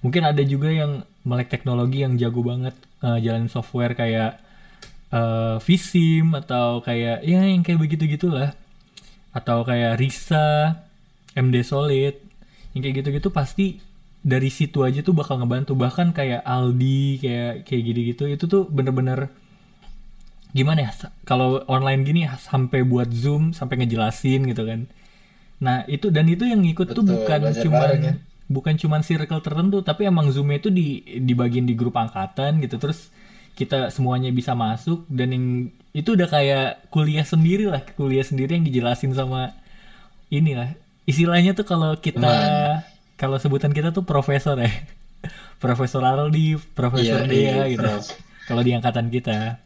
Mungkin 0.00 0.22
ada 0.24 0.40
juga 0.44 0.68
yang 0.72 1.04
melek 1.24 1.48
teknologi 1.52 2.04
yang 2.04 2.16
jago 2.16 2.40
banget 2.40 2.76
eh, 3.04 3.18
jalanin 3.20 3.52
software 3.52 3.92
kayak 3.92 4.40
eh, 5.14 5.56
vSIM 5.62 6.34
atau 6.34 6.82
kayak 6.82 7.22
ya 7.22 7.40
yang 7.46 7.62
kayak 7.62 7.80
begitu 7.80 8.04
gitulah 8.10 8.50
atau 9.34 9.66
kayak 9.66 9.98
Risa, 9.98 10.78
MD 11.34 11.66
Solid, 11.66 12.14
yang 12.74 12.80
kayak 12.86 13.02
gitu-gitu 13.02 13.28
pasti 13.34 13.82
dari 14.24 14.48
situ 14.48 14.86
aja 14.86 15.02
tuh 15.02 15.14
bakal 15.14 15.42
ngebantu. 15.42 15.74
Bahkan 15.74 16.14
kayak 16.14 16.42
Aldi 16.46 17.18
kayak 17.22 17.52
kayak 17.66 17.82
gitu-gitu 17.92 18.24
itu 18.30 18.44
tuh 18.46 18.62
bener-bener 18.70 19.30
gimana 20.54 20.86
ya 20.86 20.90
kalau 21.26 21.66
online 21.66 22.06
gini 22.06 22.20
sampai 22.30 22.86
buat 22.86 23.10
zoom 23.10 23.50
sampai 23.50 23.82
ngejelasin 23.82 24.46
gitu 24.46 24.62
kan. 24.62 24.86
Nah 25.58 25.82
itu 25.90 26.14
dan 26.14 26.30
itu 26.30 26.46
yang 26.46 26.62
ngikut 26.62 26.94
tuh 26.94 27.02
Betul, 27.02 27.26
bukan 27.26 27.40
belajar 27.42 27.62
cuman 27.66 27.90
ya. 27.98 28.14
bukan 28.46 28.74
cuman 28.78 29.00
circle 29.02 29.42
tertentu 29.42 29.82
tapi 29.82 30.06
emang 30.06 30.30
zoomnya 30.30 30.62
itu 30.62 30.70
di 30.70 31.02
dibagiin 31.26 31.66
di 31.66 31.74
grup 31.74 31.98
angkatan 31.98 32.62
gitu. 32.62 32.78
Terus 32.78 33.10
kita 33.54 33.90
semuanya 33.94 34.34
bisa 34.34 34.52
masuk 34.58 35.06
dan 35.06 35.30
yang 35.30 35.46
itu 35.94 36.18
udah 36.18 36.26
kayak 36.26 36.90
kuliah 36.90 37.22
sendiri 37.22 37.70
lah 37.70 37.82
kuliah 37.94 38.26
sendiri 38.26 38.58
yang 38.58 38.66
dijelasin 38.66 39.14
sama 39.14 39.54
inilah. 40.28 40.74
Istilahnya 41.06 41.54
tuh 41.54 41.66
kalau 41.68 41.94
kita 41.94 42.34
kalau 43.14 43.38
sebutan 43.38 43.70
kita 43.70 43.94
tuh 43.94 44.02
profesor 44.02 44.58
ya. 44.58 44.70
Profesor 45.62 46.04
Aldi 46.04 46.60
profesor 46.76 47.24
Iya, 47.24 47.30
Dea 47.30 47.40
iya, 47.40 47.64
gitu. 47.72 47.88
Prof. 47.88 48.04
kalau 48.44 48.60
di 48.60 48.76
angkatan 48.76 49.08
kita. 49.08 49.64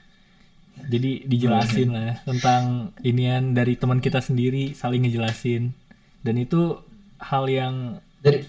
Jadi 0.92 1.28
dijelasin 1.28 1.92
lah 1.92 2.24
tentang 2.24 2.96
inian 3.04 3.52
dari 3.52 3.76
teman 3.76 4.00
kita 4.00 4.24
sendiri 4.24 4.72
saling 4.72 5.04
ngejelasin. 5.04 5.76
Dan 6.24 6.40
itu 6.40 6.80
hal 7.20 7.44
yang 7.50 8.00
Jadi 8.24 8.48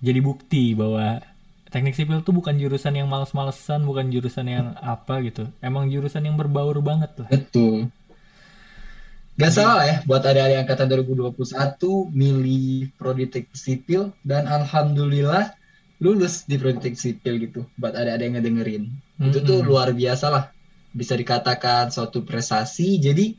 jadi 0.00 0.20
bukti 0.24 0.72
bahwa 0.72 1.20
teknik 1.70 1.94
sipil 1.94 2.20
tuh 2.20 2.34
bukan 2.34 2.58
jurusan 2.58 2.98
yang 2.98 3.06
males-malesan 3.06 3.86
bukan 3.86 4.10
jurusan 4.10 4.46
yang 4.50 4.66
apa 4.82 5.22
gitu 5.22 5.46
emang 5.62 5.86
jurusan 5.88 6.26
yang 6.26 6.34
berbaur 6.34 6.78
banget 6.82 7.10
lah 7.18 7.28
betul. 7.30 7.88
Gak 9.40 9.56
salah 9.56 9.88
ya 9.88 9.96
buat 10.04 10.20
adik-adik 10.20 10.68
angkatan 10.68 11.00
2021 11.00 12.12
milih 12.12 12.92
prodi 13.00 13.24
teknik 13.24 13.56
sipil 13.56 14.12
dan 14.20 14.44
alhamdulillah 14.44 15.56
lulus 15.96 16.44
di 16.44 16.60
prodi 16.60 16.76
teknik 16.84 17.00
sipil 17.00 17.40
gitu. 17.40 17.64
Buat 17.80 17.96
adik-adik 17.96 18.24
yang 18.28 18.34
ngedengerin. 18.36 18.82
Itu 19.16 19.40
tuh 19.40 19.64
luar 19.64 19.96
biasa 19.96 20.28
lah. 20.28 20.44
Bisa 20.92 21.16
dikatakan 21.16 21.88
suatu 21.88 22.20
prestasi. 22.20 23.00
Jadi 23.00 23.32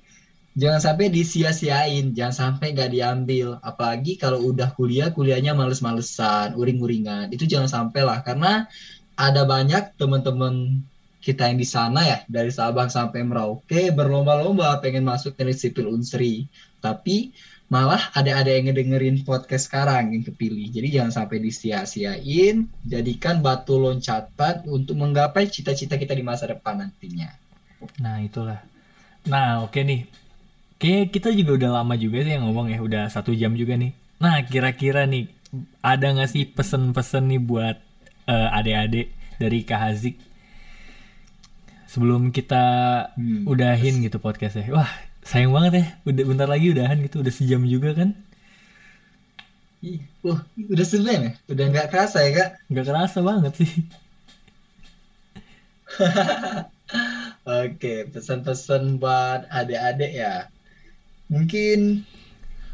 jangan 0.55 0.81
sampai 0.83 1.07
disia-siain, 1.07 2.11
jangan 2.11 2.35
sampai 2.35 2.75
nggak 2.75 2.91
diambil. 2.91 3.59
Apalagi 3.63 4.19
kalau 4.19 4.43
udah 4.51 4.75
kuliah, 4.75 5.09
kuliahnya 5.11 5.55
males-malesan, 5.55 6.55
uring-uringan. 6.59 7.31
Itu 7.31 7.47
jangan 7.47 7.69
sampai 7.71 8.01
lah 8.03 8.19
karena 8.23 8.67
ada 9.15 9.45
banyak 9.47 9.95
teman-teman 9.95 10.83
kita 11.21 11.45
yang 11.53 11.61
di 11.61 11.67
sana 11.69 12.01
ya 12.01 12.17
dari 12.25 12.49
Sabang 12.49 12.89
sampai 12.89 13.21
Merauke 13.21 13.93
berlomba-lomba 13.93 14.81
pengen 14.81 15.05
masuk 15.05 15.37
teknik 15.37 15.55
sipil 15.55 15.87
Unsri. 15.87 16.49
Tapi 16.81 17.29
malah 17.71 18.11
ada 18.17 18.41
ada 18.41 18.51
yang 18.51 18.67
ngedengerin 18.67 19.23
podcast 19.23 19.69
sekarang 19.69 20.11
yang 20.11 20.25
kepilih. 20.25 20.67
Jadi 20.73 20.97
jangan 20.97 21.23
sampai 21.23 21.39
disia-siain 21.39 22.67
jadikan 22.83 23.39
batu 23.39 23.77
loncatan 23.77 24.67
untuk 24.67 24.97
menggapai 24.97 25.47
cita-cita 25.47 25.95
kita 25.95 26.17
di 26.17 26.25
masa 26.25 26.49
depan 26.49 26.83
nantinya. 26.83 27.29
Nah 28.01 28.19
itulah. 28.19 28.59
Nah 29.29 29.61
oke 29.61 29.77
nih 29.77 30.20
kayak 30.81 31.13
kita 31.15 31.29
juga 31.39 31.51
udah 31.59 31.71
lama 31.81 31.93
juga 32.03 32.17
sih 32.25 32.31
yang 32.35 32.43
ngomong 32.47 32.67
ya 32.73 32.79
udah 32.87 33.03
satu 33.13 33.31
jam 33.41 33.51
juga 33.61 33.73
nih 33.81 33.91
nah 34.23 34.35
kira-kira 34.51 35.01
nih 35.11 35.23
ada 35.91 36.05
nggak 36.15 36.29
sih 36.33 36.43
pesen-pesen 36.57 37.23
nih 37.31 37.41
buat 37.49 37.77
eh, 38.33 38.49
adik-adik 38.57 39.07
dari 39.41 39.59
Kak 39.69 39.79
Hazik 39.83 40.15
sebelum 41.89 42.31
kita 42.31 42.63
Hmm. 43.17 43.43
udahin 43.47 43.99
gitu 44.05 44.17
podcastnya 44.21 44.71
wah 44.71 44.87
sayang 45.21 45.51
banget 45.53 45.71
ya 45.81 45.85
udah 46.07 46.23
bentar 46.29 46.47
lagi 46.49 46.65
udahan 46.73 46.97
gitu 47.05 47.21
udah 47.21 47.33
sejam 47.33 47.61
juga 47.67 47.93
kan 47.93 48.09
Ih, 49.89 49.99
uh, 50.29 50.39
udah 50.73 50.85
sembilan 50.91 51.19
ya? 51.27 51.31
Udah 51.51 51.65
nggak 51.71 51.87
kerasa 51.91 52.17
ya 52.25 52.29
kak? 52.37 52.49
Nggak 52.69 52.85
kerasa 52.89 53.19
banget 53.27 53.51
sih. 53.59 53.71
Oke, 57.61 57.93
pesan-pesan 58.13 58.83
buat 59.01 59.39
adik-adik 59.59 60.11
ya. 60.21 60.33
Mungkin 61.31 62.03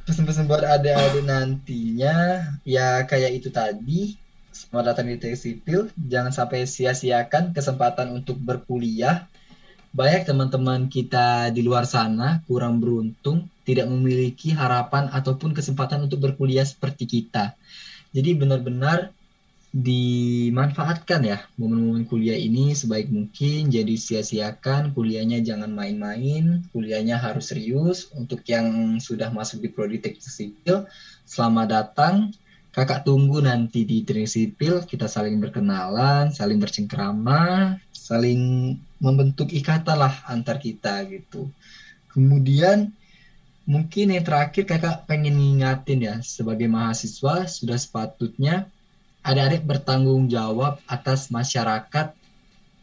pesan-pesan 0.09 0.49
buat 0.49 0.65
adik-adik 0.65 1.29
nantinya 1.29 2.41
ya 2.65 3.05
kayak 3.05 3.37
itu 3.37 3.53
tadi. 3.53 4.17
Selamat 4.49 4.97
datang 4.97 5.13
di 5.13 5.21
teknik 5.21 5.37
sipil. 5.37 5.93
Jangan 5.93 6.33
sampai 6.33 6.65
sia-siakan 6.65 7.53
kesempatan 7.53 8.17
untuk 8.17 8.41
berkuliah. 8.41 9.29
Banyak 9.93 10.25
teman-teman 10.25 10.89
kita 10.89 11.53
di 11.53 11.61
luar 11.61 11.85
sana 11.85 12.41
kurang 12.49 12.81
beruntung, 12.81 13.45
tidak 13.61 13.85
memiliki 13.93 14.57
harapan 14.57 15.13
ataupun 15.13 15.53
kesempatan 15.53 16.09
untuk 16.09 16.25
berkuliah 16.25 16.65
seperti 16.65 17.05
kita. 17.05 17.53
Jadi 18.09 18.41
benar-benar 18.41 19.13
dimanfaatkan 19.77 21.21
ya 21.21 21.37
momen-momen 21.53 22.09
kuliah 22.09 22.33
ini 22.33 22.73
sebaik 22.73 23.13
mungkin 23.13 23.69
jadi 23.69 23.93
sia-siakan 23.93 24.97
kuliahnya 24.97 25.45
jangan 25.45 25.69
main-main 25.69 26.65
kuliahnya 26.73 27.21
harus 27.21 27.53
serius. 27.53 28.09
Untuk 28.17 28.41
yang 28.49 28.97
sudah 28.97 29.29
masuk 29.29 29.61
di 29.61 29.69
prodi 29.69 30.01
teknik 30.01 30.25
sipil 30.25 30.89
selamat 31.29 31.67
datang. 31.69 32.15
Kakak 32.73 33.05
tunggu 33.05 33.41
nanti 33.41 33.85
di 33.85 34.01
teknik 34.01 34.29
sipil 34.29 34.81
kita 34.81 35.05
saling 35.05 35.37
berkenalan 35.37 36.33
saling 36.33 36.57
bercengkrama 36.57 37.77
saling 37.93 38.73
membentuk 38.97 39.53
ikatan 39.53 40.01
lah 40.01 40.13
antar 40.25 40.57
kita 40.57 41.05
gitu. 41.05 41.53
Kemudian 42.09 42.89
mungkin 43.69 44.09
yang 44.09 44.25
terakhir 44.25 44.65
kakak 44.65 45.05
pengen 45.05 45.37
ngingatin 45.37 46.01
ya 46.01 46.15
sebagai 46.25 46.65
mahasiswa 46.65 47.45
sudah 47.45 47.77
sepatutnya 47.77 48.65
adik-adik 49.27 49.67
bertanggung 49.67 50.31
jawab 50.31 50.79
atas 50.87 51.27
masyarakat, 51.27 52.15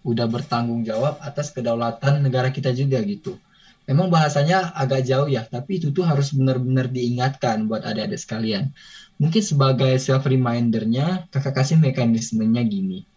udah 0.05 0.27
bertanggung 0.29 0.85
jawab 0.85 1.17
atas 1.25 1.49
kedaulatan 1.49 2.21
negara 2.21 2.53
kita 2.53 2.77
juga 2.77 3.01
gitu. 3.01 3.41
Memang 3.89 4.13
bahasanya 4.13 4.73
agak 4.77 5.09
jauh 5.09 5.29
ya, 5.29 5.45
tapi 5.45 5.81
itu 5.81 5.93
tuh 5.93 6.05
harus 6.05 6.33
benar-benar 6.37 6.93
diingatkan 6.93 7.65
buat 7.65 7.85
adik-adik 7.85 8.21
sekalian. 8.21 8.73
Mungkin 9.17 9.41
sebagai 9.41 9.97
self 10.01 10.25
remindernya, 10.29 11.29
kakak 11.33 11.65
kasih 11.65 11.81
mekanismenya 11.81 12.61
gini. 12.65 13.09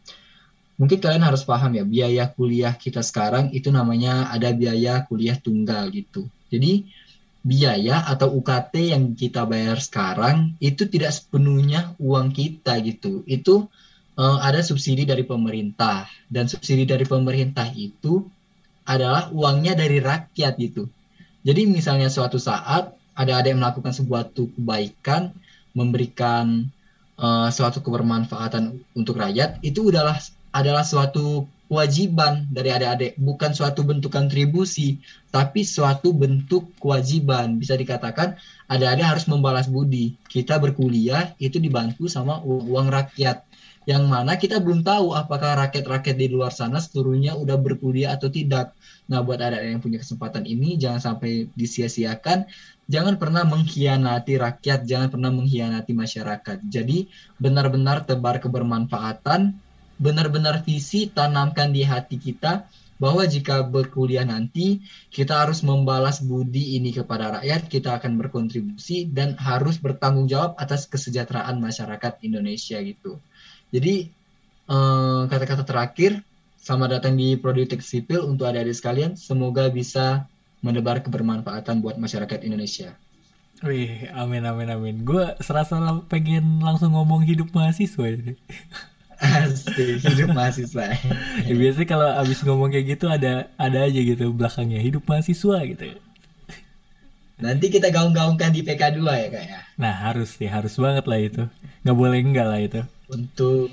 Mungkin 0.79 0.99
kalian 1.01 1.23
harus 1.23 1.43
paham 1.43 1.75
ya, 1.75 1.83
biaya 1.83 2.31
kuliah 2.31 2.75
kita 2.75 3.03
sekarang 3.03 3.51
itu 3.51 3.67
namanya 3.73 4.31
ada 4.31 4.53
biaya 4.55 5.03
kuliah 5.07 5.35
tunggal 5.39 5.91
gitu. 5.91 6.27
Jadi 6.47 6.87
biaya 7.47 8.03
atau 8.03 8.35
UKT 8.35 8.91
yang 8.91 9.15
kita 9.15 9.47
bayar 9.47 9.79
sekarang 9.79 10.59
itu 10.59 10.83
tidak 10.91 11.15
sepenuhnya 11.15 11.95
uang 11.95 12.35
kita 12.35 12.75
gitu. 12.83 13.23
Itu 13.23 13.71
uh, 14.19 14.37
ada 14.43 14.59
subsidi 14.59 15.07
dari 15.07 15.23
pemerintah 15.23 16.03
dan 16.27 16.51
subsidi 16.51 16.83
dari 16.83 17.07
pemerintah 17.07 17.71
itu 17.71 18.27
adalah 18.83 19.31
uangnya 19.31 19.79
dari 19.79 20.03
rakyat 20.03 20.59
gitu. 20.59 20.91
Jadi 21.47 21.63
misalnya 21.71 22.11
suatu 22.11 22.35
saat 22.35 22.91
ada 23.15 23.33
ada 23.39 23.47
yang 23.47 23.63
melakukan 23.63 23.95
sebuah 23.95 24.35
kebaikan, 24.35 25.31
memberikan 25.71 26.67
uh, 27.15 27.47
suatu 27.47 27.79
kebermanfaatan 27.79 28.75
untuk 28.91 29.23
rakyat, 29.23 29.63
itu 29.63 29.87
adalah 29.87 30.19
adalah 30.51 30.83
suatu 30.83 31.47
kewajiban 31.67 32.47
dari 32.47 32.71
adik-adik, 32.71 33.19
bukan 33.19 33.51
suatu 33.51 33.83
bentuk 33.83 34.15
kontribusi, 34.15 35.03
tapi 35.29 35.67
suatu 35.67 36.15
bentuk 36.15 36.71
kewajiban. 36.79 37.59
Bisa 37.59 37.75
dikatakan 37.75 38.39
adik-adik 38.71 39.05
harus 39.05 39.25
membalas 39.27 39.67
budi. 39.67 40.15
Kita 40.31 40.57
berkuliah 40.57 41.35
itu 41.37 41.59
dibantu 41.59 42.07
sama 42.07 42.39
uang, 42.41 42.87
rakyat. 42.87 43.43
Yang 43.87 44.03
mana 44.03 44.35
kita 44.35 44.59
belum 44.59 44.83
tahu 44.83 45.15
apakah 45.15 45.63
rakyat-rakyat 45.63 46.15
di 46.19 46.27
luar 46.27 46.51
sana 46.51 46.83
seluruhnya 46.83 47.39
udah 47.39 47.55
berkuliah 47.55 48.19
atau 48.19 48.27
tidak. 48.27 48.75
Nah, 49.07 49.23
buat 49.23 49.39
adik-adik 49.39 49.79
yang 49.79 49.83
punya 49.83 49.99
kesempatan 50.03 50.43
ini 50.43 50.75
jangan 50.75 50.99
sampai 50.99 51.47
disia-siakan. 51.55 52.47
Jangan 52.87 53.19
pernah 53.19 53.43
mengkhianati 53.43 54.39
rakyat, 54.39 54.87
jangan 54.87 55.11
pernah 55.11 55.31
mengkhianati 55.31 55.91
masyarakat. 55.91 56.63
Jadi 56.67 57.11
benar-benar 57.35 58.07
tebar 58.07 58.39
kebermanfaatan 58.39 59.66
benar-benar 59.97 60.61
visi 60.61 61.09
tanamkan 61.09 61.73
di 61.73 61.81
hati 61.81 62.21
kita 62.21 62.69
bahwa 62.97 63.23
jika 63.29 63.61
berkuliah 63.61 64.25
nanti 64.25 64.81
kita 65.13 65.45
harus 65.45 65.61
membalas 65.61 66.21
budi 66.21 66.77
ini 66.77 66.89
kepada 66.89 67.41
rakyat, 67.41 67.69
kita 67.69 67.97
akan 68.01 68.17
berkontribusi 68.17 69.05
dan 69.09 69.37
harus 69.37 69.77
bertanggung 69.77 70.25
jawab 70.25 70.57
atas 70.57 70.89
kesejahteraan 70.89 71.61
masyarakat 71.61 72.17
Indonesia 72.25 72.81
gitu. 72.81 73.21
Jadi 73.69 74.09
eh, 74.69 75.21
kata-kata 75.29 75.61
eh, 75.61 75.67
terakhir, 75.69 76.11
selamat 76.57 77.01
datang 77.01 77.13
di 77.13 77.37
Prodi 77.37 77.69
Sipil 77.81 78.25
untuk 78.25 78.49
adik-adik 78.49 78.73
sekalian, 78.73 79.11
semoga 79.13 79.69
bisa 79.69 80.25
menebar 80.65 81.05
kebermanfaatan 81.05 81.85
buat 81.85 82.01
masyarakat 82.01 82.41
Indonesia. 82.41 82.97
Wih, 83.61 84.09
amin 84.13 84.45
amin 84.45 84.69
amin. 84.69 84.95
Gue 85.01 85.33
serasa 85.41 85.81
pengen 86.05 86.61
langsung 86.61 86.93
ngomong 86.93 87.25
hidup 87.25 87.49
mahasiswa 87.53 88.05
ini. 88.05 88.37
Asik, 89.17 89.97
hidup 90.05 90.29
mahasiswa. 90.37 90.93
ya, 91.45 91.53
biasanya 91.57 91.87
kalau 91.89 92.07
abis 92.21 92.45
ngomong 92.45 92.69
kayak 92.69 92.97
gitu 92.97 93.05
ada 93.09 93.49
ada 93.57 93.79
aja 93.89 93.97
gitu 93.97 94.29
belakangnya 94.29 94.77
hidup 94.77 95.03
mahasiswa 95.09 95.57
gitu. 95.65 95.97
Nanti 97.37 97.69
kita 97.69 97.93
gaung-gaungkan 97.93 98.49
di 98.49 98.65
PK2 98.65 99.01
ya 99.05 99.27
kak 99.29 99.43
ya. 99.45 99.59
Nah 99.77 99.93
harus 99.93 100.37
nih 100.41 100.49
harus 100.49 100.73
banget 100.77 101.05
lah 101.05 101.19
itu. 101.21 101.43
Nggak 101.85 101.97
boleh 101.97 102.19
enggak 102.21 102.47
lah 102.49 102.59
itu. 102.61 102.81
Untuk 103.09 103.69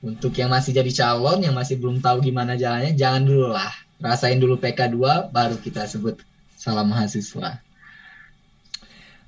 untuk 0.00 0.32
yang 0.36 0.52
masih 0.52 0.76
jadi 0.76 0.92
calon 0.92 1.44
yang 1.44 1.56
masih 1.56 1.76
belum 1.80 2.00
tahu 2.00 2.20
gimana 2.24 2.54
jalannya 2.54 2.94
jangan 2.94 3.26
dulu 3.26 3.48
lah 3.50 3.72
rasain 4.00 4.36
dulu 4.36 4.60
PK2 4.60 5.32
baru 5.32 5.56
kita 5.60 5.88
sebut 5.88 6.20
salam 6.56 6.88
mahasiswa. 6.92 7.64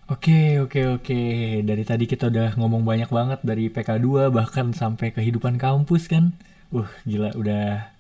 Oke, 0.09 0.57
oke, 0.57 0.81
oke. 0.97 1.21
Dari 1.69 1.85
tadi 1.85 2.09
kita 2.09 2.33
udah 2.33 2.57
ngomong 2.57 2.81
banyak 2.81 3.13
banget 3.13 3.45
dari 3.45 3.69
PK2 3.69 4.33
bahkan 4.33 4.73
sampai 4.73 5.13
kehidupan 5.13 5.61
kampus 5.61 6.09
kan. 6.09 6.33
Uh, 6.73 6.89
gila 7.05 7.37
udah 7.37 7.93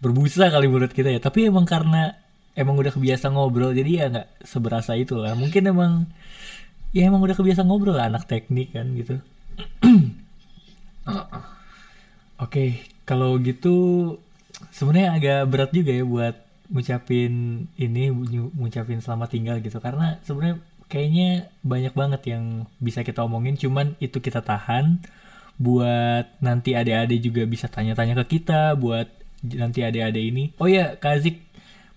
berbusa 0.00 0.48
kali 0.48 0.72
menurut 0.72 0.96
kita 0.96 1.12
ya. 1.12 1.20
Tapi 1.20 1.52
emang 1.52 1.68
karena 1.68 2.16
emang 2.56 2.80
udah 2.80 2.88
kebiasa 2.96 3.28
ngobrol 3.28 3.76
jadi 3.76 3.90
ya 3.92 4.04
nggak 4.08 4.28
seberasa 4.40 4.96
itu 4.96 5.20
lah. 5.20 5.36
Mungkin 5.36 5.68
emang 5.68 6.08
ya 6.96 7.12
emang 7.12 7.20
udah 7.20 7.36
kebiasa 7.36 7.60
ngobrol 7.68 8.00
lah 8.00 8.08
anak 8.08 8.24
teknik 8.24 8.72
kan 8.72 8.88
gitu. 8.96 9.20
Oke, 11.04 11.20
okay, 12.40 12.70
kalau 13.04 13.36
gitu 13.36 13.76
sebenarnya 14.72 15.12
agak 15.12 15.40
berat 15.52 15.70
juga 15.76 15.92
ya 15.92 16.08
buat 16.08 16.36
ngucapin 16.72 17.68
ini 17.76 18.08
ngucapin 18.56 19.04
selamat 19.04 19.28
tinggal 19.28 19.56
gitu 19.60 19.76
karena 19.84 20.16
sebenarnya 20.24 20.56
kayaknya 20.94 21.50
banyak 21.66 21.90
banget 21.98 22.22
yang 22.30 22.70
bisa 22.78 23.02
kita 23.02 23.26
omongin 23.26 23.58
cuman 23.58 23.98
itu 23.98 24.22
kita 24.22 24.38
tahan. 24.46 25.02
Buat 25.58 26.38
nanti 26.42 26.74
adik-adik 26.74 27.18
juga 27.22 27.42
bisa 27.46 27.66
tanya-tanya 27.70 28.14
ke 28.22 28.38
kita 28.38 28.74
buat 28.78 29.06
nanti 29.44 29.84
adik-adik 29.84 30.24
ini 30.32 30.44
oh 30.56 30.66
ya 30.66 30.96
Kazik 30.96 31.44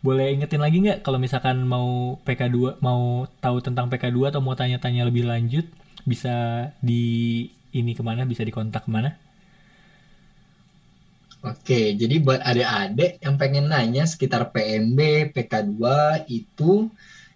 boleh 0.04 0.36
ingetin 0.36 0.62
lagi 0.62 0.78
nggak 0.84 1.02
kalau 1.02 1.18
misalkan 1.18 1.66
mau 1.66 2.20
PK2 2.22 2.84
mau 2.84 3.26
tahu 3.42 3.58
tentang 3.64 3.90
PK2 3.90 4.36
atau 4.36 4.42
mau 4.44 4.54
tanya-tanya 4.54 5.08
lebih 5.10 5.26
lanjut 5.26 5.66
bisa 6.06 6.70
di 6.84 7.44
ini 7.74 7.92
ke 7.98 8.04
mana 8.06 8.24
bisa 8.24 8.46
dikontak 8.46 8.88
ke 8.88 8.92
mana? 8.92 9.20
Oke, 11.46 11.94
jadi 11.94 12.18
buat 12.18 12.42
adik-adik 12.42 13.22
yang 13.22 13.38
pengen 13.38 13.70
nanya 13.70 14.04
sekitar 14.10 14.50
PMB, 14.50 15.32
PK2 15.38 15.80
itu 16.28 16.90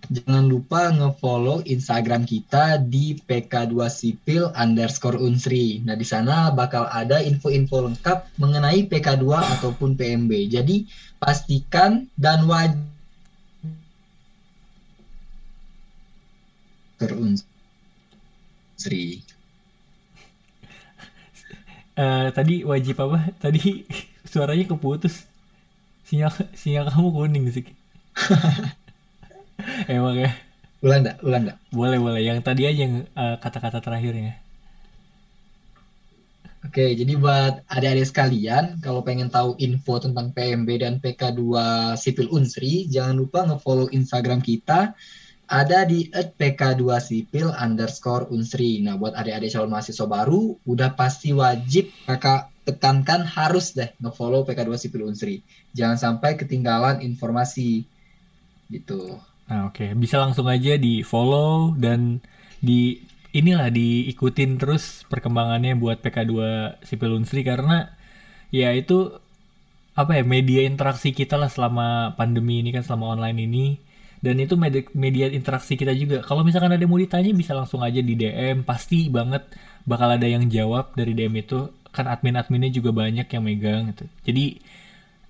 Jangan 0.10 0.49
lupa 0.49 0.90
ngefollow 0.90 1.61
Instagram 1.69 2.26
kita 2.26 2.82
di 2.82 3.14
PK2 3.22 3.73
Sipil 3.86 4.49
underscore 4.57 5.22
Unsri. 5.22 5.86
Nah, 5.86 5.94
di 5.94 6.07
sana 6.07 6.49
bakal 6.49 6.90
ada 6.90 7.22
info-info 7.22 7.86
lengkap 7.86 8.41
mengenai 8.41 8.90
PK2 8.90 9.26
ataupun 9.60 9.94
PMB. 9.94 10.32
Jadi, 10.49 10.90
pastikan 11.22 12.10
dan 12.18 12.49
wajib 12.49 12.82
Unsri. 17.02 17.45
Uh, 21.98 22.30
tadi 22.34 22.65
wajib 22.65 22.98
apa? 23.06 23.38
Tadi 23.38 23.86
suaranya 24.26 24.65
keputus. 24.65 25.30
Sinyal 26.06 26.34
sinyal 26.57 26.90
kamu 26.90 27.10
kuning 27.14 27.45
sih. 27.53 27.65
Emang 29.91 30.15
ya. 30.17 30.31
Ulang 30.81 31.05
enggak? 31.05 31.17
Ulang 31.21 31.41
enggak? 31.45 31.57
Boleh, 31.69 31.99
boleh. 32.01 32.21
Yang 32.25 32.39
tadi 32.41 32.65
aja 32.65 32.79
yang 32.85 32.95
uh, 33.13 33.35
kata-kata 33.38 33.79
terakhirnya. 33.81 34.41
Oke, 36.61 36.93
jadi 36.93 37.17
buat 37.17 37.65
adik-adik 37.73 38.05
sekalian, 38.05 38.77
kalau 38.85 39.01
pengen 39.01 39.33
tahu 39.33 39.57
info 39.57 39.97
tentang 39.97 40.29
PMB 40.29 40.69
dan 40.77 40.93
PK2 41.01 41.41
Sipil 41.97 42.29
Unsri, 42.29 42.85
jangan 42.85 43.17
lupa 43.17 43.49
nge-follow 43.49 43.89
Instagram 43.89 44.45
kita 44.45 44.93
ada 45.51 45.83
di 45.83 46.07
@pk2 46.07 46.83
sipil 47.03 47.51
underscore 47.51 48.31
unsri. 48.31 48.79
Nah, 48.79 48.95
buat 48.95 49.11
adik-adik 49.11 49.51
calon 49.51 49.67
mahasiswa 49.67 50.07
baru, 50.07 50.55
udah 50.63 50.95
pasti 50.95 51.35
wajib 51.35 51.91
kakak 52.07 52.47
tekankan 52.63 53.27
harus 53.27 53.75
deh 53.75 53.91
nge-follow 53.99 54.47
PK2 54.47 54.71
sipil 54.79 55.11
unsri. 55.11 55.43
Jangan 55.75 55.99
sampai 55.99 56.39
ketinggalan 56.39 57.03
informasi 57.03 57.83
gitu. 58.71 59.19
Nah, 59.52 59.68
oke, 59.68 59.84
okay. 59.84 59.90
bisa 59.99 60.15
langsung 60.15 60.48
aja 60.48 60.80
di 60.80 61.03
follow 61.03 61.76
dan 61.76 62.23
di 62.64 63.03
inilah 63.36 63.68
diikutin 63.68 64.56
terus 64.56 65.03
perkembangannya 65.11 65.76
buat 65.76 65.99
PK2 65.99 66.34
Sipil 66.88 67.19
Unsri 67.19 67.44
karena 67.44 67.91
ya 68.48 68.72
itu 68.72 69.11
apa 69.91 70.15
ya 70.15 70.23
media 70.23 70.64
interaksi 70.64 71.11
kita 71.11 71.36
lah 71.36 71.52
selama 71.52 72.15
pandemi 72.15 72.64
ini 72.64 72.72
kan 72.72 72.88
selama 72.88 73.19
online 73.19 73.40
ini. 73.44 73.65
Dan 74.22 74.38
itu 74.40 74.53
media, 74.56 74.86
media 74.95 75.28
interaksi 75.28 75.76
kita 75.76 75.91
juga. 75.98 76.23
Kalau 76.23 76.48
misalkan 76.48 76.72
ada 76.72 76.80
yang 76.80 76.94
mau 76.94 77.02
ditanya 77.02 77.34
bisa 77.36 77.52
langsung 77.52 77.82
aja 77.84 77.99
di 77.99 78.14
DM 78.15 78.64
pasti 78.64 79.10
banget 79.11 79.49
bakal 79.84 80.14
ada 80.15 80.30
yang 80.30 80.48
jawab 80.48 80.95
dari 80.95 81.11
DM 81.11 81.44
itu. 81.44 81.68
Kan 81.91 82.07
admin-adminnya 82.07 82.72
juga 82.72 82.95
banyak 82.95 83.28
yang 83.28 83.44
megang 83.44 83.91
gitu. 83.91 84.06
Jadi 84.23 84.64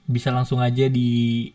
bisa 0.05 0.29
langsung 0.29 0.59
aja 0.61 0.91
di 0.91 1.49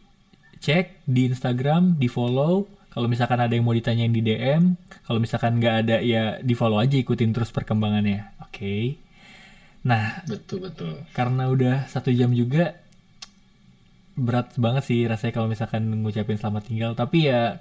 cek 0.60 1.06
di 1.06 1.28
Instagram, 1.30 1.96
di 2.00 2.08
follow. 2.08 2.68
Kalau 2.92 3.12
misalkan 3.12 3.36
ada 3.36 3.52
yang 3.52 3.68
mau 3.68 3.76
ditanyain 3.76 4.08
di 4.08 4.24
DM, 4.24 4.72
kalau 5.04 5.20
misalkan 5.20 5.60
nggak 5.60 5.74
ada 5.84 5.96
ya 6.00 6.40
di 6.40 6.56
follow 6.56 6.80
aja 6.80 6.96
ikutin 6.96 7.32
terus 7.36 7.52
perkembangannya. 7.52 8.32
Oke. 8.40 8.56
Okay. 8.56 8.84
Nah, 9.86 10.24
betul 10.26 10.66
betul. 10.66 11.04
Karena 11.14 11.46
udah 11.46 11.86
satu 11.86 12.10
jam 12.10 12.32
juga 12.34 12.74
berat 14.16 14.56
banget 14.56 14.82
sih 14.88 15.04
rasanya 15.04 15.32
kalau 15.36 15.46
misalkan 15.46 15.84
ngucapin 16.02 16.40
selamat 16.40 16.62
tinggal. 16.66 16.92
Tapi 16.96 17.28
ya 17.28 17.60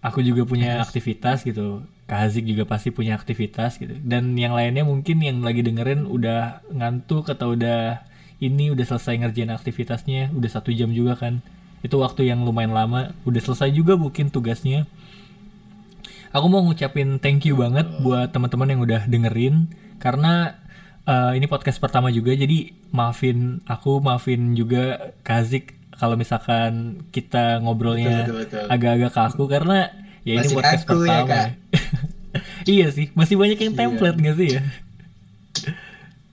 aku 0.00 0.24
juga 0.24 0.48
punya 0.48 0.80
yes. 0.80 0.88
aktivitas 0.88 1.44
gitu. 1.44 1.84
Kak 2.08 2.28
Hazik 2.28 2.44
juga 2.48 2.64
pasti 2.64 2.94
punya 2.94 3.18
aktivitas 3.18 3.76
gitu. 3.76 3.98
Dan 4.00 4.38
yang 4.38 4.56
lainnya 4.56 4.86
mungkin 4.86 5.20
yang 5.20 5.44
lagi 5.44 5.60
dengerin 5.60 6.08
udah 6.08 6.64
ngantuk 6.72 7.28
atau 7.28 7.58
udah 7.58 8.00
ini 8.42 8.74
udah 8.74 8.82
selesai 8.82 9.22
ngerjain 9.22 9.54
aktivitasnya, 9.54 10.34
udah 10.34 10.50
satu 10.50 10.74
jam 10.74 10.90
juga 10.90 11.14
kan 11.14 11.44
itu 11.82 11.94
waktu 11.98 12.30
yang 12.30 12.46
lumayan 12.46 12.72
lama. 12.74 13.14
Udah 13.26 13.42
selesai 13.42 13.74
juga 13.74 13.98
mungkin 13.98 14.30
tugasnya. 14.30 14.86
Aku 16.32 16.48
mau 16.48 16.64
ngucapin 16.64 17.20
thank 17.20 17.44
you 17.44 17.58
banget 17.60 17.84
buat 18.00 18.32
teman-teman 18.32 18.72
yang 18.72 18.80
udah 18.80 19.02
dengerin. 19.04 19.68
Karena 20.00 20.62
uh, 21.06 21.32
ini 21.36 21.46
podcast 21.50 21.78
pertama 21.78 22.08
juga 22.08 22.32
jadi 22.32 22.72
maafin 22.94 23.60
aku 23.66 23.98
maafin 24.02 24.54
juga 24.54 25.14
Kazik 25.26 25.74
kalau 25.96 26.18
misalkan 26.18 27.04
kita 27.14 27.62
ngobrolnya 27.62 28.26
agak-agak 28.66 29.12
kaku 29.14 29.44
karena 29.46 29.92
ya 30.26 30.40
masih 30.40 30.50
ini 30.50 30.58
podcast 30.58 30.84
kaku, 30.88 31.06
ya, 31.06 31.22
pertama. 31.22 31.30
Ya, 31.30 31.44
iya 32.80 32.86
sih 32.90 33.06
masih 33.14 33.36
banyak 33.38 33.58
yang 33.60 33.74
iya. 33.74 33.78
template 33.78 34.18
iya. 34.18 34.24
gak 34.24 34.36
sih 34.38 34.48
ya 34.50 34.62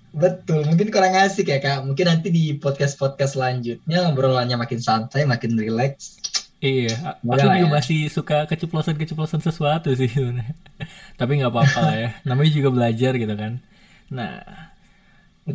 Betul, 0.10 0.66
mungkin 0.66 0.90
kurang 0.90 1.14
asik 1.14 1.54
ya 1.54 1.62
kak. 1.62 1.86
Mungkin 1.86 2.06
nanti 2.10 2.34
di 2.34 2.58
podcast-podcast 2.58 3.38
selanjutnya 3.38 4.10
obrolannya 4.10 4.58
makin 4.58 4.82
santai, 4.82 5.26
makin 5.30 5.54
relax. 5.54 6.18
Iya, 6.60 7.16
aku 7.24 7.40
juga 7.40 7.56
ya. 7.56 7.72
masih 7.72 8.12
suka 8.12 8.44
keceplosan-keceplosan 8.52 9.40
sesuatu 9.40 9.96
sih 9.96 10.12
Tapi 11.20 11.32
nggak 11.40 11.52
apa-apa 11.54 11.80
lah 11.80 11.96
ya. 11.96 12.10
Namanya 12.28 12.52
juga 12.52 12.70
belajar 12.74 13.16
gitu 13.16 13.32
kan. 13.32 13.64
Nah, 14.12 14.44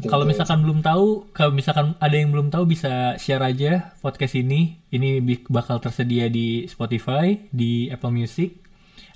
kalau 0.08 0.24
misalkan 0.24 0.64
belum 0.64 0.80
tahu, 0.80 1.28
kalau 1.36 1.52
misalkan 1.52 1.92
ada 2.00 2.16
yang 2.16 2.32
belum 2.32 2.48
tahu 2.48 2.64
bisa 2.66 3.20
share 3.20 3.44
aja 3.44 3.92
podcast 4.00 4.34
ini. 4.38 4.80
Ini 4.88 5.20
bakal 5.50 5.82
tersedia 5.82 6.32
di 6.32 6.64
Spotify, 6.70 7.36
di 7.52 7.92
Apple 7.92 8.14
Music, 8.14 8.64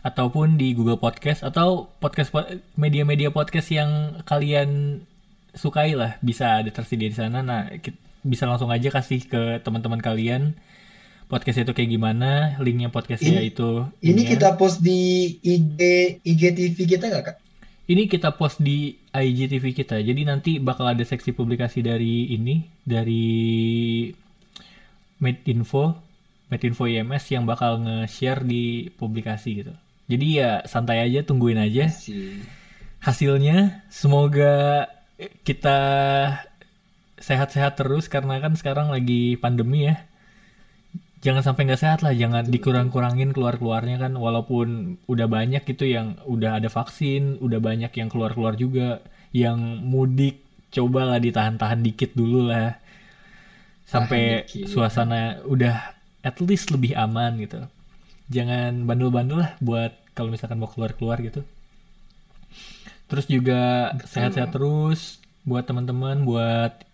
ataupun 0.05 0.60
di 0.60 0.77
Google 0.77 1.01
Podcast 1.01 1.43
atau 1.43 1.90
podcast 1.98 2.31
media-media 2.78 3.35
podcast 3.35 3.69
yang 3.74 4.23
kalian 4.23 5.02
sukai 5.59 5.98
lah 5.98 6.14
bisa 6.22 6.62
ada 6.62 6.70
tersedia 6.70 7.10
di 7.10 7.18
sana. 7.18 7.43
Nah 7.43 7.66
bisa 8.22 8.47
langsung 8.47 8.70
aja 8.70 8.89
kasih 8.94 9.26
ke 9.26 9.43
teman-teman 9.66 9.98
kalian 9.98 10.55
podcast 11.28 11.60
itu 11.60 11.72
kayak 11.76 11.90
gimana 11.93 12.56
linknya 12.59 12.89
podcastnya 12.89 13.44
ini, 13.44 13.52
itu 13.52 13.85
ini 14.01 14.24
ya. 14.24 14.28
kita 14.35 14.48
post 14.56 14.80
di 14.80 15.36
IG 15.44 15.78
IGTV 16.24 16.76
kita 16.89 17.05
nggak 17.10 17.24
kak? 17.26 17.36
Ini 17.89 18.05
kita 18.05 18.36
post 18.36 18.60
di 18.60 19.01
IGTV 19.16 19.72
kita. 19.72 19.97
Jadi 20.05 20.20
nanti 20.28 20.51
bakal 20.60 20.93
ada 20.93 21.01
seksi 21.01 21.32
publikasi 21.32 21.80
dari 21.80 22.36
ini 22.36 22.60
dari 22.85 23.32
Medinfo 25.24 25.97
Medinfo 26.48 26.89
IMS 26.89 27.28
yang 27.32 27.44
bakal 27.44 27.80
nge-share 27.85 28.44
di 28.44 28.89
publikasi 28.97 29.64
gitu. 29.64 29.72
Jadi 30.09 30.40
ya 30.40 30.64
santai 30.64 31.05
aja 31.05 31.20
tungguin 31.20 31.60
aja 31.60 31.93
hasilnya. 33.05 33.85
Semoga 33.93 34.89
kita 35.19 35.78
sehat-sehat 37.19 37.74
terus 37.82 38.07
karena 38.07 38.39
kan 38.39 38.55
sekarang 38.55 38.95
lagi 38.95 39.35
pandemi 39.35 39.90
ya. 39.90 40.07
Jangan 41.19 41.43
sampai 41.43 41.66
nggak 41.66 41.82
sehat 41.82 42.01
lah 42.07 42.15
jangan 42.15 42.47
dikurang-kurangin 42.47 43.35
keluar-keluarnya 43.35 43.99
kan. 43.99 44.15
Walaupun 44.15 44.99
udah 45.11 45.27
banyak 45.27 45.66
gitu 45.66 45.90
yang 45.90 46.15
udah 46.23 46.62
ada 46.62 46.70
vaksin 46.70 47.43
udah 47.43 47.59
banyak 47.59 47.90
yang 47.90 48.07
keluar-keluar 48.07 48.55
juga 48.55 49.03
yang 49.35 49.59
mudik 49.82 50.47
cobalah 50.70 51.19
ditahan-tahan 51.19 51.82
dikit 51.82 52.15
dulu 52.15 52.47
lah. 52.55 52.78
Sampai 53.82 54.47
suasana 54.70 55.43
udah 55.43 55.99
at 56.23 56.39
least 56.39 56.70
lebih 56.70 56.95
aman 56.95 57.43
gitu. 57.43 57.66
Jangan 58.31 58.86
bandel-bandel 58.86 59.43
lah 59.43 59.51
buat 59.59 59.97
kalau 60.15 60.31
misalkan 60.31 60.62
mau 60.62 60.70
keluar-keluar 60.70 61.19
gitu 61.24 61.43
Terus 63.09 63.24
juga 63.24 63.93
sehat-sehat 64.05 64.52
terus 64.52 65.18
buat 65.48 65.64
teman-teman, 65.64 66.28
buat 66.28 66.85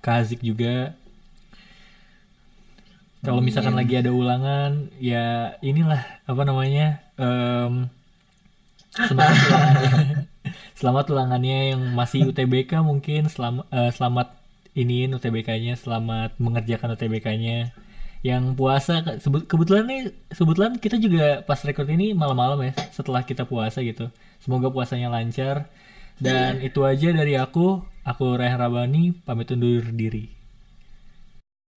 Kazik 0.00 0.40
juga. 0.40 0.96
Kalau 3.22 3.38
misalkan 3.38 3.78
lagi 3.78 3.94
ada 3.94 4.10
ulangan, 4.10 4.90
ya 4.98 5.54
inilah 5.62 6.02
apa 6.26 6.42
namanya 6.42 6.98
um, 7.14 7.86
selamat 8.90 9.38
ulangannya. 9.46 10.18
selamat 10.74 11.06
ulangannya 11.14 11.58
yang 11.70 11.82
masih 11.94 12.34
UTBK 12.34 12.82
mungkin 12.82 13.30
selamat 13.30 13.64
uh, 13.70 13.90
selamat 13.94 14.34
iniin 14.74 15.14
UTBK-nya, 15.14 15.78
selamat 15.78 16.34
mengerjakan 16.42 16.98
UTBK-nya. 16.98 17.70
Yang 18.26 18.44
puasa 18.58 19.02
kebetulan 19.22 19.86
nih 19.86 20.00
kebetulan 20.30 20.72
kita 20.78 20.98
juga 20.98 21.46
pas 21.46 21.58
record 21.62 21.90
ini 21.94 22.14
malam-malam 22.14 22.58
ya 22.70 22.72
setelah 22.90 23.22
kita 23.22 23.46
puasa 23.46 23.86
gitu. 23.86 24.10
Semoga 24.42 24.74
puasanya 24.74 25.06
lancar. 25.06 25.70
Dan 26.18 26.58
itu 26.66 26.82
aja 26.82 27.14
dari 27.14 27.38
aku. 27.38 27.86
Aku 28.02 28.34
Rehan 28.34 28.58
Rabani, 28.58 29.14
pamit 29.22 29.54
undur 29.54 29.86
diri. 29.94 30.41